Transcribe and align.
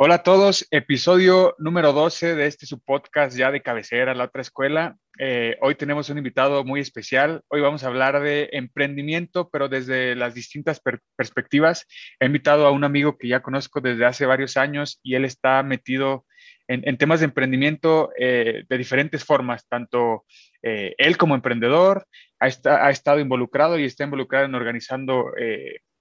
Hola 0.00 0.14
a 0.14 0.22
todos, 0.22 0.64
episodio 0.70 1.56
número 1.58 1.92
12 1.92 2.36
de 2.36 2.46
este 2.46 2.66
su 2.66 2.78
podcast 2.80 3.36
ya 3.36 3.50
de 3.50 3.62
cabecera, 3.62 4.14
la 4.14 4.26
otra 4.26 4.42
escuela. 4.42 4.96
Eh, 5.18 5.56
hoy 5.60 5.74
tenemos 5.74 6.08
un 6.08 6.18
invitado 6.18 6.62
muy 6.62 6.78
especial. 6.78 7.42
Hoy 7.48 7.62
vamos 7.62 7.82
a 7.82 7.88
hablar 7.88 8.20
de 8.20 8.48
emprendimiento, 8.52 9.50
pero 9.50 9.68
desde 9.68 10.14
las 10.14 10.34
distintas 10.34 10.78
per- 10.78 11.00
perspectivas. 11.16 11.84
He 12.20 12.26
invitado 12.26 12.68
a 12.68 12.70
un 12.70 12.84
amigo 12.84 13.18
que 13.18 13.26
ya 13.26 13.42
conozco 13.42 13.80
desde 13.80 14.04
hace 14.04 14.24
varios 14.24 14.56
años 14.56 15.00
y 15.02 15.16
él 15.16 15.24
está 15.24 15.64
metido 15.64 16.26
en, 16.68 16.96
temas 16.96 17.18
de 17.18 17.26
emprendimiento 17.26 18.10
eh, 18.16 18.62
de 18.68 18.78
diferentes 18.78 19.24
formas, 19.24 19.66
tanto 19.66 20.26
eh, 20.62 20.94
él 20.98 21.16
como 21.16 21.34
emprendedor 21.34 22.06
ha, 22.38 22.46
ha 22.46 22.90
estado 22.90 23.18
involucrado 23.18 23.76
y 23.76 23.84
está 23.84 24.04
involucrado 24.04 24.44
en 24.44 24.54
organizando 24.54 25.32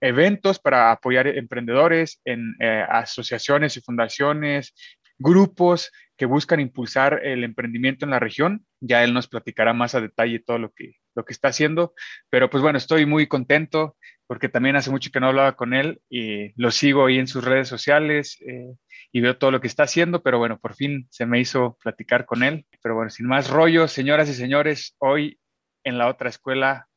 eventos 0.01 0.59
para 0.59 0.91
apoyar 0.91 1.27
emprendedores 1.27 2.21
en 2.25 2.55
eh, 2.59 2.85
asociaciones 2.89 3.77
y 3.77 3.81
fundaciones, 3.81 4.73
grupos 5.17 5.91
que 6.15 6.25
buscan 6.25 6.59
impulsar 6.59 7.21
el 7.23 7.43
emprendimiento 7.43 8.05
en 8.05 8.11
la 8.11 8.19
región. 8.19 8.65
Ya 8.79 9.03
él 9.03 9.13
nos 9.13 9.27
platicará 9.27 9.73
más 9.73 9.95
a 9.95 10.01
detalle 10.01 10.39
todo 10.39 10.57
lo 10.57 10.71
que, 10.71 10.93
lo 11.15 11.25
que 11.25 11.33
está 11.33 11.49
haciendo, 11.49 11.93
pero 12.29 12.49
pues 12.49 12.61
bueno, 12.61 12.77
estoy 12.77 13.05
muy 13.05 13.27
contento 13.27 13.95
porque 14.27 14.49
también 14.49 14.75
hace 14.75 14.91
mucho 14.91 15.09
que 15.11 15.21
no 15.21 15.27
hablaba 15.27 15.55
con 15.55 15.73
él 15.73 16.01
y 16.09 16.51
lo 16.61 16.69
sigo 16.71 17.05
ahí 17.05 17.17
en 17.17 17.27
sus 17.27 17.45
redes 17.45 17.69
sociales 17.69 18.37
eh, 18.41 18.75
y 19.11 19.21
veo 19.21 19.37
todo 19.37 19.51
lo 19.51 19.61
que 19.61 19.67
está 19.67 19.83
haciendo, 19.83 20.21
pero 20.21 20.37
bueno, 20.37 20.59
por 20.59 20.75
fin 20.75 21.07
se 21.09 21.25
me 21.25 21.39
hizo 21.39 21.77
platicar 21.81 22.25
con 22.25 22.43
él. 22.43 22.65
Pero 22.81 22.95
bueno, 22.95 23.09
sin 23.09 23.25
más 23.25 23.49
rollos, 23.49 23.91
señoras 23.91 24.27
y 24.29 24.33
señores, 24.33 24.95
hoy 24.99 25.39
en 25.85 25.97
la 25.97 26.07
otra 26.07 26.29
escuela 26.29 26.87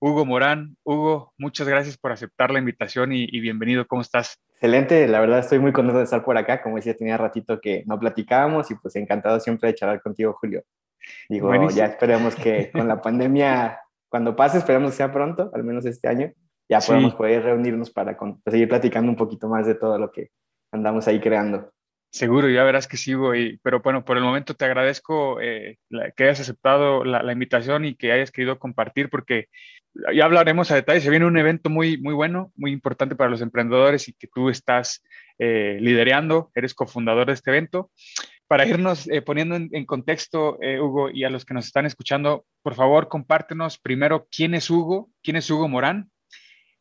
Hugo 0.00 0.24
Morán. 0.24 0.76
Hugo, 0.84 1.32
muchas 1.38 1.66
gracias 1.68 1.96
por 1.98 2.12
aceptar 2.12 2.50
la 2.50 2.58
invitación 2.60 3.12
y, 3.12 3.24
y 3.24 3.40
bienvenido. 3.40 3.86
¿Cómo 3.86 4.02
estás? 4.02 4.38
Excelente, 4.54 5.06
la 5.08 5.20
verdad 5.20 5.40
estoy 5.40 5.58
muy 5.58 5.72
contento 5.72 5.98
de 5.98 6.04
estar 6.04 6.24
por 6.24 6.36
acá. 6.36 6.62
Como 6.62 6.76
decía, 6.76 6.96
tenía 6.96 7.16
ratito 7.16 7.60
que 7.60 7.82
no 7.86 7.98
platicábamos 7.98 8.70
y 8.70 8.74
pues 8.76 8.94
encantado 8.96 9.40
siempre 9.40 9.68
de 9.68 9.74
charlar 9.74 10.00
contigo, 10.00 10.34
Julio. 10.40 10.62
Digo, 11.28 11.48
Buenísimo. 11.48 11.78
ya 11.78 11.86
esperemos 11.86 12.34
que 12.36 12.70
con 12.72 12.86
la 12.88 13.00
pandemia, 13.00 13.80
cuando 14.08 14.36
pase, 14.36 14.58
esperemos 14.58 14.92
que 14.92 14.98
sea 14.98 15.12
pronto, 15.12 15.50
al 15.52 15.64
menos 15.64 15.84
este 15.84 16.08
año, 16.08 16.30
ya 16.68 16.80
Sí. 16.80 16.88
podamos 16.88 17.14
poder 17.14 17.42
reunirnos 17.42 17.90
para 17.90 18.16
con- 18.16 18.40
para 18.42 18.52
seguir 18.52 18.68
platicando 18.68 19.10
un 19.10 19.16
poquito 19.16 19.48
más 19.48 19.66
de 19.66 19.74
todo 19.74 19.98
lo 19.98 20.12
que 20.12 20.30
andamos 20.72 21.08
ahí 21.08 21.18
creando. 21.20 21.72
Seguro, 22.10 22.48
ya 22.48 22.64
verás 22.64 22.88
que 22.88 22.96
sigo. 22.96 23.34
Y, 23.34 23.58
pero 23.62 23.80
bueno, 23.80 24.04
por 24.04 24.16
el 24.16 24.22
momento 24.22 24.54
te 24.54 24.64
agradezco 24.64 25.40
eh, 25.40 25.78
que 26.16 26.24
hayas 26.24 26.40
aceptado 26.40 27.04
la, 27.04 27.32
invitación 27.32 27.84
y 27.84 27.94
que 27.96 28.12
hayas 28.12 28.30
querido 28.30 28.58
compartir, 28.58 29.10
porque 29.10 29.48
ya 30.14 30.24
hablaremos 30.24 30.70
a 30.70 30.74
detalle. 30.74 31.00
Se 31.00 31.10
viene 31.10 31.26
un 31.26 31.36
evento 31.36 31.68
muy, 31.68 31.98
muy 31.98 32.14
bueno, 32.14 32.50
muy 32.56 32.72
importante 32.72 33.14
para 33.14 33.30
los 33.30 33.42
emprendedores 33.42 34.08
y 34.08 34.14
que 34.14 34.26
tú 34.26 34.48
estás 34.48 35.02
eh, 35.38 35.78
liderando, 35.80 36.50
eres 36.54 36.74
cofundador 36.74 37.26
de 37.26 37.34
este 37.34 37.50
evento. 37.50 37.90
Para 38.46 38.66
irnos 38.66 39.06
eh, 39.08 39.20
poniendo 39.20 39.56
en, 39.56 39.68
en 39.72 39.84
contexto, 39.84 40.56
eh, 40.62 40.80
Hugo, 40.80 41.10
y 41.10 41.24
a 41.24 41.30
los 41.30 41.44
que 41.44 41.52
nos 41.52 41.66
están 41.66 41.84
escuchando, 41.84 42.46
por 42.62 42.74
favor, 42.74 43.08
compártenos 43.08 43.78
primero 43.78 44.26
quién 44.34 44.54
es 44.54 44.70
Hugo, 44.70 45.10
quién 45.22 45.36
es 45.36 45.50
Hugo 45.50 45.68
Morán, 45.68 46.10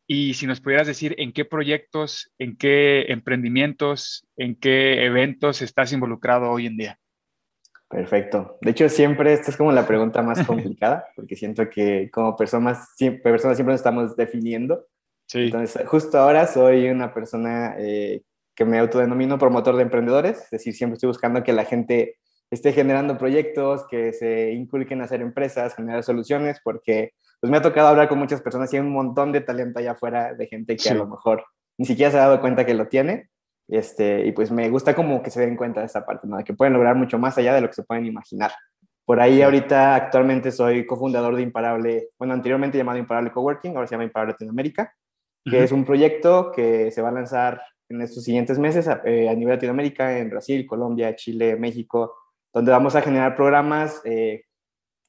y 0.08 0.34
si 0.36 0.48
nos 0.48 0.62
pudieras 0.62 0.88
decir 0.88 1.16
en 1.18 1.34
qué 1.34 1.44
proyectos, 1.44 2.32
en 2.40 2.56
qué 2.56 3.06
emprendimientos, 3.10 4.26
en 4.38 4.56
qué 4.56 5.06
eventos 5.06 5.62
estás 5.62 5.92
involucrado 5.92 6.50
hoy 6.50 6.66
en 6.66 6.78
día. 6.78 7.00
Perfecto. 7.90 8.58
De 8.62 8.72
hecho, 8.72 8.88
siempre 8.90 9.34
esta 9.34 9.52
es 9.52 9.58
como 9.58 9.72
la 9.72 9.86
pregunta 9.86 10.22
más 10.22 10.44
complicada, 10.48 11.06
porque 11.16 11.36
siento 11.36 11.70
que 11.70 12.10
como 12.12 12.36
personas 12.36 12.90
siempre, 12.96 13.32
personas 13.32 13.58
siempre 13.58 13.74
nos 13.74 13.82
estamos 13.82 14.16
definiendo. 14.16 14.88
Sí, 15.26 15.46
Entonces, 15.46 15.86
justo 15.88 16.18
ahora 16.18 16.48
soy 16.48 16.90
una 16.90 17.14
persona 17.14 17.76
eh, 17.78 18.22
que 18.56 18.64
me 18.64 18.80
autodenomino 18.80 19.38
promotor 19.38 19.76
de 19.76 19.84
emprendedores, 19.84 20.40
es 20.40 20.50
decir, 20.50 20.74
siempre 20.74 20.96
estoy 20.96 21.08
buscando 21.08 21.44
que 21.44 21.52
la 21.52 21.66
gente 21.66 22.16
esté 22.50 22.72
generando 22.72 23.18
proyectos, 23.18 23.86
que 23.90 24.14
se 24.14 24.54
inculquen 24.54 25.02
a 25.02 25.04
hacer 25.04 25.22
empresas, 25.22 25.76
generar 25.76 26.04
soluciones, 26.04 26.62
porque 26.64 27.12
pues 27.40 27.52
me 27.52 27.58
ha 27.58 27.62
tocado 27.62 27.88
hablar 27.90 28.08
con 28.10 28.20
muchas 28.20 28.42
personas 28.42 28.72
y 28.74 28.78
hay 28.78 28.82
un 28.82 28.92
montón 28.92 29.32
de 29.32 29.42
talento 29.42 29.80
allá 29.80 29.92
afuera 29.92 30.34
de 30.34 30.48
gente 30.48 30.76
que 30.76 30.84
Sí. 30.84 30.90
a 30.90 30.96
lo 30.96 31.08
mejor 31.08 31.46
ni 31.78 31.86
siquiera 31.86 32.12
se 32.12 32.18
ha 32.18 32.22
dado 32.22 32.42
cuenta 32.42 32.66
que 32.66 32.74
lo 32.74 32.88
tiene. 32.88 33.30
Este, 33.70 34.26
y 34.26 34.32
pues 34.32 34.50
me 34.52 34.70
gusta 34.70 34.96
como 34.96 35.22
que 35.22 35.30
se 35.30 35.42
den 35.42 35.58
cuenta 35.58 35.82
de 35.82 35.88
esta 35.88 36.06
parte, 36.06 36.26
¿no? 36.28 36.38
De 36.38 36.44
que 36.44 36.54
pueden 36.54 36.74
lograr 36.74 36.96
mucho 36.96 37.20
más 37.20 37.38
allá 37.38 37.54
de 37.54 37.62
lo 37.62 37.68
que 37.68 37.74
se 37.74 37.84
pueden 37.84 38.06
imaginar. 38.06 38.52
Por 39.06 39.20
ahí 39.20 39.42
ahorita 39.42 39.96
actualmente 39.96 40.52
soy 40.52 40.86
cofundador 40.86 41.36
de 41.36 41.42
Imparable, 41.42 42.10
bueno, 42.18 42.34
anteriormente 42.34 42.78
llamado 42.78 42.98
Imparable 42.98 43.32
Coworking, 43.32 43.76
ahora 43.76 43.88
se 43.88 43.96
llama 43.96 44.06
Imparable 44.06 44.34
Latinoamérica 44.34 44.94
que 45.50 45.64
es 45.64 45.72
un 45.72 45.86
proyecto 45.86 46.52
que 46.52 46.92
se 46.92 47.02
va 47.02 47.10
a 47.10 47.14
lanzar 47.14 47.62
en 47.90 48.02
estos 48.02 48.24
siguientes 48.24 48.60
meses 48.60 48.88
a, 48.88 49.02
eh, 49.06 49.30
a 49.30 49.34
nivel 49.34 49.56
Latinoamérica, 49.56 50.20
en 50.20 50.30
Brasil, 50.30 50.66
Colombia, 50.68 51.16
Chile, 51.16 51.56
México, 51.56 52.16
donde 52.54 52.72
vamos 52.72 52.96
a 52.96 53.02
generar 53.02 53.36
programas, 53.36 54.02
eh, 54.04 54.44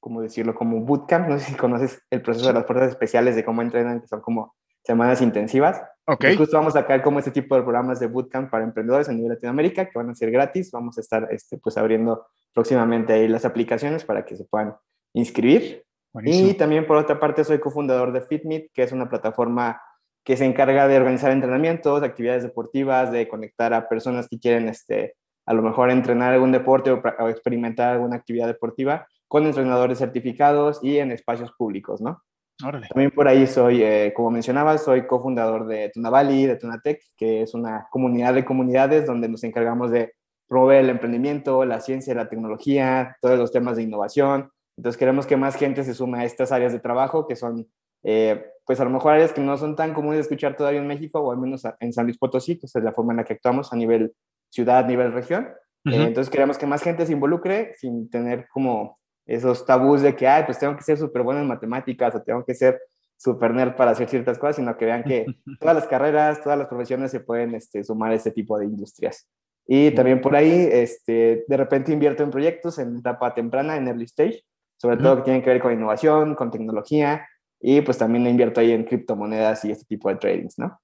¿cómo 0.01 0.23
decirlo? 0.23 0.55
Como 0.55 0.81
bootcamp, 0.81 1.29
no 1.29 1.39
sé 1.39 1.47
si 1.47 1.55
conoces 1.55 2.03
el 2.11 2.23
proceso 2.23 2.49
de 2.49 2.55
las 2.55 2.67
fuerzas 2.67 2.91
especiales, 2.91 3.37
de 3.37 3.45
cómo 3.45 3.63
entrenan, 3.63 4.01
que 4.01 4.07
son 4.07 4.21
como 4.21 4.55
semanas 4.85 5.21
intensivas. 5.21 5.83
Ok, 6.07 6.25
Entonces, 6.25 6.39
justo 6.39 6.57
vamos 6.57 6.75
a 6.75 6.81
sacar 6.81 7.03
como 7.03 7.19
este 7.19 7.31
tipo 7.31 7.55
de 7.55 7.63
programas 7.63 8.01
de 8.01 8.07
bootcamp 8.07 8.51
para 8.51 8.65
emprendedores 8.65 9.09
a 9.09 9.13
nivel 9.13 9.31
Latinoamérica, 9.31 9.85
que 9.87 9.99
van 9.99 10.11
a 10.11 10.15
ser 10.15 10.31
gratis. 10.31 10.71
Vamos 10.71 10.97
a 10.97 11.01
estar 11.01 11.29
este, 11.31 11.59
pues, 11.59 11.77
abriendo 11.77 12.27
próximamente 12.55 13.13
ahí 13.13 13.29
las 13.29 13.45
aplicaciones 13.45 14.05
para 14.05 14.25
que 14.25 14.37
se 14.37 14.45
puedan 14.45 14.75
inscribir. 15.13 15.85
buenísimo. 16.13 16.49
Y 16.49 16.55
también 16.55 16.87
por 16.87 16.97
otra 16.97 17.21
parte 17.21 17.45
soy 17.45 17.59
cofundador 17.59 18.13
de 18.13 18.23
FitMeet, 18.23 18.71
que 18.73 18.83
es 18.83 18.93
una 18.93 19.09
plataforma 19.09 19.81
que 20.25 20.37
se 20.37 20.45
encarga 20.45 20.89
de 20.89 20.97
organizar 20.97 21.31
entrenamientos, 21.31 22.03
actividades 22.03 22.43
deportivas, 22.43 23.13
de 23.13 23.29
conectar 23.29 23.75
a 23.75 23.89
personas 23.89 24.29
que 24.29 24.39
quieren 24.39 24.69
este, 24.69 25.15
a 25.47 25.55
lo 25.55 25.63
mejor 25.63 25.91
entrenar 25.91 26.33
algún 26.33 26.53
deporte 26.53 26.91
o, 26.91 27.03
o 27.19 27.29
experimentar 27.29 27.95
alguna 27.95 28.17
actividad 28.17 28.47
deportiva 28.47 29.07
con 29.29 29.47
entrenadores 29.47 29.99
certificados 29.99 30.81
y 30.83 30.99
en 30.99 31.13
espacios 31.13 31.53
públicos, 31.53 32.01
¿no? 32.01 32.23
Órale. 32.67 32.89
También 32.89 33.13
por 33.13 33.29
ahí 33.29 33.47
soy, 33.47 33.83
eh, 33.83 34.13
como 34.17 34.33
mencionaba, 34.33 34.77
soy 34.79 35.07
cofundador 35.07 35.67
de 35.67 35.91
Tunavali, 35.91 36.47
de 36.47 36.57
Tunatec, 36.57 37.01
que 37.17 37.43
es 37.43 37.55
una 37.55 37.87
comunidad 37.91 38.35
de 38.35 38.45
comunidades 38.45 39.07
donde 39.07 39.29
nos 39.29 39.45
encargamos 39.45 39.93
de 39.93 40.15
promover 40.49 40.83
el 40.83 40.91
emprendimiento, 40.91 41.65
la 41.65 41.81
ciencia, 41.81 42.15
la 42.15 42.29
tecnología, 42.29 43.17
todos 43.21 43.39
los 43.39 43.53
temas 43.53 43.77
de 43.77 43.85
innovación. 43.85 44.51
Entonces 44.77 44.99
queremos 44.99 45.27
que 45.27 45.37
más 45.37 45.57
gente 45.57 45.85
se 45.85 45.95
sume 45.95 46.19
a 46.19 46.25
estas 46.25 46.51
áreas 46.51 46.73
de 46.73 46.81
trabajo 46.81 47.29
que 47.29 47.37
son, 47.37 47.69
eh, 48.03 48.45
pues 48.65 48.81
a 48.81 48.85
lo 48.85 48.91
mejor 48.91 49.13
áreas 49.13 49.33
que 49.33 49.41
no 49.41 49.57
son 49.57 49.77
tan 49.77 49.93
comunes 49.95 50.17
de 50.17 50.23
escuchar 50.23 50.57
todavía 50.57 50.81
en 50.81 50.87
México 50.87 51.21
o 51.21 51.31
al 51.31 51.39
menos 51.39 51.63
en 51.79 51.93
San 51.93 52.07
Luis 52.07 52.19
Potosí, 52.19 52.59
que 52.59 52.67
es 52.67 52.75
la 52.77 52.93
forma 52.93 53.13
en 53.13 53.19
la 53.19 53.25
que 53.25 53.35
actuamos 53.35 53.73
a 53.73 53.77
nivel 53.77 54.15
ciudad, 54.51 54.79
a 54.79 54.89
nivel 54.89 55.13
región. 55.13 55.49
Eh, 55.85 55.91
Ujú. 55.91 56.03
entonces 56.03 56.31
queremos 56.31 56.59
que 56.59 56.67
más 56.67 56.83
gente 56.83 57.07
se 57.07 57.13
involucre 57.13 57.75
sin 57.77 58.11
tener 58.11 58.49
como 58.49 58.99
esos 59.29 59.65
tabús 59.65 60.01
de 60.01 60.17
que, 60.17 60.27
ay, 60.27 60.45
pues 60.45 60.59
tengo 60.59 60.77
que 60.77 60.83
ser 60.83 60.97
súper 60.99 61.23
bueno 61.23 61.41
en 61.41 61.47
matemáticas 61.47 62.15
o 62.15 62.23
tengo 62.23 62.45
que 62.45 62.55
ser 62.55 62.81
súper 63.17 63.53
nerd 63.53 63.77
para 63.77 63.91
hacer 63.91 64.09
ciertas 64.09 64.39
cosas, 64.39 64.57
sino 64.57 64.77
que 64.77 64.87
vean 64.87 65.05
que 65.05 65.27
todas 65.61 65.77
las 65.77 65.87
carreras, 65.87 66.43
todas 66.43 66.59
las 66.59 66.69
profesiones 66.69 67.11
se 67.11 67.21
pueden 67.21 67.55
este, 67.55 67.85
sumar 67.85 68.13
a 68.13 68.15
este 68.15 68.31
tipo 68.31 68.59
de 68.59 68.65
industrias. 68.65 69.29
Y 69.67 69.91
también 69.91 70.23
por 70.23 70.35
ahí, 70.35 70.69
este, 70.73 71.45
de 71.47 71.57
repente 71.57 71.93
invierto 71.93 72.23
en 72.23 72.31
proyectos 72.31 72.79
en 72.79 72.97
etapa 72.97 73.35
temprana, 73.35 73.77
en 73.77 73.87
early 73.87 74.05
stage, 74.05 74.43
sobre 74.79 74.97
todo 74.97 75.17
que 75.17 75.23
tienen 75.25 75.43
que 75.43 75.51
ver 75.51 75.61
con 75.61 75.73
innovación, 75.73 76.35
con 76.35 76.51
tecnología, 76.51 77.29
y 77.61 77.83
pues 77.83 77.99
también 77.99 78.27
invierto 78.27 78.61
ahí 78.61 78.73
en 78.73 78.85
criptomonedas 78.85 79.65
y 79.67 79.73
este 79.73 79.85
tipo 79.85 80.09
de 80.09 80.17
tradings, 80.17 80.59
¿no? 80.59 80.81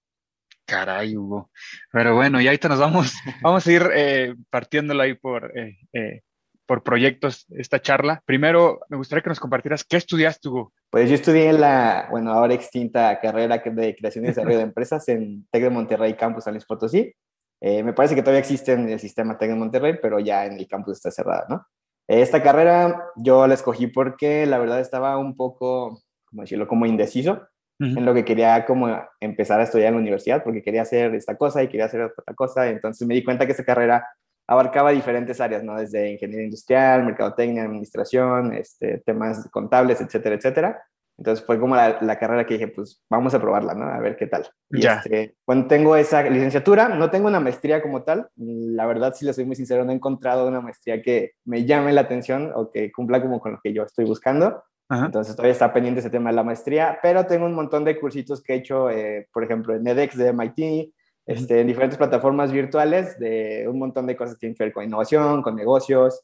Caray, 0.66 1.16
Hugo. 1.16 1.50
Pero 1.92 2.14
bueno, 2.14 2.40
y 2.40 2.46
ahorita 2.46 2.68
nos 2.68 2.80
vamos, 2.80 3.14
vamos 3.42 3.66
a 3.66 3.72
ir 3.72 3.82
eh, 3.94 4.34
partiéndola 4.50 5.04
ahí 5.04 5.14
por, 5.14 5.56
eh, 5.56 5.78
eh, 5.92 6.22
por 6.66 6.82
proyectos 6.82 7.46
esta 7.50 7.80
charla. 7.80 8.22
Primero, 8.24 8.80
me 8.88 8.96
gustaría 8.96 9.22
que 9.22 9.28
nos 9.28 9.40
compartieras 9.40 9.84
qué 9.84 9.96
estudiaste, 9.96 10.48
Hugo. 10.48 10.72
Pues 10.90 11.08
yo 11.08 11.14
estudié 11.14 11.52
la, 11.52 12.08
bueno, 12.10 12.32
ahora 12.32 12.54
extinta 12.54 13.18
carrera 13.20 13.58
de 13.58 13.96
creación 13.96 14.24
y 14.24 14.28
desarrollo 14.28 14.58
de 14.58 14.64
empresas 14.64 15.08
en 15.08 15.46
TEC 15.50 15.64
de 15.64 15.70
Monterrey, 15.70 16.14
Campus 16.14 16.44
San 16.44 16.54
Luis 16.54 16.64
Potosí. 16.64 17.12
Eh, 17.60 17.82
me 17.82 17.92
parece 17.92 18.14
que 18.14 18.22
todavía 18.22 18.40
existe 18.40 18.72
en 18.72 18.88
el 18.88 19.00
sistema 19.00 19.38
TEC 19.38 19.50
de 19.50 19.56
Monterrey, 19.56 19.98
pero 20.00 20.18
ya 20.20 20.46
en 20.46 20.54
el 20.54 20.68
campus 20.68 20.96
está 20.96 21.10
cerrada, 21.10 21.46
¿no? 21.48 21.66
Eh, 22.08 22.20
Esta 22.20 22.42
carrera 22.42 23.06
yo 23.16 23.46
la 23.46 23.54
escogí 23.54 23.86
porque 23.86 24.46
la 24.46 24.58
verdad 24.58 24.80
estaba 24.80 25.16
un 25.16 25.36
poco, 25.36 26.02
como 26.26 26.42
decirlo, 26.42 26.68
como 26.68 26.86
indeciso 26.86 27.48
Ujú. 27.80 27.98
en 27.98 28.04
lo 28.04 28.14
que 28.14 28.24
quería 28.24 28.64
como 28.66 28.88
empezar 29.20 29.60
a 29.60 29.64
estudiar 29.64 29.88
en 29.88 29.94
la 29.94 30.00
universidad, 30.00 30.44
porque 30.44 30.62
quería 30.62 30.82
hacer 30.82 31.14
esta 31.14 31.36
cosa 31.36 31.62
y 31.62 31.68
quería 31.68 31.86
hacer 31.86 32.02
otra 32.02 32.34
cosa. 32.34 32.68
Entonces 32.68 33.06
me 33.06 33.14
di 33.14 33.24
cuenta 33.24 33.46
que 33.46 33.52
esta 33.52 33.64
carrera 33.64 34.06
abarcaba 34.46 34.90
diferentes 34.90 35.40
áreas, 35.40 35.62
¿no? 35.62 35.78
Desde 35.78 36.12
ingeniería 36.12 36.44
industrial, 36.44 37.04
mercadotecnia, 37.04 37.64
administración, 37.64 38.52
este, 38.54 38.98
temas 38.98 39.48
contables, 39.50 40.00
etcétera, 40.00 40.34
etcétera. 40.36 40.82
Entonces 41.16 41.44
fue 41.46 41.60
como 41.60 41.76
la, 41.76 41.98
la, 42.00 42.18
carrera 42.18 42.44
que 42.44 42.54
dije, 42.54 42.68
pues 42.68 43.02
vamos 43.08 43.32
a 43.34 43.40
probarla, 43.40 43.74
¿no? 43.74 43.86
A 43.86 44.00
ver 44.00 44.16
qué 44.16 44.26
tal. 44.26 44.48
Y 44.70 44.82
Ya. 44.82 44.94
este, 44.94 45.36
cuando 45.44 45.68
tengo 45.68 45.94
esa 45.94 46.22
licenciatura, 46.24 46.88
no 46.88 47.08
tengo 47.10 47.28
una 47.28 47.38
maestría 47.38 47.80
como 47.80 48.02
tal. 48.02 48.28
La 48.36 48.84
verdad, 48.86 49.14
si 49.14 49.24
le 49.24 49.32
soy 49.32 49.44
muy 49.44 49.54
sincero, 49.54 49.84
no 49.84 49.92
he 49.92 49.94
encontrado 49.94 50.48
una 50.48 50.60
maestría 50.60 51.02
que 51.02 51.32
me 51.44 51.64
llame 51.64 51.92
la 51.92 52.00
atención 52.00 52.50
o 52.54 52.70
que 52.70 52.90
cumpla 52.90 53.22
como 53.22 53.40
con 53.40 53.52
lo 53.52 53.60
que 53.62 53.72
yo 53.72 53.84
estoy 53.84 54.04
buscando. 54.04 54.64
Ajá. 54.88 55.06
Entonces 55.06 55.36
todavía 55.36 55.52
está 55.52 55.72
pendiente 55.72 56.00
ese 56.00 56.10
tema 56.10 56.30
de 56.30 56.36
la 56.36 56.42
maestría, 56.42 56.98
pero 57.00 57.24
tengo 57.26 57.46
un 57.46 57.54
montón 57.54 57.84
de 57.84 57.98
cursitos 57.98 58.42
que 58.42 58.54
he 58.54 58.56
hecho, 58.56 58.90
eh, 58.90 59.28
por 59.32 59.44
ejemplo, 59.44 59.74
en 59.74 59.86
edX 59.86 60.16
de 60.16 60.32
MIT, 60.32 60.92
este, 61.26 61.60
en 61.60 61.66
diferentes 61.66 61.98
plataformas 61.98 62.52
virtuales, 62.52 63.18
de 63.18 63.66
un 63.68 63.78
montón 63.78 64.06
de 64.06 64.16
cosas 64.16 64.34
que 64.34 64.40
tienen 64.40 64.56
que 64.56 64.64
ver 64.64 64.72
con 64.72 64.84
innovación, 64.84 65.42
con 65.42 65.56
negocios, 65.56 66.22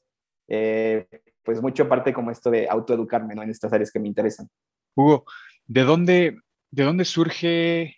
eh, 0.48 1.06
pues 1.42 1.62
mucho 1.62 1.88
parte 1.88 2.12
como 2.12 2.30
esto 2.30 2.50
de 2.50 2.68
autoeducarme 2.68 3.34
¿no? 3.34 3.42
en 3.42 3.50
estas 3.50 3.72
áreas 3.72 3.90
que 3.90 4.00
me 4.00 4.08
interesan. 4.08 4.48
Hugo, 4.94 5.24
¿de 5.66 5.82
dónde, 5.82 6.38
¿de 6.70 6.82
dónde 6.84 7.04
surge 7.04 7.96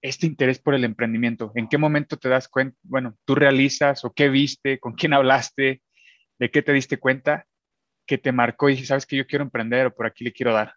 este 0.00 0.26
interés 0.26 0.58
por 0.58 0.74
el 0.74 0.84
emprendimiento? 0.84 1.52
¿En 1.54 1.68
qué 1.68 1.76
momento 1.76 2.16
te 2.16 2.28
das 2.28 2.48
cuenta, 2.48 2.76
bueno, 2.82 3.16
tú 3.24 3.34
realizas 3.34 4.04
o 4.04 4.12
qué 4.12 4.28
viste, 4.28 4.78
con 4.78 4.94
quién 4.94 5.12
hablaste, 5.12 5.82
de 6.38 6.50
qué 6.50 6.62
te 6.62 6.72
diste 6.72 6.98
cuenta 6.98 7.46
que 8.06 8.16
te 8.16 8.32
marcó 8.32 8.68
y 8.68 8.72
dices, 8.72 8.88
sabes 8.88 9.06
que 9.06 9.16
yo 9.16 9.26
quiero 9.26 9.44
emprender 9.44 9.86
o 9.86 9.94
por 9.94 10.06
aquí 10.06 10.24
le 10.24 10.32
quiero 10.32 10.54
dar? 10.54 10.72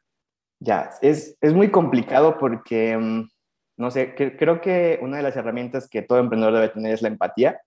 Ya, 0.59 0.91
es, 1.01 1.37
es 1.39 1.53
muy 1.53 1.71
complicado 1.71 2.37
porque, 2.37 2.97
um, 2.97 3.27
no 3.77 3.91
sé, 3.91 4.15
que, 4.15 4.37
creo 4.37 4.61
que 4.61 4.99
una 5.01 5.17
de 5.17 5.23
las 5.23 5.35
herramientas 5.35 5.87
que 5.89 6.01
todo 6.01 6.19
emprendedor 6.19 6.53
debe 6.53 6.69
tener 6.69 6.93
es 6.93 7.01
la 7.01 7.07
empatía. 7.07 7.61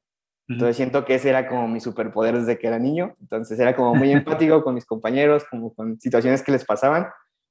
Entonces 0.47 0.77
siento 0.77 1.05
que 1.05 1.15
ese 1.15 1.31
era 1.31 1.49
como 1.49 1.69
mi 1.69 1.81
superpoder 1.81 2.39
desde 2.39 2.59
que 2.59 2.67
era 2.67 2.79
niño. 2.79 3.15
Entonces 3.21 3.59
era 3.59 3.75
como 3.75 3.95
muy 3.95 4.13
empático 4.13 4.63
con 4.63 4.75
mis 4.75 4.85
compañeros, 4.85 5.45
como 5.51 5.75
con 5.75 5.99
situaciones 6.01 6.43
que 6.43 6.53
les 6.53 6.65
pasaban. 6.65 7.07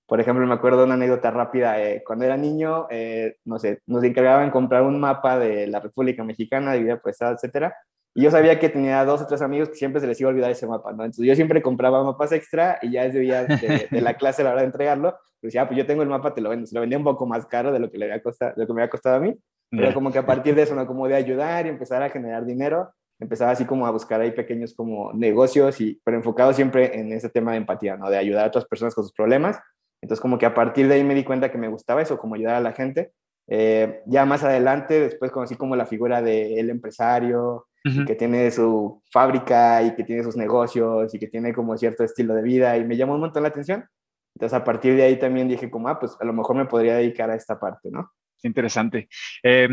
Por 0.06 0.20
ejemplo, 0.20 0.46
me 0.46 0.54
acuerdo 0.54 0.84
una 0.84 0.94
anécdota 0.94 1.32
rápida. 1.32 1.82
Eh, 1.82 2.04
cuando 2.06 2.26
era 2.26 2.38
niño, 2.38 2.88
eh, 2.90 3.38
no 3.46 3.58
sé, 3.58 3.82
nos 3.88 4.04
encargaban 4.04 4.52
comprar 4.52 4.84
un 4.84 5.00
mapa 5.00 5.40
de 5.40 5.68
la 5.68 5.80
República 5.80 6.24
Mexicana, 6.24 6.74
de 6.74 6.84
vida 6.84 7.02
prestada, 7.02 7.34
etcétera. 7.34 7.76
Y 8.16 8.24
yo 8.24 8.32
sabía 8.32 8.60
que 8.60 8.70
tenía 8.70 9.04
dos 9.06 9.22
o 9.22 9.28
tres 9.28 9.42
amigos 9.42 9.70
que 9.70 9.76
siempre 9.76 10.00
se 10.00 10.08
les 10.08 10.20
iba 10.22 10.30
a 10.30 10.34
olvidar 10.34 10.52
ese 10.52 10.68
mapa, 10.68 10.92
¿no? 10.92 11.04
Entonces 11.04 11.26
yo 11.26 11.36
siempre 11.36 11.62
compraba 11.62 12.04
mapas 12.04 12.32
extra 12.32 12.78
y 12.82 12.92
ya 12.92 13.04
desde 13.04 13.20
día 13.20 13.44
de, 13.46 13.88
de 13.90 14.02
la 14.02 14.16
clase 14.16 14.42
a 14.42 14.46
la 14.46 14.52
hora 14.52 14.62
de 14.62 14.68
entregarlo, 14.68 15.18
pues 15.44 15.52
decía, 15.52 15.64
ah, 15.64 15.68
pues 15.68 15.78
yo 15.78 15.86
tengo 15.86 16.04
el 16.04 16.08
mapa, 16.10 16.34
te 16.34 16.40
lo 16.40 16.50
vendo. 16.50 16.66
Se 16.66 16.74
lo 16.74 16.80
vendía 16.80 16.98
un 16.98 17.04
poco 17.04 17.26
más 17.26 17.46
caro 17.48 17.74
de 17.74 17.80
lo 17.80 17.92
que, 17.92 17.98
le 17.98 18.06
había 18.06 18.24
costado, 18.24 18.54
de 18.56 18.62
lo 18.62 18.68
que 18.68 18.74
me 18.74 18.82
había 18.82 18.90
costado 18.90 19.18
a 19.18 19.20
mí. 19.20 19.36
Pero 19.70 19.94
como 19.94 20.10
que 20.10 20.20
a 20.20 20.26
partir 20.26 20.56
de 20.56 20.62
eso, 20.62 20.74
¿no? 20.74 20.88
Como 20.88 21.06
de 21.08 21.16
ayudar 21.16 21.66
y 21.66 21.70
empezar 21.70 22.02
a 22.02 22.10
generar 22.10 22.46
dinero, 22.46 22.94
empezaba 23.20 23.52
así 23.52 23.66
como 23.66 23.86
a 23.86 23.92
buscar 23.92 24.22
ahí 24.22 24.32
pequeños 24.32 24.74
como 24.74 25.12
negocios, 25.12 25.82
y, 25.82 26.00
pero 26.06 26.16
enfocado 26.16 26.54
siempre 26.54 26.98
en 26.98 27.12
ese 27.12 27.30
tema 27.30 27.52
de 27.52 27.58
empatía, 27.58 27.98
¿no? 27.98 28.10
De 28.10 28.18
ayudar 28.18 28.46
a 28.46 28.48
otras 28.48 28.66
personas 28.66 28.96
con 28.96 29.04
sus 29.04 29.12
problemas. 29.12 29.60
Entonces 30.02 30.22
como 30.22 30.38
que 30.38 30.46
a 30.46 30.54
partir 30.54 30.88
de 30.88 30.94
ahí 30.94 31.04
me 31.04 31.14
di 31.14 31.26
cuenta 31.26 31.52
que 31.52 31.58
me 31.58 31.68
gustaba 31.68 32.02
eso, 32.02 32.18
como 32.18 32.36
ayudar 32.36 32.56
a 32.56 32.62
la 32.62 32.72
gente. 32.72 33.12
Eh, 33.48 34.02
ya 34.06 34.26
más 34.26 34.46
adelante, 34.46 35.00
después 35.02 35.30
conocí 35.30 35.58
como 35.58 35.76
la 35.76 35.86
figura 35.86 36.22
del 36.22 36.70
empresario, 36.70 37.68
uh 37.86 37.90
-huh. 37.90 38.06
que 38.06 38.16
tiene 38.16 38.50
su 38.52 39.02
fábrica 39.12 39.82
y 39.84 39.96
que 39.96 40.04
tiene 40.04 40.24
sus 40.24 40.36
negocios 40.36 41.14
y 41.14 41.20
que 41.20 41.28
tiene 41.28 41.54
como 41.54 41.78
cierto 41.78 42.04
estilo 42.04 42.34
de 42.34 42.42
vida 42.42 42.78
y 42.78 42.86
me 42.86 42.98
llamó 42.98 43.16
un 43.16 43.22
montón 43.22 43.44
la 43.44 43.50
atención. 43.50 43.86
Entonces 44.36 44.58
a 44.58 44.64
partir 44.64 44.96
de 44.96 45.04
ahí 45.04 45.20
también 45.20 45.48
dije 45.48 45.70
como, 45.70 45.88
ah, 45.88 46.00
pues 46.00 46.18
a 46.20 46.26
lo 46.26 46.34
mejor 46.34 46.56
me 46.56 46.66
podría 46.66 46.96
dedicar 46.96 47.30
a 47.30 47.36
esta 47.36 47.60
parte, 47.60 47.90
¿no? 47.92 48.12
Interesante. 48.42 49.08
Eh, 49.44 49.70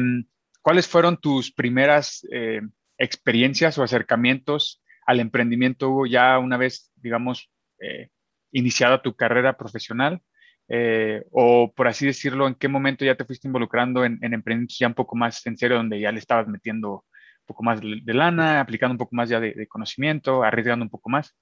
¿Cuáles 0.62 0.86
fueron 0.86 1.16
tus 1.16 1.52
primeras 1.52 2.26
eh, 2.30 2.60
experiencias 2.98 3.78
o 3.78 3.82
acercamientos 3.82 4.82
al 5.06 5.20
emprendimiento, 5.20 5.88
Hugo, 5.88 6.06
ya 6.06 6.38
una 6.38 6.56
vez, 6.56 6.92
digamos, 6.96 7.50
eh, 7.80 8.10
iniciada 8.52 9.02
tu 9.02 9.14
carrera 9.14 9.56
profesional? 9.56 10.20
Eh, 10.68 11.24
o 11.32 11.72
por 11.74 11.88
así 11.88 12.06
decirlo, 12.06 12.46
¿en 12.46 12.54
qué 12.54 12.68
momento 12.68 13.04
ya 13.04 13.16
te 13.16 13.24
fuiste 13.24 13.48
involucrando 13.48 14.04
en, 14.04 14.18
en, 14.22 14.34
emprendimientos 14.34 14.78
ya 14.78 14.86
un 14.86 14.94
poco 14.94 15.16
más 15.16 15.44
en 15.46 15.56
serio, 15.56 15.78
donde 15.78 15.98
ya 15.98 16.12
le 16.12 16.20
estabas 16.20 16.46
metiendo 16.46 17.04
poco 17.50 17.62
más 17.62 17.80
de, 17.80 18.14
lana, 18.14 18.60
aplicando 18.60 18.94
un 18.94 18.98
poco 18.98 19.14
más 19.14 19.28
ya 19.28 19.40
de, 19.40 19.52
de 19.52 19.66
conocimiento, 19.66 20.42
arriesgando 20.42 20.84
un 20.84 20.90
poco 20.90 21.10
más? 21.10 21.36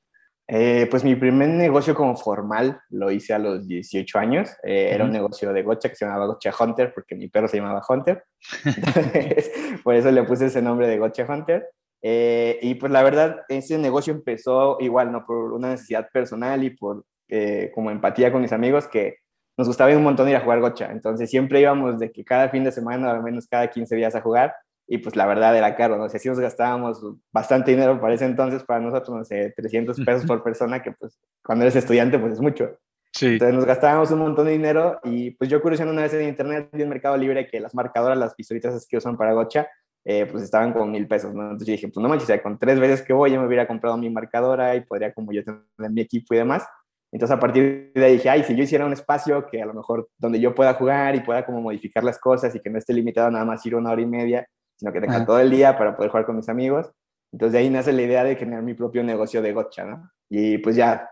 Eh, 0.51 0.87
pues 0.91 1.05
mi 1.05 1.15
primer 1.15 1.51
negocio 1.51 1.95
como 1.95 2.17
formal 2.17 2.81
lo 2.89 3.11
hice 3.11 3.35
a 3.35 3.39
los 3.39 3.69
18 3.69 4.19
años. 4.19 4.49
Eh, 4.63 4.87
uh 4.87 4.91
-huh. 4.91 4.95
Era 4.95 5.05
un 5.05 5.13
negocio 5.13 5.53
de 5.53 5.63
gocha 5.63 5.91
que 5.91 5.95
se 5.95 6.07
llamaba 6.07 6.27
Gocha 6.27 6.53
Hunter, 6.59 6.93
porque 6.95 7.15
mi 7.15 7.29
perro 7.29 7.49
se 7.49 7.59
llamaba 7.59 7.83
Hunter. 7.87 8.25
Entonces, 8.65 9.53
por 9.85 9.95
eso 9.95 10.11
le 10.11 10.23
puse 10.23 10.47
ese 10.47 10.63
nombre 10.63 10.89
de 10.89 10.99
Gocha 10.99 11.27
Hunter. 11.29 11.69
Eh, 12.03 12.59
y 12.63 12.75
pues 12.77 12.91
la 12.91 13.03
verdad, 13.03 13.43
ese 13.49 13.77
negocio 13.77 14.13
empezó 14.15 14.79
igual, 14.81 15.13
¿no? 15.13 15.27
Por 15.27 15.53
una 15.53 15.71
necesidad 15.71 16.09
personal 16.13 16.65
y 16.65 16.71
por 16.71 17.05
eh, 17.29 17.71
como 17.75 17.91
empatía 17.91 18.33
con 18.33 18.41
mis 18.41 18.53
amigos 18.53 18.89
que 18.89 19.17
nos 19.59 19.67
gustaba 19.67 19.95
un 19.95 20.05
montón 20.05 20.29
ir 20.29 20.37
a 20.37 20.41
jugar 20.41 20.61
gocha. 20.61 20.91
Entonces 20.91 21.29
siempre 21.29 21.61
íbamos 21.61 21.99
de 21.99 22.11
que 22.11 22.25
cada 22.25 22.49
fin 22.49 22.65
de 22.65 22.73
semana, 22.73 23.11
al 23.11 23.23
menos 23.23 23.47
cada 23.47 23.69
15 23.69 23.97
días 23.97 24.15
a 24.15 24.23
jugar. 24.23 24.55
Y 24.91 24.99
pues 24.99 25.15
la 25.17 25.27
verdad 25.27 25.57
era 25.57 25.77
caro, 25.77 25.99
¿no? 25.99 26.05
O 26.05 26.09
sea, 26.09 26.19
sí 26.19 26.29
nos 26.29 26.41
gastábamos 26.41 27.05
bastante 27.31 27.73
dinero 27.73 28.01
para 28.01 28.15
ese 28.15 28.25
entonces, 28.25 28.65
para 28.65 28.81
nosotros, 28.81 29.17
no 29.17 29.25
sé, 29.25 29.53
300 29.55 30.01
pesos 30.01 30.25
por 30.25 30.43
persona, 30.43 30.83
que 30.83 30.93
pues 30.93 31.21
cuando 31.45 31.65
eres 31.65 31.77
estudiante 31.77 32.19
pues 32.19 32.33
es 32.33 32.41
mucho. 32.41 32.79
Sí. 33.13 33.27
Entonces 33.27 33.55
nos 33.55 33.67
gastábamos 33.67 34.11
un 34.11 34.21
montón 34.21 34.47
de 34.47 34.53
dinero 34.53 34.99
y 35.05 35.33
pues 35.33 35.51
yo 35.51 35.61
curioseando 35.61 35.93
una 35.93 36.03
vez 36.03 36.15
en 36.15 36.29
internet 36.29 36.71
vi 36.73 36.83
en 36.83 36.89
Mercado 36.89 37.17
Libre 37.17 37.47
que 37.47 37.61
las 37.61 37.75
marcadoras, 37.75 38.17
las 38.17 38.35
pistolitas 38.35 38.87
que 38.89 38.97
usan 38.97 39.17
para 39.17 39.35
gocha, 39.35 39.69
eh, 40.05 40.25
pues 40.25 40.43
estaban 40.43 40.73
con 40.73 40.91
mil 40.91 41.07
pesos, 41.07 41.35
¿no? 41.35 41.43
Entonces 41.43 41.67
yo 41.67 41.73
dije, 41.73 41.89
pues 41.89 42.03
no 42.03 42.09
manches, 42.09 42.25
o 42.25 42.27
sea, 42.29 42.43
con 42.43 42.59
tres 42.59 42.81
veces 42.81 43.03
que 43.03 43.13
voy 43.13 43.31
ya 43.31 43.39
me 43.39 43.47
hubiera 43.47 43.67
comprado 43.67 43.99
mi 43.99 44.09
marcadora 44.09 44.75
y 44.75 44.81
podría 44.81 45.13
como 45.13 45.33
yo 45.33 45.45
tener 45.45 45.91
mi 45.91 46.01
equipo 46.01 46.33
y 46.33 46.39
demás. 46.39 46.67
Entonces 47.13 47.37
a 47.37 47.41
partir 47.41 47.93
de 47.95 48.05
ahí 48.05 48.15
dije, 48.15 48.29
ay, 48.31 48.43
si 48.45 48.55
yo 48.55 48.63
hiciera 48.63 48.87
un 48.87 48.93
espacio 48.93 49.47
que 49.47 49.61
a 49.63 49.67
lo 49.67 49.75
mejor 49.75 50.09
donde 50.19 50.41
yo 50.41 50.55
pueda 50.55 50.75
jugar 50.75 51.15
y 51.15 51.21
pueda 51.21 51.45
como 51.45 51.61
modificar 51.61 52.05
las 52.05 52.19
cosas 52.19 52.55
y 52.55 52.61
que 52.61 52.71
no 52.71 52.79
esté 52.79 52.93
limitado 52.93 53.31
nada 53.31 53.45
más 53.45 53.65
ir 53.67 53.75
una 53.75 53.91
hora 53.91 54.03
y 54.03 54.07
media, 54.07 54.49
sino 54.79 54.93
que 54.93 55.01
tenga 55.01 55.17
ah. 55.17 55.27
todo 55.27 55.41
el 55.41 55.51
día 55.51 55.77
para 55.77 55.97
poder 55.97 56.11
jugar 56.11 56.27
con 56.27 56.37
mis 56.37 56.49
amigos. 56.49 56.91
Entonces 57.33 57.53
de 57.53 57.59
ahí 57.59 57.71
nace 57.71 57.93
la 57.93 58.03
idea 58.03 58.25
de 58.25 58.37
generar 58.37 58.63
mi 58.63 58.75
propio 58.75 59.03
negocio 59.03 59.43
de 59.43 59.53
gotcha, 59.53 59.85
¿no? 59.85 60.11
Y 60.31 60.59
pues 60.59 60.77
ya, 60.77 61.11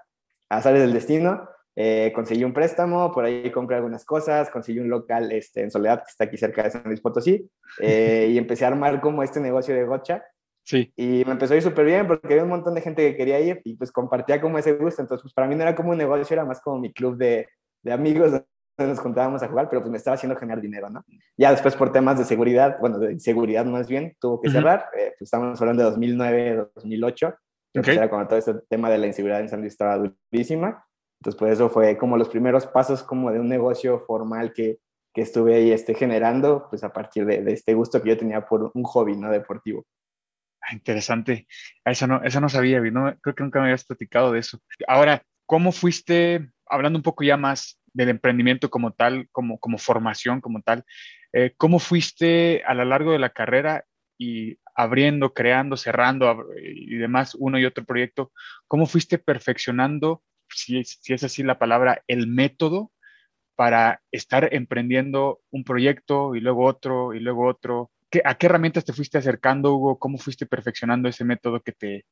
a 0.49 0.63
salir 0.63 0.81
del 0.81 0.93
destino, 0.93 1.49
eh, 1.75 2.11
conseguí 2.15 2.45
un 2.45 2.55
préstamo, 2.55 3.13
por 3.13 3.25
ahí 3.25 3.51
compré 3.51 3.77
algunas 3.77 4.05
cosas, 4.05 4.49
conseguí 4.51 4.79
un 4.79 4.89
local 4.89 5.31
este, 5.33 5.63
en 5.63 5.71
Soledad, 5.71 5.99
que 5.99 6.11
está 6.11 6.25
aquí 6.25 6.39
cerca 6.39 6.63
de 6.63 6.71
San 6.71 6.85
Luis 6.85 7.01
Potosí, 7.01 7.51
eh, 7.81 8.29
y 8.31 8.39
empecé 8.39 8.65
a 8.65 8.69
armar 8.69 9.01
como 9.01 9.23
este 9.23 9.41
negocio 9.41 9.75
de 9.75 9.85
gotcha. 9.85 10.25
Sí. 10.65 10.93
Y 10.97 11.23
me 11.27 11.33
empezó 11.33 11.55
a 11.55 11.57
ir 11.59 11.63
súper 11.63 11.85
bien 11.85 12.07
porque 12.07 12.29
había 12.29 12.43
un 12.43 12.49
montón 12.49 12.75
de 12.75 12.81
gente 12.81 13.03
que 13.03 13.17
quería 13.17 13.39
ir 13.41 13.61
y 13.65 13.77
pues 13.77 13.93
compartía 13.93 14.41
como 14.41 14.59
ese 14.59 14.73
gusto. 14.73 15.03
Entonces, 15.03 15.23
pues 15.23 15.35
para 15.35 15.47
mí 15.47 15.55
no 15.55 15.63
era 15.63 15.77
como 15.77 15.91
un 15.91 15.99
negocio, 15.99 16.35
era 16.35 16.45
más 16.45 16.61
como 16.61 16.81
mi 16.81 16.93
club 16.93 17.17
de, 17.17 17.47
de 17.83 17.93
amigos 17.93 18.33
nos 18.79 19.01
contábamos 19.01 19.43
a 19.43 19.49
jugar, 19.49 19.69
pero 19.69 19.81
pues 19.81 19.91
me 19.91 19.97
estaba 19.97 20.15
haciendo 20.15 20.39
generar 20.39 20.61
dinero, 20.61 20.91
¿no? 20.91 21.05
Ya 21.37 21.51
después 21.51 21.75
por 21.77 21.93
temas 21.93 22.19
de 22.19 22.25
seguridad, 22.25 22.77
bueno, 22.81 22.99
de 22.99 23.13
inseguridad 23.13 23.65
más 23.65 23.89
bien, 23.89 24.17
tuvo 24.21 24.41
que 24.41 24.51
cerrar. 24.51 24.91
Uh 24.93 24.97
-huh. 24.97 25.01
eh, 25.01 25.15
pues 25.19 25.23
estamos 25.23 25.61
hablando 25.61 25.83
de 25.83 25.91
2009, 25.91 26.69
2008. 26.75 27.35
Que 27.73 27.81
okay. 27.81 27.97
era 27.97 28.09
cuando 28.09 28.29
todo 28.29 28.39
este 28.39 28.55
tema 28.69 28.89
de 28.89 28.99
la 28.99 29.07
inseguridad 29.07 29.41
en 29.41 29.49
San 29.49 29.61
Luis 29.61 29.73
estaba 29.73 29.99
durísima. 30.31 30.85
Entonces, 31.21 31.39
pues 31.39 31.53
eso 31.53 31.69
fue 31.69 31.97
como 31.97 32.17
los 32.17 32.29
primeros 32.29 32.67
pasos 32.67 33.03
como 33.03 33.31
de 33.31 33.41
un 33.41 33.49
negocio 33.49 34.01
formal 34.07 34.53
que, 34.53 34.79
que 35.15 35.23
estuve 35.23 35.55
ahí 35.55 35.73
este, 35.73 35.95
generando, 35.95 36.67
pues 36.71 36.85
a 36.85 36.93
partir 36.93 37.27
de, 37.27 37.43
de 37.43 37.53
este 37.53 37.75
gusto 37.75 38.03
que 38.03 38.11
yo 38.11 38.17
tenía 38.17 38.47
por 38.47 38.71
un 38.75 38.83
hobby, 38.85 39.17
¿no? 39.17 39.31
Deportivo. 39.31 39.85
Ah, 40.67 40.75
interesante. 40.75 41.47
Eso 41.85 42.07
no, 42.07 42.23
eso 42.23 42.41
no 42.41 42.49
sabía, 42.49 42.81
no, 42.81 43.15
creo 43.21 43.35
que 43.35 43.43
nunca 43.43 43.61
me 43.61 43.67
habías 43.67 43.85
platicado 43.85 44.33
de 44.33 44.41
eso. 44.41 44.59
Ahora, 44.89 45.23
¿cómo 45.47 45.71
fuiste, 45.71 46.51
hablando 46.67 46.99
un 46.99 47.05
poco 47.05 47.23
ya 47.23 47.37
más 47.37 47.79
del 47.97 48.11
emprendimiento 48.11 48.69
como 48.69 48.93
tal, 48.93 49.29
como, 49.33 49.59
como 49.59 49.79
formación 49.79 50.43
como 50.43 50.61
tal, 50.61 50.85
eh, 51.33 51.55
¿cómo 51.57 51.79
fuiste 51.79 52.63
a 52.67 52.75
lo 52.75 52.85
largo 52.85 53.13
de 53.13 53.19
la 53.19 53.31
carrera 53.31 53.87
y 54.19 54.59
abriendo, 54.75 55.33
creando, 55.33 55.79
cerrando 55.79 56.45
y 56.63 56.97
demás, 56.97 57.35
uno 57.35 57.59
y 57.59 57.65
otro 57.65 57.85
proyecto, 57.85 58.33
cómo 58.69 58.85
fuiste 58.87 59.19
perfeccionando, 59.19 60.23
si, 60.51 60.85
si 60.85 61.15
es 61.15 61.25
así 61.25 61.43
la 61.43 61.59
palabra, 61.59 62.03
el 62.07 62.27
método 62.27 62.93
para 63.57 64.03
estar 64.13 64.53
emprendiendo 64.53 65.41
un 65.51 65.65
proyecto 65.65 66.35
y 66.35 66.41
luego 66.41 66.67
otro 66.67 67.15
y 67.15 67.21
luego 67.21 67.47
otro? 67.47 67.91
¿Qué, 68.11 68.21
¿A 68.23 68.35
qué 68.37 68.47
herramientas 68.47 68.85
te 68.85 68.93
fuiste 68.93 69.17
acercando, 69.17 69.75
Hugo? 69.75 69.99
¿Cómo 69.99 70.19
fuiste 70.19 70.45
perfeccionando 70.45 71.09
ese 71.09 71.25
método 71.25 71.63
que 71.63 71.73
te, 71.73 72.05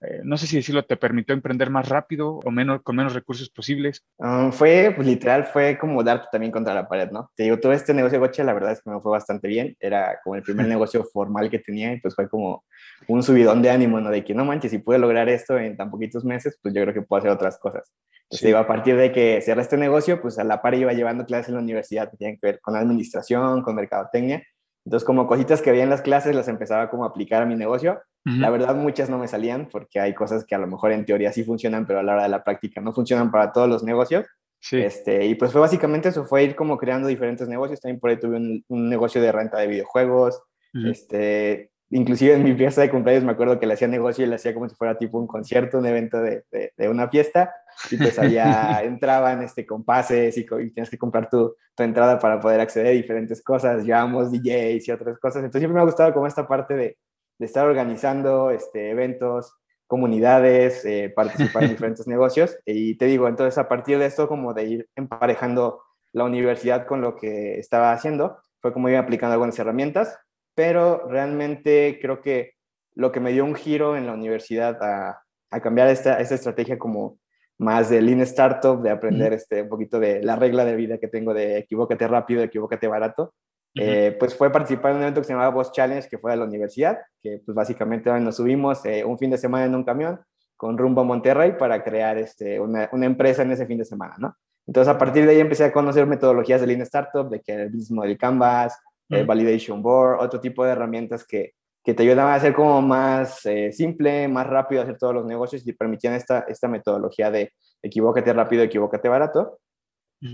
eh, 0.00 0.20
no 0.22 0.36
sé 0.36 0.46
si 0.46 0.56
decirlo, 0.56 0.84
te 0.84 0.96
permitió 0.96 1.34
emprender 1.34 1.70
más 1.70 1.88
rápido 1.88 2.38
o 2.44 2.50
menos, 2.50 2.82
con 2.82 2.94
menos 2.94 3.14
recursos 3.14 3.50
posibles? 3.50 4.04
Um, 4.18 4.52
fue, 4.52 4.92
pues 4.94 5.06
literal, 5.06 5.44
fue 5.44 5.76
como 5.76 6.04
darte 6.04 6.28
también 6.30 6.52
contra 6.52 6.72
la 6.72 6.88
pared, 6.88 7.10
¿no? 7.10 7.30
Te 7.34 7.44
digo, 7.44 7.58
todo 7.58 7.72
este 7.72 7.92
negocio 7.94 8.20
de 8.20 8.26
Gocha, 8.26 8.44
la 8.44 8.52
verdad 8.52 8.72
es 8.72 8.82
que 8.82 8.90
me 8.90 9.00
fue 9.00 9.10
bastante 9.10 9.48
bien. 9.48 9.76
Era 9.80 10.20
como 10.22 10.36
el 10.36 10.42
primer 10.42 10.66
negocio 10.68 11.04
formal 11.04 11.50
que 11.50 11.58
tenía 11.58 11.92
y 11.92 12.00
pues 12.00 12.14
fue 12.14 12.28
como 12.28 12.64
un 13.08 13.22
subidón 13.22 13.60
de 13.60 13.70
ánimo, 13.70 14.00
¿no? 14.00 14.10
De 14.10 14.24
que 14.24 14.34
no 14.34 14.44
manches, 14.44 14.70
si 14.70 14.78
pude 14.78 14.98
lograr 14.98 15.28
esto 15.28 15.58
en 15.58 15.76
tan 15.76 15.90
poquitos 15.90 16.24
meses, 16.24 16.56
pues 16.62 16.72
yo 16.74 16.82
creo 16.82 16.94
que 16.94 17.02
puedo 17.02 17.18
hacer 17.18 17.32
otras 17.32 17.58
cosas. 17.58 17.92
Entonces, 18.24 18.40
sí. 18.40 18.46
digo, 18.46 18.58
a 18.58 18.66
partir 18.66 18.96
de 18.96 19.10
que 19.10 19.40
cerré 19.42 19.62
este 19.62 19.78
negocio, 19.78 20.20
pues 20.20 20.38
a 20.38 20.44
la 20.44 20.62
par 20.62 20.74
iba 20.74 20.92
llevando 20.92 21.24
clases 21.24 21.48
en 21.48 21.54
la 21.54 21.62
universidad 21.62 22.10
que 22.10 22.18
tienen 22.18 22.36
que 22.36 22.46
ver 22.46 22.60
con 22.60 22.76
administración, 22.76 23.62
con 23.62 23.74
mercadotecnia. 23.74 24.44
Entonces, 24.84 25.04
como 25.06 25.26
cositas 25.26 25.60
que 25.60 25.70
había 25.70 25.82
en 25.82 25.90
las 25.90 26.02
clases, 26.02 26.34
las 26.34 26.48
empezaba 26.48 26.88
como 26.88 27.04
a 27.04 27.08
aplicar 27.08 27.42
a 27.42 27.46
mi 27.46 27.56
negocio. 27.56 28.00
La 28.36 28.50
verdad, 28.50 28.74
muchas 28.74 29.08
no 29.08 29.18
me 29.18 29.28
salían 29.28 29.68
porque 29.70 30.00
hay 30.00 30.14
cosas 30.14 30.44
que 30.44 30.54
a 30.54 30.58
lo 30.58 30.66
mejor 30.66 30.92
en 30.92 31.04
teoría 31.04 31.32
sí 31.32 31.44
funcionan, 31.44 31.86
pero 31.86 32.00
a 32.00 32.02
la 32.02 32.14
hora 32.14 32.22
de 32.24 32.28
la 32.28 32.44
práctica 32.44 32.80
no 32.80 32.92
funcionan 32.92 33.30
para 33.30 33.52
todos 33.52 33.68
los 33.68 33.82
negocios. 33.82 34.26
Sí. 34.60 34.80
Este, 34.80 35.24
y 35.26 35.34
pues 35.36 35.52
fue 35.52 35.60
básicamente 35.60 36.08
eso, 36.08 36.24
fue 36.24 36.44
ir 36.44 36.56
como 36.56 36.76
creando 36.78 37.08
diferentes 37.08 37.48
negocios. 37.48 37.80
También 37.80 38.00
por 38.00 38.10
ahí 38.10 38.18
tuve 38.18 38.36
un, 38.36 38.64
un 38.68 38.88
negocio 38.88 39.22
de 39.22 39.32
renta 39.32 39.58
de 39.58 39.68
videojuegos. 39.68 40.42
Ujú. 40.74 40.88
Este, 40.88 41.70
inclusive 41.90 42.34
en 42.34 42.42
mi 42.42 42.54
fiesta 42.54 42.80
de 42.80 42.90
cumpleaños 42.90 43.24
me 43.24 43.32
acuerdo 43.32 43.58
que 43.58 43.66
le 43.66 43.74
hacía 43.74 43.88
negocio 43.88 44.24
y 44.24 44.28
le 44.28 44.34
hacía 44.34 44.52
como 44.52 44.68
si 44.68 44.74
fuera 44.74 44.96
tipo 44.98 45.18
un 45.18 45.26
concierto, 45.26 45.78
un 45.78 45.86
evento 45.86 46.20
de, 46.20 46.44
de, 46.50 46.72
de 46.76 46.88
una 46.88 47.08
fiesta. 47.08 47.54
Y 47.90 47.96
pues 47.96 48.18
allá 48.18 48.82
entraban 48.82 49.42
este, 49.42 49.64
con 49.64 49.84
pases 49.84 50.36
y 50.36 50.44
tienes 50.44 50.90
que 50.90 50.98
comprar 50.98 51.30
tu, 51.30 51.54
tu 51.74 51.82
entrada 51.82 52.18
para 52.18 52.40
poder 52.40 52.60
acceder 52.60 52.88
a 52.88 52.90
diferentes 52.90 53.42
cosas. 53.42 53.84
Llevábamos 53.84 54.32
DJs 54.32 54.88
y 54.88 54.90
otras 54.90 55.18
cosas. 55.18 55.36
Entonces 55.36 55.60
siempre 55.60 55.76
me 55.76 55.80
ha 55.80 55.86
gustado 55.86 56.12
como 56.12 56.26
esta 56.26 56.46
parte 56.46 56.74
de, 56.74 56.98
de 57.38 57.46
estar 57.46 57.66
organizando 57.66 58.50
este, 58.50 58.90
eventos, 58.90 59.54
comunidades, 59.86 60.84
eh, 60.84 61.12
participar 61.14 61.64
en 61.64 61.70
diferentes 61.70 62.06
negocios. 62.06 62.56
Y 62.64 62.96
te 62.96 63.06
digo, 63.06 63.28
entonces 63.28 63.58
a 63.58 63.68
partir 63.68 63.98
de 63.98 64.06
esto, 64.06 64.28
como 64.28 64.54
de 64.54 64.64
ir 64.64 64.88
emparejando 64.96 65.82
la 66.12 66.24
universidad 66.24 66.86
con 66.86 67.00
lo 67.00 67.16
que 67.16 67.58
estaba 67.58 67.92
haciendo, 67.92 68.38
fue 68.60 68.72
como 68.72 68.88
ir 68.88 68.96
aplicando 68.96 69.32
algunas 69.34 69.58
herramientas, 69.58 70.18
pero 70.54 71.06
realmente 71.08 71.98
creo 72.00 72.20
que 72.20 72.54
lo 72.94 73.12
que 73.12 73.20
me 73.20 73.32
dio 73.32 73.44
un 73.44 73.54
giro 73.54 73.96
en 73.96 74.06
la 74.06 74.12
universidad 74.12 74.82
a, 74.82 75.22
a 75.50 75.60
cambiar 75.60 75.88
esta, 75.88 76.20
esta 76.20 76.34
estrategia 76.34 76.78
como 76.78 77.18
más 77.58 77.90
de 77.90 78.00
Lean 78.00 78.20
Startup, 78.20 78.80
de 78.80 78.90
aprender 78.90 79.32
este, 79.32 79.62
un 79.62 79.68
poquito 79.68 79.98
de 79.98 80.22
la 80.22 80.36
regla 80.36 80.64
de 80.64 80.76
vida 80.76 80.98
que 80.98 81.08
tengo 81.08 81.34
de 81.34 81.58
equivócate 81.58 82.06
rápido, 82.06 82.42
equivócate 82.42 82.86
barato, 82.86 83.34
Eh, 83.74 84.16
pues 84.18 84.34
fue 84.34 84.50
participar 84.50 84.90
en 84.90 84.96
un 84.96 85.02
evento 85.04 85.20
que 85.20 85.26
se 85.26 85.32
llamaba 85.32 85.54
Boss 85.54 85.72
Challenge, 85.72 86.08
que 86.08 86.18
fue 86.18 86.32
de 86.32 86.38
la 86.38 86.44
universidad, 86.44 86.98
que 87.22 87.40
pues 87.44 87.54
básicamente 87.54 88.10
nos 88.20 88.36
subimos 88.36 88.84
eh, 88.84 89.04
un 89.04 89.18
fin 89.18 89.30
de 89.30 89.38
semana 89.38 89.66
en 89.66 89.74
un 89.74 89.84
camión 89.84 90.20
con 90.56 90.76
rumbo 90.76 91.02
a 91.02 91.04
Monterrey 91.04 91.52
para 91.56 91.84
crear 91.84 92.18
este, 92.18 92.58
una, 92.58 92.88
una 92.92 93.06
empresa 93.06 93.42
en 93.42 93.52
ese 93.52 93.66
fin 93.66 93.78
de 93.78 93.84
semana, 93.84 94.16
¿no? 94.18 94.34
Entonces 94.66 94.92
a 94.92 94.98
partir 94.98 95.24
de 95.24 95.32
ahí 95.32 95.40
empecé 95.40 95.64
a 95.64 95.72
conocer 95.72 96.06
metodologías 96.06 96.60
de 96.60 96.66
Lean 96.66 96.82
Startup, 96.82 97.28
de 97.30 97.40
que 97.40 97.52
el 97.52 97.68
Business 97.68 97.92
Model 97.92 98.18
Canvas, 98.18 98.78
eh, 99.08 99.18
Ujú. 99.18 99.26
Validation 99.26 99.82
Board, 99.82 100.20
otro 100.20 100.40
tipo 100.40 100.64
de 100.64 100.72
herramientas 100.72 101.24
que, 101.24 101.52
que 101.82 101.94
te 101.94 102.02
ayudaban 102.02 102.32
a 102.32 102.36
hacer 102.36 102.52
como 102.52 102.82
más 102.82 103.46
eh, 103.46 103.72
simple, 103.72 104.28
más 104.28 104.46
rápido 104.46 104.82
hacer 104.82 104.98
todos 104.98 105.14
los 105.14 105.24
negocios 105.24 105.62
y 105.62 105.66
te 105.66 105.74
permitían 105.74 106.14
esta, 106.14 106.40
esta 106.40 106.68
metodología 106.68 107.30
de 107.30 107.52
equivócate 107.82 108.32
rápido, 108.32 108.62
equivócate 108.62 109.08
barato 109.08 109.58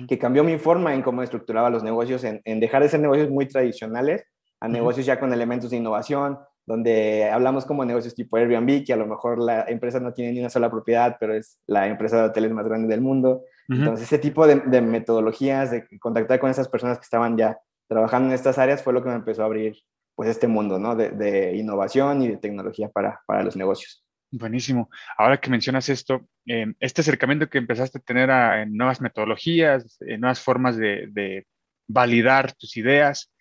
Que 0.09 0.19
cambió 0.19 0.43
mi 0.45 0.57
forma 0.59 0.95
en 0.95 1.03
cómo 1.03 1.23
estructuraba 1.23 1.69
los 1.69 1.83
negocios, 1.83 2.25
en, 2.25 2.41
en 2.45 2.59
dejar 2.59 2.83
de 2.83 2.89
ser 2.89 3.01
negocios 3.01 3.29
muy 3.31 3.47
tradicionales 3.47 4.25
a 4.61 4.69
negocios 4.69 5.05
ya 5.05 5.21
con 5.21 5.33
elementos 5.33 5.71
de 5.71 5.77
innovación, 5.77 6.39
donde 6.67 7.29
hablamos 7.31 7.67
como 7.67 7.85
negocios 7.85 8.15
tipo 8.15 8.37
Airbnb, 8.37 8.85
que 8.85 8.93
a 8.93 8.97
lo 8.97 9.07
mejor 9.07 9.39
la 9.39 9.65
empresa 9.69 10.01
no 10.01 10.15
tiene 10.15 10.33
ni 10.33 10.41
una 10.41 10.49
sola 10.49 10.71
propiedad, 10.71 11.17
pero 11.21 11.35
es 11.35 11.59
la 11.67 11.87
empresa 11.87 12.17
de 12.17 12.23
hoteles 12.29 12.53
más 12.53 12.67
grande 12.67 12.89
del 12.89 13.03
mundo. 13.03 13.43
Entonces, 13.69 14.07
ese 14.07 14.19
tipo 14.19 14.47
de, 14.47 14.57
de 14.61 14.81
metodologías, 14.81 15.71
de 15.71 15.87
contactar 15.99 16.39
con 16.39 16.51
esas 16.51 16.69
personas 16.69 16.99
que 16.99 17.05
estaban 17.05 17.37
ya 17.37 17.59
trabajando 17.89 18.29
en 18.29 18.35
estas 18.35 18.59
áreas, 18.59 18.83
fue 18.83 18.93
lo 18.93 19.03
que 19.03 19.09
me 19.11 19.17
empezó 19.17 19.43
a 19.43 19.47
abrir 19.47 19.77
pues 20.15 20.29
este 20.29 20.47
mundo 20.47 20.79
¿no? 20.79 20.95
de, 20.95 21.11
de 21.11 21.57
innovación 21.57 22.23
y 22.23 22.29
de 22.29 22.37
tecnología 22.37 22.89
para, 22.89 23.21
para 23.27 23.43
los 23.43 23.57
negocios. 23.57 24.04
Buenísimo. 24.37 24.91
Ahora 25.17 25.39
que 25.39 25.49
mencionas 25.49 25.89
esto, 25.89 26.29
eh, 26.47 26.67
este 26.81 27.03
acercamiento 27.03 27.49
que 27.49 27.59
empezaste 27.59 27.99
a 27.99 28.01
tener 28.01 28.33
a, 28.33 28.67
nuevas 28.67 29.01
metodologías, 29.01 29.97
nuevas 30.01 30.41
formas 30.41 30.77
de, 30.77 31.47
validar 31.87 32.53
tus 32.55 32.77
ideas, 32.77 33.33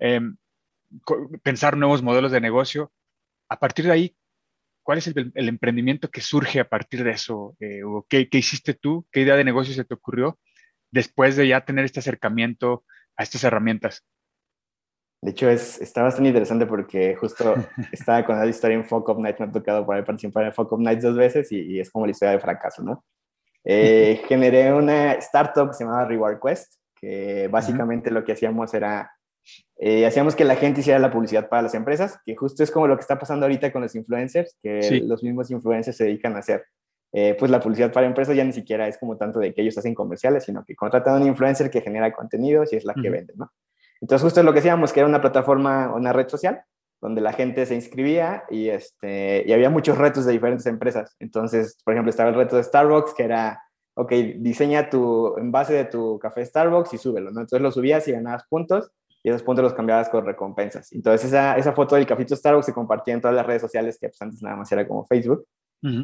eh, 0.00 0.20
pensar 1.44 1.76
nuevos 1.76 2.02
modelos 2.02 2.32
de 2.32 2.40
negocio, 2.40 2.92
a 3.48 3.60
partir 3.60 3.84
de 3.84 3.92
ahí, 3.92 4.16
¿cuál 4.82 4.98
es 4.98 5.06
el, 5.06 5.32
emprendimiento 5.34 6.10
que 6.10 6.20
surge 6.20 6.58
a 6.58 6.68
partir 6.68 7.04
de 7.04 7.12
eso? 7.12 7.56
Eh, 7.60 7.82
qué 8.08 8.28
hiciste 8.32 8.74
tú? 8.74 9.06
¿Qué 9.12 9.20
idea 9.20 9.36
de 9.36 9.44
negocio 9.44 9.72
se 9.72 9.84
te 9.84 9.94
ocurrió 9.94 10.40
después 10.90 11.36
de 11.36 11.46
ya 11.46 11.64
tener 11.64 11.84
este 11.84 12.00
acercamiento 12.00 12.84
a 13.16 13.22
estas 13.22 13.44
herramientas? 13.44 14.04
De 15.22 15.32
hecho, 15.32 15.50
es, 15.50 15.80
está 15.80 16.02
bastante 16.02 16.28
interesante 16.28 16.66
porque 16.66 17.14
justo 17.16 17.54
estaba 17.92 18.24
con 18.24 18.38
la 18.38 18.46
historia 18.46 18.76
en 18.76 18.84
Fuck 18.86 19.08
Up 19.10 19.20
Night, 19.20 19.38
me 19.38 19.46
ha 19.46 19.52
tocado 19.52 19.90
ahí 19.92 20.02
participar 20.02 20.44
en 20.46 20.52
Fuck 20.52 20.72
Up 20.72 20.80
Nights 20.80 21.02
dos 21.02 21.16
veces 21.16 21.52
y, 21.52 21.60
y 21.60 21.80
es 21.80 21.90
como 21.90 22.06
la 22.06 22.12
historia 22.12 22.32
de 22.32 22.40
fracaso, 22.40 22.82
¿no? 22.82 23.04
Eh, 23.64 24.22
generé 24.28 24.72
una 24.72 25.12
startup 25.14 25.68
que 25.68 25.74
se 25.74 25.84
llamaba 25.84 26.06
Reward 26.06 26.40
Quest, 26.40 26.74
que 26.94 27.48
básicamente 27.48 28.10
lo 28.10 28.24
que 28.24 28.32
hacíamos 28.32 28.72
era, 28.72 29.10
eh, 29.78 30.06
hacíamos 30.06 30.34
que 30.34 30.44
la 30.44 30.56
gente 30.56 30.80
hiciera 30.80 30.98
la 30.98 31.10
publicidad 31.10 31.48
para 31.48 31.62
las 31.62 31.74
empresas, 31.74 32.18
que 32.24 32.34
justo 32.34 32.62
es 32.62 32.70
como 32.70 32.86
lo 32.86 32.96
que 32.96 33.02
está 33.02 33.18
pasando 33.18 33.44
ahorita 33.46 33.72
con 33.72 33.82
los 33.82 33.94
influencers, 33.94 34.56
que 34.62 34.82
Sí. 34.82 35.00
los 35.00 35.22
mismos 35.22 35.50
influencers 35.50 35.96
se 35.96 36.04
dedican 36.04 36.34
a 36.36 36.38
hacer. 36.40 36.64
eh, 37.12 37.34
pues 37.36 37.50
la 37.50 37.58
publicidad 37.58 37.92
para 37.92 38.06
empresas 38.06 38.36
ya 38.36 38.44
ni 38.44 38.52
siquiera 38.52 38.86
es 38.86 38.96
como 38.96 39.16
tanto 39.16 39.40
de 39.40 39.52
que 39.52 39.62
ellos 39.62 39.76
hacen 39.76 39.96
comerciales, 39.96 40.44
sino 40.44 40.64
que 40.64 40.76
contratan 40.76 41.14
a 41.14 41.16
un 41.20 41.26
influencer 41.26 41.68
que 41.68 41.80
genera 41.80 42.12
contenidos 42.12 42.72
y 42.72 42.76
es 42.76 42.84
la 42.84 42.94
que 42.94 43.00
Ujú. 43.00 43.10
vende, 43.10 43.34
¿no? 43.36 43.50
Entonces 44.00 44.22
justo 44.22 44.42
lo 44.42 44.52
que 44.52 44.60
hacíamos, 44.60 44.92
que 44.92 45.00
era 45.00 45.08
una 45.08 45.20
plataforma, 45.20 45.94
una 45.94 46.12
red 46.12 46.28
social, 46.28 46.62
donde 47.00 47.20
la 47.20 47.32
gente 47.32 47.64
se 47.66 47.74
inscribía 47.74 48.44
y, 48.50 48.68
este, 48.68 49.44
y 49.46 49.52
había 49.52 49.70
muchos 49.70 49.96
retos 49.96 50.26
de 50.26 50.32
diferentes 50.32 50.66
empresas. 50.66 51.16
Entonces, 51.18 51.78
por 51.84 51.94
ejemplo, 51.94 52.10
estaba 52.10 52.28
el 52.28 52.36
reto 52.36 52.56
de 52.56 52.62
Starbucks, 52.62 53.14
que 53.14 53.24
era, 53.24 53.62
ok, 53.94 54.12
diseña 54.36 54.90
tu 54.90 55.36
envase 55.38 55.72
de 55.72 55.84
tu 55.86 56.18
café 56.18 56.44
Starbucks 56.44 56.92
y 56.94 56.98
súbelo, 56.98 57.30
¿no? 57.30 57.40
Entonces 57.40 57.62
lo 57.62 57.72
subías 57.72 58.06
y 58.08 58.12
ganabas 58.12 58.44
puntos 58.48 58.90
y 59.22 59.30
esos 59.30 59.42
puntos 59.42 59.62
los 59.62 59.74
cambiabas 59.74 60.08
con 60.08 60.24
recompensas. 60.24 60.92
Entonces 60.92 61.28
esa, 61.28 61.56
esa 61.56 61.72
foto 61.72 61.94
del 61.94 62.06
cafito 62.06 62.36
Starbucks 62.36 62.66
se 62.66 62.74
compartía 62.74 63.14
en 63.14 63.20
todas 63.20 63.36
las 63.36 63.46
redes 63.46 63.62
sociales, 63.62 63.98
que 63.98 64.08
pues, 64.08 64.20
antes 64.20 64.42
nada 64.42 64.56
más 64.56 64.70
era 64.72 64.86
como 64.86 65.04
Facebook 65.06 65.46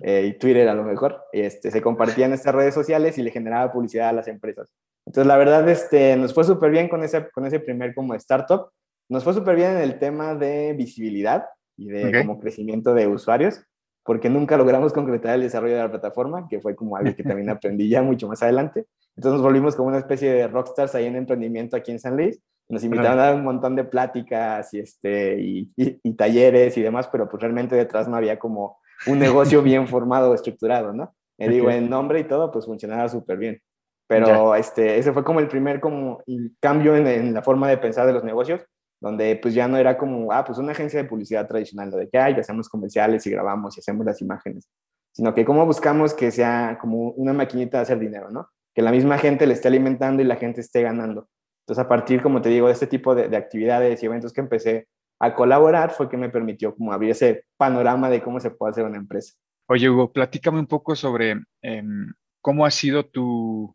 Eh, 0.02 0.26
y 0.28 0.38
Twitter 0.38 0.68
a 0.68 0.74
lo 0.74 0.84
mejor, 0.84 1.22
este, 1.32 1.70
se 1.70 1.82
compartían 1.82 2.32
estas 2.32 2.54
redes 2.54 2.74
sociales 2.74 3.18
y 3.18 3.22
le 3.22 3.30
generaba 3.30 3.70
publicidad 3.72 4.08
a 4.08 4.12
las 4.12 4.28
empresas. 4.28 4.68
Entonces, 5.06 5.26
la 5.28 5.36
verdad, 5.36 5.68
este, 5.68 6.16
nos 6.16 6.32
fue 6.34 6.44
súper 6.44 6.70
bien 6.70 6.88
con 6.88 7.02
ese, 7.04 7.28
con 7.30 7.44
ese 7.46 7.60
primer 7.60 7.94
como 7.94 8.14
startup. 8.14 8.70
Nos 9.08 9.22
fue 9.22 9.34
súper 9.34 9.54
bien 9.56 9.72
en 9.72 9.78
el 9.82 9.98
tema 9.98 10.34
de 10.34 10.72
visibilidad 10.72 11.44
y 11.76 11.88
de 11.88 12.10
como 12.22 12.40
crecimiento 12.40 12.94
de 12.94 13.06
usuarios, 13.06 13.62
porque 14.02 14.30
nunca 14.30 14.56
logramos 14.56 14.92
concretar 14.92 15.34
el 15.34 15.42
desarrollo 15.42 15.74
de 15.76 15.82
la 15.82 15.90
plataforma, 15.90 16.48
que 16.48 16.60
fue 16.60 16.74
como 16.74 16.96
algo 16.96 17.14
que 17.14 17.22
también 17.22 17.50
aprendí 17.50 17.88
ya 17.88 18.02
mucho 18.02 18.26
más 18.28 18.42
adelante. 18.42 18.86
Entonces 19.14 19.34
nos 19.40 19.42
volvimos 19.42 19.76
como 19.76 19.88
una 19.88 19.98
especie 19.98 20.32
de 20.32 20.48
rockstars 20.48 20.94
ahí 20.94 21.06
en 21.06 21.16
emprendimiento 21.16 21.76
aquí 21.76 21.90
en 21.92 21.98
San 22.00 22.16
Luis. 22.16 22.40
Nos 22.68 22.82
invitaron 22.82 23.18
a 23.20 23.22
dar 23.26 23.34
un 23.36 23.44
montón 23.44 23.76
de 23.76 23.84
pláticas 23.84 24.74
y, 24.74 24.80
este, 24.80 25.40
y, 25.40 25.70
y- 25.76 26.00
y 26.02 26.14
talleres 26.14 26.76
y 26.76 26.82
demás, 26.82 27.08
pero 27.12 27.28
pues 27.28 27.40
realmente 27.42 27.76
detrás 27.76 28.08
no 28.08 28.16
había 28.16 28.38
como 28.38 28.78
un 29.06 29.18
negocio 29.18 29.62
bien 29.62 29.86
formado 29.86 30.34
estructurado, 30.34 30.92
¿no? 30.92 31.14
Me 31.38 31.48
digo, 31.48 31.70
en 31.70 31.90
nombre 31.90 32.20
y 32.20 32.24
todo, 32.24 32.50
pues 32.50 32.64
funcionaba 32.64 33.08
súper 33.08 33.36
bien. 33.36 33.60
Pero 34.08 34.54
este, 34.54 34.98
ese 34.98 35.12
fue 35.12 35.24
como 35.24 35.40
el 35.40 35.48
primer 35.48 35.80
como 35.80 36.22
cambio 36.60 36.96
en, 36.96 37.06
en 37.06 37.34
la 37.34 37.42
forma 37.42 37.68
de 37.68 37.76
pensar 37.76 38.06
de 38.06 38.12
los 38.12 38.24
negocios, 38.24 38.64
donde 39.00 39.36
pues 39.36 39.52
ya 39.52 39.68
no 39.68 39.76
era 39.76 39.98
como, 39.98 40.32
ah, 40.32 40.44
pues 40.44 40.58
una 40.58 40.72
agencia 40.72 41.02
de 41.02 41.08
publicidad 41.08 41.46
tradicional, 41.46 41.90
lo 41.90 41.96
de 41.96 42.08
que, 42.08 42.18
ay, 42.18 42.34
hacemos 42.34 42.68
comerciales 42.68 43.26
y 43.26 43.30
grabamos 43.30 43.76
y 43.76 43.80
hacemos 43.80 44.06
las 44.06 44.20
imágenes, 44.22 44.68
sino 45.12 45.34
que 45.34 45.44
cómo 45.44 45.66
buscamos 45.66 46.14
que 46.14 46.30
sea 46.30 46.78
como 46.80 47.10
una 47.10 47.32
maquinita 47.32 47.78
de 47.78 47.82
hacer 47.82 47.98
dinero, 47.98 48.30
¿no? 48.30 48.48
Que 48.74 48.82
la 48.82 48.92
misma 48.92 49.18
gente 49.18 49.46
le 49.46 49.54
esté 49.54 49.68
alimentando 49.68 50.22
y 50.22 50.24
la 50.24 50.36
gente 50.36 50.60
esté 50.60 50.82
ganando. 50.82 51.28
Entonces, 51.64 51.84
a 51.84 51.88
partir, 51.88 52.22
como 52.22 52.40
te 52.40 52.48
digo, 52.48 52.68
de 52.68 52.74
este 52.74 52.86
tipo 52.86 53.14
de, 53.14 53.28
de 53.28 53.36
actividades 53.36 54.02
y 54.02 54.06
eventos 54.06 54.32
que 54.32 54.40
empecé 54.40 54.86
a 55.18 55.34
colaborar, 55.34 55.90
fue 55.90 56.08
que 56.08 56.16
me 56.16 56.28
permitió 56.28 56.74
como 56.74 56.92
abrir 56.92 57.10
ese 57.10 57.44
panorama 57.56 58.10
de 58.10 58.22
cómo 58.22 58.40
se 58.40 58.50
puede 58.50 58.72
hacer 58.72 58.84
una 58.84 58.98
empresa. 58.98 59.34
Oye, 59.68 59.88
Hugo, 59.88 60.12
platícame 60.12 60.58
un 60.60 60.66
poco 60.66 60.94
sobre 60.94 61.42
em, 61.62 62.12
cómo 62.40 62.64
ha 62.66 62.70
sido 62.70 63.04
tu, 63.04 63.74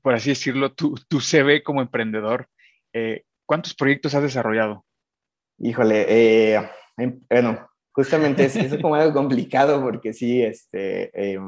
por 0.00 0.14
así 0.14 0.30
decirlo, 0.30 0.72
tu, 0.72 0.94
tu 1.08 1.20
CV 1.20 1.62
como 1.62 1.82
emprendedor. 1.82 2.48
Eh, 2.92 3.24
¿cuántos 3.46 3.74
proyectos 3.74 4.14
has 4.14 4.22
desarrollado? 4.22 4.84
Híjole, 5.58 6.06
eh, 6.08 6.70
em- 6.96 7.20
bueno, 7.28 7.68
justamente 7.92 8.44
es, 8.44 8.56
es 8.56 8.80
como 8.80 8.94
algo 8.94 9.12
complicado 9.12 9.82
porque 9.82 10.12
sí, 10.12 10.42
este, 10.42 11.10
eh, 11.14 11.38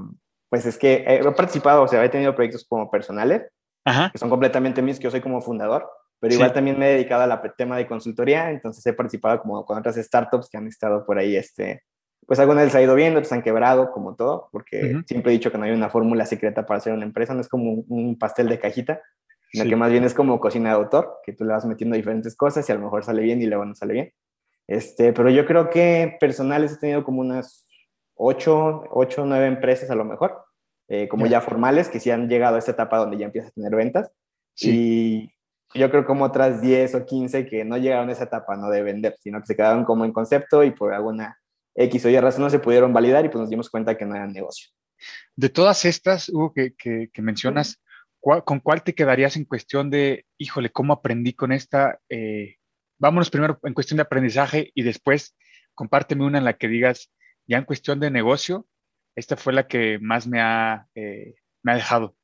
pues 0.51 0.67
es 0.67 0.77
que 0.77 1.05
he 1.07 1.23
participado, 1.33 1.83
o 1.83 1.89
sea, 1.89 2.05
he 2.05 2.09
tenido 2.09 2.35
proyectos 2.35 2.67
como 2.69 2.91
personales, 2.91 3.51
Ajá, 3.85 4.11
que 4.13 4.19
son 4.19 4.31
completamente 4.31 4.83
míos, 4.83 4.99
que 4.99 5.05
yo 5.05 5.11
soy 5.11 5.21
como 5.21 5.41
fundador, 5.41 5.89
pero 6.25 6.33
Sí. 6.33 6.37
igual 6.37 6.55
también 6.55 6.79
me 6.79 6.89
he 6.89 6.93
dedicado 6.95 7.23
al 7.31 7.55
tema 7.55 7.77
de 7.77 7.87
consultoría, 7.87 8.49
entonces 8.51 8.85
he 8.87 8.95
participado 8.95 9.43
como 9.43 9.63
con 9.67 9.77
otras 9.77 9.97
startups 9.97 10.49
que 10.49 10.57
han 10.57 10.67
estado 10.67 11.05
por 11.05 11.19
ahí, 11.19 11.37
este, 11.37 11.83
pues 12.27 12.39
algunas 12.41 12.65
les 12.65 12.75
ha 12.75 12.81
ido 12.81 12.95
bien, 12.95 13.13
otras 13.15 13.31
han 13.33 13.43
quebrado, 13.43 13.93
como 13.93 14.15
todo, 14.15 14.49
porque 14.51 14.95
Ujú. 14.95 15.03
siempre 15.07 15.33
he 15.33 15.35
dicho 15.35 15.53
que 15.53 15.59
no 15.59 15.65
hay 15.65 15.73
una 15.73 15.91
fórmula 15.91 16.25
secreta 16.25 16.65
para 16.65 16.79
hacer 16.79 16.95
una 16.95 17.05
empresa, 17.05 17.35
no 17.35 17.43
es 17.43 17.49
como 17.51 17.71
un, 17.73 17.85
un 17.89 18.19
pastel 18.19 18.49
de 18.49 18.59
cajita, 18.59 19.03
sino 19.53 19.65
Sí. 19.65 19.69
que 19.69 19.77
más 19.77 19.91
bien 19.91 20.03
es 20.05 20.15
como 20.15 20.41
cocina 20.41 20.71
de 20.71 20.77
autor, 20.77 21.19
que 21.27 21.35
tú 21.35 21.45
le 21.45 21.53
vas 21.53 21.67
metiendo 21.67 21.95
diferentes 21.95 22.35
cosas 22.35 22.67
y 22.67 22.73
a 22.73 22.75
lo 22.77 22.81
mejor 22.81 23.05
sale 23.05 23.21
bien 23.21 23.43
y 23.43 23.47
luego 23.47 23.67
no 23.67 23.75
sale 23.75 23.93
bien. 23.93 24.13
Este, 24.67 25.13
pero 25.13 25.29
yo 25.29 25.45
creo 25.45 25.69
que 25.69 26.17
personales 26.19 26.73
he 26.73 26.79
tenido 26.79 27.05
como 27.05 27.21
unas 27.21 27.69
ocho, 28.15 28.85
ocho 28.93 29.25
o 29.25 29.27
nueve 29.27 29.47
empresas 29.47 29.91
a 29.91 29.95
lo 29.95 30.07
mejor, 30.07 30.43
eh, 30.89 31.07
como 31.07 31.27
Ya. 31.27 31.33
ya 31.33 31.41
formales, 31.43 31.91
que 31.91 32.01
sí 32.01 32.11
han 32.11 32.31
llegado 32.31 32.57
a 32.57 32.61
esta 32.61 32.71
etapa 32.73 32.97
donde 32.97 33.19
ya 33.19 33.27
empiezas 33.27 33.51
a 33.51 33.55
tener 33.55 33.75
ventas. 33.77 34.11
sí, 34.55 35.34
yo 35.75 35.91
creo 35.91 36.05
como 36.05 36.25
otras 36.25 36.61
10 36.61 36.95
o 36.95 37.05
15 37.05 37.47
que 37.47 37.65
no 37.65 37.77
llegaron 37.77 38.09
a 38.09 38.13
esa 38.13 38.25
etapa, 38.25 38.57
no 38.57 38.71
de 38.71 38.83
vender, 38.83 39.17
sino 39.21 39.41
que 39.41 39.47
se 39.47 39.57
quedaron 39.57 39.85
como 39.85 40.05
en 40.05 40.13
concepto 40.13 40.63
y 40.63 40.71
por 40.71 40.95
alguna 40.95 41.39
X 41.75 42.05
o 42.05 42.09
Y 42.09 42.19
razón 42.19 42.43
no 42.43 42.51
se 42.51 42.61
pudieron 42.61 42.93
validar 42.93 43.25
y 43.25 43.29
pues 43.29 43.41
nos 43.41 43.51
dimos 43.51 43.69
cuenta 43.69 43.97
que 43.97 44.07
no 44.07 44.15
era 44.15 44.27
negocio. 44.27 44.71
De 45.35 45.49
todas 45.49 45.85
estas, 45.85 46.29
Hugo, 46.29 46.53
que, 46.53 46.75
que, 46.75 47.11
que 47.13 47.23
mencionas, 47.23 47.83
¿cuál, 48.21 48.45
¿con 48.45 48.61
cuál 48.61 48.85
te 48.85 48.95
quedarías 48.95 49.37
en 49.37 49.45
cuestión 49.45 49.91
de, 49.91 50.27
híjole, 50.39 50.71
cómo 50.71 50.93
aprendí 50.93 51.33
con 51.33 51.51
esta? 51.51 51.99
Eh, 52.09 52.57
vámonos 52.99 53.31
primero 53.31 53.59
en 53.65 53.75
cuestión 53.75 53.97
de 53.97 54.03
aprendizaje 54.03 54.71
y 54.75 54.83
después 54.83 55.37
compárteme 55.75 56.25
una 56.25 56.39
en 56.39 56.45
la 56.45 56.57
que 56.57 56.69
digas, 56.69 57.11
ya 57.47 57.59
en 57.59 57.65
cuestión 57.65 57.99
de 57.99 58.11
negocio, 58.11 58.67
esta 59.17 59.37
fue 59.37 59.53
la 59.53 59.67
que 59.67 59.99
más 60.01 60.27
me 60.27 60.41
ha, 60.41 60.87
eh, 60.95 61.35
me 61.63 61.73
ha 61.73 61.75
dejado. 61.75 62.17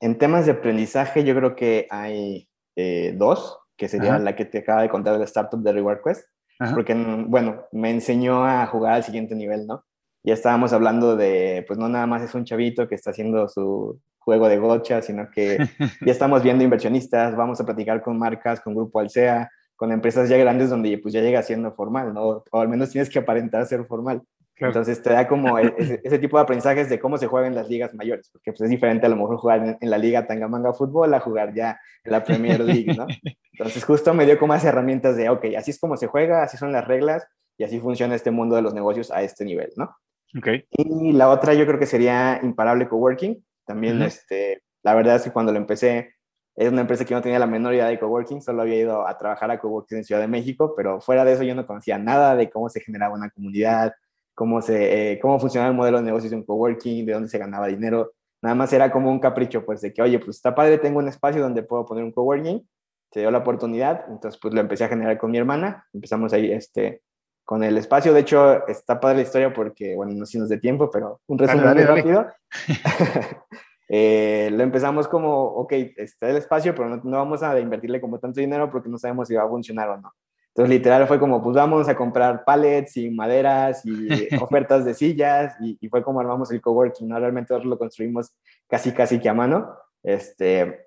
En 0.00 0.18
temas 0.18 0.44
de 0.44 0.52
aprendizaje, 0.52 1.24
yo 1.24 1.34
creo 1.34 1.56
que 1.56 1.86
hay 1.90 2.48
eh, 2.76 3.14
dos, 3.16 3.58
que 3.76 3.88
sería 3.88 4.14
Ajá. 4.14 4.18
la 4.22 4.36
que 4.36 4.44
te 4.44 4.58
acaba 4.58 4.82
de 4.82 4.88
contar 4.88 5.14
de 5.14 5.18
la 5.18 5.24
startup 5.24 5.60
de 5.62 5.72
Reward 5.72 6.00
Quest, 6.04 6.28
Ajá. 6.58 6.74
porque, 6.74 6.94
mm, 6.94 7.30
bueno, 7.30 7.64
me 7.72 7.90
enseñó 7.90 8.46
a 8.46 8.66
jugar 8.66 8.94
al 8.94 9.04
siguiente 9.04 9.34
nivel, 9.34 9.66
¿no? 9.66 9.84
Ya 10.22 10.34
estábamos 10.34 10.72
hablando 10.72 11.16
de, 11.16 11.64
pues 11.66 11.78
no 11.78 11.88
nada 11.88 12.06
más 12.06 12.22
es 12.22 12.34
un 12.34 12.44
chavito 12.44 12.88
que 12.88 12.94
está 12.94 13.10
haciendo 13.10 13.48
su 13.48 14.00
juego 14.18 14.48
de 14.48 14.58
gocha, 14.58 15.02
sino 15.02 15.30
que 15.30 15.56
ya 16.04 16.12
estamos 16.12 16.42
viendo 16.42 16.64
inversionistas, 16.64 17.36
vamos 17.36 17.60
a 17.60 17.64
platicar 17.64 18.02
con 18.02 18.18
marcas, 18.18 18.60
con 18.60 18.74
Grupo 18.74 19.00
Alsea, 19.00 19.50
con 19.76 19.92
empresas 19.92 20.28
ya 20.28 20.36
grandes 20.36 20.70
donde 20.70 20.98
pues 20.98 21.14
ya 21.14 21.20
llega 21.20 21.42
siendo 21.42 21.72
formal, 21.72 22.12
¿no? 22.12 22.42
O 22.50 22.60
al 22.60 22.68
menos 22.68 22.90
tienes 22.90 23.10
que 23.10 23.18
aparentar 23.18 23.66
ser 23.66 23.84
formal. 23.84 24.22
Claro. 24.56 24.70
Entonces 24.70 25.02
te 25.02 25.10
da 25.10 25.28
como 25.28 25.58
e- 25.58 25.74
ese, 25.76 26.00
ese 26.02 26.18
tipo 26.18 26.38
de 26.38 26.42
aprendizajes 26.44 26.88
de 26.88 26.98
cómo 26.98 27.18
se 27.18 27.26
juega 27.26 27.46
en 27.46 27.54
las 27.54 27.68
ligas 27.68 27.92
mayores, 27.94 28.30
porque 28.30 28.52
pues 28.52 28.62
es 28.62 28.70
diferente 28.70 29.04
a 29.04 29.10
lo 29.10 29.16
mejor 29.16 29.36
jugar 29.36 29.62
en, 29.62 29.78
en 29.80 29.90
la 29.90 29.98
liga 29.98 30.26
Tangamanga 30.26 30.72
Fútbol 30.72 31.12
a 31.12 31.20
jugar 31.20 31.52
ya 31.54 31.78
en 32.04 32.12
la 32.12 32.24
Premier 32.24 32.60
League, 32.60 32.94
¿no? 32.96 33.06
Entonces 33.52 33.84
justo 33.84 34.14
me 34.14 34.24
dio 34.24 34.38
como 34.38 34.54
más 34.54 34.64
herramientas 34.64 35.16
de, 35.16 35.28
ok, 35.28 35.44
así 35.58 35.70
es 35.70 35.78
como 35.78 35.96
se 35.96 36.06
juega, 36.06 36.42
así 36.42 36.56
son 36.56 36.72
las 36.72 36.86
reglas 36.86 37.26
y 37.58 37.64
así 37.64 37.78
funciona 37.80 38.14
este 38.14 38.30
mundo 38.30 38.56
de 38.56 38.62
los 38.62 38.72
negocios 38.74 39.10
a 39.10 39.22
este 39.22 39.44
nivel, 39.44 39.72
¿no? 39.76 39.94
Ok, 40.36 40.48
Y 40.70 41.12
la 41.12 41.28
otra 41.30 41.54
yo 41.54 41.66
creo 41.66 41.78
que 41.78 41.86
sería 41.86 42.40
Imparable 42.42 42.88
Coworking. 42.88 43.42
También, 43.66 43.96
Ujú. 43.96 44.04
este, 44.04 44.62
la 44.82 44.94
verdad 44.94 45.16
es 45.16 45.22
que 45.22 45.32
cuando 45.32 45.52
lo 45.52 45.58
empecé, 45.58 46.14
es 46.54 46.70
una 46.72 46.80
empresa 46.80 47.04
que 47.04 47.14
no 47.14 47.20
tenía 47.20 47.38
la 47.38 47.46
menor 47.46 47.74
idea 47.74 47.86
de 47.86 47.98
coworking, 47.98 48.40
solo 48.40 48.62
había 48.62 48.76
ido 48.76 49.06
a 49.06 49.18
trabajar 49.18 49.50
a 49.50 49.58
coworking 49.58 49.98
en 49.98 50.04
Ciudad 50.04 50.22
de 50.22 50.28
México, 50.28 50.72
pero 50.74 51.00
fuera 51.00 51.24
de 51.24 51.32
eso 51.34 51.42
yo 51.42 51.54
no 51.54 51.66
conocía 51.66 51.98
nada 51.98 52.34
de 52.34 52.48
cómo 52.48 52.70
se 52.70 52.80
generaba 52.80 53.14
una 53.14 53.28
comunidad, 53.30 53.92
cómo, 54.36 54.60
se, 54.60 55.12
eh, 55.12 55.18
cómo 55.18 55.40
funcionaba 55.40 55.70
el 55.70 55.76
modelo 55.76 55.96
de 55.96 56.04
negocios 56.04 56.30
de 56.30 56.36
un 56.36 56.44
coworking, 56.44 57.06
de 57.06 57.12
dónde 57.12 57.28
se 57.28 57.38
ganaba 57.38 57.66
dinero. 57.66 58.12
Nada 58.42 58.54
más 58.54 58.72
era 58.72 58.92
como 58.92 59.10
un 59.10 59.18
capricho, 59.18 59.64
pues, 59.64 59.80
de 59.80 59.92
que, 59.92 60.02
oye, 60.02 60.18
pues 60.18 60.36
está 60.36 60.54
padre, 60.54 60.78
tengo 60.78 60.98
un 60.98 61.08
espacio 61.08 61.40
donde 61.40 61.62
puedo 61.62 61.86
poner 61.86 62.04
un 62.04 62.12
coworking. 62.12 62.64
Se 63.10 63.20
dio 63.20 63.30
la 63.30 63.38
oportunidad, 63.38 64.04
entonces 64.08 64.38
pues 64.40 64.52
lo 64.52 64.60
empecé 64.60 64.84
a 64.84 64.88
generar 64.88 65.16
con 65.16 65.30
mi 65.30 65.38
hermana. 65.38 65.86
Empezamos 65.92 66.34
ahí, 66.34 66.52
este, 66.52 67.00
con 67.44 67.64
el 67.64 67.78
espacio. 67.78 68.12
De 68.12 68.20
hecho, 68.20 68.66
está 68.68 69.00
padre 69.00 69.16
la 69.16 69.22
historia 69.22 69.54
porque, 69.54 69.96
bueno, 69.96 70.12
no 70.12 70.26
sé 70.26 70.32
si 70.32 70.38
nos 70.38 70.50
de 70.50 70.58
tiempo, 70.58 70.90
pero 70.90 71.20
un 71.26 71.38
resumen 71.38 71.64
Dale, 71.64 71.80
muy 71.80 71.84
dale, 71.84 72.02
rápido. 72.02 72.26
Eh, 73.88 74.48
lo 74.52 74.64
empezamos 74.64 75.06
como, 75.06 75.44
ok, 75.44 75.72
está 75.96 76.28
el 76.28 76.38
espacio, 76.38 76.74
pero 76.74 76.88
no, 76.88 76.96
no 77.04 77.18
vamos 77.18 77.44
a 77.44 77.56
invertirle 77.60 78.00
como 78.00 78.18
tanto 78.18 78.40
dinero 78.40 78.68
porque 78.68 78.88
no 78.88 78.98
sabemos 78.98 79.28
si 79.28 79.34
va 79.36 79.44
a 79.44 79.48
funcionar 79.48 79.88
o 79.90 79.96
no. 79.98 80.12
Entonces, 80.56 80.74
literal, 80.74 81.06
fue 81.06 81.20
como, 81.20 81.42
pues 81.42 81.54
vamos 81.54 81.86
a 81.86 81.94
comprar 81.94 82.42
pallets 82.42 82.96
y 82.96 83.10
maderas 83.10 83.84
y 83.84 84.08
ofertas 84.42 84.86
de 84.86 84.94
sillas 84.94 85.54
y, 85.60 85.76
y 85.78 85.88
fue 85.90 86.02
como 86.02 86.18
armamos 86.18 86.50
el 86.50 86.62
coworking, 86.62 87.06
¿no? 87.06 87.20
Realmente 87.20 87.52
nosotros 87.52 87.68
lo 87.68 87.78
construimos 87.78 88.34
casi, 88.66 88.92
casi 88.92 89.20
que 89.20 89.28
a 89.28 89.34
mano. 89.34 89.76
Este, 90.02 90.86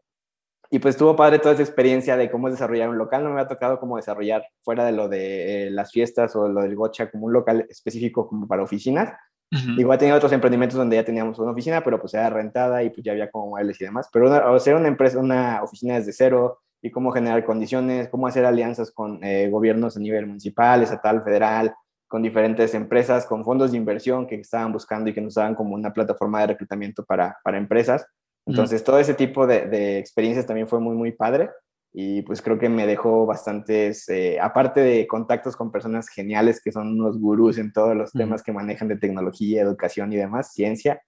y 0.71 0.79
pues 0.79 0.95
estuvo 0.95 1.15
padre 1.15 1.37
toda 1.37 1.53
esa 1.53 1.61
experiencia 1.61 2.17
de 2.17 2.31
cómo 2.31 2.49
desarrollar 2.49 2.89
un 2.89 2.97
local. 2.97 3.23
No 3.23 3.29
me 3.29 3.41
ha 3.41 3.47
tocado 3.47 3.79
como 3.79 3.97
desarrollar 3.97 4.43
fuera 4.63 4.83
de 4.85 4.91
lo 4.91 5.07
de 5.07 5.67
eh, 5.67 5.69
las 5.69 5.91
fiestas 5.91 6.35
o 6.35 6.47
lo 6.47 6.61
del 6.63 6.75
gocha 6.75 7.11
como 7.11 7.27
un 7.27 7.33
local 7.33 7.67
específico 7.69 8.27
como 8.27 8.47
para 8.47 8.63
oficinas. 8.63 9.13
Ujú. 9.51 9.79
Igual 9.79 9.99
tenía 9.99 10.15
otros 10.15 10.31
emprendimientos 10.31 10.79
donde 10.79 10.95
ya 10.95 11.05
teníamos 11.05 11.37
una 11.37 11.51
oficina, 11.51 11.83
pero 11.83 11.99
pues 12.01 12.15
era 12.15 12.31
rentada 12.31 12.81
y 12.81 12.89
pues 12.89 13.03
ya 13.03 13.11
había 13.11 13.29
como 13.29 13.49
muebles 13.49 13.79
y 13.79 13.85
demás. 13.85 14.09
Pero 14.11 14.29
una, 14.29 14.49
o 14.49 14.59
sea, 14.59 14.75
una 14.75 14.87
empresa, 14.87 15.19
una 15.19 15.61
oficina 15.61 15.93
desde 15.93 16.11
cero 16.11 16.59
y 16.81 16.91
cómo 16.91 17.11
generar 17.11 17.43
condiciones, 17.45 18.09
cómo 18.09 18.27
hacer 18.27 18.45
alianzas 18.45 18.91
con 18.91 19.23
eh, 19.23 19.49
gobiernos 19.49 19.97
a 19.97 19.99
nivel 19.99 20.27
municipal, 20.27 20.81
estatal, 20.81 21.23
federal, 21.23 21.73
con 22.07 22.23
diferentes 22.23 22.73
empresas, 22.73 23.25
con 23.25 23.43
fondos 23.43 23.71
de 23.71 23.77
inversión 23.77 24.25
que 24.25 24.35
estaban 24.35 24.71
buscando 24.71 25.09
y 25.09 25.13
que 25.13 25.21
nos 25.21 25.35
daban 25.35 25.55
como 25.55 25.75
una 25.75 25.93
plataforma 25.93 26.41
de 26.41 26.47
reclutamiento 26.47 27.05
para, 27.05 27.37
para 27.43 27.57
empresas. 27.57 28.05
Entonces, 28.45 28.83
todo 28.83 28.97
ese 28.97 29.13
tipo 29.13 29.45
de, 29.45 29.67
de 29.67 29.99
experiencias 29.99 30.47
también 30.47 30.67
fue 30.67 30.79
muy, 30.79 30.95
muy 30.95 31.11
padre 31.11 31.51
y 31.91 32.21
pues 32.21 32.41
creo 32.41 32.59
que 32.59 32.69
me 32.69 32.85
dejó 32.85 33.25
bastantes, 33.25 34.07
eh, 34.09 34.39
aparte 34.39 34.79
de 34.79 35.07
contactos 35.07 35.55
con 35.55 35.71
personas 35.71 36.07
geniales 36.07 36.61
que 36.63 36.71
son 36.71 36.99
unos 36.99 37.19
gurús 37.19 37.57
en 37.57 37.73
todos 37.73 37.95
los 37.95 38.09
Ujú. 38.09 38.19
temas 38.19 38.43
que 38.43 38.51
manejan 38.51 38.87
de 38.87 38.97
tecnología, 38.97 39.61
educación 39.61 40.13
y 40.13 40.17
demás, 40.17 40.53
ciencia, 40.53 41.01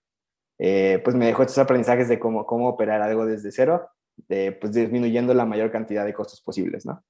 eh, 0.60 1.00
pues 1.04 1.16
me 1.16 1.28
dejó 1.28 1.44
estos 1.44 1.60
aprendizajes 1.60 2.10
de 2.10 2.20
cómo, 2.20 2.46
cómo 2.46 2.68
operar 2.68 3.02
algo 3.02 3.26
desde 3.26 3.52
cero, 3.52 3.90
de, 4.28 4.52
pues 4.54 4.74
disminuyendo 4.74 5.34
la 5.34 5.46
mayor 5.46 5.72
cantidad 5.72 6.06
de 6.06 6.14
costos 6.14 6.42
posibles, 6.42 6.86
¿no? 6.86 7.04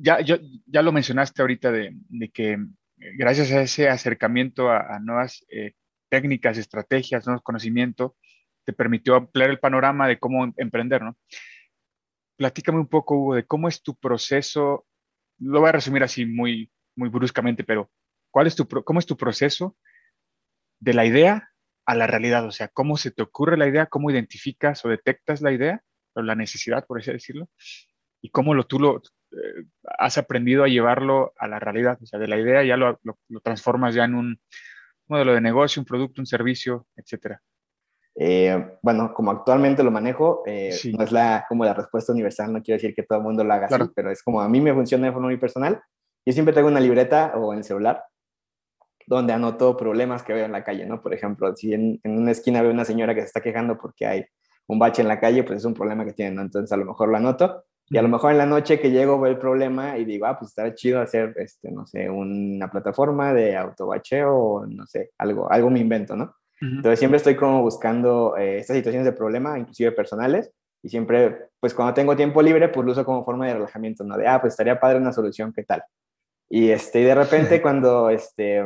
ya, 0.00 0.20
yo- 0.20 0.38
ya 0.66 0.82
lo 0.82 0.92
mencionaste 0.92 1.40
ahorita 1.42 1.70
de, 1.72 1.92
de 2.08 2.28
que 2.30 2.52
eh, 2.52 2.58
gracias 3.16 3.50
a 3.52 3.62
ese 3.62 3.88
acercamiento 3.88 4.70
a, 4.70 4.96
a 4.96 5.00
nuevas 5.00 5.44
eh, 5.48 5.72
técnicas, 6.10 6.58
estrategias, 6.58 7.26
nuevos 7.26 7.42
conocimientos, 7.42 8.12
te 8.64 8.72
permitió 8.72 9.14
ampliar 9.14 9.50
el 9.50 9.60
panorama 9.60 10.08
de 10.08 10.18
cómo 10.18 10.44
em- 10.44 10.54
emprender, 10.56 11.02
¿no? 11.02 11.16
Platícame 12.36 12.78
un 12.78 12.88
poco, 12.88 13.16
Hugo, 13.16 13.34
de 13.36 13.46
cómo 13.46 13.68
es 13.68 13.82
tu 13.82 13.94
proceso. 13.96 14.86
Lo 15.38 15.60
voy 15.60 15.68
a 15.68 15.72
resumir 15.72 16.02
así 16.02 16.26
muy, 16.26 16.70
muy 16.96 17.08
bruscamente, 17.08 17.62
pero 17.64 17.90
¿cuál 18.30 18.46
es 18.46 18.56
tu, 18.56 18.66
¿cómo 18.66 18.98
es 18.98 19.06
tu 19.06 19.16
proceso 19.16 19.76
de 20.80 20.94
la 20.94 21.06
idea 21.06 21.50
a 21.86 21.94
la 21.94 22.06
realidad? 22.06 22.44
O 22.46 22.50
sea, 22.50 22.68
¿cómo 22.68 22.96
se 22.96 23.10
te 23.12 23.22
ocurre 23.22 23.56
la 23.56 23.68
idea? 23.68 23.86
¿Cómo 23.86 24.10
identificas 24.10 24.84
o 24.84 24.88
detectas 24.88 25.42
la 25.42 25.52
idea 25.52 25.82
la 26.22 26.34
necesidad, 26.34 26.86
por 26.86 26.98
así 27.00 27.12
decirlo? 27.12 27.48
¿Y 28.20 28.30
cómo 28.30 28.54
lo, 28.54 28.64
tú 28.66 28.78
lo, 28.78 28.98
eh, 29.32 29.64
has 29.98 30.16
aprendido 30.18 30.64
a 30.64 30.68
llevarlo 30.68 31.32
a 31.38 31.46
la 31.48 31.58
realidad? 31.58 31.98
O 32.02 32.06
sea, 32.06 32.18
de 32.18 32.28
la 32.28 32.38
idea 32.38 32.62
ya 32.64 32.76
lo, 32.76 32.98
lo- 33.02 33.18
lo 33.28 33.40
transformas 33.40 33.94
ya 33.94 34.04
en 34.04 34.14
un 34.14 34.40
modelo 35.08 35.34
de 35.34 35.40
negocio, 35.40 35.80
un 35.80 35.86
producto, 35.86 36.22
un 36.22 36.26
servicio, 36.26 36.86
etcétera. 36.96 37.42
Eh, 38.16 38.78
bueno, 38.80 39.12
como 39.12 39.32
actualmente 39.32 39.82
lo 39.82 39.90
manejo, 39.90 40.42
eh, 40.46 40.70
Sí. 40.72 40.92
no 40.92 41.02
es 41.04 41.10
la, 41.12 41.44
como 41.48 41.64
la 41.64 41.74
respuesta 41.74 42.12
universal, 42.12 42.52
no 42.52 42.62
quiero 42.62 42.76
decir 42.76 42.94
que 42.94 43.02
todo 43.02 43.18
el 43.18 43.24
mundo 43.24 43.42
lo 43.44 43.52
haga 43.52 43.66
Claro. 43.66 43.84
así, 43.84 43.92
pero 43.94 44.10
es 44.10 44.22
como 44.22 44.40
a 44.40 44.48
mí 44.48 44.60
me 44.60 44.72
funciona 44.72 45.06
de 45.06 45.12
forma 45.12 45.28
muy 45.28 45.36
personal. 45.36 45.82
Yo 46.24 46.32
siempre 46.32 46.52
traigo 46.52 46.68
una 46.68 46.80
libreta 46.80 47.32
o 47.36 47.52
en 47.52 47.58
el 47.58 47.64
celular 47.64 48.02
donde 49.06 49.34
anoto 49.34 49.76
problemas 49.76 50.22
que 50.22 50.32
veo 50.32 50.46
en 50.46 50.52
la 50.52 50.64
calle, 50.64 50.86
¿no? 50.86 51.02
Por 51.02 51.12
ejemplo, 51.12 51.54
si 51.54 51.74
en, 51.74 52.00
en 52.02 52.18
una 52.18 52.30
esquina 52.30 52.62
veo 52.62 52.70
una 52.70 52.86
señora 52.86 53.14
que 53.14 53.20
se 53.20 53.26
está 53.26 53.42
quejando 53.42 53.76
porque 53.76 54.06
hay 54.06 54.24
un 54.66 54.78
bache 54.78 55.02
en 55.02 55.08
la 55.08 55.20
calle, 55.20 55.42
pues 55.42 55.58
es 55.58 55.64
un 55.64 55.74
problema 55.74 56.04
que 56.04 56.12
tiene, 56.12 56.36
¿no? 56.36 56.42
Entonces 56.42 56.72
a 56.72 56.76
lo 56.76 56.84
mejor 56.84 57.08
lo 57.08 57.16
anoto 57.16 57.64
y 57.88 57.98
a 57.98 58.02
lo 58.02 58.08
mejor 58.08 58.32
en 58.32 58.38
la 58.38 58.46
noche 58.46 58.80
que 58.80 58.90
llego 58.90 59.20
veo 59.20 59.30
el 59.30 59.38
problema 59.38 59.98
y 59.98 60.04
digo, 60.04 60.26
ah, 60.26 60.38
pues 60.38 60.50
estará 60.50 60.74
chido 60.74 61.00
hacer, 61.00 61.34
este, 61.36 61.70
no 61.70 61.86
sé, 61.86 62.08
una 62.08 62.70
plataforma 62.70 63.34
de 63.34 63.56
autobacheo 63.56 64.34
o 64.34 64.66
no 64.66 64.86
sé, 64.86 65.10
algo, 65.18 65.50
algo 65.52 65.70
me 65.70 65.80
invento, 65.80 66.16
¿no? 66.16 66.34
Entonces 66.60 66.98
siempre 66.98 67.18
estoy 67.18 67.36
como 67.36 67.60
buscando 67.60 68.38
eh, 68.38 68.58
estas 68.58 68.76
situaciones 68.76 69.04
de 69.04 69.12
problema, 69.12 69.58
inclusive 69.58 69.92
personales, 69.92 70.50
y 70.82 70.88
siempre, 70.88 71.48
pues 71.60 71.74
cuando 71.74 71.92
tengo 71.92 72.16
tiempo 72.16 72.40
libre, 72.40 72.68
pues 72.68 72.86
lo 72.86 72.92
uso 72.92 73.04
como 73.04 73.24
forma 73.24 73.46
de 73.46 73.54
relajamiento, 73.54 74.02
¿no? 74.02 74.16
De, 74.16 74.26
ah, 74.26 74.40
pues 74.40 74.54
estaría 74.54 74.80
padre 74.80 74.98
una 74.98 75.12
solución, 75.12 75.52
¿qué 75.54 75.62
tal? 75.62 75.82
Y, 76.48 76.70
este, 76.70 77.00
y 77.00 77.04
de 77.04 77.14
repente 77.14 77.60
cuando 77.62 78.08
este, 78.08 78.64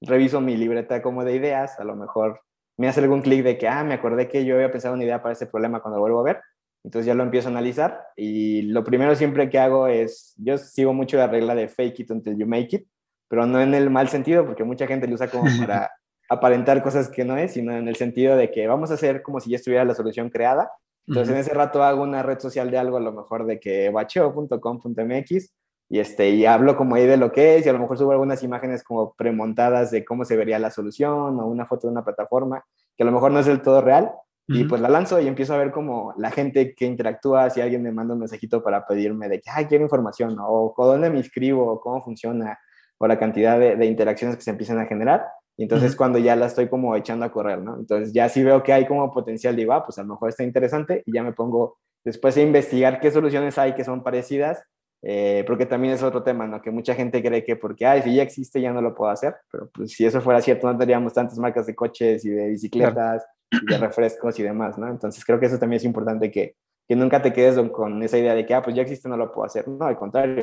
reviso 0.00 0.40
mi 0.40 0.56
libreta 0.56 1.02
como 1.02 1.24
de 1.24 1.34
ideas, 1.34 1.78
a 1.78 1.84
lo 1.84 1.96
mejor 1.96 2.40
me 2.76 2.88
hace 2.88 3.00
algún 3.00 3.22
clic 3.22 3.42
de 3.42 3.58
que, 3.58 3.68
ah, 3.68 3.84
me 3.84 3.94
acordé 3.94 4.28
que 4.28 4.44
yo 4.44 4.56
había 4.56 4.70
pensado 4.70 4.94
una 4.94 5.04
idea 5.04 5.22
para 5.22 5.32
este 5.32 5.46
problema 5.46 5.80
cuando 5.80 5.96
lo 5.96 6.02
vuelvo 6.02 6.20
a 6.20 6.24
ver, 6.24 6.40
entonces 6.84 7.06
ya 7.06 7.14
lo 7.14 7.22
empiezo 7.22 7.48
a 7.48 7.50
analizar 7.50 8.00
y 8.16 8.62
lo 8.62 8.84
primero 8.84 9.14
siempre 9.14 9.48
que 9.48 9.58
hago 9.58 9.86
es, 9.86 10.34
yo 10.36 10.58
sigo 10.58 10.92
mucho 10.92 11.16
la 11.16 11.26
regla 11.26 11.54
de 11.54 11.68
fake 11.68 12.00
it 12.00 12.10
until 12.10 12.36
you 12.36 12.46
make 12.46 12.76
it, 12.76 12.86
pero 13.28 13.46
no 13.46 13.60
en 13.60 13.74
el 13.74 13.90
mal 13.90 14.08
sentido, 14.08 14.44
porque 14.44 14.64
mucha 14.64 14.86
gente 14.86 15.06
lo 15.06 15.14
usa 15.14 15.28
como 15.28 15.44
para 15.66 15.90
aparentar 16.28 16.82
cosas 16.82 17.08
que 17.08 17.24
no 17.24 17.36
es, 17.36 17.52
sino 17.52 17.72
en 17.72 17.88
el 17.88 17.96
sentido 17.96 18.36
de 18.36 18.50
que 18.50 18.66
vamos 18.66 18.90
a 18.90 18.94
hacer 18.94 19.22
como 19.22 19.40
si 19.40 19.50
ya 19.50 19.56
estuviera 19.56 19.84
la 19.84 19.94
solución 19.94 20.30
creada. 20.30 20.70
Entonces 21.06 21.34
en 21.34 21.40
ese 21.40 21.52
rato 21.52 21.82
hago 21.82 22.02
una 22.02 22.22
red 22.22 22.38
social 22.38 22.70
de 22.70 22.78
algo, 22.78 22.96
a 22.96 23.00
lo 23.00 23.12
mejor 23.12 23.44
de 23.46 23.60
que 23.60 23.90
bacheo.com.mx 23.90 25.54
y, 25.94 26.00
este, 26.00 26.30
y 26.30 26.44
hablo 26.44 26.76
como 26.76 26.96
ahí 26.96 27.06
de 27.06 27.16
lo 27.16 27.30
que 27.30 27.54
es 27.54 27.64
y 27.64 27.68
a 27.68 27.72
lo 27.72 27.78
mejor 27.78 27.96
subo 27.96 28.10
algunas 28.10 28.42
imágenes 28.42 28.82
como 28.82 29.14
premontadas 29.14 29.92
de 29.92 30.04
cómo 30.04 30.24
se 30.24 30.36
vería 30.36 30.58
la 30.58 30.72
solución 30.72 31.38
o 31.38 31.46
una 31.46 31.66
foto 31.66 31.86
de 31.86 31.92
una 31.92 32.04
plataforma 32.04 32.64
que 32.96 33.04
a 33.04 33.06
lo 33.06 33.12
mejor 33.12 33.30
no 33.30 33.38
es 33.38 33.46
del 33.46 33.62
todo 33.62 33.80
real 33.80 34.10
y 34.48 34.64
pues 34.64 34.80
la 34.80 34.88
lanzo 34.88 35.20
y 35.20 35.28
empiezo 35.28 35.54
a 35.54 35.58
ver 35.58 35.70
como 35.70 36.12
la 36.18 36.32
gente 36.32 36.74
que 36.74 36.86
interactúa, 36.86 37.48
si 37.48 37.60
alguien 37.60 37.80
me 37.80 37.92
manda 37.92 38.14
un 38.14 38.18
mensajito 38.18 38.60
para 38.60 38.84
pedirme 38.84 39.28
de 39.28 39.40
que, 39.40 39.48
ay, 39.50 39.66
quiero 39.66 39.84
información, 39.84 40.36
o 40.40 40.74
con 40.74 40.86
dónde 40.88 41.10
me 41.10 41.18
inscribo, 41.18 41.64
o 41.64 41.80
cómo 41.80 42.02
funciona, 42.02 42.58
o 42.98 43.06
la 43.06 43.18
cantidad 43.18 43.58
de, 43.58 43.76
de 43.76 43.86
interacciones 43.86 44.36
que 44.36 44.42
se 44.42 44.50
empiezan 44.50 44.80
a 44.80 44.86
generar. 44.86 45.24
Y 45.56 45.62
entonces 45.62 45.94
cuando 45.94 46.18
ya 46.18 46.34
la 46.36 46.46
estoy 46.46 46.68
como 46.68 46.94
echando 46.96 47.24
a 47.24 47.30
correr, 47.30 47.60
¿no? 47.60 47.78
Entonces 47.78 48.12
ya 48.12 48.28
si 48.28 48.42
veo 48.42 48.64
que 48.64 48.72
hay 48.72 48.84
como 48.86 49.10
potencial, 49.12 49.54
digo, 49.56 49.72
ah, 49.72 49.84
pues 49.84 49.96
a 49.98 50.02
lo 50.02 50.08
mejor 50.08 50.28
está 50.28 50.42
interesante 50.42 51.04
y 51.06 51.14
ya 51.14 51.22
me 51.22 51.32
pongo 51.32 51.78
después 52.04 52.36
a 52.36 52.42
investigar 52.42 53.00
qué 53.00 53.10
soluciones 53.12 53.56
hay 53.56 53.74
que 53.74 53.84
son 53.84 54.02
parecidas 54.02 54.62
eh, 55.06 55.44
porque 55.46 55.66
también 55.66 55.92
es 55.92 56.02
otro 56.02 56.22
tema, 56.22 56.46
¿no? 56.46 56.62
Que 56.62 56.70
mucha 56.70 56.94
gente 56.94 57.22
cree 57.22 57.44
que 57.44 57.56
porque, 57.56 57.84
ay, 57.84 58.00
si 58.00 58.14
ya 58.14 58.22
existe 58.22 58.58
ya 58.58 58.72
no 58.72 58.80
lo 58.80 58.94
puedo 58.94 59.10
hacer, 59.10 59.36
pero 59.50 59.68
pues 59.70 59.92
si 59.92 60.06
eso 60.06 60.22
fuera 60.22 60.40
cierto 60.40 60.66
no 60.66 60.78
tendríamos 60.78 61.12
tantas 61.12 61.38
marcas 61.38 61.66
de 61.66 61.74
coches 61.74 62.24
y 62.24 62.30
de 62.30 62.48
bicicletas 62.48 63.22
y 63.50 63.66
de 63.66 63.76
refrescos 63.76 64.38
y 64.38 64.42
demás, 64.42 64.78
¿no? 64.78 64.88
Entonces 64.88 65.22
creo 65.22 65.38
que 65.38 65.44
eso 65.44 65.58
también 65.58 65.76
es 65.76 65.84
importante 65.84 66.30
que, 66.30 66.56
que 66.88 66.96
nunca 66.96 67.20
te 67.20 67.34
quedes 67.34 67.58
con 67.68 68.02
esa 68.02 68.16
idea 68.16 68.34
de 68.34 68.46
que, 68.46 68.54
ah, 68.54 68.62
pues 68.62 68.74
ya 68.74 68.80
existe, 68.80 69.06
no 69.06 69.18
lo 69.18 69.30
puedo 69.30 69.44
hacer. 69.44 69.68
No, 69.68 69.84
al 69.84 69.96
contrario. 69.98 70.42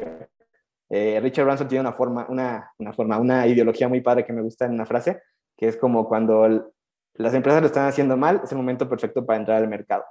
Eh, 0.92 1.20
Richard 1.22 1.46
Branson 1.46 1.68
tiene 1.68 1.82
una 1.82 1.94
forma, 1.94 2.28
una, 2.30 2.72
una 2.78 2.94
forma, 2.94 3.18
una 3.18 3.48
ideología 3.48 3.88
muy 3.88 4.02
padre 4.02 4.26
que 4.26 4.34
me 4.34 4.44
gusta 4.44 4.66
en 4.66 4.74
una 4.74 4.86
frase, 4.86 5.24
que 5.58 5.70
es 5.70 5.78
como 5.78 6.08
cuando 6.08 6.72
las 7.16 7.34
empresas 7.34 7.62
lo 7.62 7.68
están 7.68 7.88
haciendo 7.88 8.16
mal, 8.16 8.42
es 8.44 8.52
el 8.52 8.60
momento 8.60 8.88
perfecto 8.88 9.26
para 9.26 9.40
entrar 9.40 9.58
al 9.58 9.68
mercado. 9.68 10.04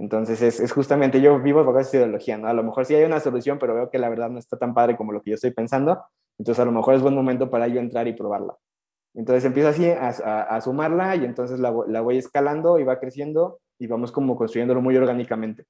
Entonces 0.00 0.40
es, 0.40 0.60
es 0.60 0.72
justamente, 0.72 1.20
yo 1.20 1.38
vivo 1.40 1.62
bajo 1.62 1.78
esa 1.78 1.98
ideología, 1.98 2.38
¿no? 2.38 2.48
A 2.48 2.54
lo 2.54 2.64
mejor 2.64 2.86
sí 2.86 2.94
hay 2.94 3.04
una 3.04 3.20
solución, 3.20 3.58
pero 3.58 3.74
veo 3.74 3.90
que 3.90 3.98
la 3.98 4.08
verdad 4.08 4.30
no 4.30 4.38
está 4.38 4.56
tan 4.56 4.72
padre 4.72 4.96
como 4.96 5.12
lo 5.12 5.20
que 5.20 5.30
yo 5.30 5.34
estoy 5.34 5.50
pensando, 5.50 6.02
entonces 6.38 6.58
a 6.58 6.64
lo 6.64 6.72
mejor 6.72 6.94
es 6.94 7.02
buen 7.02 7.14
momento 7.14 7.50
para 7.50 7.68
yo 7.68 7.80
entrar 7.80 8.08
y 8.08 8.14
probarla. 8.14 8.56
Entonces 9.12 9.44
empiezo 9.44 9.68
así 9.68 9.90
a, 9.90 10.08
a, 10.08 10.60
sumarla 10.62 11.16
y 11.16 11.26
entonces 11.26 11.60
la, 11.60 11.74
la, 11.86 12.00
voy 12.00 12.16
escalando 12.16 12.78
y 12.78 12.84
va 12.84 12.98
creciendo 12.98 13.60
y 13.78 13.88
vamos 13.88 14.10
como 14.10 14.36
construyéndolo 14.36 14.80
muy 14.80 14.96
orgánicamente. 14.96 15.66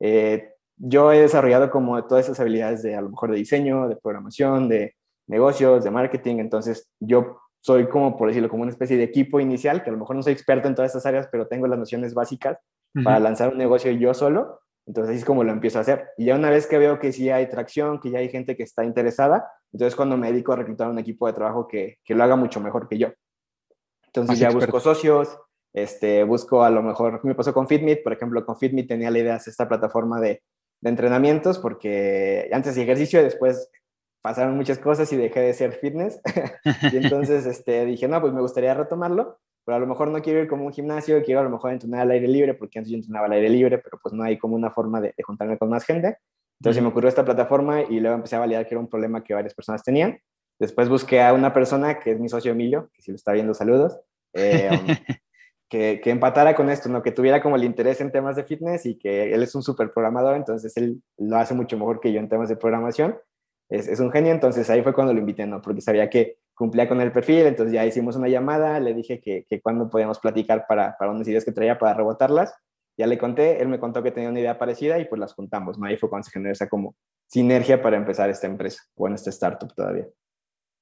Eh, 0.00 0.52
yo 0.78 1.12
he 1.12 1.20
desarrollado 1.20 1.70
como 1.70 2.02
todas 2.06 2.24
esas 2.24 2.40
habilidades 2.40 2.82
de 2.82 2.96
a 2.96 3.02
lo 3.02 3.10
mejor 3.10 3.32
de 3.32 3.36
diseño, 3.36 3.86
de 3.86 3.96
programación, 3.96 4.66
de 4.66 4.94
negocios, 5.26 5.84
de 5.84 5.90
marketing, 5.90 6.36
entonces 6.36 6.88
yo 7.00 7.36
soy 7.60 7.88
como, 7.88 8.16
por 8.16 8.28
decirlo, 8.28 8.48
como 8.48 8.62
una 8.62 8.72
especie 8.72 8.96
de 8.96 9.04
equipo 9.04 9.40
inicial, 9.40 9.82
que 9.82 9.90
a 9.90 9.92
lo 9.92 9.98
mejor 9.98 10.16
no 10.16 10.22
soy 10.22 10.32
experto 10.32 10.68
en 10.68 10.74
todas 10.74 10.90
estas 10.90 11.04
áreas, 11.04 11.28
pero 11.30 11.48
tengo 11.48 11.66
las 11.66 11.78
nociones 11.78 12.14
básicas 12.14 12.58
para 13.02 13.18
lanzar 13.18 13.50
un 13.50 13.58
negocio 13.58 13.90
yo 13.92 14.14
solo. 14.14 14.60
Entonces 14.86 15.12
así 15.12 15.18
es 15.20 15.24
como 15.24 15.44
lo 15.44 15.52
empiezo 15.52 15.78
a 15.78 15.80
hacer. 15.80 16.08
Y 16.18 16.26
ya 16.26 16.36
una 16.36 16.50
vez 16.50 16.66
que 16.66 16.78
veo 16.78 16.98
que 16.98 17.12
sí 17.12 17.30
hay 17.30 17.48
tracción, 17.48 18.00
que 18.00 18.10
ya 18.10 18.18
hay 18.18 18.28
gente 18.28 18.56
que 18.56 18.62
está 18.62 18.84
interesada, 18.84 19.50
entonces 19.72 19.96
cuando 19.96 20.16
me 20.16 20.30
dedico 20.30 20.52
a 20.52 20.56
reclutar 20.56 20.90
un 20.90 20.98
equipo 20.98 21.26
de 21.26 21.32
trabajo 21.32 21.66
que, 21.66 21.98
que 22.04 22.14
lo 22.14 22.22
haga 22.22 22.36
mucho 22.36 22.60
mejor 22.60 22.86
que 22.88 22.98
yo. 22.98 23.08
Entonces 24.06 24.38
ya 24.38 24.50
busco 24.50 24.78
socios, 24.78 25.38
este, 25.72 26.22
busco 26.22 26.62
a 26.62 26.70
lo 26.70 26.82
mejor, 26.82 27.24
me 27.24 27.34
pasó 27.34 27.52
con 27.52 27.66
Fitmeet, 27.66 28.02
por 28.02 28.12
ejemplo, 28.12 28.44
con 28.44 28.56
Fitmeet 28.56 28.86
tenía 28.86 29.10
la 29.10 29.18
idea 29.18 29.32
de 29.32 29.36
hacer 29.38 29.50
esta 29.50 29.68
plataforma 29.68 30.20
de, 30.20 30.42
de 30.80 30.90
entrenamientos 30.90 31.58
porque 31.58 32.48
antes 32.52 32.74
de 32.74 32.82
ejercicio 32.82 33.20
y 33.20 33.24
después 33.24 33.70
pasaron 34.24 34.56
muchas 34.56 34.78
cosas 34.78 35.12
y 35.12 35.16
dejé 35.16 35.40
de 35.40 35.52
ser 35.52 35.72
fitness. 35.72 36.20
y 36.92 36.96
entonces 36.96 37.44
este, 37.44 37.84
dije, 37.84 38.08
no, 38.08 38.20
pues 38.20 38.32
me 38.32 38.40
gustaría 38.40 38.72
retomarlo, 38.72 39.38
pero 39.64 39.76
a 39.76 39.80
lo 39.80 39.86
mejor 39.86 40.08
no 40.08 40.20
quiero 40.22 40.40
ir 40.40 40.48
como 40.48 40.66
un 40.66 40.72
gimnasio, 40.72 41.22
quiero 41.22 41.40
a 41.40 41.44
lo 41.44 41.50
mejor 41.50 41.72
entrenar 41.72 42.00
al 42.02 42.10
aire 42.10 42.28
libre, 42.28 42.54
porque 42.54 42.78
antes 42.78 42.90
yo 42.90 42.96
entrenaba 42.96 43.26
al 43.26 43.32
aire 43.32 43.48
libre, 43.48 43.78
pero 43.78 43.98
pues 44.02 44.12
no 44.12 44.22
hay 44.22 44.38
como 44.38 44.54
una 44.54 44.70
forma 44.70 45.00
de, 45.00 45.14
juntarme 45.22 45.58
con 45.58 45.68
más 45.68 45.84
gente. 45.84 46.18
Entonces 46.60 46.82
me 46.82 46.88
ocurrió 46.88 47.08
esta 47.08 47.24
plataforma 47.24 47.82
y 47.82 48.00
luego 48.00 48.16
empecé 48.16 48.36
a 48.36 48.40
validar 48.40 48.66
que 48.66 48.74
era 48.74 48.80
un 48.80 48.88
problema 48.88 49.24
que 49.24 49.34
varias 49.34 49.54
personas 49.54 49.82
tenían. 49.82 50.18
Después 50.58 50.88
busqué 50.88 51.20
a 51.22 51.32
una 51.32 51.52
persona 51.52 51.98
que 51.98 52.12
es 52.12 52.20
mi 52.20 52.28
socio 52.28 52.52
Emilio, 52.52 52.90
que 52.94 53.02
si 53.02 53.10
lo 53.10 53.16
está 53.16 53.32
viendo, 53.32 53.54
saludos, 53.54 53.98
eh, 54.34 54.70
que, 55.68 56.00
que, 56.02 56.10
empatara 56.10 56.54
con 56.54 56.70
esto, 56.70 56.88
¿no? 56.88 57.02
que 57.02 57.10
tuviera 57.10 57.42
como 57.42 57.56
el 57.56 57.64
interés 57.64 58.00
en 58.00 58.12
temas 58.12 58.36
de 58.36 58.44
fitness 58.44 58.86
y 58.86 58.96
que 58.96 59.34
él 59.34 59.42
es 59.42 59.54
un 59.54 59.62
súper 59.62 59.92
programador, 59.92 60.36
entonces 60.36 60.76
él 60.76 61.02
lo 61.18 61.36
hace 61.36 61.54
mucho 61.54 61.76
mejor 61.76 62.00
que 62.00 62.12
yo 62.12 62.20
en 62.20 62.28
temas 62.28 62.48
de 62.48 62.56
programación 62.56 63.16
es, 63.68 64.00
un 64.00 64.10
genio, 64.10 64.32
entonces 64.32 64.68
ahí 64.70 64.82
fue 64.82 64.94
cuando 64.94 65.12
lo 65.12 65.20
invité, 65.20 65.46
¿no? 65.46 65.60
Porque 65.62 65.80
sabía 65.80 66.10
que 66.10 66.38
cumplía 66.54 66.88
con 66.88 67.00
el 67.00 67.12
perfil, 67.12 67.46
entonces 67.46 67.74
ya 67.74 67.84
hicimos 67.84 68.16
una 68.16 68.28
llamada, 68.28 68.80
le 68.80 68.94
dije 68.94 69.20
que, 69.20 69.44
que 69.48 69.60
cuando 69.60 69.90
podíamos 69.90 70.18
platicar 70.20 70.66
para, 70.68 70.96
para 70.96 71.10
unas 71.10 71.26
ideas 71.28 71.44
que 71.44 71.52
traía 71.52 71.78
para 71.78 71.94
rebotarlas, 71.94 72.54
ya 72.96 73.06
le 73.06 73.18
conté, 73.18 73.60
él 73.60 73.68
me 73.68 73.80
contó 73.80 74.02
que 74.02 74.12
tenía 74.12 74.30
una 74.30 74.40
idea 74.40 74.58
parecida 74.58 74.98
y 74.98 75.06
pues 75.06 75.18
las 75.18 75.34
juntamos. 75.34 75.76
Ahí 75.82 75.96
fue 75.96 76.08
cuando 76.08 76.24
se 76.24 76.30
generó 76.30 76.52
esa 76.52 76.68
como 76.68 76.96
sinergia 77.26 77.82
para 77.82 77.96
empezar 77.96 78.30
esta 78.30 78.46
empresa, 78.46 78.82
o 78.94 79.08
en 79.08 79.14
esta 79.14 79.30
startup 79.30 79.74
todavía. 79.74 80.06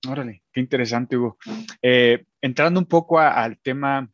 Órale, 0.09 0.43
qué 0.53 0.61
interesante, 0.61 1.17
Hugo. 1.17 1.39
Eh, 1.81 2.25
entrando 2.41 2.81
un 2.81 2.87
poco 2.87 3.19
al 3.19 3.59
tema, 3.61 4.11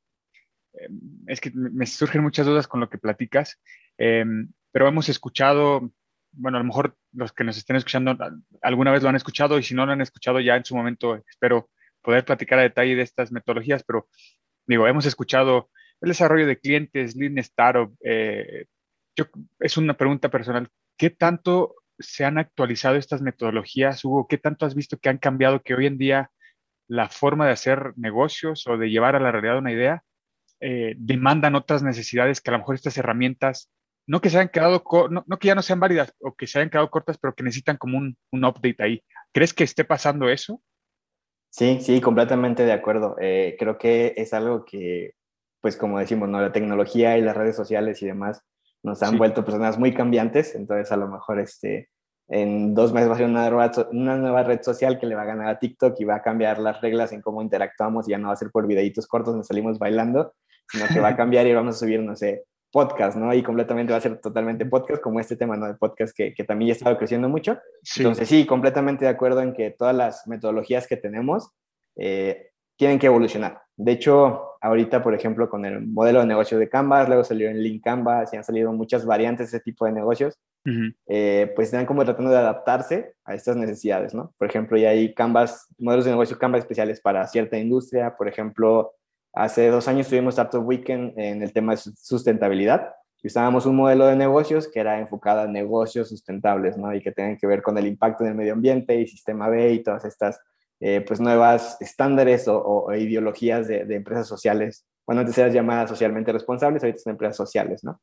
eh, 0.75 0.89
es 1.27 1.41
que 1.41 1.51
me 1.55 1.87
surgen 1.87 2.23
muchas 2.23 2.47
dudas 2.47 2.69
con 2.69 2.81
lo 2.81 2.89
que 2.89 2.99
platicas, 2.99 3.59
eh, 3.97 4.25
pero 4.71 4.87
hemos 4.87 5.09
escuchado 5.09 5.91
bueno, 6.33 6.59
a 6.59 6.61
lo 6.61 6.67
mejor 6.67 6.97
los 7.13 7.33
que 7.33 7.45
nos 7.45 7.57
estén 7.57 7.77
escuchando 7.77 8.17
alguna 8.63 8.93
vez 8.93 9.03
lo 9.03 9.09
han 9.09 9.17
escuchado 9.17 9.59
y 9.59 9.63
si 9.63 9.75
no 9.75 9.87
lo 9.87 9.93
han 9.93 10.01
escuchado 10.01 10.41
ya 10.41 10.57
en 10.57 10.65
su 10.65 10.77
momento, 10.77 11.17
espero 11.29 11.71
poder 12.03 12.25
platicar 12.25 12.59
a 12.59 12.63
detalle 12.63 12.97
de 12.97 13.03
estas 13.03 13.33
metodologías, 13.33 13.83
pero 13.85 14.09
digo, 14.67 14.87
hemos 14.87 15.07
escuchado 15.07 15.71
el 16.01 16.09
desarrollo 16.09 16.47
de 16.47 16.59
clientes, 16.59 17.17
Lean 17.17 17.39
Startup. 17.39 17.95
Eh, 18.05 18.67
yo, 19.17 19.27
es 19.59 19.77
una 19.77 19.95
pregunta 19.95 20.31
personal. 20.31 20.69
¿Qué 20.97 21.11
tanto 21.11 21.75
se 21.99 22.25
han 22.25 22.39
actualizado 22.39 22.97
estas 22.97 23.21
metodologías, 23.21 24.05
Hugo? 24.05 24.29
¿Qué 24.29 24.39
tanto 24.39 24.65
has 24.65 24.75
visto 24.75 24.99
que 24.99 25.09
han 25.09 25.19
cambiado 25.19 25.63
que 25.63 25.75
hoy 25.75 25.87
en 25.87 25.99
día 25.99 26.31
la 26.87 27.09
forma 27.09 27.47
de 27.47 27.53
hacer 27.53 27.93
negocios 27.97 28.67
o 28.67 28.79
de 28.79 28.91
llevar 28.91 29.17
a 29.17 29.21
la 29.21 29.33
realidad 29.33 29.59
una 29.59 29.73
idea 29.73 30.03
eh, 30.61 30.95
demandan 30.97 31.55
otras 31.55 31.83
necesidades 31.83 32.41
que 32.41 32.51
a 32.51 32.53
lo 32.53 32.59
mejor 32.59 32.75
estas 32.75 32.97
herramientas 32.97 33.71
no 34.09 34.21
que 34.21 34.31
se 34.31 34.39
hayan 34.39 34.49
quedado, 34.49 34.83
no, 35.11 35.23
no, 35.27 35.39
que 35.39 35.49
ya 35.49 35.55
no 35.55 35.63
sean 35.63 35.79
válidas 35.79 36.15
o 36.21 36.35
que 36.35 36.47
se 36.47 36.59
hayan 36.59 36.71
quedado 36.71 36.91
cortas, 36.91 37.19
pero 37.19 37.35
que 37.35 37.45
necesitan 37.45 37.77
como 37.77 37.99
un, 37.99 38.17
un 38.33 38.45
update 38.45 38.83
ahí. 38.83 39.05
¿Crees 39.33 39.53
que 39.53 39.65
esté 39.65 39.85
pasando 39.85 40.29
eso? 40.31 40.63
Sí, 41.51 41.79
sí, 41.83 42.01
completamente 42.01 42.65
de 42.65 42.73
acuerdo. 42.73 43.17
Eh, 43.21 43.57
creo 43.59 43.77
que 43.77 44.15
es 44.17 44.33
algo 44.33 44.65
que, 44.65 45.13
pues 45.61 45.77
como 45.77 45.99
decimos, 45.99 46.29
¿no? 46.29 46.41
la 46.41 46.53
tecnología 46.53 47.19
y 47.19 47.23
las 47.23 47.37
redes 47.37 47.55
sociales 47.55 48.03
y 48.03 48.07
demás 48.07 48.43
nos 48.83 49.03
han 49.03 49.19
vuelto 49.19 49.45
personas 49.45 49.79
muy 49.79 49.93
cambiantes, 49.93 50.55
entonces 50.55 50.91
a 50.93 50.97
lo 50.97 51.09
mejor 51.09 51.41
este, 51.41 51.91
en 52.29 52.75
dos 52.75 52.93
meses 52.93 53.11
va 53.11 53.15
a 53.15 53.17
ser 53.17 53.27
una 53.27 53.51
nueva, 53.51 53.73
una 53.91 54.17
nueva 54.17 54.43
red 54.45 54.63
social 54.63 54.99
que 54.99 55.07
le 55.07 55.17
va 55.17 55.23
a 55.23 55.27
ganar 55.27 55.49
a 55.49 55.59
TikTok 55.59 55.99
y 55.99 56.05
va 56.05 56.17
a 56.17 56.23
cambiar 56.23 56.59
las 56.61 56.81
reglas 56.81 57.13
en 57.13 57.21
cómo 57.21 57.43
interactuamos 57.43 58.09
y 58.09 58.13
ya 58.13 58.19
no 58.19 58.29
va 58.29 58.35
a 58.35 58.37
ser 58.37 58.51
por 58.51 58.67
videitos 58.67 59.07
cortos 59.07 59.35
donde 59.35 59.47
salimos 59.47 59.79
bailando, 59.79 60.33
sino 60.71 60.87
que 60.87 61.01
va 61.01 61.09
a 61.09 61.17
cambiar 61.17 61.47
y 61.47 61.55
vamos 61.55 61.77
a 61.77 61.79
subir, 61.79 62.01
no 62.01 62.15
sé, 62.15 62.45
podcast, 62.71 63.17
¿no? 63.17 63.33
Y 63.33 63.43
completamente 63.43 63.93
va 63.93 63.99
a 63.99 64.03
ser 64.03 64.21
totalmente 64.21 64.67
podcast, 64.67 65.03
como 65.03 65.21
este 65.21 65.37
tema, 65.37 65.57
¿no? 65.57 65.67
De 65.67 65.75
podcast 65.75 66.15
que, 66.17 66.35
que 66.35 66.45
también 66.45 66.69
ya 66.69 66.73
ha 66.73 66.77
estado 66.77 66.99
creciendo 66.99 67.29
mucho. 67.29 67.59
Entonces, 67.97 68.29
sí, 68.29 68.47
completamente 68.47 69.05
de 69.05 69.11
acuerdo 69.11 69.41
en 69.41 69.55
que 69.55 69.71
todas 69.71 69.95
las 69.95 70.27
metodologías 70.27 70.87
que 70.87 70.97
tenemos 70.97 71.51
eh, 71.97 72.51
tienen 72.77 72.99
que 72.99 73.07
evolucionar. 73.07 73.61
De 73.77 73.93
hecho, 73.93 74.57
ahorita, 74.61 75.03
por 75.03 75.15
ejemplo, 75.15 75.49
con 75.49 75.65
el 75.65 75.87
modelo 75.87 76.21
de 76.21 76.27
negocio 76.27 76.59
de 76.59 76.69
Canvas, 76.69 77.09
luego 77.09 77.25
salió 77.25 77.49
en 77.49 77.63
Link 77.63 77.83
Canvas 77.83 78.33
y 78.33 78.37
han 78.37 78.45
salido 78.45 78.73
muchas 78.73 79.05
variantes 79.05 79.51
de 79.51 79.57
ese 79.57 79.65
tipo 79.65 79.85
de 79.85 79.93
negocios, 79.93 80.39
eh, 81.07 81.51
pues 81.57 81.69
están 81.69 81.87
como 81.87 82.05
tratando 82.05 82.31
de 82.31 82.37
adaptarse 82.37 83.15
a 83.25 83.35
estas 83.35 83.57
necesidades, 83.57 84.15
¿no? 84.15 84.35
Por 84.37 84.49
ejemplo, 84.49 84.77
ya 84.77 84.91
hay 84.91 85.15
Canvas, 85.15 85.67
modelos 85.79 86.05
de 86.05 86.11
negocio 86.11 86.39
Canvas 86.39 86.61
especiales 86.61 87.01
para 87.01 87.27
cierta 87.27 87.57
industria, 87.57 88.17
por 88.17 88.29
ejemplo, 88.29 88.93
Hace 89.33 89.69
dos 89.69 89.87
años 89.89 90.09
tuvimos 90.09 90.35
Startup 90.35 90.67
Weekend 90.67 91.19
en 91.19 91.43
el 91.43 91.53
tema 91.53 91.75
de 91.75 91.79
sustentabilidad 91.97 92.95
y 93.23 93.27
usábamos 93.27 93.67
un 93.67 93.77
modelo 93.77 94.07
de 94.07 94.17
negocios 94.17 94.69
que 94.69 94.81
era 94.81 94.99
enfocado 95.01 95.41
a 95.41 95.47
negocios 95.47 96.09
sustentables, 96.09 96.77
¿no? 96.77 96.95
Y 96.95 97.01
que 97.01 97.13
tenían 97.13 97.37
que 97.37 97.47
ver 97.47 97.63
con 97.63 97.77
el 97.79 97.87
impacto 97.87 98.25
en 98.25 98.31
el 98.31 98.37
medio 98.37 98.53
ambiente 98.53 98.95
y 99.01 99.07
sistema 99.07 99.49
B 99.49 99.73
y 99.73 99.83
todas 99.83 100.05
estas, 100.05 100.41
eh, 100.81 101.05
pues, 101.07 101.21
nuevas 101.21 101.77
estándares 101.81 102.47
o, 102.49 102.93
ideologías 102.95 103.67
de, 103.67 103.83
empresas 103.95 104.27
sociales. 104.27 104.87
Bueno, 105.07 105.21
antes 105.21 105.37
eran 105.39 105.53
llamadas 105.53 105.91
socialmente 105.91 106.33
responsables, 106.33 106.83
ahorita 106.83 107.01
son 107.01 107.13
empresas 107.13 107.37
sociales, 107.37 107.83
¿no? 107.83 108.01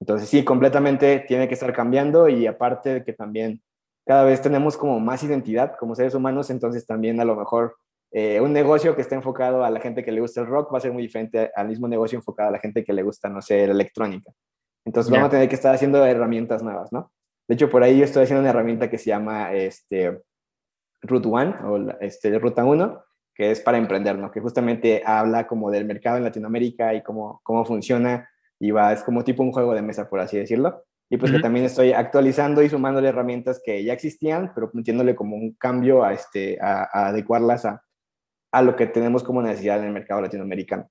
Entonces, 0.00 0.28
sí, 0.28 0.44
completamente 0.44 1.24
tiene 1.26 1.48
que 1.48 1.54
estar 1.54 1.72
cambiando 1.72 2.28
y 2.28 2.46
aparte 2.46 2.94
de 2.94 3.04
que 3.04 3.12
también 3.12 3.62
cada 4.06 4.24
vez 4.24 4.40
tenemos 4.40 4.76
como 4.76 5.00
más 5.00 5.22
identidad 5.22 5.76
como 5.78 5.94
seres 5.94 6.14
humanos, 6.14 6.50
entonces 6.50 6.86
también 6.86 7.20
a 7.20 7.24
lo 7.24 7.36
mejor 7.36 7.76
eh, 8.10 8.40
un 8.40 8.52
negocio 8.52 8.94
que 8.96 9.02
esté 9.02 9.14
enfocado 9.14 9.64
a 9.64 9.70
la 9.70 9.80
gente 9.80 10.02
que 10.02 10.12
le 10.12 10.20
gusta 10.20 10.40
el 10.40 10.46
rock 10.46 10.72
va 10.72 10.78
a 10.78 10.80
ser 10.80 10.92
muy 10.92 11.02
diferente 11.02 11.50
al 11.54 11.68
mismo 11.68 11.88
negocio 11.88 12.16
enfocado 12.16 12.48
a 12.48 12.52
la 12.52 12.58
gente 12.58 12.84
que 12.84 12.92
le 12.92 13.02
gusta, 13.02 13.28
no 13.28 13.42
sé, 13.42 13.66
la 13.66 13.72
electrónica. 13.72 14.32
Entonces 14.84 15.10
vamos 15.10 15.28
a 15.28 15.30
tener 15.30 15.48
que 15.48 15.54
estar 15.54 15.74
haciendo 15.74 16.04
herramientas 16.06 16.62
nuevas, 16.62 16.90
¿no? 16.92 17.12
De 17.46 17.54
hecho, 17.54 17.68
por 17.68 17.82
ahí 17.82 17.98
yo 17.98 18.04
estoy 18.04 18.22
haciendo 18.22 18.40
una 18.40 18.50
herramienta 18.50 18.88
que 18.88 18.98
se 18.98 19.06
llama 19.06 19.52
este, 19.52 20.22
Root 21.02 21.26
One 21.26 21.54
o 21.64 21.90
este, 22.00 22.38
Ruta 22.38 22.64
1, 22.64 23.04
que 23.34 23.50
es 23.50 23.60
para 23.60 23.78
emprender, 23.78 24.18
¿no? 24.18 24.30
Que 24.30 24.40
justamente 24.40 25.02
habla 25.04 25.46
como 25.46 25.70
del 25.70 25.84
mercado 25.84 26.16
en 26.16 26.24
Latinoamérica 26.24 26.94
y 26.94 27.02
cómo, 27.02 27.40
cómo 27.42 27.64
funciona 27.64 28.28
y 28.58 28.70
va, 28.70 28.92
es 28.92 29.02
como 29.02 29.24
tipo 29.24 29.42
un 29.42 29.52
juego 29.52 29.74
de 29.74 29.82
mesa, 29.82 30.08
por 30.08 30.20
así 30.20 30.38
decirlo. 30.38 30.84
Y 31.10 31.16
pues 31.16 31.32
que 31.32 31.38
también 31.38 31.64
estoy 31.64 31.92
actualizando 31.92 32.62
y 32.62 32.68
sumándole 32.68 33.08
herramientas 33.08 33.62
que 33.64 33.82
ya 33.82 33.94
existían, 33.94 34.52
pero 34.54 34.70
metiéndole 34.74 35.14
como 35.14 35.36
un 35.36 35.54
cambio 35.54 36.04
a, 36.04 36.12
este, 36.12 36.58
a 36.60 37.08
adecuarlas 37.08 37.64
a, 37.64 37.82
a 38.50 38.62
lo 38.62 38.76
que 38.76 38.86
tenemos 38.86 39.22
como 39.22 39.42
necesidad 39.42 39.80
en 39.80 39.86
el 39.86 39.92
mercado 39.92 40.22
latinoamericano. 40.22 40.90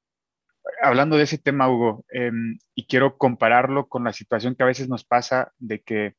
Hablando 0.82 1.18
de 1.18 1.24
ese 1.24 1.38
tema, 1.38 1.70
Hugo, 1.70 2.06
em, 2.10 2.58
y 2.76 2.86
quiero 2.88 3.18
compararlo 3.18 3.88
con 3.88 4.04
la 4.04 4.14
situación 4.14 4.56
que 4.56 4.64
a 4.64 4.68
veces 4.68 4.90
nos 4.90 5.06
pasa 5.06 5.54
de 5.58 5.82
que 5.82 6.16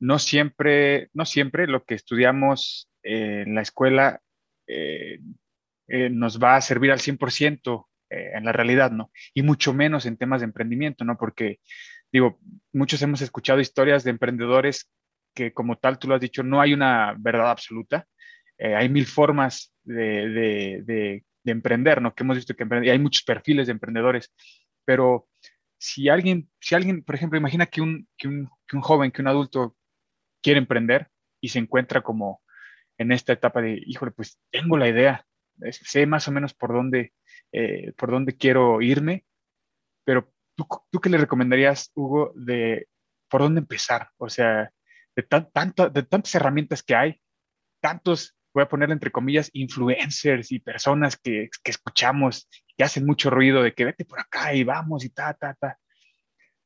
no 0.00 0.18
siempre, 0.18 1.10
no 1.12 1.24
siempre 1.24 1.66
lo 1.66 1.84
que 1.84 1.94
estudiamos 1.94 2.90
en 3.02 3.54
la 3.54 3.62
escuela 3.62 4.20
eh, 4.66 5.20
eh, 5.88 6.10
nos 6.10 6.38
va 6.38 6.56
a 6.56 6.60
servir 6.60 6.92
al 6.92 7.00
100% 7.00 7.86
eh, 8.10 8.32
en 8.34 8.44
la 8.44 8.52
realidad, 8.52 8.90
¿no? 8.90 9.10
Y 9.34 9.42
mucho 9.42 9.72
menos 9.72 10.06
en 10.06 10.16
temas 10.16 10.40
de 10.40 10.46
emprendimiento, 10.46 11.04
¿no? 11.04 11.16
Porque, 11.16 11.60
digo, 12.12 12.38
muchos 12.72 13.00
hemos 13.02 13.22
escuchado 13.22 13.60
historias 13.60 14.04
de 14.04 14.10
emprendedores 14.10 14.90
que 15.34 15.52
como 15.52 15.78
tal, 15.78 15.98
tú 15.98 16.08
lo 16.08 16.14
has 16.14 16.20
dicho, 16.20 16.42
no 16.42 16.60
hay 16.60 16.74
una 16.74 17.14
verdad 17.18 17.50
absoluta. 17.50 18.06
Eh, 18.58 18.74
hay 18.74 18.88
mil 18.88 19.06
formas 19.06 19.72
de, 19.84 20.28
de, 20.28 20.82
de, 20.84 21.24
de, 21.44 21.52
emprender, 21.52 22.02
¿no? 22.02 22.14
Que 22.14 22.24
hemos 22.24 22.36
visto 22.36 22.54
que 22.54 22.64
emprender, 22.64 22.88
y 22.88 22.90
hay 22.90 22.98
muchos 22.98 23.22
perfiles 23.22 23.66
de 23.66 23.72
emprendedores, 23.72 24.32
pero 24.84 25.28
si 25.78 26.08
alguien, 26.08 26.50
si 26.60 26.74
alguien, 26.74 27.04
por 27.04 27.14
ejemplo, 27.14 27.38
imagina 27.38 27.66
que 27.66 27.80
un, 27.80 28.08
que 28.16 28.28
un, 28.28 28.50
que 28.66 28.76
un 28.76 28.82
joven, 28.82 29.12
que 29.12 29.22
un 29.22 29.28
adulto 29.28 29.76
quiere 30.42 30.58
emprender 30.58 31.08
y 31.40 31.50
se 31.50 31.58
encuentra 31.58 32.02
como 32.02 32.42
en 32.98 33.12
esta 33.12 33.32
etapa 33.32 33.62
de, 33.62 33.80
híjole, 33.86 34.10
pues 34.10 34.40
tengo 34.50 34.76
la 34.76 34.88
idea, 34.88 35.24
sé 35.70 36.06
más 36.06 36.26
o 36.28 36.32
menos 36.32 36.54
por 36.54 36.72
dónde, 36.72 37.12
eh, 37.52 37.92
por 37.96 38.10
dónde 38.10 38.36
quiero 38.36 38.82
irme, 38.82 39.24
pero 40.04 40.32
¿tú, 40.56 40.66
¿tú, 40.90 41.00
qué 41.00 41.08
le 41.10 41.18
recomendarías, 41.18 41.92
Hugo, 41.94 42.32
de 42.34 42.88
por 43.28 43.42
dónde 43.42 43.60
empezar? 43.60 44.10
O 44.16 44.28
sea, 44.28 44.70
de, 45.14 45.22
tan, 45.22 45.50
tanto, 45.52 45.90
de 45.90 46.02
tantas 46.02 46.34
herramientas 46.34 46.82
que 46.82 46.96
hay, 46.96 47.20
tantos, 47.80 48.37
voy 48.58 48.64
a 48.64 48.68
ponerle 48.68 48.92
entre 48.92 49.10
comillas, 49.10 49.50
influencers 49.52 50.52
y 50.52 50.58
personas 50.58 51.16
que, 51.16 51.48
que 51.62 51.70
escuchamos, 51.70 52.48
que 52.76 52.84
hacen 52.84 53.06
mucho 53.06 53.30
ruido 53.30 53.62
de 53.62 53.72
que 53.72 53.84
vete 53.84 54.04
por 54.04 54.20
acá 54.20 54.54
y 54.54 54.64
vamos 54.64 55.04
y 55.04 55.10
ta, 55.10 55.34
ta, 55.34 55.54
ta 55.54 55.78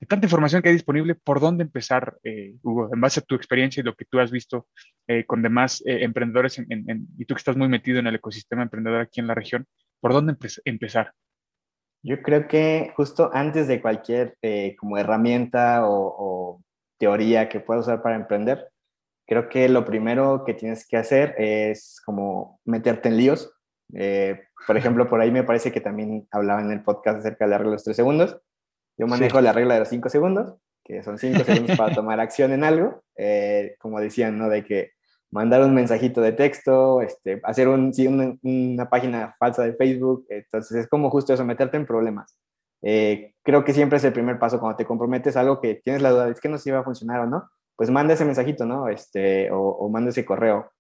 de 0.03 0.07
tanta 0.07 0.27
información 0.27 0.63
que 0.63 0.69
hay 0.69 0.75
disponible, 0.75 1.15
¿por 1.15 1.39
dónde 1.39 1.63
empezar, 1.63 2.19
eh, 2.25 2.57
Hugo? 2.65 2.91
En 2.93 3.01
base 3.01 3.21
a 3.21 3.23
tu 3.23 3.37
experiencia 3.37 3.81
y 3.81 3.85
lo 3.85 3.95
que 3.95 4.05
tú 4.05 4.19
has 4.19 4.33
visto 4.33 4.67
eh, 5.07 5.25
con 5.25 5.43
demás 5.43 5.81
eh, 5.87 6.03
emprendedores 6.03 6.59
en, 6.59 6.67
en, 6.69 7.07
y 7.17 7.25
tú 7.25 7.35
que 7.35 7.39
estás 7.39 7.57
muy 7.57 7.69
metido 7.69 8.01
en 8.01 8.09
el 8.09 8.17
ecosistema 8.17 8.65
emprendedor 8.65 9.01
aquí 9.01 9.21
en 9.21 9.29
la 9.29 9.37
región, 9.37 9.65
¿por 10.01 10.13
dónde 10.13 10.33
empe 10.33 10.49
empezar? 10.65 11.13
Yo 12.03 12.21
creo 12.21 12.49
que 12.49 12.93
justo 12.97 13.31
antes 13.33 13.69
de 13.69 13.81
cualquier 13.81 14.37
eh, 14.43 14.75
como 14.77 14.99
herramienta 14.99 15.87
o, 15.87 16.17
o, 16.19 16.63
teoría 16.99 17.49
que 17.49 17.61
puedas 17.61 17.87
usar 17.87 18.03
para 18.03 18.17
emprender, 18.17 18.72
creo 19.33 19.49
que 19.49 19.69
lo 19.69 19.85
primero 19.85 20.45
que 20.45 20.55
tienes 20.55 20.87
que 20.87 20.97
hacer 20.97 21.35
es 21.39 22.01
como 22.05 22.61
meterte 22.65 23.09
en 23.09 23.17
líos. 23.17 23.53
por 24.67 24.77
ejemplo, 24.77 25.09
por 25.09 25.21
ahí 25.21 25.31
me 25.31 25.45
parece 25.45 25.73
que 25.73 25.81
también 25.81 26.27
hablaba 26.31 26.61
en 26.61 26.71
el 26.71 26.83
podcast 26.83 27.19
acerca 27.21 27.45
de 27.45 27.51
la 27.51 27.59
regla 27.59 27.71
de 27.71 27.75
los 27.77 27.85
tres 27.85 27.97
segundos 27.97 28.41
yo 28.99 29.07
manejo 29.07 29.39
sí. 29.39 29.45
la 29.45 29.53
regla 29.53 29.75
de 29.75 29.81
los 29.81 29.89
cinco 29.89 30.09
segundos, 30.09 30.55
que 30.85 31.03
son 31.03 31.19
cinco 31.19 31.45
segundos 31.45 31.77
para 31.77 31.95
tomar 31.95 32.21
acción 32.21 32.53
en 32.53 32.65
algo, 32.65 33.03
eh, 33.17 33.77
como 33.79 34.01
decían, 34.01 34.39
¿no? 34.39 34.49
De 34.49 34.65
que 34.65 34.93
mandar 35.31 35.63
un 35.63 35.75
mensajito 35.75 36.21
de 36.21 36.33
texto, 36.33 37.01
este, 37.01 37.41
hacer 37.45 37.69
un, 37.69 37.95
sí, 37.95 38.07
una, 38.07 38.37
una, 38.43 38.91
página 38.91 39.35
falsa 39.39 39.63
de 39.63 39.75
Facebook, 39.75 40.27
entonces 40.29 40.77
es 40.77 40.89
como 40.89 41.11
justo 41.11 41.33
eso, 41.33 41.45
meterte 41.45 41.77
en 41.77 41.87
problemas. 41.87 42.39
Eh, 42.83 43.35
creo 43.43 43.65
que 43.65 43.73
siempre 43.73 43.97
es 43.97 44.05
el 44.05 44.13
primer 44.13 44.39
paso 44.39 44.61
cuando 44.61 44.77
te 44.77 44.85
comprometes 44.85 45.37
a 45.37 45.41
algo 45.41 45.61
que 45.61 45.77
tienes 45.77 46.03
la 46.03 46.11
duda, 46.11 46.29
es 46.29 46.41
que 46.41 46.49
no 46.49 46.59
sé 46.59 46.65
si 46.65 46.71
va 46.71 46.81
a 46.81 46.85
funcionar 46.85 47.21
o 47.21 47.27
no, 47.27 47.49
pues 47.77 47.91
manda 47.91 48.15
ese 48.15 48.25
mensajito, 48.25 48.65
¿no? 48.65 48.89
Este, 48.89 49.51
o, 49.51 49.59
o 49.61 49.89
manda 49.89 50.11
ese 50.11 50.25
correo 50.25 50.71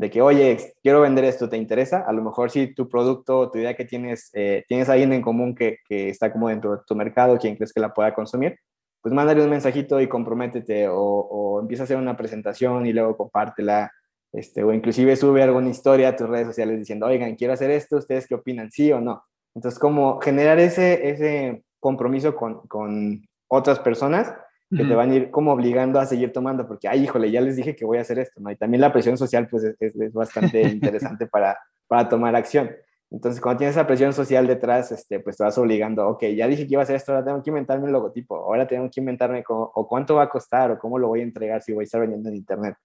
de 0.00 0.10
que, 0.10 0.22
oye, 0.22 0.56
quiero 0.82 1.02
vender 1.02 1.24
esto, 1.24 1.50
¿te 1.50 1.58
interesa? 1.58 2.04
A 2.06 2.12
lo 2.14 2.22
mejor 2.22 2.50
si 2.50 2.74
tu 2.74 2.88
producto, 2.88 3.50
tu 3.50 3.58
idea 3.58 3.76
que 3.76 3.84
tienes, 3.84 4.30
eh, 4.32 4.64
tienes 4.66 4.88
alguien 4.88 5.12
en 5.12 5.20
común 5.20 5.54
que, 5.54 5.76
que, 5.86 6.08
está 6.08 6.32
como 6.32 6.48
dentro 6.48 6.72
de 6.72 6.82
tu 6.86 6.94
mercado, 6.96 7.36
quien 7.38 7.54
crees 7.54 7.70
que 7.70 7.80
la 7.80 7.92
pueda 7.92 8.14
consumir, 8.14 8.58
pues 9.02 9.14
mándale 9.14 9.44
un 9.44 9.50
mensajito 9.50 10.00
y 10.00 10.08
comprométete 10.08 10.88
o, 10.88 10.96
o 10.96 11.60
empieza 11.60 11.82
a 11.82 11.84
hacer 11.84 11.98
una 11.98 12.16
presentación 12.16 12.86
y 12.86 12.94
luego 12.94 13.14
compártela, 13.14 13.92
este, 14.32 14.64
o 14.64 14.72
inclusive 14.72 15.16
sube 15.16 15.42
alguna 15.42 15.68
historia 15.68 16.08
a 16.08 16.16
tus 16.16 16.30
redes 16.30 16.46
sociales 16.46 16.78
diciendo, 16.78 17.04
oigan, 17.04 17.36
quiero 17.36 17.52
hacer 17.52 17.70
esto, 17.70 17.98
¿ustedes 17.98 18.26
qué 18.26 18.36
opinan? 18.36 18.70
¿Sí 18.70 18.90
o 18.92 19.02
no? 19.02 19.22
Entonces, 19.54 19.78
como 19.78 20.18
generar 20.20 20.58
ese, 20.60 21.10
ese 21.10 21.62
compromiso 21.78 22.34
con, 22.34 22.66
con 22.68 23.22
otras 23.48 23.80
personas 23.80 24.32
que 24.70 24.84
te 24.84 24.94
van 24.94 25.10
a 25.10 25.14
ir 25.16 25.30
como 25.30 25.52
obligando 25.52 25.98
a 25.98 26.06
seguir 26.06 26.32
tomando, 26.32 26.66
porque, 26.66 26.86
ay, 26.86 27.02
híjole, 27.02 27.30
ya 27.30 27.40
les 27.40 27.56
dije 27.56 27.74
que 27.74 27.84
voy 27.84 27.98
a 27.98 28.02
hacer 28.02 28.20
esto, 28.20 28.40
¿no? 28.40 28.50
Y 28.52 28.56
también 28.56 28.80
la 28.80 28.92
presión 28.92 29.18
social, 29.18 29.48
pues, 29.48 29.64
es, 29.64 29.96
es 29.96 30.12
bastante 30.12 30.62
interesante 30.68 31.26
para, 31.26 31.58
para 31.88 32.08
tomar 32.08 32.36
acción. 32.36 32.70
Entonces, 33.10 33.40
cuando 33.40 33.58
tienes 33.58 33.74
esa 33.74 33.86
presión 33.86 34.12
social 34.12 34.46
detrás, 34.46 34.92
este, 34.92 35.18
pues 35.18 35.36
te 35.36 35.42
vas 35.42 35.58
obligando, 35.58 36.06
ok, 36.08 36.26
ya 36.36 36.46
dije 36.46 36.66
que 36.66 36.74
iba 36.74 36.82
a 36.82 36.84
hacer 36.84 36.94
esto, 36.94 37.12
ahora 37.12 37.24
tengo 37.24 37.42
que 37.42 37.50
inventarme 37.50 37.86
un 37.86 37.92
logotipo, 37.92 38.36
ahora 38.36 38.68
tengo 38.68 38.88
que 38.88 39.00
inventarme 39.00 39.42
cómo, 39.42 39.72
o 39.74 39.88
cuánto 39.88 40.14
va 40.14 40.22
a 40.22 40.28
costar, 40.28 40.70
o 40.70 40.78
cómo 40.78 40.96
lo 40.96 41.08
voy 41.08 41.20
a 41.20 41.24
entregar 41.24 41.60
si 41.60 41.72
voy 41.72 41.82
a 41.82 41.84
estar 41.86 42.00
vendiendo 42.00 42.28
en 42.28 42.36
Internet. 42.36 42.76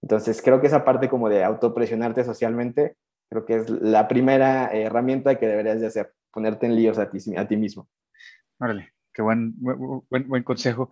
Entonces, 0.00 0.40
creo 0.40 0.60
que 0.60 0.68
esa 0.68 0.84
parte 0.84 1.10
como 1.10 1.28
de 1.28 1.44
autopresionarte 1.44 2.24
socialmente, 2.24 2.96
creo 3.28 3.44
que 3.44 3.56
es 3.56 3.68
la 3.68 4.08
primera 4.08 4.72
herramienta 4.72 5.38
que 5.38 5.46
deberías 5.46 5.80
de 5.80 5.88
hacer, 5.88 6.14
ponerte 6.32 6.64
en 6.64 6.74
líos 6.74 6.98
a 6.98 7.10
ti, 7.10 7.18
a 7.36 7.46
ti 7.46 7.56
mismo. 7.58 7.86
Órale, 8.58 8.94
qué 9.18 9.22
buen, 9.22 9.52
buen, 9.56 10.28
buen 10.28 10.44
consejo. 10.44 10.90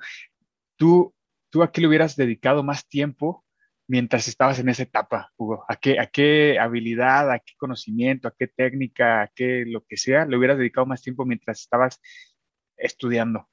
¿Tú, 0.75 1.15
¿Tú 1.49 1.62
a 1.62 1.71
qué 1.71 1.81
le 1.81 1.87
hubieras 1.87 2.17
dedicado 2.17 2.65
más 2.65 2.89
tiempo 2.89 3.45
mientras 3.87 4.27
estabas 4.27 4.59
en 4.59 4.69
esa 4.69 4.83
etapa, 4.83 5.31
Hugo? 5.37 5.65
¿A 5.69 5.77
qué, 5.77 6.01
¿A 6.01 6.07
qué 6.07 6.59
habilidad, 6.59 7.31
a 7.31 7.39
qué 7.39 7.53
conocimiento, 7.57 8.27
a 8.27 8.35
qué 8.37 8.49
técnica, 8.49 9.23
a 9.23 9.29
qué 9.29 9.62
lo 9.65 9.85
que 9.85 9.97
sea, 9.97 10.27
le 10.27 10.37
hubieras 10.37 10.59
dedicado 10.59 10.87
más 10.87 11.03
tiempo 11.03 11.25
mientras 11.25 11.61
estabas 11.61 12.01
estudiando? 12.77 13.49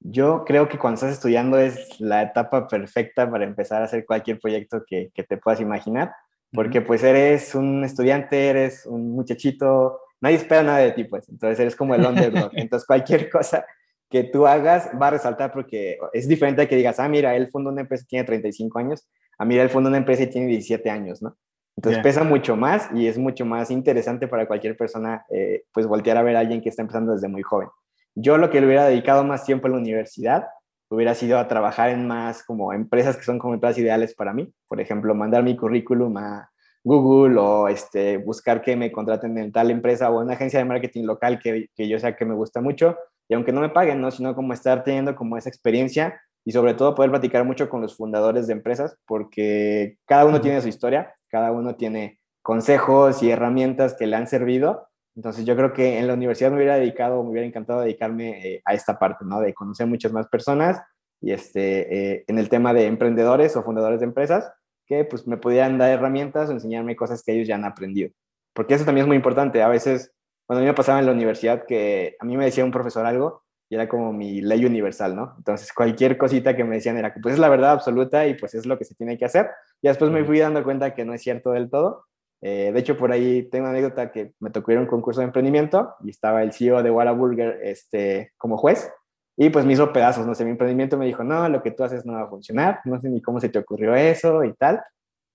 Yo 0.00 0.42
creo 0.44 0.68
que 0.68 0.76
cuando 0.76 0.96
estás 0.96 1.12
estudiando 1.12 1.56
es 1.60 2.00
la 2.00 2.22
etapa 2.22 2.66
perfecta 2.66 3.30
para 3.30 3.44
empezar 3.44 3.80
a 3.80 3.84
hacer 3.84 4.04
cualquier 4.04 4.40
proyecto 4.40 4.82
que, 4.84 5.12
que 5.14 5.22
te 5.22 5.36
puedas 5.36 5.60
imaginar, 5.60 6.12
porque 6.50 6.80
pues 6.80 7.04
eres 7.04 7.54
un 7.54 7.84
estudiante, 7.84 8.48
eres 8.48 8.86
un 8.86 9.12
muchachito, 9.12 10.00
nadie 10.22 10.36
espera 10.36 10.62
nada 10.62 10.78
de 10.78 10.92
ti, 10.92 11.04
pues, 11.04 11.28
entonces 11.28 11.60
eres 11.60 11.76
como 11.76 11.94
el 11.94 12.06
underdog, 12.06 12.50
entonces 12.54 12.86
cualquier 12.86 13.28
cosa 13.28 13.66
que 14.08 14.24
tú 14.24 14.46
hagas 14.46 14.90
va 15.00 15.08
a 15.08 15.10
resaltar 15.10 15.52
porque 15.52 15.98
es 16.12 16.28
diferente 16.28 16.62
a 16.62 16.68
que 16.68 16.76
digas, 16.76 16.98
ah, 17.00 17.08
mira, 17.08 17.34
él 17.36 17.48
fundó 17.48 17.70
una 17.70 17.82
empresa 17.82 18.04
y 18.04 18.08
tiene 18.08 18.24
35 18.24 18.78
años, 18.78 19.08
a 19.38 19.44
mira, 19.44 19.62
él 19.62 19.70
fundó 19.70 19.88
una 19.88 19.98
empresa 19.98 20.22
y 20.22 20.28
tiene 20.28 20.46
17 20.46 20.88
años, 20.88 21.22
¿no? 21.22 21.36
Entonces 21.76 21.98
yeah. 21.98 22.02
pesa 22.02 22.24
mucho 22.24 22.54
más 22.54 22.88
y 22.94 23.06
es 23.06 23.16
mucho 23.16 23.46
más 23.46 23.70
interesante 23.70 24.28
para 24.28 24.46
cualquier 24.46 24.76
persona, 24.76 25.24
eh, 25.30 25.64
pues 25.72 25.86
voltear 25.86 26.18
a 26.18 26.22
ver 26.22 26.36
a 26.36 26.40
alguien 26.40 26.60
que 26.60 26.68
está 26.68 26.82
empezando 26.82 27.12
desde 27.12 27.28
muy 27.28 27.42
joven. 27.42 27.68
Yo 28.14 28.36
lo 28.36 28.50
que 28.50 28.60
le 28.60 28.66
hubiera 28.66 28.84
dedicado 28.84 29.24
más 29.24 29.44
tiempo 29.44 29.66
en 29.66 29.72
la 29.72 29.78
universidad 29.78 30.44
hubiera 30.90 31.14
sido 31.14 31.38
a 31.38 31.48
trabajar 31.48 31.88
en 31.88 32.06
más 32.06 32.44
como 32.44 32.74
empresas 32.74 33.16
que 33.16 33.24
son 33.24 33.38
como 33.38 33.54
empresas 33.54 33.78
ideales 33.78 34.14
para 34.14 34.34
mí. 34.34 34.52
Por 34.68 34.80
ejemplo, 34.80 35.14
mandar 35.14 35.42
mi 35.42 35.56
currículum 35.56 36.14
a 36.18 36.51
Google 36.84 37.38
o 37.38 37.68
este, 37.68 38.16
buscar 38.18 38.60
que 38.62 38.76
me 38.76 38.90
contraten 38.90 39.36
en 39.38 39.52
tal 39.52 39.70
empresa 39.70 40.10
o 40.10 40.18
en 40.18 40.26
una 40.26 40.34
agencia 40.34 40.58
de 40.58 40.64
marketing 40.64 41.04
local 41.04 41.38
que, 41.38 41.68
que 41.74 41.88
yo 41.88 41.98
sea 41.98 42.16
que 42.16 42.24
me 42.24 42.34
gusta 42.34 42.60
mucho 42.60 42.96
y 43.28 43.34
aunque 43.34 43.52
no 43.52 43.60
me 43.60 43.70
paguen, 43.70 44.00
¿no? 44.00 44.10
sino 44.10 44.34
como 44.34 44.52
estar 44.52 44.84
teniendo 44.84 45.14
como 45.14 45.36
esa 45.36 45.48
experiencia 45.48 46.20
y 46.44 46.52
sobre 46.52 46.74
todo 46.74 46.94
poder 46.94 47.10
platicar 47.10 47.44
mucho 47.44 47.68
con 47.68 47.80
los 47.80 47.96
fundadores 47.96 48.46
de 48.46 48.52
empresas 48.52 48.98
porque 49.06 49.96
cada 50.06 50.24
uno 50.24 50.40
tiene 50.40 50.60
su 50.60 50.68
historia, 50.68 51.14
cada 51.28 51.52
uno 51.52 51.76
tiene 51.76 52.20
consejos 52.42 53.22
y 53.22 53.30
herramientas 53.30 53.94
que 53.94 54.06
le 54.06 54.16
han 54.16 54.26
servido. 54.26 54.88
Entonces 55.14 55.44
yo 55.44 55.54
creo 55.56 55.72
que 55.72 55.98
en 55.98 56.08
la 56.08 56.14
universidad 56.14 56.50
me 56.50 56.56
hubiera 56.56 56.76
dedicado, 56.76 57.22
me 57.22 57.30
hubiera 57.30 57.46
encantado 57.46 57.80
dedicarme 57.80 58.46
eh, 58.46 58.62
a 58.64 58.74
esta 58.74 58.98
parte, 58.98 59.24
¿no? 59.24 59.40
De 59.40 59.54
conocer 59.54 59.86
muchas 59.86 60.12
más 60.12 60.26
personas 60.28 60.82
y 61.20 61.32
este, 61.32 62.14
eh, 62.14 62.24
en 62.26 62.38
el 62.38 62.48
tema 62.48 62.74
de 62.74 62.86
emprendedores 62.86 63.56
o 63.56 63.62
fundadores 63.62 64.00
de 64.00 64.06
empresas 64.06 64.50
que 64.86 65.04
pues 65.04 65.26
me 65.26 65.36
pudieran 65.36 65.78
dar 65.78 65.90
herramientas 65.90 66.48
o 66.48 66.52
enseñarme 66.52 66.96
cosas 66.96 67.22
que 67.22 67.32
ellos 67.32 67.48
ya 67.48 67.54
han 67.54 67.64
aprendido. 67.64 68.10
Porque 68.52 68.74
eso 68.74 68.84
también 68.84 69.04
es 69.04 69.08
muy 69.08 69.16
importante. 69.16 69.62
A 69.62 69.68
veces 69.68 70.12
cuando 70.46 70.60
a 70.60 70.62
mí 70.62 70.66
me 70.66 70.74
pasaba 70.74 70.98
en 70.98 71.06
la 71.06 71.12
universidad 71.12 71.64
que 71.66 72.16
a 72.18 72.24
mí 72.24 72.36
me 72.36 72.44
decía 72.44 72.64
un 72.64 72.70
profesor 72.70 73.06
algo 73.06 73.42
y 73.68 73.74
era 73.74 73.88
como 73.88 74.12
mi 74.12 74.42
ley 74.42 74.66
universal, 74.66 75.16
¿no? 75.16 75.34
Entonces 75.38 75.72
cualquier 75.72 76.18
cosita 76.18 76.54
que 76.54 76.64
me 76.64 76.76
decían 76.76 76.98
era 76.98 77.14
que 77.14 77.20
pues 77.20 77.34
es 77.34 77.40
la 77.40 77.48
verdad 77.48 77.72
absoluta 77.72 78.26
y 78.26 78.34
pues 78.34 78.54
es 78.54 78.66
lo 78.66 78.76
que 78.76 78.84
se 78.84 78.94
tiene 78.94 79.16
que 79.16 79.24
hacer. 79.24 79.48
Y 79.80 79.88
después 79.88 80.10
me 80.10 80.24
fui 80.24 80.38
dando 80.38 80.62
cuenta 80.62 80.94
que 80.94 81.04
no 81.04 81.14
es 81.14 81.22
cierto 81.22 81.52
del 81.52 81.70
todo. 81.70 82.04
Eh, 82.42 82.70
de 82.72 82.80
hecho, 82.80 82.98
por 82.98 83.12
ahí 83.12 83.44
tengo 83.44 83.64
una 83.64 83.70
anécdota 83.70 84.10
que 84.10 84.32
me 84.40 84.50
tocó 84.50 84.72
ir 84.72 84.78
a 84.78 84.80
un 84.82 84.88
concurso 84.88 85.20
de 85.20 85.26
emprendimiento 85.26 85.94
y 86.04 86.10
estaba 86.10 86.42
el 86.42 86.52
CEO 86.52 86.82
de 86.82 86.90
Whataburger 86.90 87.60
este, 87.62 88.32
como 88.36 88.56
juez 88.56 88.92
y 89.36 89.50
pues 89.50 89.64
me 89.64 89.72
hizo 89.72 89.92
pedazos, 89.92 90.26
no 90.26 90.34
sé, 90.34 90.44
mi 90.44 90.50
emprendimiento 90.50 90.98
me 90.98 91.06
dijo, 91.06 91.24
no, 91.24 91.48
lo 91.48 91.62
que 91.62 91.70
tú 91.70 91.84
haces 91.84 92.04
no 92.04 92.12
va 92.14 92.22
a 92.22 92.28
funcionar, 92.28 92.80
no 92.84 93.00
sé 93.00 93.08
ni 93.08 93.22
cómo 93.22 93.40
se 93.40 93.48
te 93.48 93.58
ocurrió 93.58 93.94
eso 93.94 94.44
y 94.44 94.52
tal. 94.54 94.82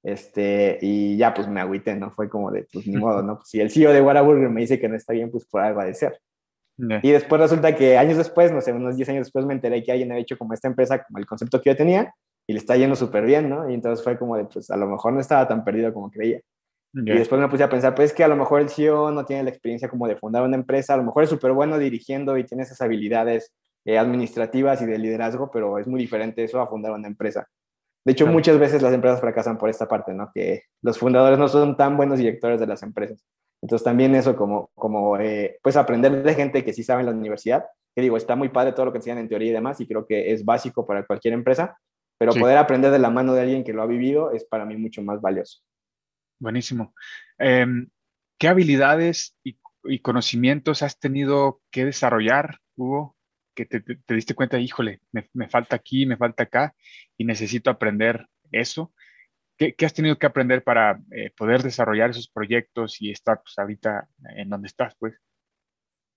Este, 0.04 0.78
y 0.82 1.18
ya 1.18 1.34
pues 1.34 1.48
me 1.48 1.60
agüité, 1.60 1.96
¿no? 1.96 2.12
Fue 2.12 2.30
como 2.30 2.52
de, 2.52 2.68
pues 2.72 2.88
ni 2.88 2.96
modo, 2.98 3.24
¿no? 3.24 3.38
Pues, 3.38 3.50
si 3.50 3.60
el 3.60 3.72
CEO 3.72 3.92
de 3.92 4.02
Whataburger 4.02 4.50
me 4.50 4.62
dice 4.62 4.80
que 4.80 4.88
no 4.88 4.96
está 4.96 5.14
bien, 5.14 5.32
pues 5.32 5.46
por 5.46 5.62
algo 5.62 5.82
ha 5.82 5.86
de 5.86 5.96
ser. 5.96 6.20
Yeah. 6.78 7.00
Y 7.02 7.12
después 7.12 7.42
resulta 7.42 7.76
que 7.76 7.98
años 7.98 8.18
después, 8.18 8.52
no 8.52 8.62
sé, 8.62 8.72
unos 8.72 8.96
10 8.96 9.10
años 9.10 9.26
después 9.26 9.46
me 9.46 9.54
enteré 9.54 9.84
que 9.84 9.92
alguien 9.92 10.12
había 10.12 10.22
hecho 10.22 10.38
como 10.38 10.54
esta 10.54 10.68
empresa, 10.68 11.04
como 11.04 11.18
el 11.18 11.26
concepto 11.26 11.60
que 11.60 11.72
yo 11.72 11.76
tenía, 11.76 12.14
y 12.46 12.54
le 12.54 12.60
está 12.60 12.78
yendo 12.78 12.96
súper 12.96 13.26
bien, 13.26 13.50
¿no? 13.50 13.70
Y 13.70 13.74
entonces 13.74 14.04
fue 14.04 14.18
como 14.18 14.38
de, 14.38 14.46
pues 14.46 14.70
a 14.70 14.78
lo 14.78 14.88
mejor 14.88 15.12
no 15.12 15.20
estaba 15.20 15.48
tan 15.48 15.64
perdido 15.66 15.92
como 15.92 16.12
creía. 16.12 16.40
Yeah. 16.94 17.16
Y 17.16 17.18
después 17.18 17.42
me 17.42 17.50
puse 17.50 17.64
a 17.64 17.70
pensar, 17.70 17.96
pues 17.96 18.12
es 18.12 18.16
que 18.16 18.24
a 18.24 18.28
lo 18.28 18.36
mejor 18.36 18.62
el 18.62 18.70
CEO 18.70 19.12
no 19.12 19.26
tiene 19.26 19.44
la 19.44 19.50
experiencia 19.50 19.90
como 19.90 20.08
de 20.08 20.16
fundar 20.16 20.44
una 20.44 20.56
empresa, 20.56 20.94
a 20.94 20.98
lo 20.98 21.04
mejor 21.04 21.24
es 21.24 21.30
súper 21.30 21.52
bueno 21.52 21.80
dirigiendo 21.80 22.38
y 22.38 22.46
tiene 22.46 22.64
esas 22.64 22.80
habilidades 22.80 23.52
eh, 23.88 23.98
administrativas 23.98 24.82
y 24.82 24.86
de 24.86 24.98
liderazgo, 24.98 25.50
pero 25.50 25.78
es 25.80 25.88
muy 25.88 26.02
diferente 26.02 26.44
eso 26.44 26.60
a 26.60 26.68
fundar 26.68 26.92
una 26.92 27.08
empresa. 27.08 27.48
De 28.06 28.12
hecho, 28.12 28.26
claro. 28.26 28.38
muchas 28.38 28.60
veces 28.60 28.82
las 28.82 28.94
empresas 28.94 29.22
fracasan 29.22 29.58
por 29.58 29.70
esta 29.70 29.88
parte, 29.88 30.14
¿no? 30.14 30.30
Que 30.34 30.64
los 30.82 31.00
fundadores 31.00 31.40
no 31.40 31.48
son 31.48 31.78
tan 31.78 31.96
buenos 31.96 32.20
directores 32.20 32.60
de 32.60 32.68
las 32.68 32.84
empresas. 32.84 33.26
Entonces, 33.62 33.86
también 33.86 34.14
eso 34.14 34.36
como, 34.36 34.70
como 34.76 35.18
eh, 35.18 35.58
pues 35.64 35.78
aprender 35.78 36.22
de 36.22 36.34
gente 36.36 36.66
que 36.66 36.74
sí 36.74 36.84
sabe 36.84 37.00
en 37.00 37.06
la 37.08 37.14
universidad, 37.14 37.66
que 37.96 38.02
digo, 38.02 38.18
está 38.18 38.36
muy 38.36 38.50
padre 38.50 38.74
todo 38.74 38.86
lo 38.88 38.92
que 38.92 38.98
enseñan 38.98 39.20
en 39.20 39.30
teoría 39.30 39.50
y 39.50 39.54
demás, 39.54 39.80
y 39.80 39.88
creo 39.88 40.06
que 40.06 40.34
es 40.34 40.44
básico 40.44 40.86
para 40.86 41.06
cualquier 41.06 41.34
empresa, 41.34 41.78
pero 42.20 42.34
Sí. 42.34 42.40
poder 42.40 42.58
aprender 42.58 42.92
de 42.92 43.00
la 43.00 43.10
mano 43.10 43.34
de 43.34 43.42
alguien 43.42 43.64
que 43.64 43.74
lo 43.74 43.82
ha 43.82 43.88
vivido 43.88 44.32
es 44.32 44.44
para 44.44 44.66
mí 44.66 44.76
mucho 44.76 45.02
más 45.02 45.22
valioso. 45.22 45.62
Buenísimo. 46.40 46.94
Em, 47.40 47.90
¿qué 48.38 48.50
habilidades 48.50 49.36
y, 49.44 49.58
y 49.86 50.00
conocimientos 50.00 50.84
has 50.84 51.00
tenido 51.00 51.62
que 51.72 51.86
desarrollar, 51.86 52.60
Hugo, 52.76 53.17
que 53.58 53.66
te, 53.66 53.82
te- 53.82 53.96
te 53.96 54.14
diste 54.14 54.36
cuenta, 54.36 54.60
híjole, 54.60 55.02
me, 55.12 55.50
falta 55.50 55.76
aquí, 55.76 56.06
me 56.06 56.16
falta 56.16 56.44
acá 56.44 56.76
y 57.18 57.26
necesito 57.26 57.72
aprender 57.72 58.28
eso? 58.52 58.94
¿Qué, 59.58 59.74
qué 59.74 59.88
has 59.88 59.94
tenido 59.96 60.20
que 60.20 60.28
aprender 60.28 60.64
para 60.64 61.02
eh, 61.12 61.32
poder 61.36 61.64
desarrollar 61.64 62.12
esos 62.12 62.30
proyectos 62.30 63.02
y 63.02 63.10
estar 63.10 63.42
pues, 63.42 63.58
ahorita 63.58 64.08
en 64.36 64.50
donde 64.50 64.68
estás, 64.68 64.94
pues? 65.00 65.16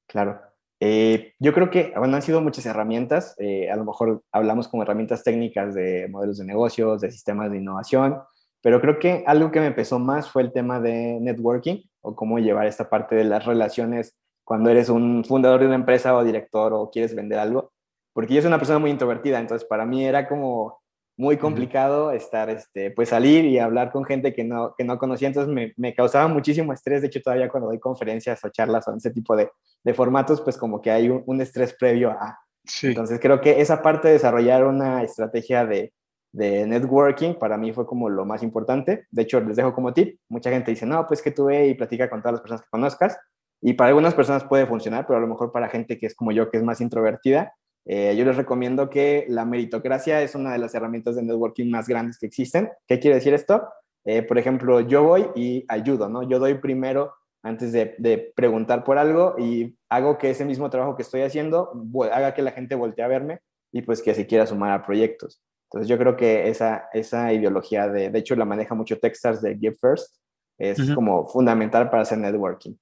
Claro. 0.06 0.38
Eh, 0.80 1.32
yo 1.38 1.54
creo 1.54 1.70
que, 1.70 1.92
bueno, 1.96 2.16
han 2.16 2.22
sido 2.22 2.42
muchas 2.42 2.66
herramientas. 2.66 3.34
eh, 3.38 3.70
a 3.70 3.76
lo 3.76 3.84
mejor 3.86 4.22
hablamos 4.32 4.68
como 4.68 4.82
herramientas 4.82 5.24
técnicas 5.24 5.74
de 5.74 6.08
modelos 6.08 6.36
de 6.38 6.44
negocios, 6.44 7.00
de 7.00 7.10
sistemas 7.10 7.50
de 7.50 7.56
innovación, 7.58 8.18
pero 8.62 8.82
creo 8.82 8.98
que 8.98 9.24
algo 9.26 9.50
que 9.50 9.60
me 9.60 9.66
empezó 9.68 9.98
más 9.98 10.30
fue 10.30 10.42
el 10.42 10.52
tema 10.52 10.78
de 10.80 11.18
networking 11.20 11.82
o 12.02 12.14
cómo 12.14 12.38
llevar 12.38 12.66
esta 12.66 12.90
parte 12.90 13.14
de 13.14 13.24
las 13.24 13.46
relaciones 13.46 14.18
cuando 14.44 14.70
eres 14.70 14.88
un 14.88 15.24
fundador 15.24 15.60
de 15.60 15.66
una 15.66 15.74
empresa 15.76 16.16
o 16.16 16.24
director 16.24 16.72
o 16.72 16.90
quieres 16.90 17.14
vender 17.14 17.38
algo. 17.38 17.72
Porque 18.12 18.34
yo 18.34 18.40
soy 18.40 18.48
una 18.48 18.58
persona 18.58 18.78
muy 18.78 18.90
introvertida, 18.90 19.38
entonces 19.38 19.66
para 19.66 19.86
mí 19.86 20.04
era 20.04 20.28
como 20.28 20.80
muy 21.16 21.36
complicado 21.36 22.12
estar, 22.12 22.48
este, 22.48 22.90
pues 22.90 23.10
salir 23.10 23.44
y 23.44 23.58
hablar 23.58 23.92
con 23.92 24.04
gente 24.04 24.32
que 24.32 24.42
no, 24.42 24.74
que 24.76 24.84
no 24.84 24.98
conocía, 24.98 25.28
entonces 25.28 25.52
me, 25.52 25.74
me 25.76 25.94
causaba 25.94 26.28
muchísimo 26.28 26.72
estrés, 26.72 27.02
de 27.02 27.08
hecho 27.08 27.20
todavía 27.20 27.50
cuando 27.50 27.68
doy 27.68 27.78
conferencias 27.78 28.42
o 28.44 28.48
charlas 28.48 28.88
o 28.88 28.96
ese 28.96 29.10
tipo 29.10 29.36
de, 29.36 29.50
de 29.84 29.94
formatos, 29.94 30.40
pues 30.40 30.56
como 30.56 30.80
que 30.80 30.90
hay 30.90 31.08
un, 31.08 31.22
un 31.26 31.40
estrés 31.40 31.74
previo 31.74 32.10
a... 32.10 32.38
Sí, 32.64 32.88
Entonces 32.88 33.18
creo 33.20 33.40
que 33.40 33.60
esa 33.60 33.82
parte 33.82 34.08
de 34.08 34.14
desarrollar 34.14 34.64
una 34.64 35.02
estrategia 35.02 35.64
de, 35.66 35.92
de 36.32 36.66
networking 36.66 37.34
para 37.34 37.56
mí 37.56 37.72
fue 37.72 37.86
como 37.86 38.08
lo 38.08 38.24
más 38.24 38.42
importante. 38.42 39.06
De 39.10 39.22
hecho, 39.22 39.40
les 39.40 39.56
dejo 39.56 39.74
como 39.74 39.92
tip. 39.92 40.18
Mucha 40.28 40.50
gente 40.50 40.70
dice, 40.70 40.86
no, 40.86 41.06
pues 41.06 41.22
que 41.22 41.30
tú 41.30 41.46
ve 41.46 41.68
y 41.68 41.74
platica 41.74 42.08
con 42.08 42.20
todas 42.20 42.34
las 42.34 42.40
personas 42.42 42.62
que 42.62 42.70
conozcas. 42.70 43.18
Y 43.62 43.74
para 43.74 43.88
algunas 43.88 44.14
personas 44.14 44.44
puede 44.44 44.66
funcionar, 44.66 45.06
pero 45.06 45.18
a 45.18 45.20
lo 45.20 45.26
mejor 45.26 45.52
para 45.52 45.68
gente 45.68 45.98
que 45.98 46.06
es 46.06 46.14
como 46.14 46.32
yo, 46.32 46.50
que 46.50 46.56
es 46.56 46.62
más 46.62 46.80
introvertida, 46.80 47.54
eh, 47.86 48.14
yo 48.16 48.24
les 48.24 48.36
recomiendo 48.36 48.90
que 48.90 49.26
la 49.28 49.44
meritocracia 49.44 50.22
es 50.22 50.34
una 50.34 50.52
de 50.52 50.58
las 50.58 50.74
herramientas 50.74 51.16
de 51.16 51.22
networking 51.22 51.70
más 51.70 51.88
grandes 51.88 52.18
que 52.18 52.26
existen. 52.26 52.70
¿Qué 52.86 52.98
quiere 53.00 53.16
decir 53.16 53.34
esto? 53.34 53.68
Eh, 54.04 54.22
por 54.22 54.38
ejemplo, 54.38 54.80
yo 54.80 55.02
voy 55.02 55.26
y 55.34 55.64
ayudo, 55.68 56.08
¿no? 56.08 56.22
Yo 56.28 56.38
doy 56.38 56.54
primero 56.54 57.14
antes 57.42 57.72
de, 57.72 57.94
de, 57.98 58.32
preguntar 58.36 58.84
por 58.84 58.98
algo 58.98 59.34
y 59.38 59.76
hago 59.88 60.18
que 60.18 60.30
ese 60.30 60.44
mismo 60.44 60.68
trabajo 60.68 60.94
que 60.94 61.02
estoy 61.02 61.22
haciendo 61.22 61.72
haga 62.12 62.34
que 62.34 62.42
la 62.42 62.52
gente 62.52 62.74
voltee 62.74 63.04
a 63.04 63.08
verme 63.08 63.40
y 63.72 63.82
pues 63.82 64.02
que 64.02 64.14
se 64.14 64.26
quiera 64.26 64.46
sumar 64.46 64.72
a 64.72 64.84
proyectos. 64.84 65.42
Entonces 65.64 65.88
yo 65.88 65.96
creo 65.96 66.16
que 66.16 66.48
esa, 66.48 66.88
esa 66.92 67.32
ideología 67.32 67.88
de, 67.88 68.10
de 68.10 68.18
hecho 68.18 68.36
la 68.36 68.44
maneja 68.44 68.74
mucho 68.74 68.98
Techstars 68.98 69.40
de 69.40 69.56
Give 69.56 69.76
First, 69.80 70.16
es 70.58 70.78
uh 70.78 70.82
-huh. 70.82 70.94
como 70.94 71.28
fundamental 71.28 71.88
para 71.88 72.02
hacer 72.02 72.18
networking. 72.18 72.74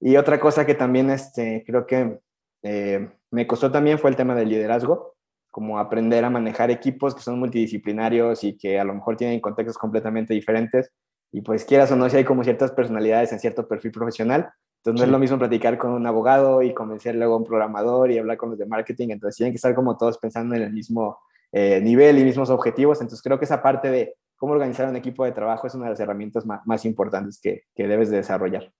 Y 0.00 0.16
otra 0.16 0.38
cosa 0.38 0.64
que 0.64 0.74
también 0.74 1.10
este, 1.10 1.64
creo 1.66 1.86
que 1.86 2.20
eh, 2.62 3.08
me 3.30 3.46
costó 3.46 3.70
también 3.70 3.98
fue 3.98 4.10
el 4.10 4.16
tema 4.16 4.34
del 4.34 4.48
liderazgo, 4.48 5.16
como 5.50 5.78
aprender 5.78 6.24
a 6.24 6.30
manejar 6.30 6.70
equipos 6.70 7.14
que 7.14 7.22
son 7.22 7.38
multidisciplinarios 7.38 8.44
y 8.44 8.56
que 8.56 8.78
a 8.78 8.84
lo 8.84 8.94
mejor 8.94 9.16
tienen 9.16 9.40
contextos 9.40 9.78
completamente 9.78 10.34
diferentes. 10.34 10.92
Y 11.32 11.42
pues 11.42 11.64
quieras 11.64 11.90
o 11.90 11.96
no, 11.96 12.08
si 12.08 12.16
hay 12.16 12.24
como 12.24 12.44
ciertas 12.44 12.72
personalidades 12.72 13.32
en 13.32 13.40
cierto 13.40 13.66
perfil 13.66 13.90
profesional, 13.90 14.50
entonces 14.78 15.00
no 15.00 15.04
es 15.04 15.10
lo 15.10 15.18
mismo 15.18 15.38
platicar 15.38 15.76
con 15.76 15.90
un 15.90 16.06
abogado 16.06 16.62
y 16.62 16.72
convencer 16.72 17.14
luego 17.16 17.34
a 17.34 17.38
un 17.38 17.44
programador 17.44 18.10
y 18.10 18.18
hablar 18.18 18.36
con 18.36 18.50
los 18.50 18.58
de 18.58 18.66
marketing, 18.66 19.08
entonces 19.10 19.36
tienen 19.36 19.52
que 19.52 19.56
estar 19.56 19.74
como 19.74 19.98
todos 19.98 20.18
pensando 20.18 20.54
en 20.54 20.62
el 20.62 20.72
mismo 20.72 21.18
eh, 21.52 21.80
nivel 21.80 22.18
y 22.18 22.24
mismos 22.24 22.48
objetivos, 22.50 23.00
entonces 23.00 23.22
creo 23.22 23.38
que 23.38 23.44
esa 23.44 23.62
parte 23.62 23.90
de 23.90 24.14
cómo 24.36 24.52
organizar 24.52 24.88
un 24.88 24.96
equipo 24.96 25.24
de 25.24 25.32
trabajo 25.32 25.66
es 25.66 25.74
una 25.74 25.86
de 25.86 25.90
las 25.90 26.00
herramientas 26.00 26.46
más, 26.46 26.64
más 26.66 26.84
importantes 26.84 27.40
que, 27.42 27.64
que 27.74 27.88
debes 27.88 28.10
de 28.10 28.18
desarrollar. 28.18 28.72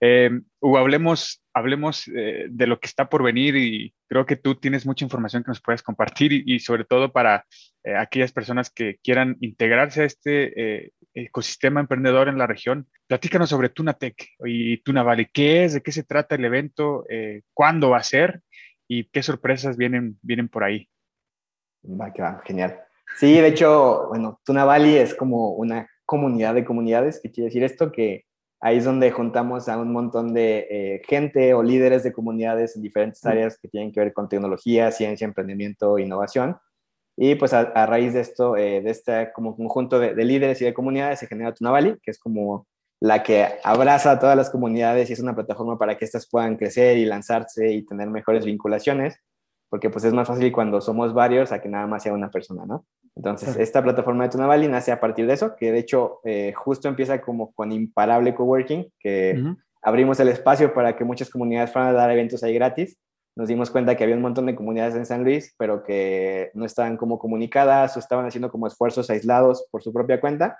Eh, 0.00 0.30
Hugo, 0.60 0.78
hablemos, 0.78 1.42
hablemos 1.52 2.08
eh, 2.08 2.46
de 2.48 2.66
lo 2.66 2.80
que 2.80 2.86
está 2.86 3.08
por 3.08 3.22
venir 3.22 3.56
y 3.56 3.94
creo 4.08 4.26
que 4.26 4.36
tú 4.36 4.54
tienes 4.54 4.86
mucha 4.86 5.04
información 5.04 5.42
que 5.42 5.50
nos 5.50 5.60
puedes 5.60 5.82
compartir 5.82 6.32
y, 6.32 6.58
sobre 6.60 6.84
todo 6.84 7.12
para 7.12 7.46
eh, 7.84 7.96
aquellas 7.96 8.32
personas 8.32 8.70
que 8.70 8.98
quieran 9.02 9.36
integrarse 9.40 10.02
a 10.02 10.06
este 10.06 10.84
eh, 10.84 10.92
ecosistema 11.14 11.80
emprendedor 11.80 12.28
en 12.28 12.38
la 12.38 12.46
región. 12.46 12.86
Platícanos 13.06 13.50
sobre 13.50 13.68
Tunatec 13.68 14.28
y 14.44 14.78
Tuna 14.78 15.02
Valley. 15.02 15.28
¿Qué 15.32 15.64
es? 15.64 15.74
¿De 15.74 15.82
qué 15.82 15.92
se 15.92 16.04
trata 16.04 16.34
el 16.34 16.44
evento? 16.44 17.04
¿Cuándo 17.52 17.90
va 17.90 17.98
a 17.98 18.02
ser? 18.02 18.40
¿Y 18.88 19.04
qué 19.04 19.22
sorpresas 19.22 19.76
vienen, 19.76 20.18
vienen 20.22 20.48
por 20.48 20.64
ahí? 20.64 20.88
Va, 21.84 22.12
que 22.12 22.22
va, 22.22 22.42
genial. 22.44 22.80
Sí, 23.16 23.40
de 23.40 23.48
hecho, 23.48 24.06
bueno, 24.08 24.40
Tuna 24.44 24.64
Valley 24.64 24.96
es 24.96 25.14
como 25.14 25.50
una 25.50 25.88
comunidad 26.04 26.54
de 26.54 26.64
comunidades. 26.64 27.20
¿Qué 27.22 27.30
quiere 27.30 27.46
decir 27.46 27.64
esto? 27.64 27.92
Que 27.92 28.24
ahí 28.60 28.78
es 28.78 28.84
donde 28.84 29.10
juntamos 29.10 29.68
a 29.68 29.78
un 29.78 29.92
montón 29.92 30.34
de 30.34 30.66
eh, 30.70 31.02
gente 31.06 31.54
o 31.54 31.62
líderes 31.62 32.02
de 32.02 32.12
comunidades 32.12 32.76
en 32.76 32.82
diferentes 32.82 33.24
áreas 33.24 33.58
que 33.58 33.68
tienen 33.68 33.92
que 33.92 34.00
ver 34.00 34.12
con 34.12 34.28
tecnología, 34.28 34.90
ciencia, 34.92 35.24
emprendimiento, 35.24 35.98
innovación. 35.98 36.58
Y 37.16 37.34
pues 37.34 37.52
a, 37.52 37.60
a 37.60 37.86
raíz 37.86 38.14
de 38.14 38.20
esto, 38.20 38.56
eh, 38.56 38.80
de 38.80 38.90
este 38.90 39.32
como 39.34 39.56
conjunto 39.56 39.98
de, 39.98 40.14
de, 40.14 40.24
líderes 40.24 40.60
y 40.62 40.64
de 40.64 40.74
comunidades, 40.74 41.18
se 41.18 41.26
genera 41.26 41.54
Tunavali, 41.54 41.98
que 42.02 42.10
es 42.10 42.18
como 42.18 42.66
la 43.00 43.22
que 43.22 43.46
abraza 43.64 44.12
a 44.12 44.18
todas 44.18 44.36
las 44.36 44.50
comunidades 44.50 45.08
y 45.08 45.14
es 45.14 45.20
una 45.20 45.34
plataforma 45.34 45.78
para 45.78 45.96
que 45.96 46.04
éstas 46.04 46.28
puedan 46.30 46.56
crecer 46.56 46.98
y 46.98 47.06
lanzarse 47.06 47.72
y 47.72 47.82
tener 47.84 48.08
mejores 48.08 48.44
vinculaciones, 48.44 49.18
porque 49.70 49.88
pues 49.88 50.04
es 50.04 50.12
más 50.12 50.26
fácil 50.26 50.52
cuando 50.52 50.80
somos 50.80 51.14
varios 51.14 51.52
a 51.52 51.62
que 51.62 51.68
nada 51.68 51.86
más 51.86 52.02
sea 52.02 52.12
una 52.12 52.30
persona, 52.30 52.66
¿no? 52.66 52.84
Entonces, 53.14 53.54
sí. 53.54 53.62
esta 53.62 53.82
plataforma 53.82 54.24
de 54.24 54.30
Tunavali 54.30 54.66
nace 54.68 54.92
a 54.92 55.00
partir 55.00 55.26
de 55.26 55.34
eso, 55.34 55.54
que 55.56 55.72
de 55.72 55.78
hecho 55.78 56.20
eh, 56.24 56.52
justo 56.54 56.88
empieza 56.88 57.20
como 57.20 57.52
con 57.52 57.70
Imparable 57.70 58.34
Coworking, 58.34 58.92
que 58.98 59.34
uh 59.36 59.40
-huh. 59.40 59.56
abrimos 59.82 60.18
el 60.20 60.28
espacio 60.28 60.74
para 60.74 60.96
que 60.96 61.04
muchas 61.04 61.30
comunidades 61.30 61.72
fueran 61.72 61.90
a 61.90 61.92
dar 61.92 62.10
eventos 62.10 62.42
ahí 62.42 62.52
gratis. 62.52 62.98
Nos 63.36 63.48
dimos 63.48 63.70
cuenta 63.70 63.96
que 63.96 64.02
había 64.02 64.16
un 64.16 64.22
montón 64.22 64.46
de 64.46 64.56
comunidades 64.56 64.96
en 64.96 65.06
San 65.06 65.22
Luis, 65.22 65.54
pero 65.56 65.84
que 65.84 66.50
no 66.54 66.64
estaban 66.64 66.96
como 66.96 67.18
comunicadas 67.18 67.96
o 67.96 68.00
estaban 68.00 68.26
haciendo 68.26 68.50
como 68.50 68.66
esfuerzos 68.66 69.08
aislados 69.08 69.68
por 69.70 69.82
su 69.82 69.92
propia 69.92 70.20
cuenta. 70.20 70.58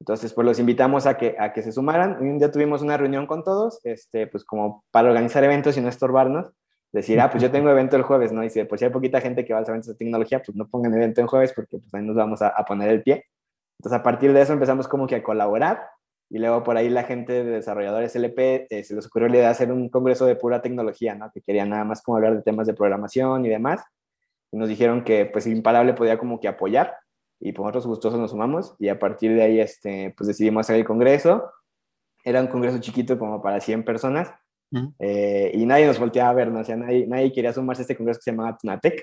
Entonces, 0.00 0.32
pues 0.32 0.46
los 0.46 0.58
invitamos 0.58 1.06
a 1.06 1.16
que, 1.16 1.36
a 1.38 1.52
que 1.52 1.62
se 1.62 1.72
sumaran. 1.72 2.18
Y 2.20 2.28
un 2.28 2.38
día 2.38 2.50
tuvimos 2.50 2.82
una 2.82 2.96
reunión 2.96 3.26
con 3.26 3.44
todos, 3.44 3.80
este, 3.84 4.26
pues 4.26 4.44
como 4.44 4.84
para 4.90 5.08
organizar 5.08 5.44
eventos 5.44 5.76
y 5.76 5.80
no 5.82 5.88
estorbarnos 5.88 6.52
decir, 6.96 7.20
ah, 7.20 7.30
pues 7.30 7.42
yo 7.42 7.50
tengo 7.50 7.70
evento 7.70 7.96
el 7.96 8.02
jueves, 8.02 8.32
¿no? 8.32 8.42
Y 8.42 8.50
si 8.50 8.64
pues 8.64 8.80
si 8.80 8.84
hay 8.84 8.90
poquita 8.90 9.20
gente 9.20 9.44
que 9.44 9.52
va 9.52 9.58
a 9.58 9.62
los 9.62 9.68
eventos 9.68 9.88
de 9.88 9.94
tecnología, 9.94 10.42
pues 10.42 10.56
no 10.56 10.66
pongan 10.68 10.94
evento 10.94 11.20
en 11.20 11.26
jueves 11.26 11.52
porque 11.52 11.78
pues 11.78 11.94
ahí 11.94 12.02
nos 12.02 12.16
vamos 12.16 12.42
a, 12.42 12.48
a, 12.48 12.64
poner 12.64 12.90
el 12.90 13.02
pie. 13.02 13.24
Entonces, 13.78 14.00
a 14.00 14.02
partir 14.02 14.32
de 14.32 14.40
eso 14.40 14.52
empezamos 14.52 14.88
como 14.88 15.06
que 15.06 15.16
a 15.16 15.22
colaborar 15.22 15.80
y 16.28 16.38
luego 16.38 16.62
por 16.64 16.76
ahí 16.76 16.88
la 16.88 17.04
gente 17.04 17.44
de 17.44 17.44
desarrolladores 17.44 18.16
LP 18.16 18.66
eh, 18.70 18.82
se 18.82 18.94
les 18.94 19.06
ocurrió 19.06 19.28
la 19.28 19.36
idea 19.36 19.46
de 19.46 19.52
hacer 19.52 19.70
un 19.70 19.88
congreso 19.88 20.26
de 20.26 20.34
pura 20.34 20.60
tecnología, 20.60 21.14
¿no? 21.14 21.30
Que 21.30 21.40
querían 21.40 21.68
nada 21.70 21.84
más 21.84 22.02
como 22.02 22.16
hablar 22.16 22.34
de 22.34 22.42
temas 22.42 22.66
de 22.66 22.74
programación 22.74 23.44
y 23.44 23.48
demás. 23.48 23.82
Y 24.50 24.56
nos 24.56 24.68
dijeron 24.68 25.04
que 25.04 25.26
pues 25.26 25.46
Imparable 25.46 25.94
podía 25.94 26.18
como 26.18 26.40
que 26.40 26.48
apoyar 26.48 26.96
y 27.38 27.52
pues 27.52 27.64
nosotros 27.64 27.86
gustosos 27.86 28.18
nos 28.18 28.30
sumamos 28.30 28.74
y 28.78 28.88
a 28.88 28.98
partir 28.98 29.34
de 29.34 29.42
ahí 29.42 29.60
este, 29.60 30.14
pues 30.16 30.26
decidimos 30.26 30.66
hacer 30.66 30.76
el 30.76 30.84
congreso. 30.84 31.52
Era 32.24 32.40
un 32.40 32.48
congreso 32.48 32.78
chiquito 32.78 33.18
como 33.18 33.40
para 33.40 33.60
100 33.60 33.84
personas 33.84 34.32
Uh 34.70 34.78
-huh. 34.78 34.94
eh, 34.98 35.52
y 35.54 35.64
nadie 35.64 35.86
nos 35.86 35.98
volteaba 35.98 36.30
a 36.30 36.34
ver, 36.34 36.50
¿no? 36.50 36.60
O 36.60 36.64
sea, 36.64 36.76
nadie, 36.76 37.06
nadie 37.06 37.32
quería 37.32 37.52
sumarse 37.52 37.82
a 37.82 37.84
este 37.84 37.96
congreso 37.96 38.18
que 38.18 38.24
se 38.24 38.30
llamaba 38.32 38.56
Tunatec. 38.56 39.02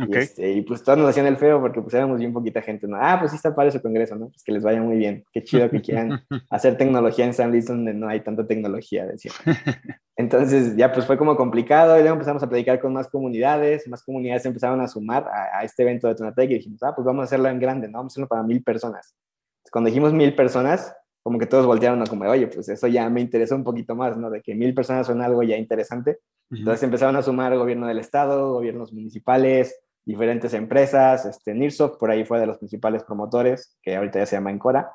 Okay. 0.00 0.14
Y, 0.14 0.18
este, 0.18 0.52
y, 0.52 0.62
pues 0.62 0.84
todos 0.84 0.96
nos 0.96 1.08
hacían 1.08 1.26
el 1.26 1.36
feo 1.36 1.60
porque 1.60 1.82
pues 1.82 1.92
éramos 1.92 2.20
bien 2.20 2.32
poquita 2.32 2.62
gente, 2.62 2.86
¿no? 2.86 2.96
Ah, 3.00 3.16
pues 3.18 3.32
sí 3.32 3.36
está 3.36 3.52
padre 3.52 3.72
su 3.72 3.82
congreso, 3.82 4.14
¿no? 4.14 4.28
Pues 4.28 4.44
que 4.44 4.52
les 4.52 4.62
vaya 4.62 4.80
muy 4.80 4.96
bien. 4.96 5.24
Qué 5.32 5.42
chido 5.42 5.68
que 5.68 5.80
quieran 5.80 6.20
hacer 6.50 6.76
tecnología 6.76 7.24
en 7.24 7.34
San 7.34 7.50
Luis 7.50 7.66
donde 7.66 7.92
no 7.94 8.08
hay 8.08 8.20
tanta 8.20 8.46
tecnología, 8.46 9.06
decía. 9.06 9.32
Entonces 10.16 10.76
ya 10.76 10.92
pues 10.92 11.04
fue 11.04 11.18
como 11.18 11.36
complicado 11.36 11.96
y 11.96 12.00
luego 12.00 12.14
empezamos 12.14 12.42
a 12.44 12.48
platicar 12.48 12.80
con 12.80 12.92
más 12.92 13.08
comunidades, 13.08 13.88
más 13.88 14.04
comunidades 14.04 14.46
empezaron 14.46 14.80
a 14.80 14.86
sumar 14.86 15.26
a, 15.26 15.58
a 15.58 15.64
este 15.64 15.82
evento 15.82 16.06
de 16.06 16.14
Tunatec 16.14 16.50
y 16.50 16.54
dijimos, 16.54 16.80
ah, 16.84 16.92
pues 16.94 17.04
vamos 17.04 17.22
a 17.22 17.24
hacerlo 17.24 17.48
en 17.48 17.58
grande, 17.58 17.88
¿no? 17.88 17.98
Vamos 17.98 18.12
a 18.12 18.14
hacerlo 18.14 18.28
para 18.28 18.44
mil 18.44 18.62
personas. 18.62 19.16
Entonces, 19.58 19.72
cuando 19.72 19.88
dijimos 19.88 20.12
mil 20.12 20.32
personas, 20.36 20.94
como 21.28 21.38
que 21.38 21.44
todos 21.44 21.66
voltearon 21.66 22.00
a 22.00 22.06
como, 22.06 22.24
oye, 22.24 22.46
pues 22.46 22.70
eso 22.70 22.86
ya 22.86 23.10
me 23.10 23.20
interesó 23.20 23.54
un 23.54 23.62
poquito 23.62 23.94
más, 23.94 24.16
¿no? 24.16 24.30
De 24.30 24.40
que 24.40 24.54
mil 24.54 24.72
personas 24.72 25.06
son 25.06 25.20
algo 25.20 25.42
ya 25.42 25.58
interesante. 25.58 26.20
Uh 26.50 26.54
-huh. 26.54 26.58
Entonces 26.60 26.82
empezaron 26.84 27.16
a 27.16 27.22
sumar 27.22 27.54
gobierno 27.58 27.86
del 27.86 27.98
estado, 27.98 28.54
gobiernos 28.54 28.94
municipales, 28.94 29.78
diferentes 30.06 30.54
empresas, 30.54 31.26
este, 31.26 31.52
Nearsoft 31.52 31.98
por 31.98 32.10
ahí 32.10 32.24
fue 32.24 32.40
de 32.40 32.46
los 32.46 32.56
principales 32.56 33.04
promotores, 33.04 33.76
que 33.82 33.94
ahorita 33.94 34.20
ya 34.20 34.24
se 34.24 34.36
llama 34.36 34.50
Encora. 34.50 34.90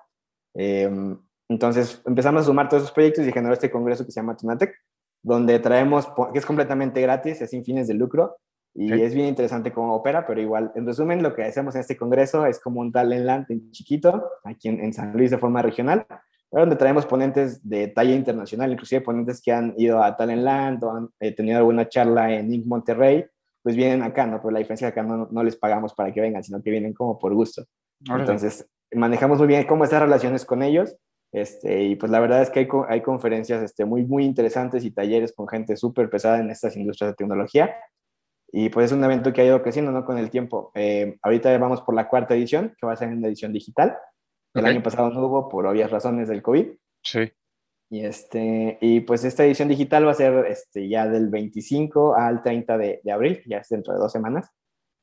Eh, 0.55 0.89
entonces 1.49 2.01
empezamos 2.07 2.41
a 2.41 2.45
sumar 2.45 2.67
todos 2.67 2.81
esos 2.81 2.95
proyectos 2.95 3.27
y 3.27 3.31
generó 3.31 3.53
este 3.53 3.69
congreso 3.69 4.03
que 4.03 4.11
se 4.11 4.19
llama 4.19 4.35
Tunatec, 4.35 4.73
donde 5.21 5.59
traemos, 5.59 6.07
que 6.33 6.39
es 6.39 6.45
completamente 6.47 6.99
gratis, 6.99 7.43
es 7.43 7.51
sin 7.51 7.63
fines 7.63 7.87
de 7.87 7.93
lucro, 7.93 8.37
y 8.75 8.91
okay. 8.91 9.03
es 9.03 9.13
bien 9.13 9.27
interesante 9.27 9.71
cómo 9.71 9.93
opera, 9.95 10.25
pero 10.25 10.41
igual, 10.41 10.71
en 10.75 10.85
resumen, 10.85 11.21
lo 11.21 11.33
que 11.35 11.43
hacemos 11.43 11.75
en 11.75 11.81
este 11.81 11.97
congreso 11.97 12.45
es 12.45 12.59
como 12.59 12.81
un 12.81 12.91
talent 12.91 13.25
land 13.25 13.45
en 13.49 13.71
chiquito, 13.71 14.23
aquí 14.43 14.69
en, 14.69 14.79
en 14.79 14.93
San 14.93 15.13
Luis 15.13 15.31
de 15.31 15.37
forma 15.37 15.61
regional, 15.61 16.05
donde 16.59 16.75
traemos 16.75 17.05
ponentes 17.05 17.67
de 17.67 17.87
talla 17.87 18.13
internacional, 18.13 18.71
inclusive 18.71 19.01
ponentes 19.01 19.41
que 19.41 19.51
han 19.51 19.73
ido 19.75 20.03
a 20.03 20.15
Talent 20.15 20.43
Land 20.43 20.83
o 20.83 20.91
han 20.91 21.09
eh, 21.19 21.31
tenido 21.31 21.57
alguna 21.57 21.89
charla 21.89 22.31
en 22.31 22.53
Inc. 22.53 22.65
Monterrey, 22.67 23.25
pues 23.63 23.75
vienen 23.75 24.03
acá, 24.03 24.27
¿no? 24.27 24.39
Pero 24.39 24.51
la 24.51 24.59
diferencia 24.59 24.87
es 24.87 24.93
que 24.93 24.99
acá 24.99 25.09
no, 25.09 25.27
no 25.31 25.43
les 25.43 25.55
pagamos 25.55 25.93
para 25.95 26.13
que 26.13 26.21
vengan, 26.21 26.43
sino 26.43 26.61
que 26.61 26.69
vienen 26.69 26.93
como 26.93 27.17
por 27.17 27.33
gusto. 27.33 27.63
Entonces, 28.07 28.69
manejamos 28.91 29.39
muy 29.39 29.47
bien 29.47 29.65
cómo 29.65 29.83
estas 29.83 30.01
relaciones 30.01 30.45
con 30.45 30.61
ellos. 30.61 30.95
Este, 31.31 31.85
y 31.85 31.95
pues 31.95 32.11
la 32.11 32.19
verdad 32.19 32.43
es 32.43 32.51
que 32.51 32.59
hay, 32.59 32.67
hay 32.87 33.01
conferencias 33.01 33.63
este, 33.63 33.85
muy, 33.85 34.05
muy 34.05 34.23
interesantes 34.23 34.85
y 34.85 34.91
talleres 34.91 35.33
con 35.33 35.47
gente 35.47 35.75
súper 35.75 36.07
pesada 36.09 36.39
en 36.39 36.51
estas 36.51 36.75
industrias 36.75 37.11
de 37.11 37.15
tecnología. 37.15 37.73
Y 38.55 38.69
pues 38.69 38.85
es 38.85 38.91
un 38.91 39.03
evento 39.03 39.33
que 39.33 39.41
ha 39.41 39.45
ido 39.45 39.61
creciendo 39.63 39.91
¿no? 39.91 40.05
con 40.05 40.17
el 40.19 40.29
tiempo. 40.29 40.71
Eh, 40.75 41.17
ahorita 41.23 41.57
vamos 41.57 41.81
por 41.81 41.95
la 41.95 42.07
cuarta 42.07 42.35
edición, 42.35 42.75
que 42.79 42.85
va 42.85 42.93
a 42.93 42.95
ser 42.95 43.09
en 43.09 43.25
edición 43.25 43.51
digital. 43.51 43.97
El 44.53 44.65
año 44.67 44.83
pasado 44.83 45.09
no 45.09 45.25
hubo 45.25 45.49
por 45.49 45.65
obvias 45.65 45.89
razones 45.89 46.27
del 46.29 46.43
COVID. 46.43 46.67
Sí. 47.03 47.31
Y, 47.89 48.05
este, 48.05 48.77
y 48.79 48.99
pues 49.01 49.23
esta 49.23 49.43
edición 49.43 49.67
digital 49.69 50.05
va 50.05 50.11
a 50.11 50.15
ser 50.15 50.45
este, 50.45 50.87
ya 50.87 51.07
del 51.07 51.29
25 51.29 52.15
al 52.15 52.41
30 52.43 52.77
de, 52.77 53.01
de 53.03 53.11
abril, 53.11 53.41
ya 53.47 53.57
es 53.57 53.69
dentro 53.69 53.93
de 53.93 53.99
dos 53.99 54.11
semanas. 54.11 54.49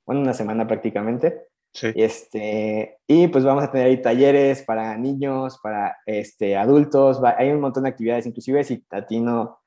Bueno, 0.06 0.22
una 0.22 0.34
semana 0.34 0.66
prácticamente. 0.68 1.46
Sí. 1.72 1.92
Este, 1.94 2.98
y 3.06 3.28
pues 3.28 3.44
vamos 3.44 3.62
a 3.64 3.70
tener 3.70 3.86
ahí 3.88 4.00
talleres 4.02 4.62
para 4.62 4.96
niños, 4.96 5.58
para 5.62 5.96
este, 6.06 6.56
adultos, 6.56 7.22
va- 7.22 7.36
hay 7.38 7.50
un 7.50 7.60
montón 7.60 7.84
de 7.84 7.90
actividades, 7.90 8.26
inclusive 8.26 8.64
si 8.64 8.84
a 8.90 9.06
ti 9.06 9.20
no, 9.20 9.59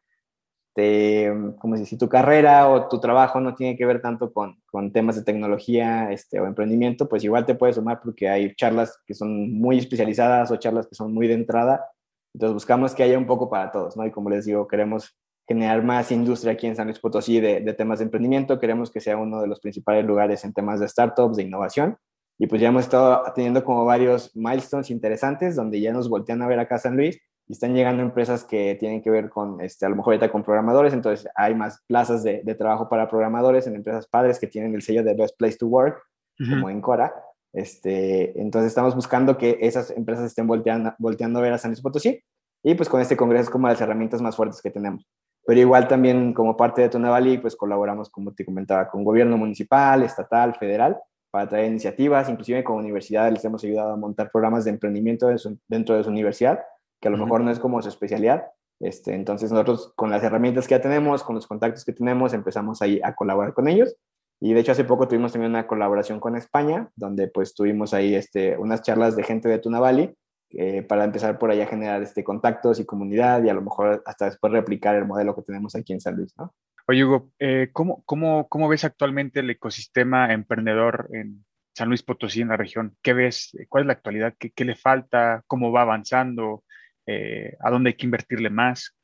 te, 0.73 1.31
como 1.59 1.77
si, 1.77 1.85
si 1.85 1.97
tu 1.97 2.09
carrera 2.09 2.67
o 2.69 2.87
tu 2.87 2.99
trabajo 2.99 3.39
no 3.39 3.55
tiene 3.55 3.77
que 3.77 3.85
ver 3.85 4.01
tanto 4.01 4.33
con, 4.33 4.57
con 4.65 4.91
temas 4.91 5.15
de 5.15 5.23
tecnología 5.23 6.11
este, 6.11 6.39
o 6.39 6.47
emprendimiento, 6.47 7.07
pues 7.07 7.23
igual 7.23 7.45
te 7.45 7.55
puedes 7.55 7.75
sumar 7.75 8.01
porque 8.01 8.29
hay 8.29 8.55
charlas 8.55 8.97
que 9.05 9.13
son 9.13 9.53
muy 9.53 9.77
especializadas 9.77 10.51
o 10.51 10.57
charlas 10.57 10.87
que 10.87 10.95
son 10.95 11.13
muy 11.13 11.27
de 11.27 11.35
entrada. 11.35 11.85
Entonces 12.33 12.53
buscamos 12.53 12.95
que 12.95 13.03
haya 13.03 13.17
un 13.17 13.27
poco 13.27 13.49
para 13.49 13.71
todos, 13.71 13.95
¿no? 13.95 14.05
Y 14.05 14.11
como 14.11 14.29
les 14.29 14.45
digo, 14.45 14.67
queremos 14.67 15.15
generar 15.47 15.83
más 15.83 16.11
industria 16.11 16.53
aquí 16.53 16.67
en 16.67 16.75
San 16.75 16.87
Luis 16.87 16.99
Potosí 16.99 17.39
de, 17.39 17.59
de 17.61 17.73
temas 17.73 17.99
de 17.99 18.05
emprendimiento, 18.05 18.59
queremos 18.59 18.89
que 18.89 19.01
sea 19.01 19.17
uno 19.17 19.41
de 19.41 19.47
los 19.47 19.59
principales 19.59 20.05
lugares 20.05 20.43
en 20.45 20.53
temas 20.53 20.79
de 20.79 20.87
startups, 20.87 21.37
de 21.37 21.43
innovación. 21.43 21.97
Y 22.39 22.47
pues 22.47 22.61
ya 22.61 22.69
hemos 22.69 22.83
estado 22.83 23.23
teniendo 23.35 23.63
como 23.63 23.85
varios 23.85 24.35
milestones 24.35 24.89
interesantes 24.89 25.55
donde 25.55 25.79
ya 25.79 25.93
nos 25.93 26.09
voltean 26.09 26.41
a 26.41 26.47
ver 26.47 26.59
acá 26.59 26.79
San 26.79 26.97
Luis 26.97 27.19
y 27.47 27.53
están 27.53 27.73
llegando 27.73 28.01
empresas 28.01 28.43
que 28.43 28.75
tienen 28.75 29.01
que 29.01 29.09
ver 29.09 29.29
con, 29.29 29.59
este, 29.61 29.85
a 29.85 29.89
lo 29.89 29.95
mejor 29.95 30.13
ahorita 30.13 30.31
con 30.31 30.43
programadores, 30.43 30.93
entonces 30.93 31.29
hay 31.35 31.55
más 31.55 31.83
plazas 31.87 32.23
de, 32.23 32.41
de 32.43 32.55
trabajo 32.55 32.89
para 32.89 33.09
programadores 33.09 33.67
en 33.67 33.75
empresas 33.75 34.07
padres 34.07 34.39
que 34.39 34.47
tienen 34.47 34.73
el 34.75 34.81
sello 34.81 35.03
de 35.03 35.13
Best 35.13 35.37
Place 35.37 35.57
to 35.57 35.67
Work, 35.67 36.01
como 36.37 36.69
en 36.69 36.81
Cora. 36.81 37.13
Este, 37.53 38.39
entonces 38.41 38.69
estamos 38.69 38.95
buscando 38.95 39.37
que 39.37 39.59
esas 39.61 39.91
empresas 39.91 40.25
estén 40.25 40.47
volteando, 40.47 40.93
volteando 40.97 41.39
a 41.39 41.43
ver 41.43 41.53
a 41.53 41.57
San 41.59 41.71
Luis 41.71 41.81
Potosí 41.81 42.19
y 42.63 42.73
pues 42.73 42.89
con 42.89 42.99
este 42.99 43.15
congreso 43.15 43.43
es 43.43 43.49
como 43.49 43.67
las 43.67 43.79
herramientas 43.79 44.21
más 44.21 44.35
fuertes 44.35 44.61
que 44.61 44.71
tenemos. 44.71 45.05
Pero 45.45 45.59
igual 45.59 45.87
también 45.87 46.33
como 46.33 46.55
parte 46.55 46.81
de 46.81 46.89
Tonavali, 46.89 47.37
pues 47.37 47.55
colaboramos, 47.55 48.09
como 48.09 48.33
te 48.33 48.45
comentaba, 48.45 48.87
con 48.87 49.03
gobierno 49.03 49.37
municipal, 49.37 50.01
estatal, 50.01 50.55
federal, 50.55 50.97
para 51.29 51.49
traer 51.49 51.69
iniciativas, 51.69 52.29
inclusive 52.29 52.63
con 52.63 52.77
universidades 52.77 53.33
les 53.33 53.45
hemos 53.45 53.63
ayudado 53.63 53.93
a 53.93 53.97
montar 53.97 54.31
programas 54.31 54.63
de 54.63 54.71
emprendimiento 54.71 55.27
dentro 55.67 55.97
de 55.97 56.03
su 56.03 56.09
universidad, 56.09 56.63
que 57.03 57.09
a 57.09 57.11
lo 57.11 57.17
Ujú. 57.17 57.25
mejor 57.25 57.41
no 57.41 57.51
es 57.51 57.59
como 57.59 57.81
su 57.81 57.89
especialidad. 57.89 58.45
Este, 58.79 59.13
entonces 59.13 59.51
nosotros 59.51 59.91
con 59.97 60.09
las 60.09 60.23
herramientas 60.23 60.69
que 60.69 60.75
ya 60.75 60.81
tenemos, 60.81 61.21
con 61.21 61.35
los 61.35 61.47
contactos 61.47 61.83
que 61.83 61.91
tenemos, 61.91 62.33
empezamos 62.33 62.81
ahí 62.81 63.01
a 63.03 63.13
colaborar 63.13 63.53
con 63.53 63.67
ellos. 63.67 63.93
Y 64.39 64.53
de 64.53 64.61
hecho 64.61 64.71
hace 64.71 64.85
poco 64.85 65.09
tuvimos 65.09 65.33
también 65.33 65.51
una 65.51 65.67
colaboración 65.67 66.21
con 66.21 66.37
España, 66.37 66.89
donde 66.95 67.27
pues 67.27 67.53
tuvimos 67.55 67.93
ahí 67.93 68.15
este, 68.15 68.57
unas 68.57 68.83
charlas 68.83 69.17
de 69.17 69.23
gente 69.23 69.49
de 69.49 69.59
Tunavali 69.59 70.15
eh, 70.51 70.81
para 70.81 71.03
empezar 71.03 71.37
por 71.37 71.51
ahí 71.51 71.59
a 71.59 71.67
generar 71.67 72.01
este, 72.01 72.23
contactos 72.23 72.79
y 72.79 72.85
comunidad 72.85 73.43
y 73.43 73.49
a 73.49 73.53
lo 73.53 73.61
mejor 73.61 74.01
hasta 74.05 74.25
después 74.25 74.53
replicar 74.53 74.95
el 74.95 75.05
modelo 75.05 75.35
que 75.35 75.41
tenemos 75.41 75.75
aquí 75.75 75.91
en 75.91 75.99
San 75.99 76.15
Luis, 76.15 76.33
¿no? 76.37 76.53
Oye, 76.87 77.03
Hugo, 77.03 77.31
eh, 77.39 77.69
¿cómo, 77.73 78.01
cómo, 78.05 78.47
cómo 78.47 78.69
ves 78.69 78.85
actualmente 78.85 79.41
el 79.41 79.49
ecosistema 79.49 80.31
emprendedor 80.31 81.09
en 81.11 81.43
San 81.75 81.89
Luis 81.89 82.01
Potosí, 82.01 82.39
en 82.39 82.49
la 82.49 82.57
región? 82.57 82.95
¿Qué 83.01 83.13
ves? 83.13 83.57
¿Cuál 83.67 83.83
es 83.83 83.87
la 83.87 83.93
actualidad? 83.93 84.35
¿Qué, 84.39 84.51
qué 84.51 84.63
le 84.63 84.75
falta? 84.75 85.43
¿Cómo 85.47 85.73
va 85.73 85.81
avanzando? 85.81 86.63
Eh, 87.05 87.55
¿A 87.59 87.69
dónde 87.69 87.89
hay 87.89 87.95
que 87.95 88.05
invertirle 88.05 88.49
más? 88.49 88.95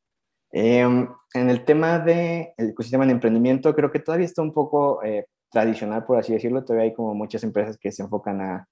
Eh, 0.52 0.82
en 0.82 1.50
el 1.50 1.66
tema 1.66 2.00
del 2.00 2.54
ecosistema 2.58 3.06
de 3.06 3.12
emprendimiento, 3.12 3.76
creo 3.76 3.91
que 3.91 4.00
todavía 4.00 4.26
está 4.26 4.41
un 4.41 4.54
poco 4.54 5.04
eh, 5.04 5.26
tradicional, 5.52 6.06
por 6.06 6.18
así 6.18 6.34
decirlo. 6.34 6.64
Todavía 6.64 6.86
hay 6.86 6.93
como 6.93 7.14
muchas 7.14 7.43
empresas 7.43 7.78
que 7.78 7.91
se 7.91 8.04
enfocan 8.04 8.41
a, 8.41 8.68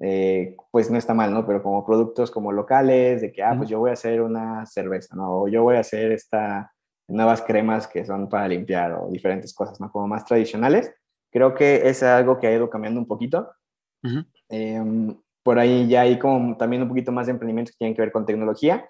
eh, 0.00 0.56
pues 0.70 0.90
no 0.90 0.98
está 0.98 1.14
mal, 1.14 1.32
¿no? 1.32 1.46
Pero 1.46 1.62
como 1.62 1.84
productos 1.84 2.30
como 2.30 2.52
locales, 2.52 3.20
de 3.20 3.32
que, 3.32 3.42
ah, 3.42 3.54
pues 3.56 3.68
yo 3.68 3.78
voy 3.78 3.90
a 3.90 3.94
hacer 3.94 4.22
una 4.22 4.64
cerveza, 4.66 5.14
¿no? 5.16 5.42
O 5.42 5.48
yo 5.48 5.62
voy 5.62 5.76
a 5.76 5.80
hacer 5.80 6.12
esta 6.12 6.72
nuevas 7.10 7.40
cremas 7.42 7.88
que 7.88 8.04
son 8.04 8.28
para 8.28 8.46
limpiar 8.48 8.92
o 8.92 9.08
diferentes 9.10 9.54
cosas, 9.54 9.80
¿no? 9.80 9.90
Como 9.90 10.06
más 10.06 10.24
tradicionales. 10.24 10.94
Creo 11.30 11.54
que 11.54 11.88
es 11.88 12.02
algo 12.02 12.38
que 12.38 12.46
ha 12.46 12.54
ido 12.54 12.68
cambiando 12.70 13.00
un 13.00 13.06
poquito. 13.06 13.50
Ujú. 14.02 14.24
Eh, 14.50 15.16
por 15.48 15.58
ahí 15.58 15.88
ya 15.88 16.02
hay 16.02 16.18
como 16.18 16.58
también 16.58 16.82
un 16.82 16.88
poquito 16.88 17.10
más 17.10 17.24
de 17.24 17.32
emprendimientos 17.32 17.72
que 17.72 17.78
tienen 17.78 17.96
que 17.96 18.02
ver 18.02 18.12
con 18.12 18.26
tecnología, 18.26 18.86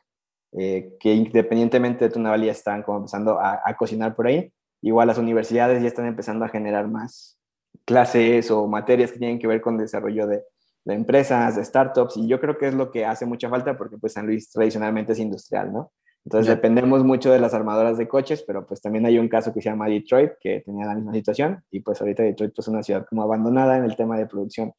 eh, 0.58 0.96
que 0.98 1.14
independientemente 1.14 2.04
de 2.04 2.10
Tunaval 2.10 2.42
ya 2.42 2.50
están 2.50 2.82
como 2.82 2.98
empezando 2.98 3.38
a, 3.38 3.60
a 3.64 3.76
cocinar 3.76 4.16
por 4.16 4.26
ahí. 4.26 4.52
Igual 4.82 5.06
las 5.06 5.18
universidades 5.18 5.80
ya 5.80 5.86
están 5.86 6.06
empezando 6.06 6.44
a 6.44 6.48
generar 6.48 6.88
más 6.88 7.38
clases 7.84 8.50
o 8.50 8.66
materias 8.66 9.12
que 9.12 9.20
tienen 9.20 9.38
que 9.38 9.46
ver 9.46 9.60
con 9.60 9.78
desarrollo 9.78 10.26
de, 10.26 10.42
de 10.84 10.94
empresas, 10.94 11.54
de 11.54 11.64
startups, 11.64 12.16
y 12.16 12.26
yo 12.26 12.40
creo 12.40 12.58
que 12.58 12.66
es 12.66 12.74
lo 12.74 12.90
que 12.90 13.06
hace 13.06 13.24
mucha 13.24 13.48
falta 13.48 13.78
porque 13.78 13.96
pues 13.96 14.14
San 14.14 14.26
Luis 14.26 14.50
tradicionalmente 14.50 15.12
es 15.12 15.20
industrial, 15.20 15.72
¿no? 15.72 15.92
Entonces 16.24 16.48
dependemos 16.48 17.04
mucho 17.04 17.30
de 17.30 17.38
las 17.38 17.54
armadoras 17.54 17.98
de 17.98 18.08
coches, 18.08 18.42
pero 18.44 18.66
pues 18.66 18.80
también 18.80 19.06
hay 19.06 19.16
un 19.16 19.28
caso 19.28 19.54
que 19.54 19.62
se 19.62 19.70
llama 19.70 19.86
Detroit, 19.86 20.32
que 20.40 20.62
tenía 20.66 20.86
la 20.86 20.96
misma 20.96 21.12
situación, 21.12 21.62
y 21.70 21.78
pues 21.82 22.00
ahorita 22.00 22.24
Detroit 22.24 22.52
pues, 22.52 22.66
es 22.66 22.72
una 22.72 22.82
ciudad 22.82 23.06
como 23.08 23.22
abandonada 23.22 23.76
en 23.76 23.84
el 23.84 23.94
tema 23.94 24.18
de 24.18 24.26
producción, 24.26 24.72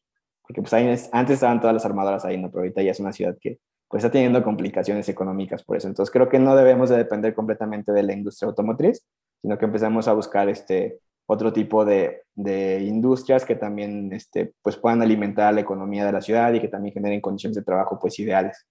porque 0.49 0.61
pues 0.63 0.73
ahí 0.73 0.87
es- 0.87 1.09
antes 1.13 1.35
estaban 1.35 1.61
todas 1.61 1.75
las 1.75 1.85
armadoras 1.85 2.25
ahí, 2.25 2.35
¿no? 2.41 2.49
Pero 2.49 2.61
ahorita 2.61 2.81
ya 2.81 2.89
es 2.89 2.99
una 2.99 3.13
ciudad 3.13 3.37
que 3.39 3.59
pues 3.87 4.03
está 4.03 4.11
teniendo 4.11 4.43
complicaciones 4.43 5.07
económicas 5.07 5.63
por 5.63 5.77
eso. 5.77 5.87
Entonces 5.87 6.11
creo 6.11 6.27
que 6.27 6.39
no 6.39 6.55
debemos 6.55 6.89
de 6.89 6.97
depender 6.97 7.35
completamente 7.35 7.91
de 7.91 8.01
la 8.01 8.13
industria 8.13 8.47
automotriz, 8.49 9.05
sino 9.43 9.59
que 9.59 9.65
empezamos 9.65 10.07
a 10.07 10.13
buscar 10.13 10.49
este 10.49 11.01
otro 11.27 11.53
tipo 11.53 11.85
de, 11.85 12.23
de 12.33 12.81
industrias 12.81 13.45
que 13.45 13.55
también 13.55 14.11
este, 14.11 14.53
pues 14.63 14.75
puedan 14.75 15.03
alimentar 15.03 15.53
la 15.53 15.61
economía 15.61 16.03
de 16.03 16.11
la 16.13 16.21
ciudad 16.21 16.51
y 16.53 16.59
que 16.59 16.67
también 16.67 16.95
generen 16.95 17.21
condiciones 17.21 17.55
de 17.55 17.61
trabajo 17.63 17.99
pues 17.99 18.17
ideales. 18.17 18.65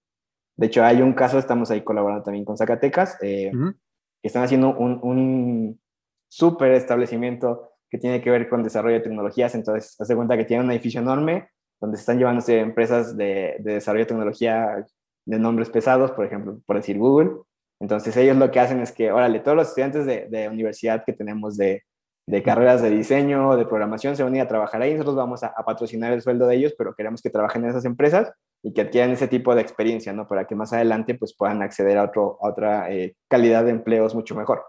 De 0.57 0.67
hecho, 0.67 0.83
hay 0.83 1.01
un 1.01 1.13
caso, 1.13 1.39
estamos 1.39 1.71
ahí 1.71 1.81
colaborando 1.81 2.23
también 2.23 2.43
con 2.43 2.57
Zacatecas, 2.57 3.17
eh, 3.21 3.51
Ujú. 3.55 3.71
que 4.21 4.27
están 4.27 4.43
haciendo 4.43 4.75
un, 4.77 4.99
un 5.01 5.79
súper 6.27 6.73
establecimiento 6.73 7.71
que 7.89 7.97
tiene 7.97 8.21
que 8.21 8.29
ver 8.31 8.49
con 8.49 8.63
desarrollo 8.63 8.95
de 8.95 9.03
tecnologías. 9.03 9.55
Entonces, 9.55 9.95
hace 9.99 10.13
cuenta 10.17 10.35
que 10.35 10.43
tiene 10.43 10.63
un 10.65 10.71
edificio 10.71 10.99
enorme 10.99 11.47
donde 11.79 11.97
están 11.97 12.17
llevándose 12.17 12.59
empresas 12.59 13.15
de, 13.15 13.57
de 13.59 13.73
desarrollo 13.73 14.03
de 14.03 14.09
tecnología 14.09 14.85
de 15.25 15.39
nombres 15.39 15.69
pesados, 15.69 16.11
por 16.11 16.25
ejemplo, 16.25 16.59
por 16.65 16.75
decir 16.75 16.97
Google. 16.97 17.31
Entonces, 17.79 18.15
ellos 18.17 18.35
lo 18.35 18.51
que 18.51 18.59
hacen 18.59 18.81
es 18.81 18.91
que, 18.91 19.11
órale, 19.11 19.39
todos 19.39 19.55
los 19.55 19.69
estudiantes 19.69 20.05
de, 20.05 20.27
de 20.29 20.49
universidad 20.49 21.03
que 21.05 21.13
tenemos 21.13 21.55
de, 21.55 21.83
carreras 22.43 22.81
de 22.81 22.89
diseño, 22.89 23.55
de 23.55 23.65
programación, 23.65 24.15
se 24.15 24.23
van 24.23 24.33
a 24.33 24.37
ir 24.37 24.41
a 24.41 24.47
trabajar 24.47 24.81
ahí. 24.81 24.93
Nosotros 24.93 25.15
vamos 25.15 25.43
a, 25.43 25.53
patrocinar 25.65 26.11
el 26.13 26.21
sueldo 26.21 26.47
de 26.47 26.55
ellos, 26.55 26.73
pero 26.77 26.93
queremos 26.93 27.21
que 27.21 27.29
trabajen 27.29 27.63
en 27.63 27.69
esas 27.69 27.85
empresas 27.85 28.31
y 28.61 28.73
que 28.73 28.81
adquieran 28.81 29.11
ese 29.11 29.27
tipo 29.27 29.55
de 29.55 29.61
experiencia, 29.61 30.13
¿no? 30.13 30.27
Para 30.27 30.45
que 30.45 30.55
más 30.55 30.73
adelante 30.73 31.15
pues 31.15 31.35
puedan 31.35 31.61
acceder 31.61 31.97
a, 31.97 32.03
otro, 32.03 32.37
otra 32.41 32.91
eh, 32.91 33.15
calidad 33.29 33.63
de 33.63 33.71
empleos 33.71 34.13
mucho 34.13 34.35
mejor. 34.35 34.63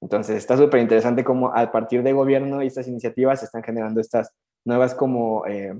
Entonces 0.00 0.36
está 0.36 0.56
súper 0.56 0.80
interesante 0.80 1.24
cómo 1.24 1.54
a 1.54 1.70
partir 1.70 2.02
de 2.02 2.12
gobierno 2.12 2.62
y 2.62 2.66
estas 2.66 2.88
iniciativas 2.88 3.40
se 3.40 3.46
están 3.46 3.62
generando 3.62 4.00
estas 4.00 4.34
nuevas 4.64 4.94
como 4.94 5.46
eh, 5.46 5.74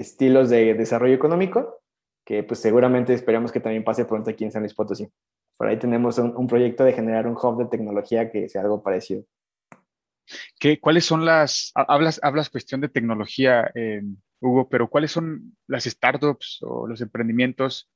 estilos 0.00 0.50
de 0.50 0.74
desarrollo 0.74 1.14
económico 1.14 1.82
que 2.24 2.42
pues 2.42 2.60
seguramente 2.60 3.12
esperamos 3.14 3.50
que 3.52 3.60
también 3.60 3.84
pase 3.84 4.04
pronto 4.04 4.30
aquí 4.30 4.44
en 4.44 4.52
San 4.52 4.62
Luis 4.62 4.74
Potosí. 4.74 5.08
Por 5.56 5.68
ahí 5.68 5.78
tenemos 5.78 6.18
un, 6.18 6.36
un 6.36 6.46
proyecto 6.46 6.84
de 6.84 6.92
generar 6.92 7.26
un 7.26 7.34
hub 7.40 7.58
de 7.58 7.66
tecnología 7.66 8.30
que 8.30 8.48
sea 8.48 8.62
algo 8.62 8.82
parecido. 8.82 9.24
¿Qué, 10.58 10.78
¿Cuáles 10.78 11.04
son 11.04 11.24
las, 11.24 11.72
ha- 11.74 11.82
hablas, 11.92 12.20
hablas 12.22 12.50
cuestión 12.50 12.80
de 12.80 12.88
tecnología, 12.88 13.70
eh, 13.74 14.02
Hugo, 14.40 14.68
pero 14.68 14.88
cuáles 14.88 15.10
son 15.10 15.56
las 15.66 15.84
startups 15.84 16.58
o 16.62 16.86
los 16.86 17.00
emprendimientos 17.00 17.90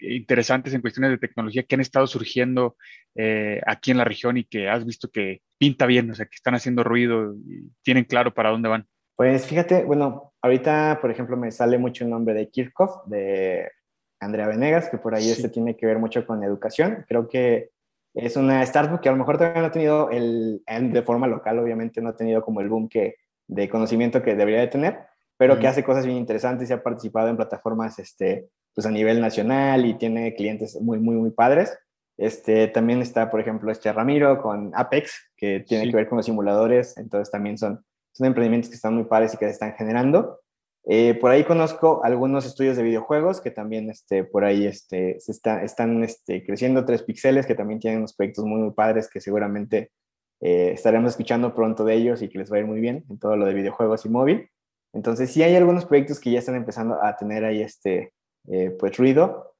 interesantes 0.00 0.74
en 0.74 0.80
cuestiones 0.80 1.10
de 1.10 1.18
tecnología 1.18 1.64
que 1.64 1.74
han 1.74 1.80
estado 1.80 2.06
surgiendo 2.06 2.76
eh, 3.16 3.60
aquí 3.66 3.90
en 3.90 3.98
la 3.98 4.04
región 4.04 4.36
y 4.36 4.44
que 4.44 4.68
has 4.68 4.84
visto 4.86 5.10
que 5.10 5.42
pinta 5.58 5.86
bien, 5.86 6.10
o 6.10 6.14
sea, 6.14 6.26
que 6.26 6.36
están 6.36 6.54
haciendo 6.54 6.84
ruido 6.84 7.34
y 7.46 7.70
tienen 7.82 8.04
claro 8.04 8.32
para 8.32 8.50
dónde 8.50 8.68
van? 8.68 8.86
Pues 9.18 9.46
fíjate, 9.46 9.82
bueno, 9.82 10.32
ahorita, 10.42 10.98
por 11.00 11.10
ejemplo, 11.10 11.36
me 11.36 11.50
sale 11.50 11.76
mucho 11.76 12.04
el 12.04 12.10
nombre 12.10 12.34
de 12.34 12.48
Kirchhoff, 12.50 13.04
de 13.06 13.68
Andrea 14.20 14.46
Venegas, 14.46 14.88
que 14.88 14.96
por 14.98 15.12
ahí 15.12 15.24
Sí. 15.24 15.32
este 15.32 15.48
tiene 15.48 15.76
que 15.76 15.86
ver 15.86 15.98
mucho 15.98 16.24
con 16.24 16.44
educación. 16.44 17.04
Creo 17.08 17.26
que 17.26 17.70
es 18.14 18.36
una 18.36 18.62
startup 18.62 19.00
que 19.00 19.08
a 19.08 19.12
lo 19.12 19.18
mejor 19.18 19.36
todavía 19.36 19.60
no 19.60 19.66
ha 19.66 19.72
tenido 19.72 20.08
el, 20.10 20.62
de 20.68 21.02
forma 21.02 21.26
local, 21.26 21.58
obviamente 21.58 22.00
no 22.00 22.10
ha 22.10 22.16
tenido 22.16 22.42
como 22.42 22.60
el 22.60 22.68
boom 22.68 22.88
que, 22.88 23.16
de 23.48 23.68
conocimiento 23.68 24.22
que 24.22 24.36
debería 24.36 24.60
de 24.60 24.68
tener, 24.68 25.00
pero 25.36 25.58
que 25.58 25.66
hace 25.66 25.82
cosas 25.82 26.06
bien 26.06 26.16
interesantes 26.18 26.70
y 26.70 26.72
ha 26.72 26.82
participado 26.84 27.26
en 27.28 27.36
plataformas 27.36 27.98
este, 27.98 28.50
pues 28.72 28.86
a 28.86 28.90
nivel 28.92 29.20
nacional 29.20 29.84
y 29.84 29.94
tiene 29.94 30.36
clientes 30.36 30.80
muy, 30.80 31.00
muy, 31.00 31.16
muy 31.16 31.30
padres. 31.32 31.76
Este, 32.16 32.68
también 32.68 33.02
está, 33.02 33.30
por 33.30 33.40
ejemplo, 33.40 33.72
este 33.72 33.92
Ramiro 33.92 34.40
con 34.40 34.70
Apex, 34.76 35.32
que 35.36 35.58
tiene 35.66 35.84
Sí. 35.86 35.90
que 35.90 35.96
ver 35.96 36.08
con 36.08 36.16
los 36.18 36.26
simuladores, 36.26 36.96
entonces 36.98 37.32
también 37.32 37.58
son 37.58 37.84
son 38.18 38.26
emprendimientos 38.26 38.68
que 38.68 38.76
están 38.76 38.94
muy 38.94 39.04
padres 39.04 39.32
y 39.32 39.36
que 39.36 39.46
se 39.46 39.52
están 39.52 39.74
generando. 39.74 40.40
Eh, 40.84 41.14
por 41.14 41.30
ahí 41.30 41.44
conozco 41.44 42.02
algunos 42.02 42.46
estudios 42.46 42.76
de 42.76 42.82
videojuegos 42.82 43.40
que 43.40 43.50
también 43.50 43.90
este, 43.90 44.24
por 44.24 44.44
ahí 44.44 44.66
este, 44.66 45.20
se 45.20 45.32
está, 45.32 45.62
están 45.62 46.02
este, 46.02 46.44
creciendo, 46.44 46.84
tres 46.84 47.02
píxeles, 47.02 47.46
que 47.46 47.54
también 47.54 47.78
tienen 47.78 47.98
unos 47.98 48.14
proyectos 48.14 48.44
muy, 48.44 48.60
muy 48.60 48.72
padres 48.72 49.08
que 49.08 49.20
seguramente 49.20 49.92
eh, 50.40 50.72
estaremos 50.72 51.10
escuchando 51.10 51.54
pronto 51.54 51.84
de 51.84 51.94
ellos 51.94 52.22
y 52.22 52.28
que 52.28 52.38
les 52.38 52.50
va 52.50 52.56
a 52.56 52.60
ir 52.60 52.66
muy 52.66 52.80
bien 52.80 53.04
en 53.10 53.18
todo 53.18 53.36
lo 53.36 53.46
de 53.46 53.54
videojuegos 53.54 54.04
y 54.06 54.08
móvil. 54.08 54.50
Entonces, 54.94 55.30
sí 55.30 55.42
hay 55.42 55.54
algunos 55.56 55.84
proyectos 55.84 56.20
que 56.20 56.30
ya 56.30 56.38
están 56.38 56.54
empezando 56.54 57.02
a 57.02 57.16
tener 57.16 57.44
ahí 57.44 57.60
este, 57.60 58.14
eh, 58.48 58.70
pues, 58.78 58.96
ruido, 58.96 59.54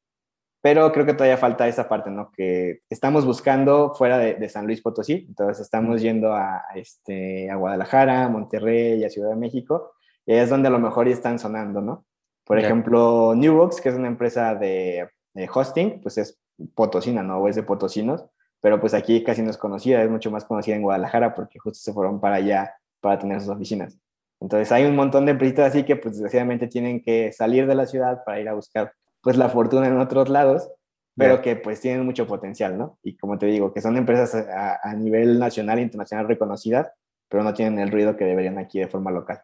pero 0.60 0.90
creo 0.92 1.06
que 1.06 1.14
todavía 1.14 1.36
falta 1.36 1.68
esa 1.68 1.88
parte, 1.88 2.10
¿no? 2.10 2.30
Que 2.32 2.80
estamos 2.90 3.24
buscando 3.24 3.94
fuera 3.94 4.18
de, 4.18 4.48
San 4.48 4.66
Luis 4.66 4.80
Potosí, 4.82 5.26
entonces 5.28 5.60
estamos 5.60 6.02
yendo 6.02 6.34
a, 6.34 6.64
este, 6.74 7.50
a 7.50 7.56
Guadalajara, 7.56 8.24
a 8.24 8.28
Monterrey 8.28 9.00
y 9.00 9.04
a 9.04 9.10
Ciudad 9.10 9.30
de 9.30 9.36
México, 9.36 9.92
y 10.26 10.34
es 10.34 10.50
donde 10.50 10.68
a 10.68 10.72
lo 10.72 10.78
mejor 10.78 11.06
ya 11.06 11.14
están 11.14 11.38
sonando, 11.38 11.80
¿no? 11.80 12.04
Por 12.44 12.58
ejemplo, 12.58 13.34
Newbox, 13.36 13.80
que 13.80 13.90
es 13.90 13.94
una 13.94 14.08
empresa 14.08 14.54
de, 14.54 15.08
hosting, 15.52 16.00
pues 16.00 16.18
es 16.18 16.40
potosina, 16.74 17.22
¿no? 17.22 17.38
O 17.38 17.48
es 17.48 17.56
de 17.56 17.62
potosinos, 17.62 18.24
pero 18.60 18.80
pues 18.80 18.94
aquí 18.94 19.22
casi 19.22 19.42
no 19.42 19.50
es 19.50 19.58
conocida, 19.58 20.02
es 20.02 20.10
mucho 20.10 20.30
más 20.30 20.44
conocida 20.44 20.74
en 20.74 20.82
Guadalajara 20.82 21.34
porque 21.34 21.58
justo 21.58 21.78
se 21.78 21.92
fueron 21.92 22.20
para 22.20 22.36
allá 22.36 22.74
para 23.00 23.18
tener 23.18 23.40
sus 23.40 23.50
oficinas. 23.50 23.98
Entonces 24.40 24.72
hay 24.72 24.84
un 24.84 24.96
montón 24.96 25.26
de 25.26 25.32
empresas 25.32 25.70
así 25.70 25.84
que 25.84 25.96
pues 25.96 26.14
desgraciadamente 26.14 26.66
tienen 26.66 27.02
que 27.02 27.32
salir 27.32 27.66
de 27.66 27.74
la 27.74 27.86
ciudad 27.86 28.24
para 28.24 28.40
ir 28.40 28.48
a 28.48 28.54
buscar 28.54 28.92
pues 29.28 29.36
la 29.36 29.50
fortuna 29.50 29.86
en 29.86 29.98
otros 29.98 30.30
lados, 30.30 30.70
pero 31.14 31.42
que 31.42 31.54
pues 31.54 31.82
tienen 31.82 32.06
mucho 32.06 32.26
potencial, 32.26 32.78
¿no? 32.78 32.98
Y 33.02 33.14
como 33.18 33.36
te 33.36 33.44
digo, 33.44 33.74
que 33.74 33.82
son 33.82 33.98
empresas 33.98 34.34
a, 34.34 34.94
nivel 34.94 35.38
nacional 35.38 35.78
e 35.78 35.82
internacional 35.82 36.26
reconocidas, 36.26 36.90
pero 37.28 37.44
no 37.44 37.52
tienen 37.52 37.78
el 37.78 37.90
ruido 37.90 38.16
que 38.16 38.24
deberían 38.24 38.56
aquí 38.56 38.78
de 38.78 38.88
forma 38.88 39.10
local. 39.10 39.42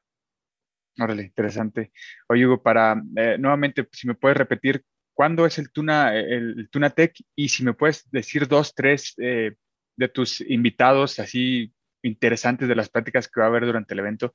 Órale, 0.99 1.25
interesante. 1.25 1.93
Oye, 2.31 2.47
Hugo, 2.47 2.63
para 2.63 2.99
eh, 3.15 3.37
nuevamente, 3.39 3.87
si 3.93 4.07
me 4.07 4.15
puedes 4.15 4.39
repetir, 4.39 4.83
¿cuándo 5.13 5.45
es 5.45 5.59
el 5.59 5.71
Tuna, 5.71 6.17
el, 6.17 6.67
Tuna 6.71 6.89
Tech? 6.89 7.13
Y 7.37 7.51
si 7.51 7.63
me 7.63 7.75
puedes 7.75 8.11
decir 8.11 8.49
dos, 8.49 8.75
tres 8.75 9.13
eh, 9.19 9.53
de 9.99 10.09
tus 10.09 10.41
invitados 10.41 11.19
así 11.19 11.75
interesantes 12.03 12.69
de 12.69 12.75
las 12.75 12.89
prácticas 12.89 13.29
que 13.29 13.39
va 13.39 13.49
a 13.49 13.51
haber 13.51 13.67
durante 13.67 13.93
el 13.93 14.01
evento. 14.01 14.35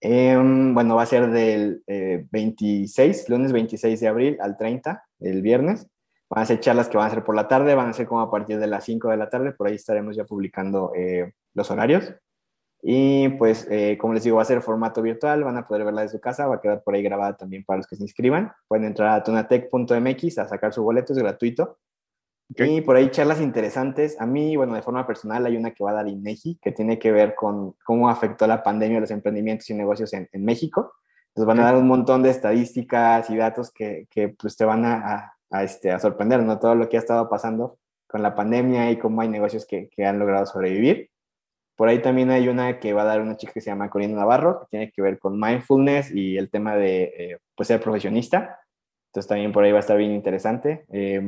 Em, 0.00 0.74
bueno, 0.74 0.94
va 0.94 1.02
a 1.02 1.06
ser 1.06 1.28
del 1.30 1.82
26, 2.30 3.20
eh, 3.20 3.24
lunes 3.28 3.52
26 3.52 4.00
de 4.00 4.08
abril 4.08 4.38
al 4.40 4.56
30, 4.56 5.04
el 5.20 5.42
viernes. 5.42 5.88
Van 6.30 6.42
a 6.42 6.46
ser 6.46 6.60
charlas 6.60 6.88
que 6.88 6.96
van 6.98 7.08
a 7.08 7.10
ser 7.14 7.24
por 7.24 7.34
la 7.34 7.48
tarde, 7.48 7.74
van 7.74 7.88
a 7.88 7.92
ser 7.92 8.06
como 8.06 8.20
a 8.20 8.30
partir 8.30 8.58
de 8.58 8.66
las 8.66 8.84
5 8.84 9.08
de 9.08 9.16
la 9.16 9.30
tarde, 9.30 9.52
por 9.52 9.66
ahí 9.66 9.74
estaremos 9.74 10.14
ya 10.14 10.24
publicando 10.24 10.92
eh, 10.94 11.32
los 11.54 11.70
horarios. 11.70 12.14
Y 12.80 13.30
pues, 13.30 13.66
eh, 13.70 13.98
como 13.98 14.14
les 14.14 14.22
digo, 14.22 14.36
va 14.36 14.42
a 14.42 14.44
ser 14.44 14.62
formato 14.62 15.02
virtual, 15.02 15.42
van 15.42 15.56
a 15.56 15.66
poder 15.66 15.84
verla 15.84 16.02
de 16.02 16.10
su 16.10 16.20
casa, 16.20 16.46
va 16.46 16.56
a 16.56 16.60
quedar 16.60 16.82
por 16.82 16.94
ahí 16.94 17.02
grabada 17.02 17.36
también 17.36 17.64
para 17.64 17.78
los 17.78 17.86
que 17.86 17.96
se 17.96 18.02
inscriban. 18.04 18.52
Pueden 18.68 18.86
entrar 18.86 19.08
a 19.18 19.22
tunatech.mx 19.24 20.38
a 20.38 20.48
sacar 20.48 20.72
su 20.72 20.82
boleto, 20.82 21.12
es 21.12 21.18
gratuito. 21.18 21.78
Y 22.50 22.80
por 22.80 22.96
ahí 22.96 23.10
charlas 23.10 23.40
interesantes. 23.40 24.18
A 24.20 24.26
mí, 24.26 24.56
bueno, 24.56 24.74
de 24.74 24.82
forma 24.82 25.06
personal 25.06 25.44
hay 25.44 25.56
una 25.56 25.72
que 25.72 25.84
va 25.84 25.90
a 25.90 25.94
dar 25.94 26.08
INEGI, 26.08 26.58
que 26.62 26.72
tiene 26.72 26.98
que 26.98 27.12
ver 27.12 27.34
con 27.34 27.74
cómo 27.84 28.08
afectó 28.08 28.46
la 28.46 28.62
pandemia 28.62 28.98
a 28.98 29.00
los 29.02 29.10
emprendimientos 29.10 29.68
y 29.68 29.74
negocios 29.74 30.12
en, 30.14 30.28
en 30.32 30.44
México. 30.44 30.94
Entonces 31.28 31.46
van 31.46 31.60
a 31.60 31.64
dar 31.64 31.76
un 31.76 31.86
montón 31.86 32.22
de 32.22 32.30
estadísticas 32.30 33.28
y 33.30 33.36
datos 33.36 33.70
que, 33.70 34.06
que 34.10 34.30
pues 34.30 34.56
te 34.56 34.64
van 34.64 34.84
a, 34.84 35.34
a, 35.50 35.62
este, 35.62 35.92
a 35.92 35.98
sorprender, 35.98 36.42
¿no? 36.42 36.58
Todo 36.58 36.74
lo 36.74 36.88
que 36.88 36.96
ha 36.96 37.00
estado 37.00 37.28
pasando 37.28 37.78
con 38.06 38.22
la 38.22 38.34
pandemia 38.34 38.90
y 38.90 38.98
cómo 38.98 39.20
hay 39.20 39.28
negocios 39.28 39.66
que, 39.66 39.88
que, 39.90 40.06
han 40.06 40.18
logrado 40.18 40.46
sobrevivir. 40.46 41.10
Por 41.76 41.88
ahí 41.88 42.00
también 42.00 42.30
hay 42.30 42.48
una 42.48 42.80
que 42.80 42.92
va 42.94 43.02
a 43.02 43.04
dar 43.04 43.20
una 43.20 43.36
chica 43.36 43.52
que 43.52 43.60
se 43.60 43.70
llama 43.70 43.90
Corina 43.90 44.16
Navarro, 44.16 44.60
que 44.60 44.66
tiene 44.70 44.90
que 44.90 45.02
ver 45.02 45.18
con 45.18 45.38
mindfulness 45.38 46.10
y 46.12 46.38
el 46.38 46.50
tema 46.50 46.74
de 46.74 47.02
eh, 47.16 47.38
pues 47.54 47.68
ser 47.68 47.80
profesionista. 47.80 48.58
Entonces 49.10 49.28
también 49.28 49.52
por 49.52 49.62
ahí 49.62 49.70
va 49.70 49.78
a 49.78 49.80
estar 49.80 49.98
bien 49.98 50.12
interesante. 50.12 50.86
Eh, 50.90 51.20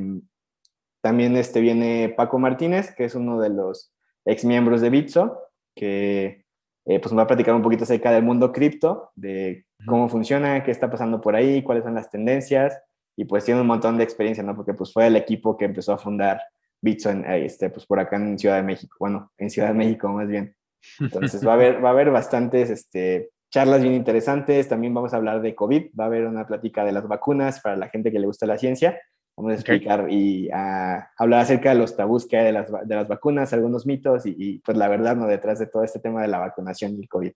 también 1.01 1.37
este 1.37 1.61
viene 1.61 2.13
Paco 2.17 2.39
Martínez, 2.39 2.95
que 2.95 3.05
es 3.05 3.15
uno 3.15 3.41
de 3.41 3.51
los 3.51 3.93
ex 4.25 4.45
miembros 4.45 4.81
de 4.81 4.91
Bitso, 4.91 5.39
que 5.75 6.45
eh, 6.87 7.01
pues 7.01 7.17
va 7.17 7.23
a 7.23 7.27
platicar 7.27 7.55
un 7.55 7.63
poquito 7.63 7.85
acerca 7.85 8.11
del 8.13 8.23
mundo 8.23 8.53
cripto, 8.53 9.11
de 9.15 9.67
cómo 9.87 10.09
funciona, 10.09 10.63
qué 10.63 10.71
está 10.71 10.91
pasando 10.91 11.21
por 11.21 11.35
ahí, 11.35 11.63
cuáles 11.63 11.85
son 11.85 11.95
las 11.95 12.11
tendencias, 12.11 12.79
y 13.17 13.25
pues 13.25 13.45
tiene 13.45 13.61
un 13.61 13.67
montón 13.67 13.97
de 13.97 14.05
experiencia, 14.05 14.43
¿no? 14.43 14.57
Porque 14.57 14.75
pues 14.75 14.93
fue 14.93 15.07
el 15.07 15.17
equipo 15.17 15.57
que 15.57 15.67
empezó 15.67 15.93
a 15.93 15.99
fundar 15.99 16.41
Bitso 16.83 17.11
en, 17.11 17.25
eh, 17.25 17.45
este, 17.45 17.71
pues 17.71 17.87
por 17.87 18.01
acá 18.01 18.17
en 18.17 18.39
Ciudad 18.39 18.57
de 18.57 18.63
México, 18.63 18.97
bueno, 18.99 19.31
en 19.37 19.51
Ciudad 19.51 19.69
de 19.69 19.75
México 19.75 20.09
más 20.09 20.29
bien. 20.29 20.55
Entonces 20.99 21.47
va 21.47 21.53
a 21.53 21.55
haber, 21.57 21.85
va 21.85 21.91
a 21.91 21.93
haber 21.93 22.11
bastantes 22.11 22.71
este, 22.71 23.31
charlas 23.51 23.83
bien 23.83 23.95
interesantes, 23.95 24.69
también 24.69 24.95
vamos 24.95 25.13
a 25.13 25.17
hablar 25.17 25.43
de 25.43 25.55
COVID, 25.55 25.91
va 25.99 26.05
a 26.05 26.07
haber 26.07 26.27
una 26.27 26.47
plática 26.47 26.85
de 26.85 26.93
las 26.93 27.07
vacunas 27.07 27.61
para 27.61 27.77
la 27.77 27.89
gente 27.89 28.11
que 28.11 28.19
le 28.19 28.27
gusta 28.27 28.47
la 28.47 28.57
ciencia, 28.57 28.99
Vamos 29.37 29.53
a 29.53 29.55
explicar 29.55 30.11
y 30.11 30.51
a 30.53 31.11
hablar 31.17 31.41
acerca 31.41 31.71
de 31.71 31.77
los 31.77 31.97
tabús 31.97 32.27
que 32.29 32.37
hay 32.37 32.45
de 32.47 32.53
las, 32.53 32.71
de 32.71 32.95
las 32.95 33.09
vacunas, 33.09 33.53
algunos 33.53 33.87
mitos 33.87 34.27
y, 34.27 34.59
pues 34.59 34.77
la 34.77 34.89
verdad, 34.89 35.17
¿no? 35.17 35.27
Detrás 35.27 35.59
de 35.59 35.67
todo 35.67 35.83
este 35.83 35.99
tema 35.99 36.21
de 36.23 36.29
la 36.29 36.39
vacunación 36.39 36.93
y 36.93 37.03
el 37.03 37.09
COVID. 37.09 37.33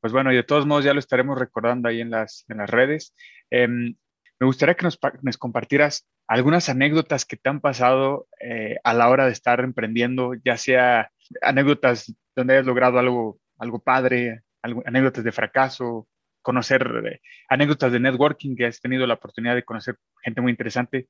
Pues 0.00 0.12
bueno, 0.12 0.32
y 0.32 0.36
de 0.36 0.42
todos 0.42 0.66
modos 0.66 0.84
ya 0.84 0.92
lo 0.92 0.98
estaremos 0.98 1.38
recordando 1.38 1.88
ahí 1.88 2.00
en 2.00 2.10
las, 2.10 2.44
en 2.48 2.58
las 2.58 2.68
redes. 2.68 3.14
Em, 3.50 3.96
me 4.38 4.46
gustaría 4.46 4.74
que 4.74 4.84
nos, 4.84 4.98
nos, 5.22 5.38
compartieras 5.38 6.06
algunas 6.26 6.68
anécdotas 6.68 7.24
que 7.24 7.36
te 7.36 7.48
han 7.48 7.60
pasado 7.60 8.28
eh, 8.40 8.76
a 8.84 8.92
la 8.92 9.08
hora 9.08 9.24
de 9.24 9.32
estar 9.32 9.60
emprendiendo, 9.60 10.34
ya 10.44 10.58
sea 10.58 11.10
anécdotas 11.40 12.14
donde 12.34 12.54
hayas 12.54 12.66
logrado 12.66 12.98
algo, 12.98 13.38
algo 13.58 13.78
padre, 13.78 14.42
anécdotas 14.62 15.24
de 15.24 15.32
fracaso, 15.32 16.06
conocer 16.46 16.86
eh, 17.10 17.20
anécdotas 17.48 17.90
de 17.90 17.98
networking 17.98 18.54
que 18.54 18.66
has 18.66 18.80
tenido 18.80 19.04
la 19.04 19.14
oportunidad 19.14 19.56
de 19.56 19.64
conocer 19.64 19.96
gente 20.22 20.40
muy 20.40 20.52
interesante. 20.52 21.08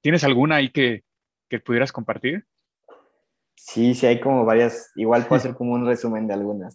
¿Tienes 0.00 0.24
alguna 0.24 0.56
ahí 0.56 0.70
que, 0.70 1.04
que 1.48 1.60
pudieras 1.60 1.92
compartir? 1.92 2.44
Sí, 3.54 3.94
sí, 3.94 4.06
hay 4.06 4.18
como 4.18 4.44
varias, 4.44 4.90
igual 4.96 5.24
puedo 5.26 5.36
hacer 5.38 5.54
como 5.54 5.74
un 5.74 5.86
resumen 5.86 6.26
de 6.26 6.34
algunas. 6.34 6.74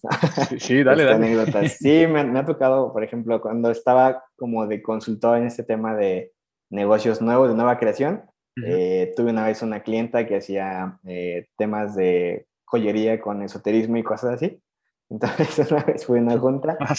Sí, 0.57 0.83
dale, 0.83 1.03
dale. 1.03 1.15
Anécdotas. 1.17 1.79
Sí, 1.79 2.07
me, 2.09 2.21
ha 2.21 2.45
tocado, 2.45 2.93
por 2.93 3.03
ejemplo, 3.03 3.41
cuando 3.41 3.69
estaba 3.71 4.23
como 4.37 4.67
de 4.67 4.81
consultor 4.81 5.39
en 5.39 5.47
este 5.47 5.63
tema 5.63 5.93
de 5.93 6.31
negocios 6.69 7.21
nuevos, 7.21 7.49
de 7.49 7.55
nueva 7.55 7.77
creación, 7.77 8.23
eh, 8.65 9.11
tuve 9.17 9.31
una 9.31 9.45
vez 9.45 9.61
una 9.61 9.83
clienta 9.83 10.25
que 10.25 10.37
hacía 10.37 10.97
eh, 11.05 11.47
temas 11.57 11.93
de 11.93 12.47
joyería 12.63 13.19
con 13.19 13.43
esoterismo 13.43 13.97
y 13.97 14.03
cosas 14.03 14.35
así. 14.35 14.61
Entonces 15.09 15.71
una 15.71 15.83
vez 15.83 16.05
fue 16.05 16.19
una 16.19 16.37
junta, 16.37 16.77
ah, 16.79 16.93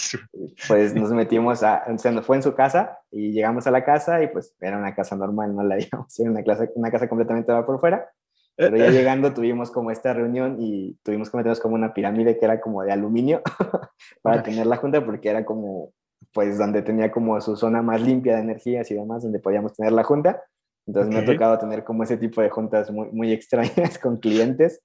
pues 0.67 0.95
nos 0.95 1.11
metimos 1.11 1.61
a, 1.63 1.83
o 1.87 1.97
sea, 1.97 2.11
nos 2.11 2.25
fue 2.25 2.37
en 2.37 2.43
su 2.43 2.55
casa 2.55 2.99
y 3.11 3.31
llegamos 3.31 3.67
a 3.67 3.71
la 3.71 3.83
casa 3.83 4.21
y 4.23 4.27
pues 4.27 4.55
era 4.59 4.77
una 4.77 4.95
casa 4.95 5.15
normal, 5.15 5.55
no 5.55 5.63
la 5.63 5.75
digamos, 5.77 6.19
era 6.19 6.31
una, 6.31 6.43
clase, 6.43 6.71
una 6.75 6.91
casa 6.91 7.07
completamente 7.07 7.53
por 7.63 7.79
fuera, 7.79 8.09
pero 8.55 8.75
ya 8.75 8.89
llegando 8.89 9.33
tuvimos 9.33 9.71
como 9.71 9.89
esta 9.89 10.13
reunión 10.13 10.57
y 10.59 10.97
tuvimos 11.03 11.29
que 11.29 11.37
meternos 11.37 11.61
como 11.61 11.75
una 11.75 11.93
pirámide 11.93 12.37
que 12.37 12.45
era 12.45 12.59
como 12.59 12.83
de 12.83 12.91
aluminio 12.91 13.41
para 14.21 14.43
tener 14.43 14.65
la 14.65 14.75
junta 14.75 15.05
porque 15.05 15.29
era 15.29 15.45
como, 15.45 15.93
pues 16.33 16.57
donde 16.57 16.81
tenía 16.81 17.09
como 17.09 17.39
su 17.39 17.55
zona 17.55 17.81
más 17.81 18.01
limpia 18.01 18.35
de 18.35 18.41
energías 18.41 18.91
y 18.91 18.95
demás, 18.95 19.23
donde 19.23 19.39
podíamos 19.39 19.73
tener 19.73 19.93
la 19.93 20.03
junta 20.03 20.43
entonces 20.89 21.13
me 21.13 21.19
ha 21.19 21.25
tocado 21.25 21.55
tener 21.59 21.83
como 21.83 22.01
ese 22.01 22.17
tipo 22.17 22.41
de 22.41 22.49
juntas 22.49 22.89
muy, 22.89 23.09
muy 23.11 23.31
extrañas 23.31 23.99
con 23.99 24.17
clientes, 24.17 24.81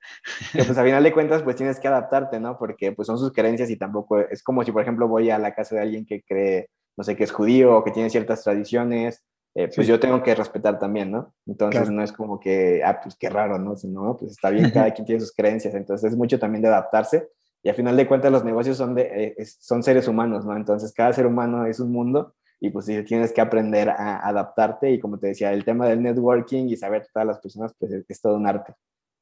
que 0.52 0.62
pues 0.62 0.76
a 0.76 0.84
final 0.84 1.02
de 1.02 1.14
cuentas 1.14 1.42
pues 1.42 1.56
tienes 1.56 1.80
que 1.80 1.88
adaptarte, 1.88 2.38
¿no? 2.40 2.58
Porque 2.58 2.92
pues 2.92 3.06
son 3.06 3.16
sus 3.16 3.32
creencias 3.32 3.70
y 3.70 3.76
tampoco 3.76 4.18
es 4.18 4.42
como 4.42 4.62
si 4.64 4.70
por 4.70 4.82
ejemplo 4.82 5.08
voy 5.08 5.30
a 5.30 5.38
la 5.38 5.54
casa 5.54 5.76
de 5.76 5.80
alguien 5.80 6.04
que 6.04 6.22
cree, 6.22 6.68
no 6.98 7.04
sé, 7.04 7.16
que 7.16 7.24
es 7.24 7.32
judío 7.32 7.74
o 7.74 7.82
que 7.82 7.90
tiene 7.90 8.10
ciertas 8.10 8.44
tradiciones, 8.44 9.24
eh, 9.54 9.70
pues 9.74 9.86
yo 9.86 9.98
tengo 9.98 10.22
que 10.22 10.34
respetar 10.34 10.78
también, 10.78 11.10
¿no? 11.10 11.32
Entonces 11.46 11.88
no 11.88 12.02
es 12.02 12.12
como 12.12 12.38
que, 12.38 12.82
ah, 12.84 13.00
pues 13.02 13.16
qué 13.18 13.30
raro, 13.30 13.58
¿no? 13.58 13.74
Sino, 13.74 14.14
pues 14.18 14.32
está 14.32 14.50
bien, 14.50 14.70
cada 14.70 14.90
quien 14.94 15.06
tiene 15.06 15.20
sus 15.22 15.32
creencias, 15.32 15.74
entonces 15.74 16.12
es 16.12 16.18
mucho 16.18 16.38
también 16.38 16.60
de 16.60 16.68
adaptarse 16.68 17.28
y 17.62 17.70
a 17.70 17.74
final 17.74 17.96
de 17.96 18.06
cuentas 18.06 18.30
los 18.30 18.44
negocios 18.44 18.76
son, 18.76 18.94
de, 18.94 19.34
eh, 19.38 19.46
son 19.58 19.82
seres 19.82 20.06
humanos, 20.06 20.44
¿no? 20.44 20.54
Entonces 20.54 20.92
cada 20.92 21.14
ser 21.14 21.26
humano 21.26 21.64
es 21.64 21.80
un 21.80 21.92
mundo 21.92 22.34
y 22.64 22.70
pues 22.70 22.86
tienes 22.86 23.30
que 23.30 23.42
aprender 23.42 23.90
a 23.90 24.26
adaptarte 24.26 24.90
y 24.90 24.98
como 24.98 25.18
te 25.18 25.26
decía, 25.26 25.52
el 25.52 25.66
tema 25.66 25.86
del 25.86 26.02
networking 26.02 26.66
y 26.66 26.78
saber 26.78 27.06
todas 27.12 27.26
las 27.26 27.38
personas, 27.38 27.74
pues 27.78 27.92
es, 27.92 28.20
todo 28.22 28.36
un 28.36 28.46
arte. 28.46 28.72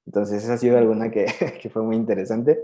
Entonces 0.07 0.45
esa 0.45 0.55
ha 0.55 0.59
sido 0.59 0.79
alguna 0.79 1.11
que, 1.11 1.27
que, 1.61 1.69
fue 1.69 1.83
muy 1.83 1.97
interesante. 1.97 2.61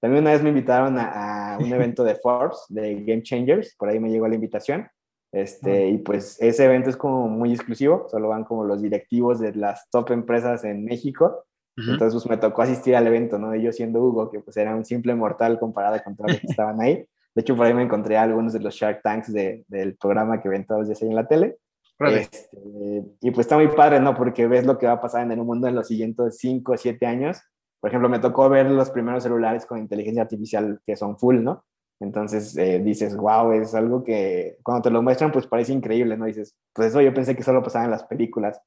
También 0.00 0.24
una 0.24 0.32
vez 0.32 0.42
me 0.42 0.50
invitaron 0.50 0.98
a, 0.98 1.54
a, 1.54 1.58
un 1.58 1.72
evento 1.72 2.04
de 2.04 2.14
Forbes, 2.14 2.58
de 2.68 3.02
Game 3.04 3.22
Changers, 3.22 3.74
por 3.76 3.88
ahí 3.88 3.98
me 3.98 4.10
llegó 4.10 4.28
la 4.28 4.34
invitación. 4.34 4.86
Este, 5.32 5.88
y 5.88 5.98
pues 5.98 6.36
ese 6.42 6.66
evento 6.66 6.90
es 6.90 6.96
como 6.98 7.26
muy 7.28 7.52
exclusivo, 7.52 8.06
solo 8.10 8.28
van 8.28 8.44
como 8.44 8.64
los 8.64 8.82
directivos 8.82 9.40
de 9.40 9.54
las 9.54 9.88
top 9.90 10.10
empresas 10.10 10.62
en 10.64 10.84
México. 10.84 11.46
Entonces 11.74 12.12
pues 12.12 12.26
me 12.28 12.36
tocó 12.36 12.62
asistir 12.62 12.96
al 12.96 13.06
evento, 13.06 13.38
¿no? 13.38 13.54
yo 13.54 13.72
siendo 13.72 14.02
Hugo, 14.02 14.30
que 14.30 14.40
pues 14.40 14.56
era 14.56 14.74
un 14.74 14.84
simple 14.84 15.14
mortal 15.14 15.58
comparado 15.58 16.02
con 16.02 16.16
todos 16.16 16.32
los 16.32 16.40
que 16.40 16.48
estaban 16.48 16.80
ahí. 16.82 17.06
De 17.38 17.42
hecho, 17.42 17.54
por 17.54 17.66
ahí 17.66 17.72
me 17.72 17.84
encontré 17.84 18.16
algunos 18.16 18.52
de 18.52 18.58
los 18.58 18.74
Shark 18.74 19.00
Tanks 19.00 19.32
de, 19.32 19.64
del 19.68 19.96
programa 19.96 20.42
que 20.42 20.48
ven 20.48 20.66
todos 20.66 20.80
los 20.80 20.88
días 20.88 21.00
ahí 21.02 21.08
en 21.08 21.14
la 21.14 21.28
tele. 21.28 21.56
Este, 22.00 22.50
y 23.20 23.30
pues 23.30 23.46
está 23.46 23.54
muy 23.54 23.68
padre, 23.68 24.00
¿no? 24.00 24.16
Porque 24.16 24.48
ves 24.48 24.66
lo 24.66 24.76
que 24.76 24.88
va 24.88 24.94
a 24.94 25.00
pasar 25.00 25.22
en 25.22 25.30
el 25.30 25.44
mundo 25.44 25.68
en 25.68 25.76
los 25.76 25.86
siguientes 25.86 26.36
5 26.36 26.72
o 26.72 26.76
7 26.76 27.06
años. 27.06 27.40
Por 27.78 27.90
ejemplo, 27.90 28.08
me 28.08 28.18
tocó 28.18 28.48
ver 28.48 28.68
los 28.68 28.90
primeros 28.90 29.22
celulares 29.22 29.66
con 29.66 29.78
inteligencia 29.78 30.22
artificial 30.22 30.80
que 30.84 30.96
son 30.96 31.16
full, 31.16 31.40
¿no? 31.40 31.64
Entonces 32.00 32.56
eh, 32.56 32.80
dices, 32.80 33.16
wow, 33.16 33.52
es 33.52 33.72
algo 33.72 34.02
que 34.02 34.56
cuando 34.64 34.82
te 34.82 34.90
lo 34.90 35.00
muestran, 35.00 35.30
pues 35.30 35.46
parece 35.46 35.72
increíble, 35.72 36.16
¿no? 36.16 36.24
Dices, 36.24 36.56
pues 36.72 36.88
eso 36.88 37.00
yo 37.00 37.14
pensé 37.14 37.36
que 37.36 37.44
solo 37.44 37.62
pasaba 37.62 37.84
en 37.84 37.92
las 37.92 38.02
películas, 38.02 38.60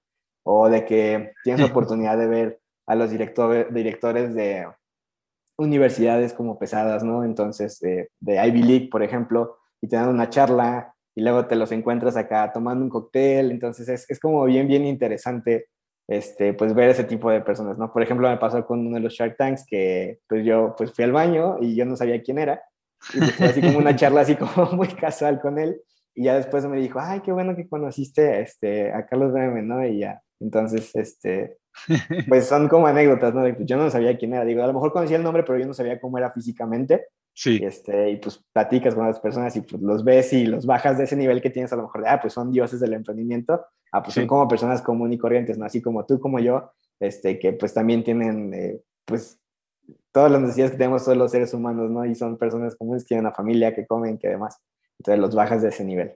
o 0.43 0.69
de 0.69 0.85
que 0.85 1.33
tienes 1.43 1.59
la 1.59 1.67
oportunidad 1.67 2.17
de 2.17 2.27
ver 2.27 2.61
a 2.87 2.95
los 2.95 3.11
directores 3.11 3.73
directores 3.73 4.33
de 4.33 4.65
universidades 5.61 6.33
como 6.33 6.59
pesadas, 6.59 7.03
¿no? 7.03 7.23
Entonces, 7.23 7.79
de 7.79 8.47
Ivy 8.47 8.63
League, 8.63 8.89
por 8.91 9.03
ejemplo, 9.03 9.57
y 9.81 9.87
te 9.87 9.95
dan 9.95 10.09
una 10.09 10.29
charla 10.29 10.93
y 11.15 11.21
luego 11.21 11.45
te 11.45 11.55
los 11.55 11.71
encuentras 11.71 12.15
acá 12.15 12.51
tomando 12.53 12.83
un 12.83 12.89
cóctel, 12.89 13.51
entonces 13.51 13.89
es, 13.89 14.09
es 14.09 14.19
como 14.19 14.45
bien, 14.45 14.67
bien 14.67 14.85
interesante 14.85 15.67
este, 16.07 16.53
pues 16.53 16.73
ver 16.73 16.89
ese 16.89 17.03
tipo 17.03 17.31
de 17.31 17.41
personas, 17.41 17.77
¿no? 17.77 17.91
Por 17.91 18.03
ejemplo, 18.03 18.29
me 18.29 18.37
pasó 18.37 18.65
con 18.65 18.85
uno 18.85 18.95
de 18.95 19.01
los 19.01 19.13
Shark 19.13 19.37
Tanks 19.37 19.65
que 19.65 20.19
pues 20.27 20.45
yo 20.45 20.75
pues 20.77 20.91
fui 20.93 21.05
al 21.05 21.11
baño 21.11 21.57
y 21.61 21.75
yo 21.75 21.85
no 21.85 21.95
sabía 21.95 22.21
quién 22.21 22.37
era, 22.37 22.61
y 23.13 23.19
pues, 23.19 23.41
así 23.41 23.61
como 23.61 23.77
una 23.77 23.95
charla 23.95 24.21
así 24.21 24.35
como 24.35 24.71
muy 24.73 24.87
casual 24.89 25.39
con 25.39 25.57
él, 25.57 25.81
y 26.13 26.25
ya 26.25 26.35
después 26.35 26.65
me 26.65 26.77
dijo, 26.77 26.99
ay, 26.99 27.21
qué 27.21 27.31
bueno 27.31 27.55
que 27.55 27.67
conociste 27.67 28.41
este, 28.41 28.91
a 28.91 29.05
Carlos 29.05 29.31
Bremen, 29.31 29.67
¿no? 29.67 29.85
Y 29.85 29.99
ya, 29.99 30.21
entonces, 30.41 30.91
este, 30.95 31.57
pues 32.27 32.47
son 32.47 32.67
como 32.67 32.87
anécdotas, 32.87 33.33
¿no? 33.33 33.47
Yo 33.59 33.77
no 33.77 33.89
sabía 33.89 34.17
quién 34.17 34.33
era, 34.33 34.43
digo, 34.45 34.63
a 34.63 34.67
lo 34.67 34.73
mejor 34.73 34.91
conocía 34.91 35.17
el 35.17 35.23
nombre, 35.23 35.43
pero 35.43 35.57
yo 35.59 35.65
no 35.65 35.73
sabía 35.73 35.99
cómo 35.99 36.17
era 36.17 36.31
físicamente, 36.31 37.07
Sí. 37.33 37.59
y, 37.61 37.65
este, 37.65 38.09
y 38.11 38.17
pues 38.17 38.43
platicas 38.51 38.93
con 38.93 39.07
las 39.07 39.19
personas 39.21 39.55
y 39.55 39.61
pues 39.61 39.81
los 39.81 40.03
ves 40.03 40.33
y 40.33 40.45
los 40.45 40.65
bajas 40.65 40.97
de 40.97 41.05
ese 41.05 41.15
nivel 41.15 41.41
que 41.41 41.49
tienes 41.49 41.71
a 41.71 41.77
lo 41.77 41.83
mejor 41.83 42.01
de, 42.03 42.09
ah, 42.09 42.19
pues 42.21 42.33
son 42.33 42.51
dioses 42.51 42.81
del 42.81 42.93
emprendimiento, 42.93 43.65
ah, 43.93 44.03
pues 44.03 44.13
Sí. 44.15 44.19
son 44.19 44.27
como 44.27 44.47
personas 44.49 44.81
comunes 44.81 45.15
y 45.15 45.17
corrientes, 45.17 45.57
¿no? 45.57 45.65
Así 45.65 45.81
como 45.81 46.05
tú, 46.05 46.19
como 46.19 46.39
yo, 46.39 46.71
este, 46.99 47.39
que 47.39 47.53
pues 47.53 47.73
también 47.73 48.03
tienen, 48.03 48.53
eh, 48.53 48.81
pues, 49.05 49.39
todas 50.11 50.29
las 50.29 50.41
necesidades 50.41 50.71
que 50.71 50.77
tenemos 50.77 51.05
todos 51.05 51.17
los 51.17 51.31
seres 51.31 51.53
humanos, 51.53 51.89
¿no? 51.89 52.05
Y 52.05 52.15
son 52.15 52.37
personas 52.37 52.75
comunes 52.75 53.03
que 53.03 53.07
tienen 53.09 53.25
una 53.25 53.33
familia, 53.33 53.73
que 53.73 53.87
comen, 53.87 54.17
que 54.17 54.27
demás. 54.27 54.57
Entonces 54.99 55.19
los 55.21 55.33
bajas 55.33 55.61
de 55.61 55.69
ese 55.69 55.85
nivel. 55.85 56.13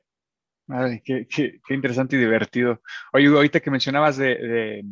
Ay, 0.68 1.02
qué, 1.04 1.28
qué- 1.28 1.60
qué 1.66 1.74
interesante 1.74 2.16
y 2.16 2.20
divertido. 2.20 2.82
Oye, 3.14 3.28
ahorita 3.28 3.60
que 3.60 3.72
mencionabas 3.72 4.18
de, 4.18 4.36
de- 4.36 4.84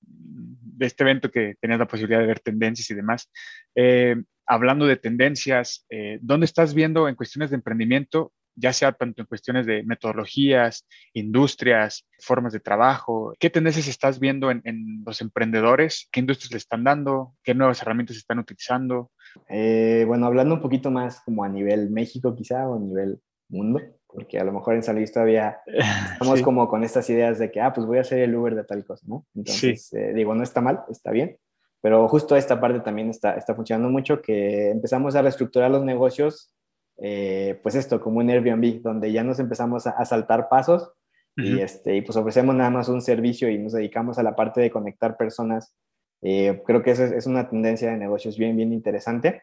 de 0.00 0.86
este 0.86 1.04
evento 1.04 1.30
que 1.30 1.54
tenías 1.60 1.78
la 1.78 1.86
posibilidad 1.86 2.20
de 2.20 2.26
ver 2.26 2.40
tendencias 2.40 2.90
y 2.90 2.94
demás, 2.94 3.30
eh, 3.74 4.16
hablando 4.46 4.86
de 4.86 4.96
tendencias, 4.96 5.86
eh, 5.88 6.18
¿dónde 6.20 6.44
estás 6.46 6.74
viendo 6.74 7.08
en 7.08 7.14
cuestiones 7.14 7.50
de 7.50 7.56
emprendimiento, 7.56 8.32
ya 8.56 8.72
sea 8.72 8.92
tanto 8.92 9.22
en 9.22 9.26
cuestiones 9.26 9.66
de 9.66 9.82
metodologías, 9.84 10.86
industrias, 11.14 12.06
formas 12.20 12.52
de 12.52 12.60
trabajo? 12.60 13.34
¿Qué 13.38 13.48
tendencias 13.50 13.88
estás 13.88 14.20
viendo 14.20 14.50
en, 14.50 14.60
en 14.64 15.02
los 15.06 15.20
emprendedores? 15.22 16.08
¿Qué 16.12 16.20
industrias 16.20 16.52
le 16.52 16.58
están 16.58 16.84
dando? 16.84 17.34
¿Qué 17.42 17.54
nuevas 17.54 17.80
herramientas 17.80 18.16
están 18.16 18.38
utilizando? 18.40 19.10
Eh, 19.48 20.04
bueno, 20.06 20.26
hablando 20.26 20.54
un 20.56 20.60
poquito 20.60 20.90
más 20.90 21.20
como 21.22 21.44
a 21.44 21.48
nivel 21.48 21.90
México 21.90 22.34
quizá 22.36 22.68
o 22.68 22.76
a 22.76 22.80
nivel 22.80 23.20
mundo, 23.48 23.80
porque 24.14 24.38
a 24.38 24.44
lo 24.44 24.52
mejor 24.52 24.74
en 24.74 24.82
San 24.82 24.96
Luis 24.96 25.12
todavía 25.12 25.58
estamos 26.12 26.38
Sí. 26.38 26.44
como 26.44 26.68
con 26.68 26.84
estas 26.84 27.08
ideas 27.10 27.38
de 27.38 27.50
que, 27.50 27.60
ah, 27.60 27.72
pues 27.72 27.86
voy 27.86 27.98
a 27.98 28.02
hacer 28.02 28.20
el 28.20 28.34
Uber 28.34 28.54
de 28.54 28.64
tal 28.64 28.84
cosa, 28.84 29.04
¿no? 29.08 29.26
Entonces, 29.34 29.92
eh, 29.92 30.12
digo, 30.14 30.34
no 30.34 30.42
está 30.42 30.60
mal, 30.60 30.82
está 30.88 31.10
bien, 31.10 31.36
pero 31.80 32.06
justo 32.08 32.36
esta 32.36 32.60
parte 32.60 32.80
también 32.80 33.10
está, 33.10 33.34
está 33.34 33.54
funcionando 33.54 33.90
mucho, 33.90 34.22
que 34.22 34.70
empezamos 34.70 35.14
a 35.16 35.22
reestructurar 35.22 35.70
los 35.70 35.84
negocios, 35.84 36.54
eh, 36.98 37.58
pues 37.62 37.74
esto, 37.74 38.00
como 38.00 38.20
un 38.20 38.30
Airbnb, 38.30 38.80
donde 38.80 39.10
ya 39.12 39.24
nos 39.24 39.40
empezamos 39.40 39.86
a, 39.86 39.90
a 39.90 40.04
saltar 40.04 40.48
pasos 40.48 40.92
y, 41.36 41.58
este, 41.60 41.96
y 41.96 42.00
pues 42.02 42.16
ofrecemos 42.16 42.54
nada 42.54 42.70
más 42.70 42.88
un 42.88 43.02
servicio 43.02 43.50
y 43.50 43.58
nos 43.58 43.72
dedicamos 43.72 44.18
a 44.18 44.22
la 44.22 44.36
parte 44.36 44.60
de 44.60 44.70
conectar 44.70 45.16
personas. 45.16 45.74
Eh, 46.22 46.62
creo 46.64 46.80
que 46.84 46.92
esa 46.92 47.06
es, 47.06 47.10
es 47.10 47.26
una 47.26 47.48
tendencia 47.50 47.90
de 47.90 47.96
negocios 47.96 48.38
bien, 48.38 48.56
bien 48.56 48.72
interesante 48.72 49.42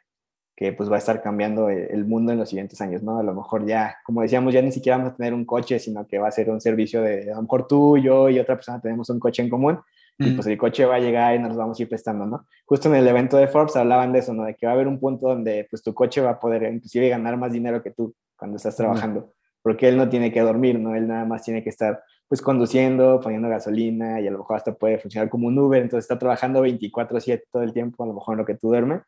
que 0.61 0.73
pues 0.73 0.91
va 0.91 0.97
a 0.97 0.99
estar 0.99 1.23
cambiando 1.23 1.69
el, 1.69 2.05
mundo 2.05 2.31
en 2.31 2.37
los 2.37 2.49
siguientes 2.49 2.79
años, 2.81 3.01
¿no? 3.01 3.17
A 3.17 3.23
lo 3.23 3.33
mejor 3.33 3.65
ya, 3.65 3.97
como 4.05 4.21
decíamos, 4.21 4.53
ya 4.53 4.61
ni 4.61 4.71
siquiera 4.71 4.97
vamos 4.97 5.13
a 5.13 5.15
tener 5.15 5.33
un 5.33 5.43
coche, 5.43 5.79
sino 5.79 6.05
que 6.05 6.19
va 6.19 6.27
a 6.27 6.31
ser 6.31 6.51
un 6.51 6.61
servicio 6.61 7.01
de, 7.01 7.31
a 7.31 7.35
lo 7.37 7.41
mejor 7.41 7.65
tú, 7.65 7.97
yo 7.97 8.29
y 8.29 8.37
otra 8.37 8.57
persona 8.57 8.79
tenemos 8.79 9.09
un 9.09 9.19
coche 9.19 9.41
en 9.41 9.49
común 9.49 9.79
y 10.19 10.27
Ujú. 10.27 10.35
pues 10.35 10.45
el 10.45 10.59
coche 10.59 10.85
va 10.85 10.97
a 10.97 10.99
llegar 10.99 11.33
y 11.33 11.39
nos 11.39 11.57
vamos 11.57 11.79
a 11.79 11.81
ir 11.81 11.89
prestando, 11.89 12.27
¿no? 12.27 12.45
Justo 12.63 12.89
en 12.89 12.93
el 12.93 13.07
evento 13.07 13.37
de 13.37 13.47
Forbes 13.47 13.75
hablaban 13.75 14.13
de 14.13 14.19
eso, 14.19 14.35
¿no? 14.35 14.43
De 14.43 14.53
que 14.53 14.67
va 14.67 14.73
a 14.73 14.75
haber 14.75 14.87
un 14.87 14.99
punto 14.99 15.29
donde 15.29 15.65
pues 15.67 15.81
tu 15.81 15.95
coche 15.95 16.21
va 16.21 16.29
a 16.29 16.39
poder 16.39 16.61
inclusive 16.71 17.09
ganar 17.09 17.37
más 17.37 17.51
dinero 17.53 17.81
que 17.81 17.89
tú 17.89 18.13
cuando 18.35 18.57
estás 18.57 18.75
trabajando, 18.75 19.33
porque 19.63 19.89
él 19.89 19.97
no 19.97 20.09
tiene 20.09 20.31
que 20.31 20.41
dormir, 20.41 20.79
¿no? 20.79 20.93
Él 20.93 21.07
nada 21.07 21.25
más 21.25 21.41
tiene 21.41 21.63
que 21.63 21.71
estar 21.71 22.03
pues 22.27 22.39
conduciendo, 22.39 23.19
poniendo 23.19 23.49
gasolina 23.49 24.21
y 24.21 24.27
a 24.27 24.31
lo 24.31 24.37
mejor 24.37 24.57
hasta 24.57 24.75
puede 24.75 24.99
funcionar 24.99 25.27
como 25.27 25.47
un 25.47 25.57
Uber, 25.57 25.81
entonces 25.81 26.03
está 26.03 26.19
trabajando 26.19 26.61
24/7 26.61 27.45
todo 27.51 27.63
el 27.63 27.73
tiempo, 27.73 28.03
a 28.03 28.07
lo 28.07 28.13
mejor 28.13 28.35
en 28.35 28.37
lo 28.37 28.45
que 28.45 28.53
tú 28.53 28.67
duermes. 28.67 29.01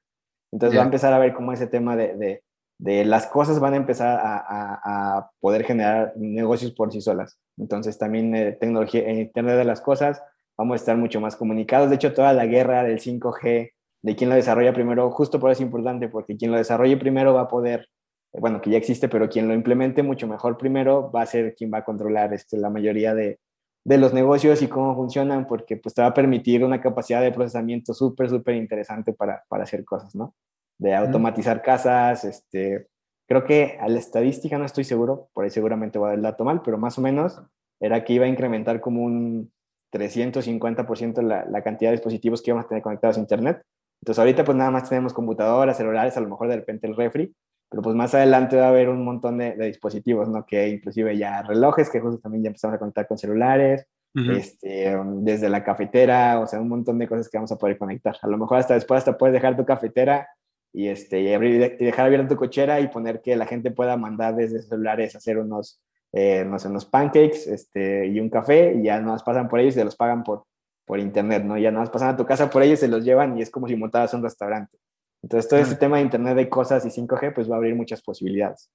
Entonces 0.53 0.73
Ya. 0.75 0.79
va 0.79 0.83
a 0.83 0.85
empezar 0.85 1.13
a 1.13 1.19
ver 1.19 1.33
cómo 1.33 1.51
ese 1.51 1.67
tema 1.67 1.95
de, 1.97 2.15
de, 2.15 2.43
de 2.77 3.05
las 3.05 3.25
cosas 3.27 3.59
van 3.59 3.73
a 3.73 3.77
empezar 3.77 4.19
a, 4.19 4.37
a, 4.37 5.17
a, 5.17 5.31
poder 5.39 5.63
generar 5.63 6.13
negocios 6.15 6.71
por 6.71 6.91
sí 6.93 7.01
solas. 7.01 7.39
Entonces 7.57 7.97
también 7.97 8.35
eh, 8.35 8.51
tecnología, 8.53 9.01
en 9.09 9.19
Internet 9.19 9.57
de 9.57 9.65
las 9.65 9.81
cosas, 9.81 10.21
vamos 10.57 10.73
a 10.73 10.77
estar 10.77 10.95
mucho 10.97 11.19
más 11.19 11.35
comunicados. 11.35 11.89
De 11.89 11.95
hecho, 11.95 12.13
toda 12.13 12.33
la 12.33 12.45
guerra 12.45 12.83
del 12.83 12.99
5G, 12.99 13.71
de 14.03 14.15
quién 14.15 14.29
lo 14.29 14.35
desarrolla 14.35 14.73
primero, 14.73 15.09
justo 15.11 15.39
por 15.39 15.49
eso 15.51 15.61
es 15.63 15.65
importante, 15.65 16.07
porque 16.07 16.37
quien 16.37 16.51
lo 16.51 16.57
desarrolle 16.57 16.97
primero 16.97 17.33
va 17.33 17.41
a 17.41 17.47
poder, 17.47 17.87
eh, 18.33 18.39
bueno, 18.39 18.61
que 18.61 18.69
ya 18.69 18.77
existe, 18.77 19.09
pero 19.09 19.29
quien 19.29 19.47
lo 19.47 19.53
implemente 19.55 20.03
mucho 20.03 20.27
mejor 20.27 20.57
primero 20.57 21.11
va 21.11 21.23
a 21.23 21.25
ser 21.25 21.55
quien 21.55 21.71
va 21.73 21.79
a 21.79 21.85
controlar 21.85 22.33
este, 22.33 22.57
la 22.57 22.69
mayoría 22.69 23.15
de, 23.15 23.39
de 23.85 23.97
los 23.97 24.13
negocios 24.13 24.61
y 24.61 24.67
cómo 24.67 24.95
funcionan, 24.95 25.45
porque 25.45 25.77
pues 25.77 25.93
te 25.93 26.01
va 26.01 26.09
a 26.09 26.13
permitir 26.13 26.63
una 26.63 26.81
capacidad 26.81 27.21
de 27.21 27.31
procesamiento 27.31 27.93
súper, 27.93 28.29
súper 28.29 28.55
interesante 28.55 29.13
para, 29.13 29.43
para 29.49 29.63
hacer 29.63 29.83
cosas, 29.83 30.15
¿no? 30.15 30.33
De 30.77 30.95
automatizar 30.95 31.61
casas, 31.61 32.23
este, 32.23 32.87
creo 33.27 33.43
que 33.43 33.77
a 33.79 33.87
la 33.89 33.99
estadística 33.99 34.57
no 34.57 34.65
estoy 34.65 34.83
seguro, 34.85 35.29
por 35.33 35.43
ahí 35.43 35.49
seguramente 35.49 35.99
va 35.99 36.07
a 36.07 36.09
dar 36.09 36.17
el 36.17 36.23
dato 36.23 36.45
mal, 36.45 36.61
pero 36.63 36.77
más 36.77 36.97
o 36.97 37.01
menos 37.01 37.41
era 37.79 38.03
que 38.03 38.13
iba 38.13 38.25
a 38.25 38.29
incrementar 38.29 38.79
como 38.79 39.03
un 39.03 39.51
350% 39.93 41.21
la, 41.21 41.45
la 41.45 41.61
cantidad 41.61 41.91
de 41.91 41.97
dispositivos 41.97 42.41
que 42.41 42.51
íbamos 42.51 42.65
a 42.65 42.69
tener 42.69 42.83
conectados 42.83 43.17
a 43.17 43.19
Internet. 43.19 43.61
Entonces 44.01 44.19
ahorita 44.19 44.43
pues 44.43 44.57
nada 44.57 44.71
más 44.71 44.89
tenemos 44.89 45.13
computadoras, 45.13 45.77
celulares, 45.77 46.17
a 46.17 46.21
lo 46.21 46.29
mejor 46.29 46.47
de 46.47 46.55
repente 46.55 46.87
el 46.87 46.95
refri, 46.95 47.33
pero 47.73 47.81
pues 47.81 47.95
más 47.95 48.13
adelante 48.13 48.55
va 48.55 48.65
a 48.65 48.69
haber 48.69 48.87
un 48.87 49.03
montón 49.03 49.39
de, 49.39 49.55
de 49.55 49.65
dispositivos, 49.65 50.29
¿no? 50.29 50.45
Que 50.45 50.69
inclusive 50.69 51.17
ya 51.17 51.41
relojes, 51.41 51.89
que 51.89 51.99
justo 51.99 52.19
también 52.19 52.43
ya 52.43 52.49
empezamos 52.49 52.75
a 52.75 52.77
conectar 52.77 53.07
con 53.07 53.17
celulares, 53.17 53.87
uh 54.13 54.19
-huh. 54.19 54.37
este, 54.37 54.95
desde 55.21 55.49
la 55.49 55.63
cafetera, 55.63 56.39
o 56.39 56.45
sea, 56.45 56.61
un 56.61 56.69
montón 56.69 56.99
de 56.99 57.07
cosas 57.07 57.27
que 57.27 57.35
vamos 57.39 57.51
a 57.51 57.57
poder 57.57 57.79
conectar. 57.79 58.15
A 58.21 58.27
lo 58.27 58.37
mejor 58.37 58.59
hasta 58.59 58.75
después 58.75 58.99
hasta 58.99 59.17
puedes 59.17 59.33
dejar 59.33 59.57
tu 59.57 59.65
cafetera 59.65 60.27
y, 60.71 60.87
este, 60.87 61.21
y, 61.21 61.33
abrir, 61.33 61.77
y 61.79 61.83
dejar 61.83 62.05
abierta 62.05 62.27
tu 62.27 62.35
cochera 62.35 62.79
y 62.79 62.89
poner 62.89 63.21
que 63.21 63.35
la 63.35 63.47
gente 63.47 63.71
pueda 63.71 63.97
mandar 63.97 64.35
desde 64.35 64.61
celulares 64.61 65.15
hacer 65.15 65.39
unos, 65.39 65.81
eh, 66.11 66.45
no 66.45 66.59
sé, 66.59 66.67
unos 66.67 66.85
pancakes 66.85 67.47
este, 67.47 68.05
y 68.05 68.19
un 68.19 68.29
café 68.29 68.75
y 68.75 68.83
ya 68.83 69.01
nos 69.01 69.23
pasan 69.23 69.49
por 69.49 69.61
ellos 69.61 69.73
y 69.73 69.79
se 69.79 69.85
los 69.85 69.95
pagan 69.95 70.23
por, 70.23 70.43
por 70.85 70.99
internet, 70.99 71.43
¿no? 71.43 71.57
Ya 71.57 71.71
nos 71.71 71.89
pasan 71.89 72.09
a 72.09 72.17
tu 72.17 72.23
casa 72.23 72.51
por 72.51 72.61
ellos, 72.61 72.81
se 72.81 72.87
los 72.87 73.03
llevan 73.03 73.35
y 73.35 73.41
es 73.41 73.49
como 73.49 73.67
si 73.67 73.75
montaras 73.75 74.13
un 74.13 74.21
restaurante. 74.21 74.77
Entonces, 75.23 75.49
todo 75.49 75.59
este 75.59 75.75
tema 75.75 75.97
de 75.97 76.03
Internet 76.03 76.35
de 76.35 76.49
cosas 76.49 76.85
y 76.85 76.89
5G, 76.89 77.33
pues 77.33 77.49
va 77.49 77.55
a 77.55 77.57
abrir 77.57 77.75
muchas 77.75 78.01
posibilidades. 78.01 78.69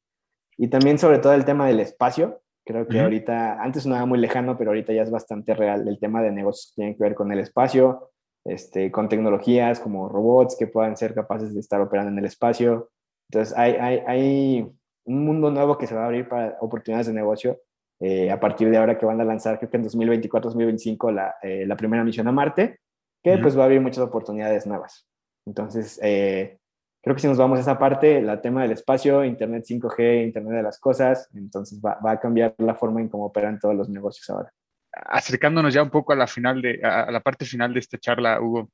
Y 0.56 0.68
también, 0.68 0.98
sobre 0.98 1.18
todo, 1.18 1.34
el 1.34 1.44
tema 1.44 1.66
del 1.66 1.80
espacio. 1.80 2.40
Creo 2.64 2.86
que 2.88 2.96
uh 2.96 3.00
-huh. 3.00 3.04
ahorita, 3.04 3.62
antes 3.62 3.84
sonaba 3.84 4.06
muy 4.06 4.18
lejano, 4.18 4.58
pero 4.58 4.70
ahorita 4.70 4.92
ya 4.92 5.02
es 5.02 5.10
bastante 5.10 5.54
real 5.54 5.86
el 5.86 5.98
tema 5.98 6.22
de 6.22 6.32
negocios 6.32 6.70
que 6.70 6.74
tienen 6.76 6.96
que 6.96 7.04
ver 7.04 7.14
con 7.14 7.30
el 7.32 7.38
espacio, 7.38 8.10
este, 8.44 8.90
con 8.90 9.08
tecnologías 9.08 9.78
como 9.80 10.08
robots 10.08 10.56
que 10.58 10.66
puedan 10.66 10.96
ser 10.96 11.14
capaces 11.14 11.54
de 11.54 11.60
estar 11.60 11.80
operando 11.80 12.12
en 12.12 12.18
el 12.18 12.24
espacio. 12.24 12.90
Entonces, 13.30 13.56
hay, 13.56 13.72
hay, 13.74 14.02
hay 14.06 14.72
un 15.04 15.24
mundo 15.24 15.50
nuevo 15.50 15.78
que 15.78 15.86
se 15.86 15.94
va 15.94 16.02
a 16.02 16.06
abrir 16.06 16.28
para 16.28 16.56
oportunidades 16.60 17.06
de 17.06 17.14
negocio 17.14 17.58
eh, 18.00 18.30
a 18.30 18.38
partir 18.38 18.70
de 18.70 18.76
ahora 18.76 18.96
que 18.96 19.06
van 19.06 19.20
a 19.20 19.24
lanzar, 19.24 19.58
creo 19.58 19.70
que 19.70 19.76
en 19.76 19.84
2024-2025, 19.84 21.12
la, 21.12 21.34
eh, 21.42 21.66
la 21.66 21.76
primera 21.76 22.04
misión 22.04 22.28
a 22.28 22.32
Marte, 22.32 22.78
que 23.22 23.32
uh 23.32 23.34
-huh. 23.34 23.42
pues 23.42 23.56
va 23.56 23.62
a 23.62 23.64
abrir 23.64 23.80
muchas 23.80 24.04
oportunidades 24.04 24.66
nuevas. 24.66 25.07
Entonces, 25.48 25.98
eh, 26.02 26.58
creo 27.02 27.16
que 27.16 27.22
si 27.22 27.26
nos 27.26 27.38
vamos 27.38 27.58
a 27.58 27.62
esa 27.62 27.78
parte, 27.78 28.18
el 28.18 28.40
tema 28.40 28.62
del 28.62 28.72
espacio, 28.72 29.24
Internet 29.24 29.64
5G, 29.66 30.24
Internet 30.24 30.56
de 30.56 30.62
las 30.62 30.78
cosas, 30.78 31.28
entonces 31.34 31.80
va, 31.84 31.98
va, 32.04 32.12
a 32.12 32.20
cambiar 32.20 32.54
la 32.58 32.74
forma 32.74 33.00
en 33.00 33.08
cómo 33.08 33.24
operan 33.26 33.58
todos 33.58 33.74
los 33.74 33.88
negocios 33.88 34.28
ahora. 34.28 34.52
Acercándonos 34.92 35.72
ya 35.72 35.82
un 35.82 35.90
poco 35.90 36.12
a 36.12 36.16
la, 36.16 36.26
final 36.26 36.60
de, 36.60 36.80
a 36.82 37.10
la 37.10 37.20
parte 37.20 37.46
final 37.46 37.72
de 37.72 37.80
esta 37.80 37.98
charla, 37.98 38.40
Hugo, 38.40 38.70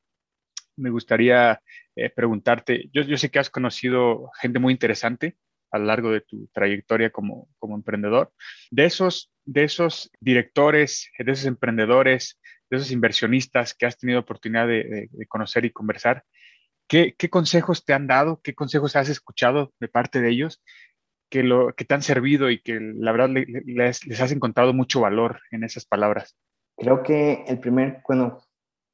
me 0.77 0.91
gustaría 0.91 1.61
eh, 1.95 2.11
preguntarte, 2.11 2.91
yo, 2.93 3.03
yo 3.03 3.17
sé 3.17 3.31
que 3.31 3.39
has 3.39 3.51
conocido 3.51 4.31
gente 4.41 4.59
muy 4.59 4.73
interesante 4.73 5.37
a 5.71 5.79
lo 5.79 5.85
largo 5.87 6.11
de 6.11 6.21
tu 6.21 6.49
trayectoria 6.53 7.11
como, 7.11 7.49
como 7.59 7.77
emprendedor, 7.77 8.33
de 8.71 8.85
esos, 8.85 9.33
de 9.45 9.65
esos 9.65 10.11
directores, 10.21 11.11
de 11.19 11.31
esos 11.31 11.47
emprendedores, 11.47 12.41
de 12.71 12.79
esos 12.79 12.91
inversionistas 12.91 13.75
que 13.75 13.87
has 13.87 13.97
tenido 13.97 14.21
oportunidad 14.21 14.67
de, 14.67 14.85
de, 14.85 15.09
de 15.11 15.27
conocer 15.27 15.65
y 15.65 15.71
conversar, 15.71 16.25
¿Qué, 16.89 17.15
¿Qué, 17.17 17.31
consejos 17.31 17.85
te 17.85 17.95
han 17.95 18.07
dado? 18.07 18.41
¿Qué 18.43 18.55
consejos 18.55 18.97
has 18.97 19.09
escuchado 19.09 19.73
de 19.81 19.89
parte 19.89 20.21
de 20.21 20.31
ellos 20.31 20.63
que, 21.31 21.43
lo, 21.43 21.75
que 21.75 21.85
te 21.85 21.95
han 21.95 22.03
servido 22.03 22.51
y 22.51 22.61
que 22.61 22.79
la 22.81 23.13
verdad 23.13 23.31
les, 23.31 24.21
has 24.21 24.33
encontrado 24.33 24.73
mucho 24.73 25.01
valor 25.01 25.41
en 25.51 25.65
esas 25.65 25.85
palabras? 25.87 26.37
Creo 26.77 27.03
que 27.03 27.45
el 27.47 27.59
primer, 27.59 28.03
bueno, 28.07 28.41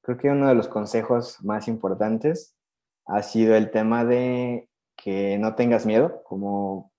creo 0.03 0.19
que 0.19 0.31
uno 0.31 0.49
de 0.49 0.55
los 0.55 0.69
consejos 0.69 1.43
más 1.43 1.69
importantes 1.69 2.57
ha 3.07 3.23
sido 3.23 3.57
el 3.57 3.71
tema 3.71 4.05
de 4.05 4.69
que 4.97 5.39
no 5.39 5.55
tengas 5.55 5.87
miedo, 5.87 6.23
como, 6.25 6.93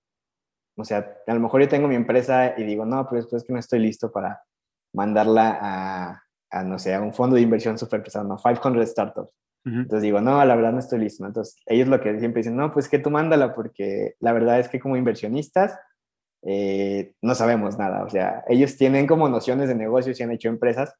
o 0.76 0.84
sea, 0.84 1.16
a 1.26 1.34
lo 1.34 1.40
mejor 1.40 1.62
yo 1.62 1.68
tengo 1.68 1.88
mi 1.88 1.94
empresa 1.94 2.54
y 2.58 2.64
digo, 2.64 2.84
no, 2.84 3.08
pues 3.08 3.32
es 3.32 3.44
que 3.44 3.52
no 3.52 3.58
estoy 3.58 3.78
listo 3.78 4.12
para 4.12 4.42
mandarla 4.92 5.58
a, 5.60 6.22
a 6.50 6.62
no 6.64 6.78
sé, 6.78 6.94
a 6.94 7.00
un 7.00 7.14
fondo 7.14 7.36
de 7.36 7.42
inversión 7.42 7.78
súper 7.78 8.02
pesado, 8.02 8.26
no, 8.26 8.36
500 8.36 8.88
startups. 8.88 9.32
Entonces 9.64 10.02
digo, 10.02 10.20
no, 10.20 10.44
la 10.44 10.56
verdad 10.56 10.72
no 10.72 10.78
estoy 10.80 10.98
listo. 11.00 11.24
Entonces 11.26 11.56
ellos 11.66 11.88
lo 11.88 12.00
que 12.00 12.18
siempre 12.18 12.40
dicen, 12.40 12.56
no, 12.56 12.72
pues 12.72 12.88
que 12.88 12.98
tú 12.98 13.10
mándala 13.10 13.54
porque 13.54 14.14
la 14.20 14.32
verdad 14.32 14.58
es 14.58 14.68
que 14.68 14.80
como 14.80 14.96
inversionistas 14.96 15.78
eh, 16.42 17.14
no 17.22 17.34
sabemos 17.34 17.78
nada. 17.78 18.02
O 18.04 18.10
sea, 18.10 18.42
ellos 18.48 18.76
tienen 18.76 19.06
como 19.06 19.28
nociones 19.28 19.68
de 19.68 19.74
negocios 19.76 20.18
y 20.18 20.22
han 20.24 20.32
hecho 20.32 20.48
empresas, 20.48 20.94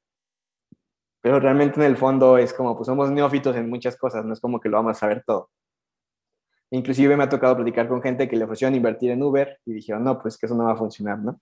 pero 1.21 1.41
realmente 1.41 1.81
en 1.81 1.87
el 1.87 1.97
fondo 1.97 2.39
es 2.39 2.53
como, 2.53 2.77
pues 2.77 2.87
somos 2.87 3.11
neófitos 3.11 3.57
en 3.57 3.69
muchas 3.71 3.97
cosas, 3.97 4.25
no 4.25 4.33
es 4.33 4.41
como 4.41 4.61
que 4.61 4.69
lo 4.69 4.77
vamos 4.77 4.97
a 4.97 5.01
saber 5.01 5.23
todo. 5.27 5.51
Inclusive 6.71 7.17
me 7.17 7.25
ha 7.25 7.29
tocado 7.29 7.55
platicar 7.57 7.87
con 7.89 8.01
gente 8.03 8.29
que 8.29 8.37
le 8.37 8.45
ofrecieron 8.45 8.75
invertir 8.75 9.11
en 9.11 9.23
Uber 9.23 9.59
y 9.67 9.75
dijeron, 9.75 10.05
no, 10.05 10.19
pues 10.21 10.39
que 10.39 10.47
eso 10.47 10.55
no 10.55 10.65
va 10.65 10.73
a 10.73 10.77
funcionar, 10.77 11.19
¿no? 11.19 11.41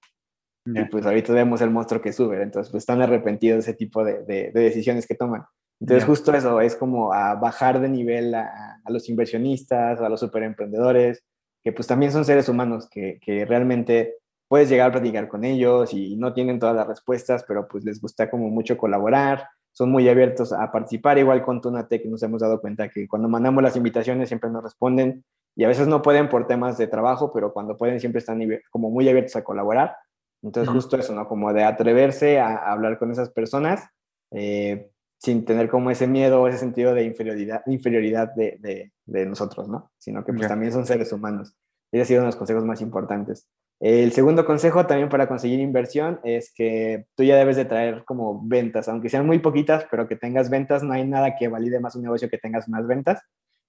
Ya. 0.66 0.82
Y 0.82 0.84
pues 0.86 1.06
ahorita 1.06 1.32
vemos 1.32 1.60
el 1.62 1.70
monstruo 1.70 2.00
que 2.02 2.10
es 2.10 2.20
Uber, 2.20 2.40
entonces 2.40 2.70
pues 2.70 2.82
están 2.82 3.00
arrepentidos 3.00 3.64
de 3.64 3.70
ese 3.70 3.74
tipo 3.78 4.04
de, 4.04 4.24
de- 4.24 4.50
de 4.52 4.60
decisiones 4.60 5.06
que 5.06 5.14
toman. 5.14 5.44
Entonces 5.80 6.04
justo 6.04 6.34
eso, 6.34 6.60
es 6.60 6.76
como 6.76 7.12
a 7.12 7.34
bajar 7.36 7.80
de 7.80 7.88
nivel 7.88 8.34
a, 8.34 8.80
a 8.84 8.90
los 8.90 9.08
inversionistas, 9.08 10.00
a 10.00 10.08
los 10.10 10.20
superemprendedores, 10.20 11.24
que 11.64 11.72
pues 11.72 11.86
también 11.86 12.12
son 12.12 12.24
seres 12.24 12.48
humanos, 12.48 12.86
que, 12.90 13.18
que 13.20 13.46
realmente 13.46 14.16
puedes 14.46 14.68
llegar 14.68 14.90
a 14.90 14.92
platicar 14.92 15.28
con 15.28 15.44
ellos 15.44 15.94
y 15.94 16.16
no 16.16 16.34
tienen 16.34 16.58
todas 16.58 16.76
las 16.76 16.86
respuestas, 16.86 17.44
pero 17.46 17.66
pues 17.68 17.84
les 17.84 18.00
gusta 18.00 18.28
como 18.28 18.50
mucho 18.50 18.76
colaborar, 18.76 19.48
son 19.72 19.90
muy 19.90 20.08
abiertos 20.08 20.52
a 20.52 20.70
participar, 20.70 21.18
igual 21.18 21.42
con 21.42 21.60
Tunatec 21.60 22.04
nos 22.06 22.22
hemos 22.22 22.42
dado 22.42 22.60
cuenta 22.60 22.88
que 22.88 23.08
cuando 23.08 23.28
mandamos 23.28 23.62
las 23.62 23.76
invitaciones 23.76 24.28
siempre 24.28 24.50
nos 24.50 24.62
responden 24.62 25.24
y 25.56 25.64
a 25.64 25.68
veces 25.68 25.86
no 25.86 26.02
pueden 26.02 26.28
por 26.28 26.46
temas 26.46 26.76
de 26.76 26.88
trabajo, 26.88 27.32
pero 27.32 27.52
cuando 27.52 27.76
pueden 27.76 28.00
siempre 28.00 28.18
están 28.18 28.40
como 28.70 28.90
muy 28.90 29.08
abiertos 29.08 29.36
a 29.36 29.44
colaborar. 29.44 29.96
Entonces 30.42 30.72
justo 30.72 30.96
eso, 30.96 31.14
¿no? 31.14 31.28
Como 31.28 31.52
de 31.52 31.64
atreverse 31.64 32.40
a, 32.40 32.56
a 32.56 32.72
hablar 32.72 32.98
con 32.98 33.10
esas 33.10 33.30
personas 33.30 33.88
eh, 34.32 34.90
sin 35.20 35.44
tener 35.44 35.68
como 35.68 35.90
ese 35.90 36.06
miedo 36.06 36.40
o 36.40 36.48
ese 36.48 36.58
sentido 36.58 36.94
de 36.94 37.04
inferioridad, 37.04 37.62
inferioridad 37.66 38.32
de, 38.34 38.56
de- 38.60 38.92
de 39.04 39.26
nosotros, 39.26 39.68
¿no? 39.68 39.90
Sino 39.98 40.24
que 40.24 40.32
pues 40.32 40.48
también 40.48 40.72
son 40.72 40.86
seres 40.86 41.12
humanos. 41.12 41.54
Ese 41.92 42.02
ha 42.02 42.04
sido 42.06 42.18
uno 42.20 42.26
de 42.26 42.28
los 42.28 42.36
consejos 42.36 42.64
más 42.64 42.80
importantes. 42.80 43.46
El 43.80 44.12
segundo 44.12 44.44
consejo 44.44 44.86
también 44.86 45.08
para 45.08 45.26
conseguir 45.26 45.58
inversión 45.60 46.20
es 46.22 46.52
que 46.54 47.06
tú 47.16 47.24
ya 47.24 47.36
debes 47.36 47.56
de 47.56 47.64
traer 47.64 48.04
como 48.04 48.40
ventas, 48.46 48.88
aunque 48.88 49.08
sean 49.08 49.26
muy 49.26 49.38
poquitas, 49.40 49.86
pero 49.90 50.06
que 50.06 50.16
tengas 50.16 50.48
ventas, 50.50 50.82
no 50.82 50.92
hay 50.92 51.06
nada 51.06 51.34
que 51.36 51.48
valide 51.48 51.80
más 51.80 51.96
un 51.96 52.02
negocio 52.02 52.28
que 52.30 52.38
tengas 52.38 52.68
unas 52.68 52.86
ventas. 52.86 53.20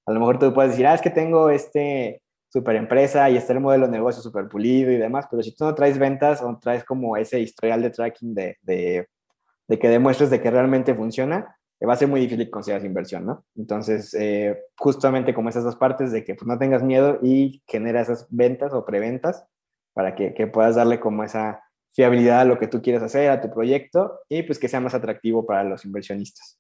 A 0.05 0.11
lo 0.11 0.19
mejor 0.19 0.37
tú 0.39 0.53
puedes 0.53 0.71
decir, 0.71 0.85
ah, 0.87 0.93
es 0.93 1.01
que 1.01 1.09
tengo 1.09 1.49
este 1.49 2.21
super 2.49 2.75
empresa 2.75 3.29
y 3.29 3.37
está 3.37 3.53
el 3.53 3.61
modelo 3.61 3.85
de 3.85 3.93
negocio 3.93 4.21
súper 4.21 4.47
pulido 4.49 4.91
y 4.91 4.97
demás, 4.97 5.25
pero 5.31 5.41
si 5.41 5.55
tú 5.55 5.63
no 5.63 5.73
traes 5.73 5.97
ventas 5.97 6.41
o 6.41 6.57
traes 6.61 6.83
como 6.83 7.15
ese 7.17 7.39
historial 7.39 7.81
de 7.81 7.89
tracking 7.91 8.33
de, 8.35 8.57
de, 8.61 9.07
de 9.72 9.80
que 9.80 9.88
demuestres 9.88 10.30
de 10.30 10.41
que 10.41 10.51
realmente 10.51 10.93
funciona, 10.93 11.57
eh, 11.80 11.86
va 11.86 11.93
a 11.93 11.95
ser 11.95 12.09
muy 12.09 12.19
difícil 12.19 12.43
que 12.43 12.51
consigas 12.51 12.84
inversión, 12.84 13.26
¿no? 13.26 13.45
Entonces, 13.55 14.13
eh, 14.19 14.65
justamente 14.78 15.34
como 15.34 15.47
esas 15.47 15.63
dos 15.63 15.78
partes 15.78 16.11
de 16.11 16.26
que 16.26 16.36
pues, 16.36 16.45
no 16.45 16.59
tengas 16.59 16.84
miedo 16.84 17.19
y 17.24 17.63
genera 17.65 18.01
esas 18.01 18.28
ventas 18.30 18.74
o 18.74 18.84
preventas 18.84 19.45
para 19.93 20.13
que, 20.13 20.34
puedas 20.47 20.76
darle 20.76 20.99
como 20.99 21.24
esa 21.24 21.63
fiabilidad 21.93 22.41
a 22.41 22.45
lo 22.45 22.59
que 22.59 22.67
tú 22.67 22.82
quieres 22.82 23.01
hacer, 23.01 23.30
a 23.30 23.39
tu 23.39 23.49
proyecto 23.49 24.19
y 24.28 24.43
pues 24.43 24.59
que 24.59 24.67
sea 24.67 24.82
más 24.82 24.93
atractivo 24.93 25.45
para 25.45 25.63
los 25.63 25.86
inversionistas. 25.86 26.59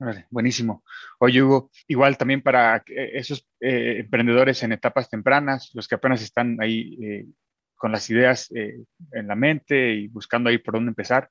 Vale, 0.00 0.26
buenísimo. 0.28 0.82
Oye, 1.20 1.40
Hugo, 1.40 1.70
igual 1.86 2.18
también 2.18 2.42
para 2.42 2.78
eh, 2.88 3.10
esos 3.14 3.48
emprendedores 3.60 4.64
en 4.64 4.72
etapas 4.72 5.08
tempranas, 5.08 5.70
los 5.74 5.86
que 5.86 5.94
apenas 5.94 6.22
están 6.22 6.60
ahí 6.60 7.24
con 7.76 7.92
las 7.92 8.10
ideas 8.10 8.50
en 8.50 9.28
la 9.28 9.36
mente 9.36 9.94
y 9.94 10.08
buscando 10.08 10.50
ahí 10.50 10.58
por 10.58 10.74
dónde 10.74 10.88
empezar, 10.88 11.30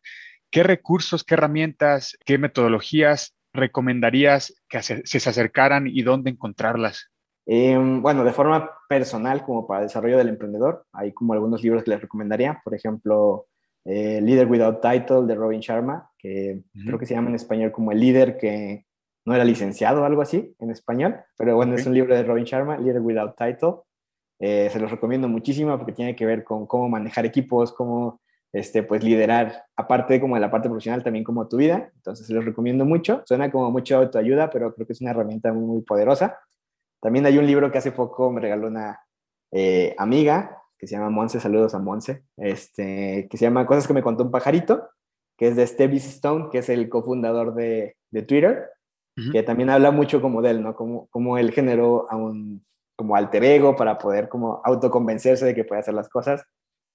¿qué 0.52 0.64
recursos, 0.64 1.24
qué 1.24 1.36
herramientas, 1.36 2.18
qué 2.26 2.38
metodologías 2.38 3.36
recomendarías 3.54 4.54
que 4.70 4.82
se, 4.84 5.02
se 5.06 5.30
acercaran 5.30 5.88
y 5.88 6.02
dónde 6.04 6.30
encontrarlas? 6.30 7.10
Eh, 7.46 7.78
bueno, 8.02 8.26
de 8.26 8.34
forma 8.34 8.70
personal, 8.90 9.44
como 9.46 9.66
para 9.66 9.82
el 9.82 9.88
desarrollo 9.88 10.18
del 10.18 10.30
emprendedor, 10.30 10.86
hay 10.92 11.14
como 11.14 11.34
algunos 11.34 11.64
libros 11.64 11.84
que 11.84 11.92
les 11.92 12.02
recomendaría. 12.02 12.62
Por 12.64 12.76
ejemplo, 12.76 13.48
eh, 13.86 14.20
Leader 14.22 14.48
Without 14.48 14.82
Title 14.82 15.26
de 15.26 15.36
Robin 15.36 15.62
Sharma, 15.62 16.10
que 16.18 16.62
Ujú. 16.76 16.86
creo 16.86 17.00
que 17.00 17.06
se 17.06 17.14
llama 17.14 17.30
en 17.30 17.36
español 17.36 17.72
como 17.72 17.94
el 17.94 18.02
líder 18.02 18.38
que 18.38 18.86
no 19.26 19.34
era 19.34 19.46
licenciado 19.46 20.02
o 20.02 20.06
algo 20.06 20.22
así 20.22 20.56
en 20.60 20.72
español. 20.72 21.22
Pero 21.38 21.56
bueno, 21.56 21.74
Ok. 21.74 21.80
es 21.80 21.86
un 21.86 21.94
libro 21.94 22.16
de 22.16 22.24
Robin 22.24 22.44
Sharma, 22.44 22.78
Leader 22.78 23.02
Without 23.02 23.38
Title. 23.38 23.76
Eh, 24.40 24.70
se 24.72 24.80
los 24.80 24.92
recomiendo 24.92 25.30
muchísimo 25.30 25.78
porque 25.78 25.94
tiene 25.94 26.16
que 26.16 26.26
ver 26.26 26.44
con 26.44 26.68
cómo 26.68 26.90
manejar 26.90 27.26
equipos, 27.26 27.74
cómo 27.74 28.22
este, 28.54 28.84
pues, 28.84 29.04
liderar, 29.04 29.66
aparte 29.76 30.16
de 30.16 30.22
como 30.22 30.36
de 30.36 30.42
la 30.42 30.52
parte 30.52 30.70
profesional, 30.70 31.04
también 31.04 31.24
como 31.24 31.48
tu 31.48 31.58
vida. 31.58 31.92
Entonces, 31.96 32.30
los 32.30 32.46
recomiendo 32.46 32.86
mucho. 32.86 33.24
Suena 33.26 33.52
como 33.52 33.72
mucho 33.72 33.98
autoayuda, 33.98 34.50
pero 34.50 34.74
creo 34.74 34.88
que 34.88 34.94
es 34.94 35.02
una 35.02 35.12
herramienta 35.12 35.52
muy, 35.54 35.66
muy 35.66 35.82
poderosa. 35.82 36.40
También 37.02 37.26
hay 37.26 37.38
un 37.38 37.46
libro 37.46 37.72
que 37.72 37.78
hace 37.78 37.92
poco 37.92 38.32
me 38.32 38.42
regaló 38.42 38.68
una 38.68 39.00
eh, 39.52 39.96
amiga 39.98 40.58
que 40.78 40.88
se 40.88 40.96
llama 40.96 41.10
Monse, 41.10 41.40
saludos 41.40 41.74
a 41.74 41.80
Monse, 41.80 42.24
este, 42.38 43.28
que 43.30 43.38
se 43.38 43.46
llama 43.46 43.66
Cosas 43.66 43.88
que 43.88 43.94
me 43.94 44.04
contó 44.04 44.24
un 44.24 44.32
pajarito, 44.32 44.90
que 45.38 45.48
es 45.48 45.56
de 45.56 45.66
Stevie 45.66 45.98
Stone, 45.98 46.50
que 46.52 46.60
es 46.60 46.70
el 46.70 46.88
cofundador 46.90 47.54
de, 47.56 47.96
de 48.12 48.22
Twitter, 48.24 48.70
Ujú. 49.18 49.32
que 49.32 49.42
también 49.42 49.72
habla 49.72 49.90
mucho 49.90 50.22
como 50.22 50.44
de 50.44 50.52
él, 50.52 50.62
¿no? 50.62 50.76
Como, 50.76 51.08
como 51.08 51.40
él 51.40 51.52
generó 51.52 52.06
a 52.12 52.16
un 52.16 52.64
como 52.96 53.16
alter 53.16 53.44
ego 53.44 53.76
para 53.76 53.98
poder 53.98 54.28
como 54.28 54.62
autoconvencerse 54.64 55.46
de 55.46 55.56
que 55.56 55.64
puede 55.64 55.82
hacer 55.82 55.94
las 55.94 56.10
cosas. 56.10 56.44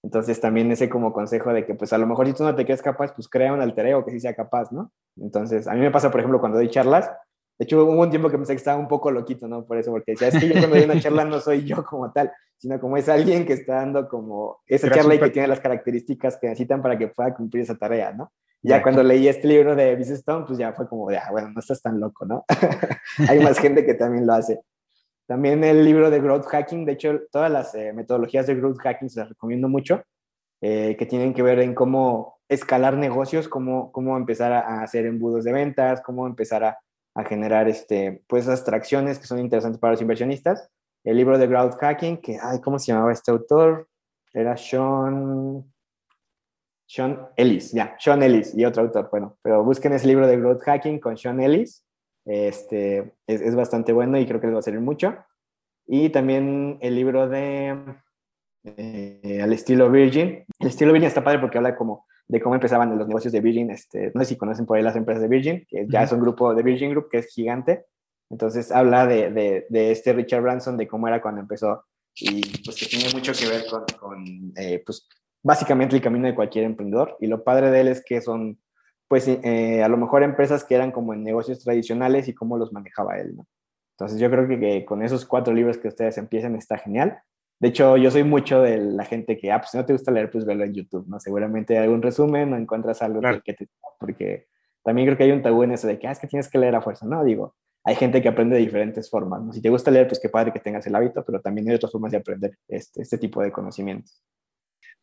Entonces 0.02 0.40
también 0.40 0.70
ese 0.72 0.88
como 0.88 1.12
consejo 1.12 1.52
de 1.52 1.64
que 1.64 1.74
pues 1.74 1.92
a 1.92 1.98
lo 1.98 2.06
mejor 2.06 2.26
si 2.26 2.32
tú 2.32 2.42
no 2.42 2.54
te 2.54 2.64
crees 2.64 2.82
capaz, 2.82 3.14
pues 3.14 3.28
crea 3.28 3.52
un 3.52 3.60
alter 3.60 3.86
ego 3.86 4.04
que 4.04 4.10
sí 4.10 4.20
sea 4.20 4.34
capaz, 4.34 4.72
¿no? 4.72 4.90
Entonces 5.16 5.68
a 5.68 5.74
mí 5.74 5.80
me 5.80 5.90
pasa, 5.90 6.10
por 6.10 6.20
ejemplo, 6.20 6.40
cuando 6.40 6.58
doy 6.58 6.68
charlas, 6.70 7.06
de 7.58 7.64
hecho 7.64 7.84
hubo 7.84 8.00
un 8.00 8.10
tiempo 8.10 8.28
que 8.28 8.36
pensé 8.36 8.54
que 8.54 8.58
estaba 8.58 8.78
un 8.80 8.88
poco 8.88 9.10
loquito, 9.12 9.46
¿no? 9.46 9.64
Por 9.64 9.78
eso, 9.78 9.92
porque 9.92 10.12
decía, 10.12 10.28
es 10.28 10.38
que 10.38 10.48
yo 10.48 10.54
cuando 10.54 10.76
doy 10.76 10.84
una 10.84 10.98
charla 11.00 11.24
no 11.24 11.38
soy 11.38 11.64
yo 11.64 11.84
como 11.84 12.10
tal, 12.10 12.32
sino 12.58 12.80
como 12.80 12.96
es 12.96 13.08
alguien 13.08 13.46
que 13.46 13.52
está 13.52 13.76
dando 13.76 14.08
como 14.08 14.58
esa 14.66 14.90
charla 14.90 15.14
y 15.14 15.20
que 15.20 15.30
tiene 15.30 15.48
las 15.48 15.60
características 15.60 16.36
que 16.38 16.48
necesitan 16.48 16.82
para 16.82 16.98
que 16.98 17.08
pueda 17.08 17.34
cumplir 17.34 17.62
esa 17.62 17.76
tarea, 17.76 18.12
¿no? 18.12 18.32
Ya 18.64 18.76
Ya. 18.78 18.82
cuando 18.82 19.02
leí 19.02 19.26
este 19.28 19.48
libro 19.48 19.74
de 19.74 19.96
Business 19.96 20.20
Stone, 20.20 20.44
pues 20.46 20.58
ya 20.58 20.72
fue 20.72 20.88
como 20.88 21.08
de, 21.10 21.18
ah, 21.18 21.28
bueno, 21.32 21.50
no 21.50 21.58
estás 21.60 21.82
tan 21.82 21.98
loco, 22.00 22.24
¿no? 22.24 22.44
Hay 23.28 23.40
más 23.40 23.58
gente 23.58 23.84
que 23.84 23.94
también 23.94 24.26
lo 24.26 24.34
hace. 24.34 24.60
También 25.32 25.64
el 25.64 25.82
libro 25.82 26.10
de 26.10 26.20
Growth 26.20 26.44
Hacking, 26.44 26.84
de 26.84 26.92
hecho, 26.92 27.22
todas 27.30 27.50
las 27.50 27.74
eh, 27.74 27.94
metodologías 27.94 28.46
de 28.46 28.54
Growth 28.54 28.76
Hacking 28.76 29.08
se 29.08 29.20
las 29.20 29.30
recomiendo 29.30 29.66
mucho, 29.66 30.02
eh, 30.60 30.94
que 30.98 31.06
tienen 31.06 31.32
que 31.32 31.42
ver 31.42 31.58
en 31.60 31.74
cómo 31.74 32.38
escalar 32.50 32.98
negocios, 32.98 33.48
cómo, 33.48 33.90
cómo 33.92 34.18
empezar 34.18 34.52
a, 34.52 34.82
hacer 34.82 35.06
embudos 35.06 35.44
de 35.44 35.52
ventas, 35.52 36.02
cómo 36.02 36.26
empezar 36.26 36.64
a, 36.64 36.78
generar 37.24 37.66
este, 37.66 38.22
pues, 38.26 38.44
esas 38.44 38.62
tracciones 38.62 39.18
que 39.18 39.26
son 39.26 39.38
interesantes 39.38 39.80
para 39.80 39.92
los 39.92 40.02
inversionistas. 40.02 40.68
El 41.02 41.16
libro 41.16 41.38
de 41.38 41.46
Growth 41.46 41.78
Hacking, 41.80 42.18
que, 42.18 42.38
ay, 42.38 42.60
¿cómo 42.60 42.78
se 42.78 42.92
llamaba 42.92 43.10
este 43.10 43.30
autor? 43.30 43.88
Era 44.34 44.54
Sean... 44.58 45.64
Sean 46.86 47.26
Ellis, 47.36 47.72
ya, 47.72 47.96
Sean 47.98 48.22
Ellis 48.22 48.54
y 48.54 48.66
otro 48.66 48.82
autor, 48.82 49.08
bueno, 49.10 49.38
pero 49.40 49.64
busquen 49.64 49.94
ese 49.94 50.08
libro 50.08 50.26
de 50.26 50.36
Growth 50.36 50.60
Hacking 50.60 51.00
con 51.00 51.16
Sean 51.16 51.40
Ellis, 51.40 51.82
este, 52.24 53.14
es, 53.26 53.40
es 53.40 53.54
bastante 53.54 53.92
bueno 53.92 54.18
y 54.18 54.26
creo 54.26 54.40
que 54.40 54.46
les 54.46 54.56
va 54.56 54.60
a 54.60 54.62
servir 54.62 54.80
mucho. 54.80 55.16
Y 55.86 56.10
también 56.10 56.78
el 56.80 56.94
libro 56.94 57.28
de 57.28 57.76
eh, 58.64 59.40
Al 59.42 59.52
estilo 59.52 59.90
Virgin. 59.90 60.44
El 60.58 60.68
estilo 60.68 60.92
Virgin 60.92 61.08
está 61.08 61.24
padre 61.24 61.40
porque 61.40 61.58
habla 61.58 61.76
como 61.76 62.06
de 62.28 62.40
cómo 62.40 62.54
empezaban 62.54 62.96
los 62.96 63.08
negocios 63.08 63.32
de 63.32 63.40
Virgin. 63.40 63.70
Este, 63.70 64.12
no 64.14 64.20
sé 64.20 64.26
si 64.30 64.36
conocen 64.36 64.66
por 64.66 64.76
ahí 64.76 64.82
las 64.82 64.96
empresas 64.96 65.22
de 65.22 65.28
Virgin, 65.28 65.66
que 65.68 65.86
ya 65.88 66.02
es 66.02 66.12
un 66.12 66.20
grupo 66.20 66.54
de 66.54 66.62
Virgin 66.62 66.90
Group 66.90 67.08
que 67.10 67.18
es 67.18 67.26
gigante. 67.28 67.84
Entonces 68.30 68.72
habla 68.72 69.06
de, 69.06 69.30
de, 69.30 69.66
de 69.68 69.90
este 69.90 70.12
Richard 70.12 70.42
Branson, 70.42 70.76
de 70.76 70.88
cómo 70.88 71.08
era 71.08 71.20
cuando 71.20 71.40
empezó 71.40 71.84
y 72.14 72.40
pues 72.62 72.76
que 72.76 72.86
tiene 72.86 73.12
mucho 73.12 73.32
que 73.32 73.48
ver 73.48 73.64
con, 73.66 73.84
con 73.98 74.52
eh, 74.56 74.82
pues 74.84 75.08
básicamente 75.42 75.96
el 75.96 76.02
camino 76.02 76.26
de 76.26 76.34
cualquier 76.34 76.64
emprendedor. 76.64 77.16
Y 77.20 77.26
lo 77.26 77.42
padre 77.42 77.70
de 77.70 77.80
él 77.80 77.88
es 77.88 78.04
que 78.04 78.20
son 78.20 78.60
pues 79.12 79.28
eh, 79.28 79.82
a 79.82 79.88
lo 79.88 79.98
mejor 79.98 80.22
empresas 80.22 80.64
que 80.64 80.74
eran 80.74 80.90
como 80.90 81.12
en 81.12 81.22
negocios 81.22 81.62
tradicionales 81.62 82.28
y 82.28 82.34
cómo 82.34 82.56
los 82.56 82.72
manejaba 82.72 83.18
él, 83.18 83.36
¿no? 83.36 83.46
Entonces 83.90 84.18
yo 84.18 84.30
creo 84.30 84.48
que, 84.48 84.58
que 84.58 84.86
con 84.86 85.02
esos 85.02 85.26
cuatro 85.26 85.52
libros 85.52 85.76
que 85.76 85.88
ustedes 85.88 86.16
empiecen 86.16 86.56
está 86.56 86.78
genial. 86.78 87.18
De 87.60 87.68
hecho, 87.68 87.98
yo 87.98 88.10
soy 88.10 88.24
mucho 88.24 88.62
de 88.62 88.78
la 88.78 89.04
gente 89.04 89.36
que, 89.36 89.52
ah, 89.52 89.58
pues 89.58 89.72
si 89.72 89.76
no 89.76 89.84
te 89.84 89.92
gusta 89.92 90.10
leer, 90.12 90.30
pues 90.30 90.46
velo 90.46 90.64
en 90.64 90.72
YouTube, 90.72 91.06
¿no? 91.08 91.20
Seguramente 91.20 91.76
hay 91.76 91.84
algún 91.84 92.00
resumen 92.00 92.54
o 92.54 92.56
encuentras 92.56 93.02
algo 93.02 93.20
Claro. 93.20 93.42
que, 93.44 93.52
que 93.52 93.66
te... 93.66 93.70
Porque 94.00 94.46
también 94.82 95.06
creo 95.06 95.18
que 95.18 95.24
hay 95.24 95.32
un 95.32 95.42
tabú 95.42 95.62
en 95.62 95.72
eso 95.72 95.88
de 95.88 95.98
que, 95.98 96.08
ah, 96.08 96.12
es 96.12 96.18
que 96.18 96.26
tienes 96.26 96.48
que 96.48 96.56
leer 96.56 96.74
a 96.74 96.80
fuerza, 96.80 97.04
¿no? 97.04 97.22
Digo, 97.22 97.54
hay 97.84 97.96
gente 97.96 98.22
que 98.22 98.30
aprende 98.30 98.56
de 98.56 98.62
diferentes 98.62 99.10
formas, 99.10 99.42
¿no? 99.42 99.52
Si 99.52 99.60
te 99.60 99.68
gusta 99.68 99.90
leer, 99.90 100.08
pues 100.08 100.20
qué 100.20 100.30
padre 100.30 100.54
que 100.54 100.60
tengas 100.60 100.86
el 100.86 100.94
hábito, 100.94 101.22
pero 101.22 101.38
también 101.42 101.68
hay 101.68 101.74
otras 101.74 101.92
formas 101.92 102.12
de 102.12 102.16
aprender 102.16 102.56
este, 102.66 103.02
este 103.02 103.18
tipo 103.18 103.42
de 103.42 103.52
conocimientos. 103.52 104.24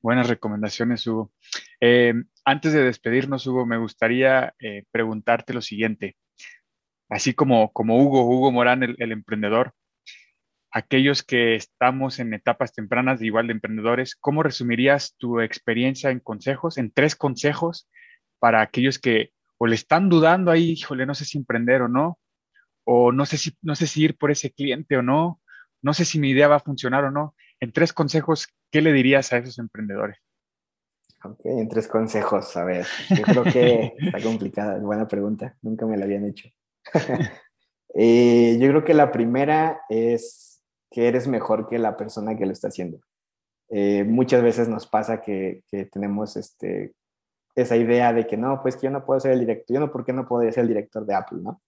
Buenas 0.01 0.29
recomendaciones, 0.29 1.05
Hugo. 1.05 1.33
Eh, 1.81 2.13
antes 2.45 2.71
de 2.71 2.83
despedirnos, 2.83 3.45
Hugo, 3.45 3.65
me 3.65 3.77
gustaría 3.77 4.53
eh, 4.59 4.85
preguntarte 4.91 5.53
lo 5.53 5.61
siguiente. 5.61 6.15
Así 7.09 7.33
como, 7.33 7.73
como 7.73 8.01
Hugo, 8.01 8.23
Hugo 8.23 8.51
Morán, 8.51 8.83
el, 8.83 9.11
emprendedor, 9.11 9.73
aquellos 10.71 11.21
que 11.21 11.55
estamos 11.55 12.19
en 12.19 12.33
etapas 12.33 12.71
tempranas 12.73 13.19
de 13.19 13.25
igual 13.25 13.47
de 13.47 13.53
emprendedores, 13.53 14.15
¿cómo 14.15 14.41
resumirías 14.41 15.15
tu 15.17 15.41
experiencia 15.41 16.11
en 16.11 16.21
consejos, 16.21 16.77
en 16.77 16.91
tres 16.91 17.15
consejos 17.15 17.89
para 18.39 18.61
aquellos 18.61 18.99
que 18.99 19.31
o 19.57 19.67
le 19.67 19.75
están 19.75 20.07
dudando 20.07 20.51
ahí, 20.51 20.71
híjole, 20.71 21.05
no 21.05 21.13
sé 21.13 21.25
si 21.25 21.37
emprender 21.37 21.81
o 21.81 21.89
no, 21.89 22.17
o 22.85 23.11
no 23.11 23.25
sé 23.25 23.37
si, 23.37 23.57
no 23.61 23.75
sé 23.75 23.85
si 23.85 24.03
ir 24.03 24.17
por 24.17 24.31
ese 24.31 24.51
cliente 24.51 24.95
o 24.95 25.01
no, 25.01 25.41
no 25.81 25.93
sé 25.93 26.05
si 26.05 26.19
mi 26.19 26.29
idea 26.29 26.47
va 26.47 26.55
a 26.55 26.61
funcionar 26.61 27.03
o 27.03 27.11
no. 27.11 27.35
En 27.59 27.73
tres 27.73 27.93
consejos, 27.93 28.47
¿qué 28.71 28.81
le 28.81 28.93
dirías 28.93 29.33
a 29.33 29.37
esos 29.37 29.59
emprendedores? 29.59 30.17
Ok, 31.23 31.39
en 31.43 31.67
tres 31.67 31.87
consejos, 31.87 32.55
a 32.55 32.63
ver, 32.63 32.85
yo 33.09 33.23
creo 33.23 33.43
que 33.43 33.93
está 33.99 34.21
complicada, 34.21 34.79
buena 34.79 35.07
pregunta, 35.07 35.57
nunca 35.61 35.85
me 35.85 35.97
la 35.97 36.05
habían 36.05 36.25
hecho. 36.25 36.49
Eh, 37.95 38.59
yo 38.61 38.67
creo 38.67 38.85
que 38.85 38.93
la 38.93 39.11
primera 39.11 39.81
es 39.89 40.61
que 40.91 41.07
eres 41.07 41.27
mejor 41.27 41.67
que 41.67 41.79
la 41.79 41.97
persona 41.97 42.37
que 42.37 42.45
lo 42.45 42.51
está 42.51 42.67
haciendo. 42.67 42.99
Eh, 43.69 44.03
muchas 44.03 44.43
veces 44.43 44.69
nos 44.69 44.85
pasa 44.85 45.21
que, 45.21 45.63
que, 45.67 45.85
tenemos 45.85 46.37
este, 46.37 46.93
esa 47.55 47.75
idea 47.77 48.13
de 48.13 48.27
que 48.27 48.37
no, 48.37 48.61
pues 48.61 48.75
que 48.75 48.83
yo 48.83 48.91
no 48.91 49.03
puedo 49.03 49.19
ser 49.19 49.31
el 49.31 49.39
director, 49.39 49.75
yo 49.75 49.79
no, 49.79 49.91
¿por 49.91 50.05
qué 50.05 50.13
no 50.13 50.27
podría 50.27 50.51
ser 50.51 50.61
el 50.61 50.67
director 50.67 51.03
de 51.03 51.15
Apple, 51.15 51.39
no? 51.41 51.63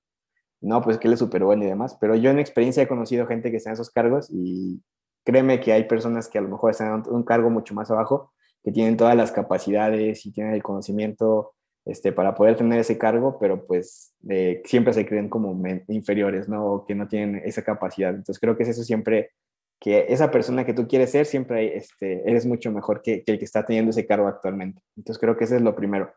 No, 0.62 0.84
pues 0.84 1.00
que 1.00 1.08
él 1.08 1.16
es 1.16 1.20
súper 1.20 1.44
bueno 1.44 1.64
y 1.64 1.68
demás, 1.68 1.98
pero 2.00 2.16
yo 2.16 2.30
en 2.30 2.38
experiencia 2.38 2.84
he 2.84 2.88
conocido 2.88 3.26
gente 3.26 3.50
que 3.50 3.58
está 3.58 3.72
en 3.72 3.74
esos 3.74 3.90
cargos 3.90 4.30
y 4.30 4.80
créeme 5.24 5.60
que 5.60 5.74
hay 5.74 5.84
personas 5.86 6.28
que 6.30 6.38
a 6.38 6.42
lo 6.42 6.50
mejor 6.50 6.72
están 6.72 7.04
en 7.06 7.14
un 7.14 7.24
cargo 7.24 7.50
mucho 7.50 7.74
más 7.74 7.90
abajo 7.92 8.32
que 8.64 8.72
tienen 8.72 8.98
todas 8.98 9.16
las 9.16 9.32
capacidades 9.32 10.26
y 10.26 10.32
tienen 10.32 10.54
el 10.54 10.64
conocimiento 10.64 11.54
este, 11.86 12.12
para 12.12 12.36
poder 12.36 12.56
tener 12.56 12.80
ese 12.80 12.98
cargo, 12.98 13.40
pero 13.40 13.66
pues 13.66 14.14
eh, 14.30 14.62
siempre 14.66 14.94
se 14.94 15.06
creen 15.06 15.30
como 15.30 15.60
inferiores, 15.88 16.48
¿no? 16.48 16.66
O 16.66 16.86
que 16.86 16.94
no 16.94 17.08
tienen 17.08 17.42
esa 17.44 17.64
capacidad. 17.64 18.12
Entonces 18.12 18.40
creo 18.40 18.56
que 18.56 18.64
es 18.64 18.70
eso 18.70 18.84
siempre, 18.84 19.32
que 19.80 20.06
esa 20.10 20.30
persona 20.30 20.64
que 20.64 20.74
tú 20.74 20.88
quieres 20.88 21.10
ser, 21.12 21.26
siempre 21.26 21.76
este, 21.76 22.30
eres 22.30 22.46
mucho 22.46 22.72
mejor 22.72 23.02
que, 23.02 23.24
el 23.26 23.40
que 23.40 23.46
está 23.46 23.66
teniendo 23.66 23.90
ese 23.90 24.06
cargo 24.06 24.28
actualmente. 24.28 24.82
Entonces 24.96 25.20
creo 25.20 25.36
que 25.36 25.46
ese 25.46 25.56
es 25.56 25.62
lo 25.64 25.76
primero. 25.76 26.14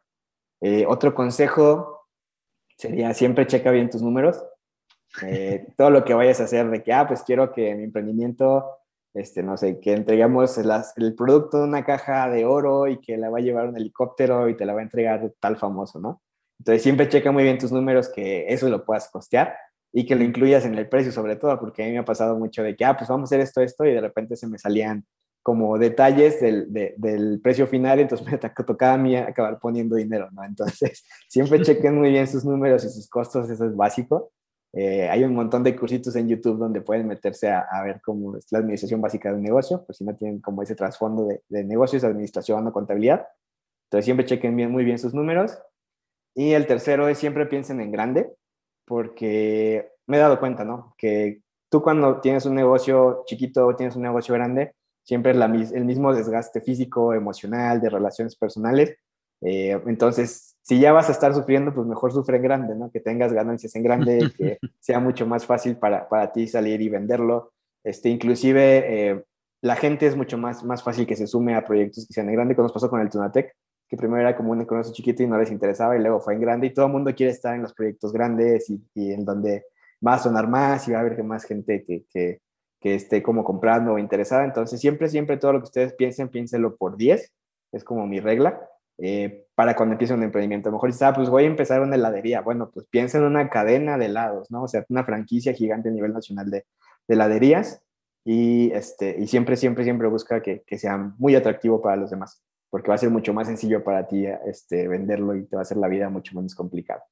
Eh, 0.60 0.84
otro 0.86 1.14
consejo 1.14 2.08
sería 2.76 3.14
siempre 3.14 3.46
checa 3.46 3.70
bien 3.70 3.88
tus 3.88 4.02
números. 4.02 4.44
Eh, 5.22 5.68
todo 5.78 5.90
lo 5.90 6.04
que 6.04 6.12
vayas 6.12 6.40
a 6.40 6.44
hacer 6.44 6.68
de 6.68 6.82
que, 6.82 6.92
ah, 6.92 7.06
pues 7.06 7.22
quiero 7.22 7.52
que 7.52 7.74
mi 7.74 7.84
emprendimiento 7.84 8.66
este, 9.14 9.42
no 9.42 9.56
sé, 9.56 9.80
que 9.80 9.92
entregamos 9.92 10.58
el 10.58 11.14
producto 11.14 11.58
de 11.58 11.64
una 11.64 11.84
caja 11.84 12.28
de 12.28 12.44
oro 12.44 12.88
y 12.88 13.00
que 13.00 13.16
la 13.16 13.30
va 13.30 13.38
a 13.38 13.42
llevar 13.42 13.68
un 13.68 13.76
helicóptero 13.76 14.48
y 14.48 14.56
te 14.56 14.66
la 14.66 14.74
va 14.74 14.80
a 14.80 14.82
entregar 14.82 15.32
tal 15.40 15.56
famoso, 15.56 16.00
¿no? 16.00 16.20
Entonces 16.58 16.82
siempre 16.82 17.08
checa 17.08 17.32
muy 17.32 17.44
bien 17.44 17.58
tus 17.58 17.72
números 17.72 18.08
que 18.08 18.46
eso 18.52 18.68
lo 18.68 18.84
puedas 18.84 19.08
costear 19.10 19.56
y 19.92 20.06
que 20.06 20.16
lo 20.16 20.24
incluyas 20.24 20.64
en 20.64 20.74
el 20.74 20.88
precio 20.88 21.12
sobre 21.12 21.36
todo, 21.36 21.58
porque 21.60 21.84
a 21.84 21.86
mí 21.86 21.92
me 21.92 21.98
ha 21.98 22.04
pasado 22.04 22.36
mucho 22.36 22.62
de 22.62 22.74
que, 22.74 22.84
ah, 22.84 22.96
pues 22.96 23.08
vamos 23.08 23.26
a 23.26 23.28
hacer 23.28 23.40
esto, 23.40 23.60
esto, 23.60 23.84
y 23.84 23.92
de 23.92 24.00
repente 24.00 24.34
se 24.34 24.48
me 24.48 24.58
salían 24.58 25.04
como 25.44 25.78
detalles 25.78 26.40
del, 26.40 26.72
del 26.72 27.40
precio 27.40 27.66
final, 27.66 28.00
entonces 28.00 28.26
me 28.26 28.38
tocaba 28.38 28.94
a 28.94 28.98
mí 28.98 29.14
acabar 29.14 29.60
poniendo 29.60 29.94
dinero, 29.94 30.28
¿no? 30.32 30.42
Entonces, 30.42 31.04
siempre 31.28 31.60
chequen 31.62 31.96
muy 31.96 32.10
bien 32.10 32.26
sus 32.26 32.44
números 32.44 32.84
y 32.84 32.88
sus 32.88 33.08
costos, 33.08 33.48
eso 33.48 33.64
es 33.66 33.76
básico. 33.76 34.32
Eh, 34.76 35.08
hay 35.08 35.22
un 35.22 35.34
montón 35.34 35.62
de 35.62 35.76
cursitos 35.76 36.16
en 36.16 36.28
YouTube 36.28 36.58
donde 36.58 36.80
pueden 36.80 37.06
meterse 37.06 37.48
a, 37.48 37.80
ver 37.84 38.00
cómo 38.02 38.36
es 38.36 38.50
la 38.50 38.58
administración 38.58 39.00
básica 39.00 39.30
de 39.30 39.36
un 39.36 39.42
negocio, 39.42 39.84
pues 39.86 39.98
si 39.98 40.04
no 40.04 40.16
tienen 40.16 40.40
como 40.40 40.62
ese 40.62 40.74
trasfondo 40.74 41.28
de, 41.48 41.64
negocios, 41.64 42.02
administración 42.02 42.66
o 42.66 42.72
contabilidad. 42.72 43.24
Entonces 43.86 44.04
siempre 44.04 44.26
chequen 44.26 44.56
bien, 44.56 44.72
muy 44.72 44.84
bien 44.84 44.98
sus 44.98 45.14
números. 45.14 45.56
Y 46.34 46.52
el 46.52 46.66
tercero 46.66 47.06
es 47.06 47.18
siempre 47.18 47.46
piensen 47.46 47.80
en 47.80 47.92
grande, 47.92 48.32
porque 48.84 49.92
me 50.08 50.16
he 50.16 50.20
dado 50.20 50.40
cuenta, 50.40 50.64
¿no? 50.64 50.94
Que 50.98 51.42
tú 51.70 51.80
cuando 51.80 52.20
tienes 52.20 52.44
un 52.44 52.56
negocio 52.56 53.22
chiquito 53.26 53.66
o 53.66 53.76
tienes 53.76 53.94
un 53.94 54.02
negocio 54.02 54.34
grande, 54.34 54.74
siempre 55.04 55.32
es 55.32 55.72
el 55.72 55.84
mismo 55.84 56.12
desgaste 56.12 56.60
físico, 56.60 57.14
emocional, 57.14 57.80
de 57.80 57.90
relaciones 57.90 58.34
personales. 58.34 58.96
Eh, 59.40 59.80
entonces, 59.86 60.53
si 60.64 60.80
ya 60.80 60.92
vas 60.92 61.10
a 61.10 61.12
estar 61.12 61.34
sufriendo, 61.34 61.74
pues 61.74 61.86
mejor 61.86 62.10
sufre 62.12 62.38
en 62.38 62.42
grande, 62.42 62.74
¿no? 62.74 62.90
Que 62.90 62.98
tengas 62.98 63.34
ganancias 63.34 63.76
en 63.76 63.82
grande, 63.82 64.18
que 64.36 64.58
sea 64.80 64.98
mucho 64.98 65.26
más 65.26 65.44
fácil 65.44 65.76
para, 65.76 66.08
para 66.08 66.32
ti 66.32 66.48
salir 66.48 66.80
y 66.80 66.88
venderlo. 66.88 67.52
Este, 67.84 68.08
inclusive, 68.08 69.10
eh, 69.10 69.24
la 69.60 69.76
gente 69.76 70.06
es 70.06 70.16
mucho 70.16 70.38
más, 70.38 70.64
más 70.64 70.82
fácil 70.82 71.06
que 71.06 71.16
se 71.16 71.26
sume 71.26 71.54
a 71.54 71.64
proyectos 71.66 72.06
que 72.06 72.14
sean 72.14 72.30
en 72.30 72.36
grande, 72.36 72.56
como 72.56 72.64
nos 72.64 72.72
pasó 72.72 72.88
con 72.88 73.02
el 73.02 73.10
Tunatec, 73.10 73.54
que 73.86 73.96
primero 73.98 74.22
era 74.22 74.34
como 74.34 74.52
un 74.52 74.58
negocio 74.58 74.94
chiquito 74.94 75.22
y 75.22 75.26
no 75.26 75.38
les 75.38 75.50
interesaba, 75.50 75.96
y 75.96 76.00
luego 76.00 76.18
fue 76.20 76.32
en 76.32 76.40
grande, 76.40 76.68
y 76.68 76.72
todo 76.72 76.86
el 76.86 76.92
mundo 76.92 77.14
quiere 77.14 77.32
estar 77.32 77.54
en 77.54 77.60
los 77.60 77.74
proyectos 77.74 78.10
grandes 78.10 78.70
y, 78.70 78.82
y 78.94 79.12
en 79.12 79.26
donde 79.26 79.66
va 80.04 80.14
a 80.14 80.18
sonar 80.18 80.48
más 80.48 80.88
y 80.88 80.92
va 80.92 80.98
a 80.98 81.00
haber 81.02 81.22
más 81.24 81.44
gente 81.44 81.84
que, 81.84 82.06
que, 82.10 82.40
que 82.80 82.94
esté 82.94 83.22
como 83.22 83.44
comprando 83.44 83.92
o 83.92 83.98
interesada. 83.98 84.46
Entonces, 84.46 84.80
siempre, 84.80 85.10
siempre 85.10 85.36
todo 85.36 85.52
lo 85.52 85.58
que 85.58 85.64
ustedes 85.64 85.92
piensen, 85.92 86.30
piénsenlo 86.30 86.76
por 86.76 86.96
10, 86.96 87.32
es 87.72 87.84
como 87.84 88.06
mi 88.06 88.20
regla 88.20 88.66
eh, 88.98 89.43
para 89.54 89.76
cuando 89.76 89.92
empiece 89.94 90.14
un 90.14 90.22
emprendimiento. 90.22 90.68
A 90.68 90.70
lo 90.70 90.76
mejor 90.76 90.90
dices, 90.90 91.02
ah, 91.02 91.12
pues 91.12 91.30
voy 91.30 91.44
a 91.44 91.46
empezar 91.46 91.80
una 91.80 91.96
heladería. 91.96 92.40
Bueno, 92.40 92.70
pues 92.72 92.86
piensa 92.90 93.18
en 93.18 93.24
una 93.24 93.48
cadena 93.48 93.98
de 93.98 94.06
helados, 94.06 94.50
¿no? 94.50 94.64
O 94.64 94.68
sea, 94.68 94.84
una 94.88 95.04
franquicia 95.04 95.52
gigante 95.52 95.88
a 95.88 95.92
nivel 95.92 96.12
nacional 96.12 96.50
de, 96.50 96.64
de 97.06 97.14
heladerías 97.14 97.82
y, 98.24 98.72
este, 98.72 99.16
y 99.18 99.26
siempre, 99.26 99.56
siempre, 99.56 99.84
siempre 99.84 100.08
busca 100.08 100.42
que, 100.42 100.62
que, 100.66 100.78
sea 100.78 100.96
muy 101.18 101.34
atractivo 101.34 101.82
para 101.82 101.96
los 101.96 102.10
demás, 102.10 102.42
porque 102.70 102.88
va 102.88 102.94
a 102.94 102.98
ser 102.98 103.10
mucho 103.10 103.34
más 103.34 103.46
sencillo 103.46 103.84
para 103.84 104.08
ti 104.08 104.26
este, 104.46 104.88
venderlo 104.88 105.36
y 105.36 105.44
te 105.44 105.56
va 105.56 105.60
a 105.60 105.64
hacer 105.64 105.76
la 105.76 105.88
vida 105.88 106.08
mucho 106.08 106.34
menos 106.34 106.54
complicada. 106.54 107.04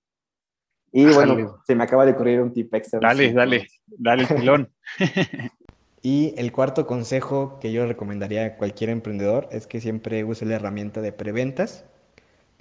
Y 0.90 1.06
bueno, 1.06 1.62
se 1.66 1.74
me 1.74 1.84
acaba 1.84 2.04
de 2.04 2.12
ocurrir 2.12 2.40
un 2.40 2.52
tip 2.52 2.74
extra. 2.74 3.00
Dale, 3.00 3.32
dale, 3.32 3.66
dale, 3.86 4.26
pilón. 4.26 4.68
Y 6.04 6.34
el 6.36 6.50
cuarto 6.50 6.84
consejo 6.84 7.60
que 7.60 7.70
yo 7.70 7.86
recomendaría 7.86 8.44
a 8.44 8.56
cualquier 8.56 8.90
emprendedor 8.90 9.48
es 9.52 9.68
que 9.68 9.80
siempre 9.80 10.24
use 10.24 10.44
la 10.44 10.56
herramienta 10.56 11.00
de 11.00 11.12
preventas. 11.12 11.84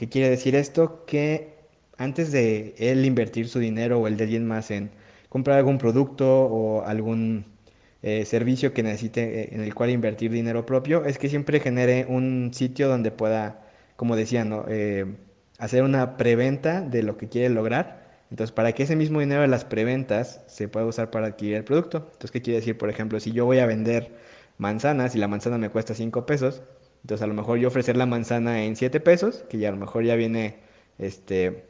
¿Qué 0.02 0.10
quiere 0.10 0.32
decir 0.32 0.56
esto? 0.56 1.06
Que 1.06 1.54
antes 1.96 2.32
de 2.32 2.74
él 2.80 3.06
invertir 3.06 3.48
su 3.48 3.60
dinero 3.60 4.00
o 4.00 4.08
el 4.08 4.18
de 4.18 4.24
alguien 4.24 4.48
más 4.48 4.72
en 4.72 4.90
comprar 5.30 5.60
algún 5.60 5.78
producto 5.78 6.26
o 6.46 6.84
algún 6.84 7.46
eh, 8.02 8.26
servicio 8.26 8.74
que 8.74 8.82
necesite 8.82 9.42
eh, 9.42 9.50
en 9.52 9.62
el 9.62 9.76
cual 9.76 9.92
invertir 9.92 10.32
dinero 10.32 10.66
propio, 10.66 11.06
es 11.06 11.20
que 11.20 11.30
siempre 11.30 11.60
genere 11.60 12.08
un 12.10 12.50
sitio 12.52 12.88
donde 12.88 13.12
pueda, 13.12 13.62
como 13.96 14.16
decía, 14.16 14.44
¿no? 14.44 14.66
Eh, 14.70 15.06
hacer 15.60 15.84
una 15.84 16.18
preventa 16.18 16.82
de 16.82 17.04
lo 17.04 17.18
que 17.18 17.30
quiere 17.30 17.50
lograr 17.50 18.02
entonces, 18.32 18.52
para 18.52 18.72
que 18.72 18.82
ese 18.84 18.96
mismo 18.96 19.20
dinero 19.20 19.42
de 19.42 19.50
las 19.50 19.66
preventas 19.66 20.42
se 20.48 20.68
pueda 20.68 20.88
usar 20.88 21.12
para 21.12 21.28
adquirir 21.28 21.58
el 21.58 21.64
producto. 21.64 21.98
Entonces, 21.98 22.32
¿qué 22.32 22.42
quiere 22.42 22.60
decir? 22.60 22.76
Por 22.76 22.90
ejemplo, 22.90 23.20
si 23.20 23.34
yo 23.34 23.46
voy 23.46 23.60
a 23.60 23.68
vender 23.68 24.16
manzanas 24.58 25.14
y 25.16 25.20
la 25.20 25.28
manzana 25.28 25.60
me 25.60 25.70
cuesta 25.70 25.94
5 25.94 26.26
pesos, 26.26 26.64
entonces 27.04 27.24
a 27.24 27.28
lo 27.28 27.34
mejor 27.34 27.60
yo 27.60 27.68
ofrecer 27.68 27.98
la 27.98 28.06
manzana 28.06 28.64
en 28.64 28.76
7 28.76 29.00
pesos, 29.00 29.44
que 29.50 29.58
ya 29.58 29.70
a 29.70 29.72
lo 29.72 29.78
mejor 29.78 30.04
ya 30.04 30.16
viene 30.16 30.60
este, 30.98 31.66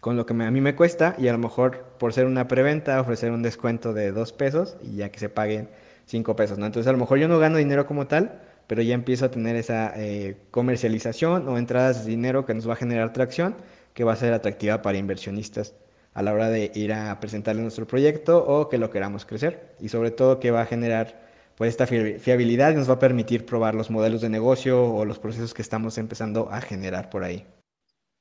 con 0.00 0.16
lo 0.16 0.26
que 0.26 0.34
a 0.34 0.50
mí 0.50 0.60
me 0.60 0.74
cuesta, 0.74 1.14
y 1.18 1.28
a 1.28 1.32
lo 1.32 1.38
mejor 1.38 1.84
por 1.98 2.12
ser 2.12 2.26
una 2.26 2.48
preventa 2.48 3.00
ofrecer 3.00 3.30
un 3.30 3.42
descuento 3.42 3.92
de 3.92 4.12
2 4.12 4.32
pesos 4.32 4.76
y 4.82 4.96
ya 4.96 5.10
que 5.10 5.18
se 5.18 5.28
paguen 5.28 5.68
5 6.06 6.36
pesos, 6.36 6.58
¿no? 6.58 6.66
Entonces 6.66 6.88
a 6.88 6.92
lo 6.92 6.98
mejor 6.98 7.18
yo 7.18 7.28
no 7.28 7.38
gano 7.38 7.58
dinero 7.58 7.86
como 7.86 8.06
tal, 8.06 8.40
pero 8.66 8.82
ya 8.82 8.94
empiezo 8.94 9.24
a 9.24 9.30
tener 9.30 9.56
esa 9.56 9.92
eh, 9.96 10.36
comercialización 10.50 11.48
o 11.48 11.58
entradas 11.58 12.04
de 12.04 12.10
dinero 12.10 12.44
que 12.44 12.54
nos 12.54 12.68
va 12.68 12.74
a 12.74 12.76
generar 12.76 13.12
tracción, 13.12 13.56
que 13.94 14.04
va 14.04 14.12
a 14.12 14.16
ser 14.16 14.32
atractiva 14.32 14.82
para 14.82 14.98
inversionistas 14.98 15.74
a 16.14 16.22
la 16.22 16.32
hora 16.32 16.50
de 16.50 16.70
ir 16.74 16.92
a 16.92 17.18
presentarle 17.20 17.62
nuestro 17.62 17.86
proyecto 17.86 18.44
o 18.44 18.68
que 18.68 18.78
lo 18.78 18.90
queramos 18.90 19.24
crecer. 19.24 19.74
Y 19.80 19.88
sobre 19.88 20.10
todo 20.10 20.40
que 20.40 20.50
va 20.50 20.62
a 20.62 20.66
generar 20.66 21.27
pues 21.58 21.70
esta 21.70 21.86
fiabilidad 21.86 22.74
nos 22.74 22.88
va 22.88 22.94
a 22.94 22.98
permitir 22.98 23.44
probar 23.44 23.74
los 23.74 23.90
modelos 23.90 24.20
de 24.20 24.28
negocio 24.28 24.82
o 24.82 25.04
los 25.04 25.18
procesos 25.18 25.52
que 25.52 25.62
estamos 25.62 25.98
empezando 25.98 26.48
a 26.50 26.60
generar 26.60 27.10
por 27.10 27.24
ahí. 27.24 27.46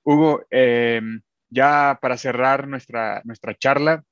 Hugo, 0.04 0.44
eh, 0.52 1.00
ya 1.50 2.00
para 2.02 2.18
cerrar 2.18 2.68
nuestra, 2.68 3.22
nuestra 3.24 3.56
charla, 3.56 4.04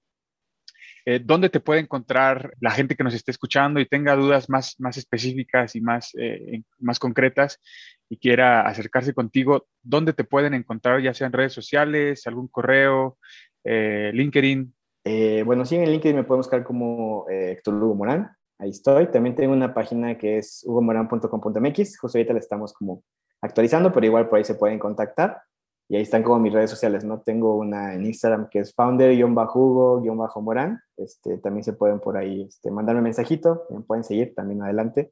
eh, 1.05 1.19
¿dónde 1.23 1.49
te 1.49 1.59
puede 1.59 1.82
encontrar 1.82 2.53
la 2.59 2.71
gente 2.71 2.95
que 2.95 3.03
nos 3.03 3.13
esté 3.13 3.32
escuchando 3.32 3.80
y 3.80 3.88
tenga 3.88 4.15
dudas 4.15 4.49
más, 4.49 4.76
más 4.80 4.97
específicas 4.97 5.76
y 5.76 5.82
más, 5.82 6.11
eh, 6.17 6.61
más 6.80 6.99
concretas 6.99 7.59
y 8.07 8.17
quiera 8.17 8.61
acercarse 8.61 9.13
contigo? 9.13 9.67
¿Dónde 9.82 10.13
te 10.13 10.23
pueden 10.23 10.53
encontrar, 10.53 11.01
ya 11.01 11.13
sea 11.13 11.28
en 11.28 11.34
redes 11.34 11.53
sociales, 11.53 12.26
algún 12.28 12.47
correo, 12.47 13.17
eh, 13.65 14.11
LinkedIn. 14.13 14.73
Eh, 15.03 15.43
bueno, 15.43 15.65
sí, 15.65 15.76
en 15.76 15.89
LinkedIn 15.89 16.15
me 16.15 16.23
pueden 16.23 16.39
buscar 16.39 16.63
como 16.63 17.26
eh, 17.30 17.53
Héctor 17.53 17.73
Hugo 17.76 17.95
Morán. 17.95 18.30
Ahí 18.60 18.70
estoy. 18.70 19.08
También 19.08 19.36
tengo 19.36 19.53
una 19.53 19.74
página 19.74 20.18
que 20.18 20.38
es 20.38 20.64
hugomoran.com.mx. 20.66 21.99
Justo 21.99 22.18
ahorita 22.18 22.32
la 22.34 22.39
estamos 22.39 22.72
como 22.74 23.03
actualizando, 23.41 23.91
pero 23.91 24.06
igual 24.06 24.30
por 24.30 24.38
ahí 24.38 24.45
se 24.45 24.56
pueden 24.56 24.80
contactar. 24.80 25.41
Y 25.88 25.97
ahí 25.97 26.01
están 26.01 26.24
como 26.24 26.39
mis 26.39 26.53
redes 26.53 26.72
sociales, 26.72 27.03
¿no? 27.03 27.22
Tengo 27.22 27.58
una 27.58 27.93
en 27.93 28.06
Instagram 28.06 28.49
que 28.49 28.58
es 28.60 28.74
founder-hugo-morán. 28.74 30.82
Este, 30.97 31.38
también 31.38 31.64
se 31.64 31.74
pueden 31.74 31.99
por 31.99 32.18
ahí 32.18 32.47
este, 32.49 32.72
mandarme 32.72 33.01
un 33.01 33.06
mensajito, 33.06 33.66
me 33.70 33.82
pueden 33.82 34.03
seguir 34.03 34.34
también 34.34 34.64
adelante. 34.64 35.12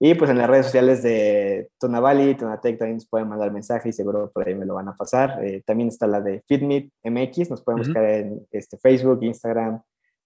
Y 0.00 0.14
pues 0.14 0.30
en 0.30 0.38
las 0.38 0.48
redes 0.48 0.66
sociales 0.66 1.02
de 1.02 1.70
Tonavali, 1.78 2.34
Tonatec 2.34 2.78
también 2.78 2.96
nos 2.96 3.08
pueden 3.08 3.28
mandar 3.28 3.52
mensaje 3.52 3.88
y 3.88 3.92
seguro 3.92 4.30
por 4.32 4.46
ahí 4.46 4.54
me 4.54 4.66
lo 4.66 4.74
van 4.74 4.88
a 4.88 4.96
pasar. 4.96 5.44
Eh, 5.44 5.62
también 5.64 5.88
está 5.88 6.06
la 6.06 6.20
de 6.20 6.42
FitMeet 6.46 6.90
MX, 7.04 7.50
nos 7.50 7.62
pueden 7.62 7.78
buscar 7.78 8.04
en 8.04 8.46
este, 8.50 8.76
Facebook, 8.78 9.22
Instagram, 9.22 9.80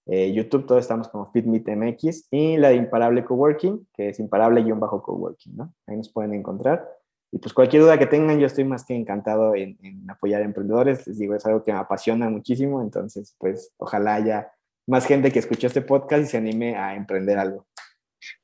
Eh, 0.08 0.32
YouTube, 0.32 0.66
todos 0.66 0.80
estamos 0.80 1.08
como 1.08 1.30
FitMeetMX 1.30 2.28
y 2.30 2.56
la 2.56 2.70
de 2.70 2.76
Imparable 2.76 3.24
Coworking, 3.24 3.86
que 3.92 4.08
es 4.08 4.18
imparable-coworking, 4.18 5.54
¿no? 5.54 5.74
Ahí 5.86 5.96
nos 5.96 6.10
pueden 6.10 6.32
encontrar. 6.32 6.88
Y 7.30 7.38
pues 7.38 7.52
cualquier 7.52 7.82
duda 7.82 7.98
que 7.98 8.06
tengan, 8.06 8.40
yo 8.40 8.46
estoy 8.46 8.64
más 8.64 8.86
que 8.86 8.94
encantado 8.94 9.54
en, 9.54 9.78
en 9.82 10.10
apoyar 10.10 10.40
a 10.40 10.46
emprendedores. 10.46 11.06
Les 11.06 11.18
digo, 11.18 11.34
es 11.34 11.44
algo 11.44 11.62
que 11.62 11.72
me 11.72 11.78
apasiona 11.78 12.30
muchísimo, 12.30 12.80
entonces 12.80 13.36
pues 13.38 13.74
ojalá 13.76 14.14
haya 14.14 14.50
más 14.86 15.06
gente 15.06 15.30
que 15.30 15.38
escuche 15.40 15.66
este 15.66 15.82
podcast 15.82 16.22
y 16.24 16.26
se 16.26 16.38
anime 16.38 16.74
a 16.74 16.94
emprender 16.94 17.38
algo. 17.38 17.66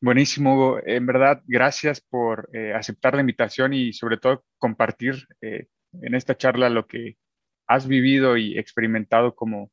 Buenísimo, 0.01 0.55
Hugo. 0.55 0.81
En 0.85 1.07
verdad, 1.07 1.43
gracias 1.47 2.01
por 2.01 2.49
eh, 2.53 2.75
aceptar 2.75 3.15
la 3.15 3.23
invitación 3.23 3.73
y 3.73 3.93
sobre 3.95 4.19
todo 4.19 4.45
compartir 4.59 5.27
eh, 5.41 5.69
en 6.03 6.15
esta 6.15 6.37
charla 6.37 6.69
lo 6.69 6.87
que 6.87 7.17
has 7.67 7.87
vivido 7.87 8.37
y 8.37 8.59
experimentado 8.59 9.35
como, 9.35 9.71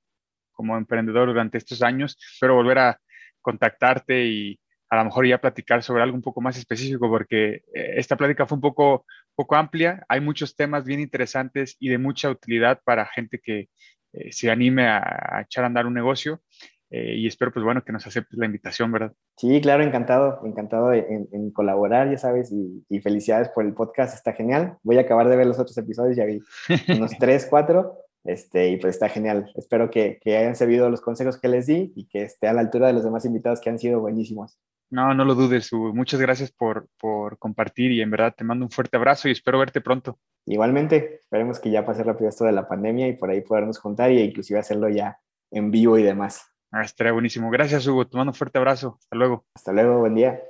como 0.62 0.78
emprendedor 0.78 1.28
durante 1.28 1.57
estos 1.57 1.82
años. 1.82 2.16
Espero 2.34 2.53
volver 2.53 2.78
a 2.78 2.99
contactarte 3.41 4.26
y 4.28 4.59
a 4.91 4.97
lo 4.97 5.05
mejor 5.05 5.26
ya 5.26 5.41
platicar 5.41 5.82
sobre 5.82 6.03
algo 6.03 6.16
un 6.16 6.22
poco 6.22 6.39
más 6.39 6.55
específico, 6.55 7.09
porque 7.09 7.64
eh, 7.74 7.93
esta 7.95 8.16
plática 8.16 8.45
fue 8.45 8.57
un 8.57 8.62
poco, 8.62 9.07
poco 9.34 9.55
amplia. 9.55 10.05
Hay 10.07 10.22
muchos 10.22 10.55
temas 10.55 10.86
bien 10.86 10.99
interesantes 10.99 11.78
y 11.80 11.89
de 11.89 11.97
mucha 11.97 12.30
utilidad 12.30 12.80
para 12.84 13.07
gente 13.07 13.39
que 13.43 13.70
eh, 14.14 14.32
se 14.32 14.51
anime 14.51 14.88
a, 14.88 14.99
a, 14.99 15.41
echar 15.41 15.64
a 15.64 15.68
andar 15.68 15.88
un 15.88 15.95
negocio. 15.95 16.43
Eh, 16.91 17.16
y 17.16 17.26
espero, 17.26 17.51
pues 17.51 17.64
bueno, 17.64 17.84
que 17.84 17.93
nos 17.93 18.05
aceptes 18.05 18.38
la 18.38 18.45
invitación, 18.45 18.91
¿verdad? 18.91 19.14
Sí, 19.38 19.62
claro, 19.62 19.82
encantado, 19.82 20.41
encantado 20.45 20.93
en, 20.93 21.28
en 21.32 21.51
colaborar, 21.51 22.12
ya 22.12 22.18
sabes, 22.18 22.51
y, 22.51 22.86
y, 22.88 22.99
felicidades 22.99 23.49
por 23.49 23.66
el 23.66 23.74
podcast, 23.74 24.14
está 24.14 24.34
genial. 24.34 24.78
Voy 24.84 24.97
a 24.97 25.01
acabar 25.01 25.28
de 25.30 25.38
ver 25.38 25.47
los 25.47 25.57
otros 25.57 25.78
episodios, 25.78 26.16
ya 26.18 26.26
vi 26.26 26.43
unos 26.89 27.18
tres, 27.18 27.47
cuatro, 27.49 27.97
este, 28.24 28.69
y 28.69 28.78
pues 28.78 28.95
está 28.95 29.09
genial. 29.09 29.51
Espero 29.55 29.89
que, 29.89 30.19
que 30.22 30.38
hayan 30.38 30.55
servido 30.55 30.89
los 30.89 31.01
consejos 31.01 31.39
que 31.39 31.47
les 31.47 31.67
di 31.67 31.93
y 31.95 32.07
que 32.07 32.24
esté 32.24 32.47
a 32.47 32.53
la 32.53 32.61
altura 32.61 32.88
de 32.88 32.93
los 32.93 33.03
demás 33.03 33.26
invitados 33.26 33.61
que 33.61 33.69
han 33.69 33.80
sido 33.80 33.99
buenísimos. 33.99 34.57
No, 34.91 35.13
no 35.13 35.24
lo 35.24 35.36
dudes, 35.36 35.72
Hugo. 35.72 35.93
Muchas 35.93 36.19
gracias 36.19 36.51
por, 36.51 36.88
por 36.99 37.38
compartir 37.38 37.91
y 37.91 38.01
en 38.01 38.11
verdad 38.11 38.34
te 38.36 38.43
mando 38.43 38.65
un 38.65 38.72
fuerte 38.72 38.97
abrazo 38.97 39.30
y 39.30 39.32
espero 39.32 39.57
verte 39.57 39.80
pronto. 39.80 40.19
Igualmente, 40.45 41.15
esperemos 41.22 41.59
que 41.59 41.72
ya 41.72 41.86
pase 41.86 42.03
rápido 42.03 42.30
esto 42.30 42.43
de 42.43 42.51
la 42.51 42.67
pandemia 42.67 43.07
y 43.07 43.13
por 43.13 43.30
ahí 43.30 43.41
podernos 43.41 43.80
juntar 43.80 44.09
e 44.11 44.24
inclusive 44.26 44.59
hacerlo 44.59 44.89
ya 44.89 45.17
en 45.49 45.72
vivo 45.72 45.97
y 45.97 46.03
demás. 46.03 46.45
Ah, 46.72 46.84
estaría 46.84 47.13
buenísimo. 47.13 47.49
Gracias, 47.49 47.88
Hugo. 47.88 48.07
Te 48.07 48.17
mando 48.17 48.32
un 48.32 48.36
fuerte 48.36 48.57
abrazo. 48.57 48.97
Hasta 49.01 49.15
luego. 49.15 49.45
Hasta 49.55 49.72
luego, 49.72 49.99
buen 49.99 50.15
día. 50.15 50.41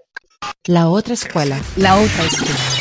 La 0.65 0.89
otra 0.89 1.13
escuela. 1.13 1.59
La 1.77 1.95
otra 1.95 2.23
escuela. 2.23 2.80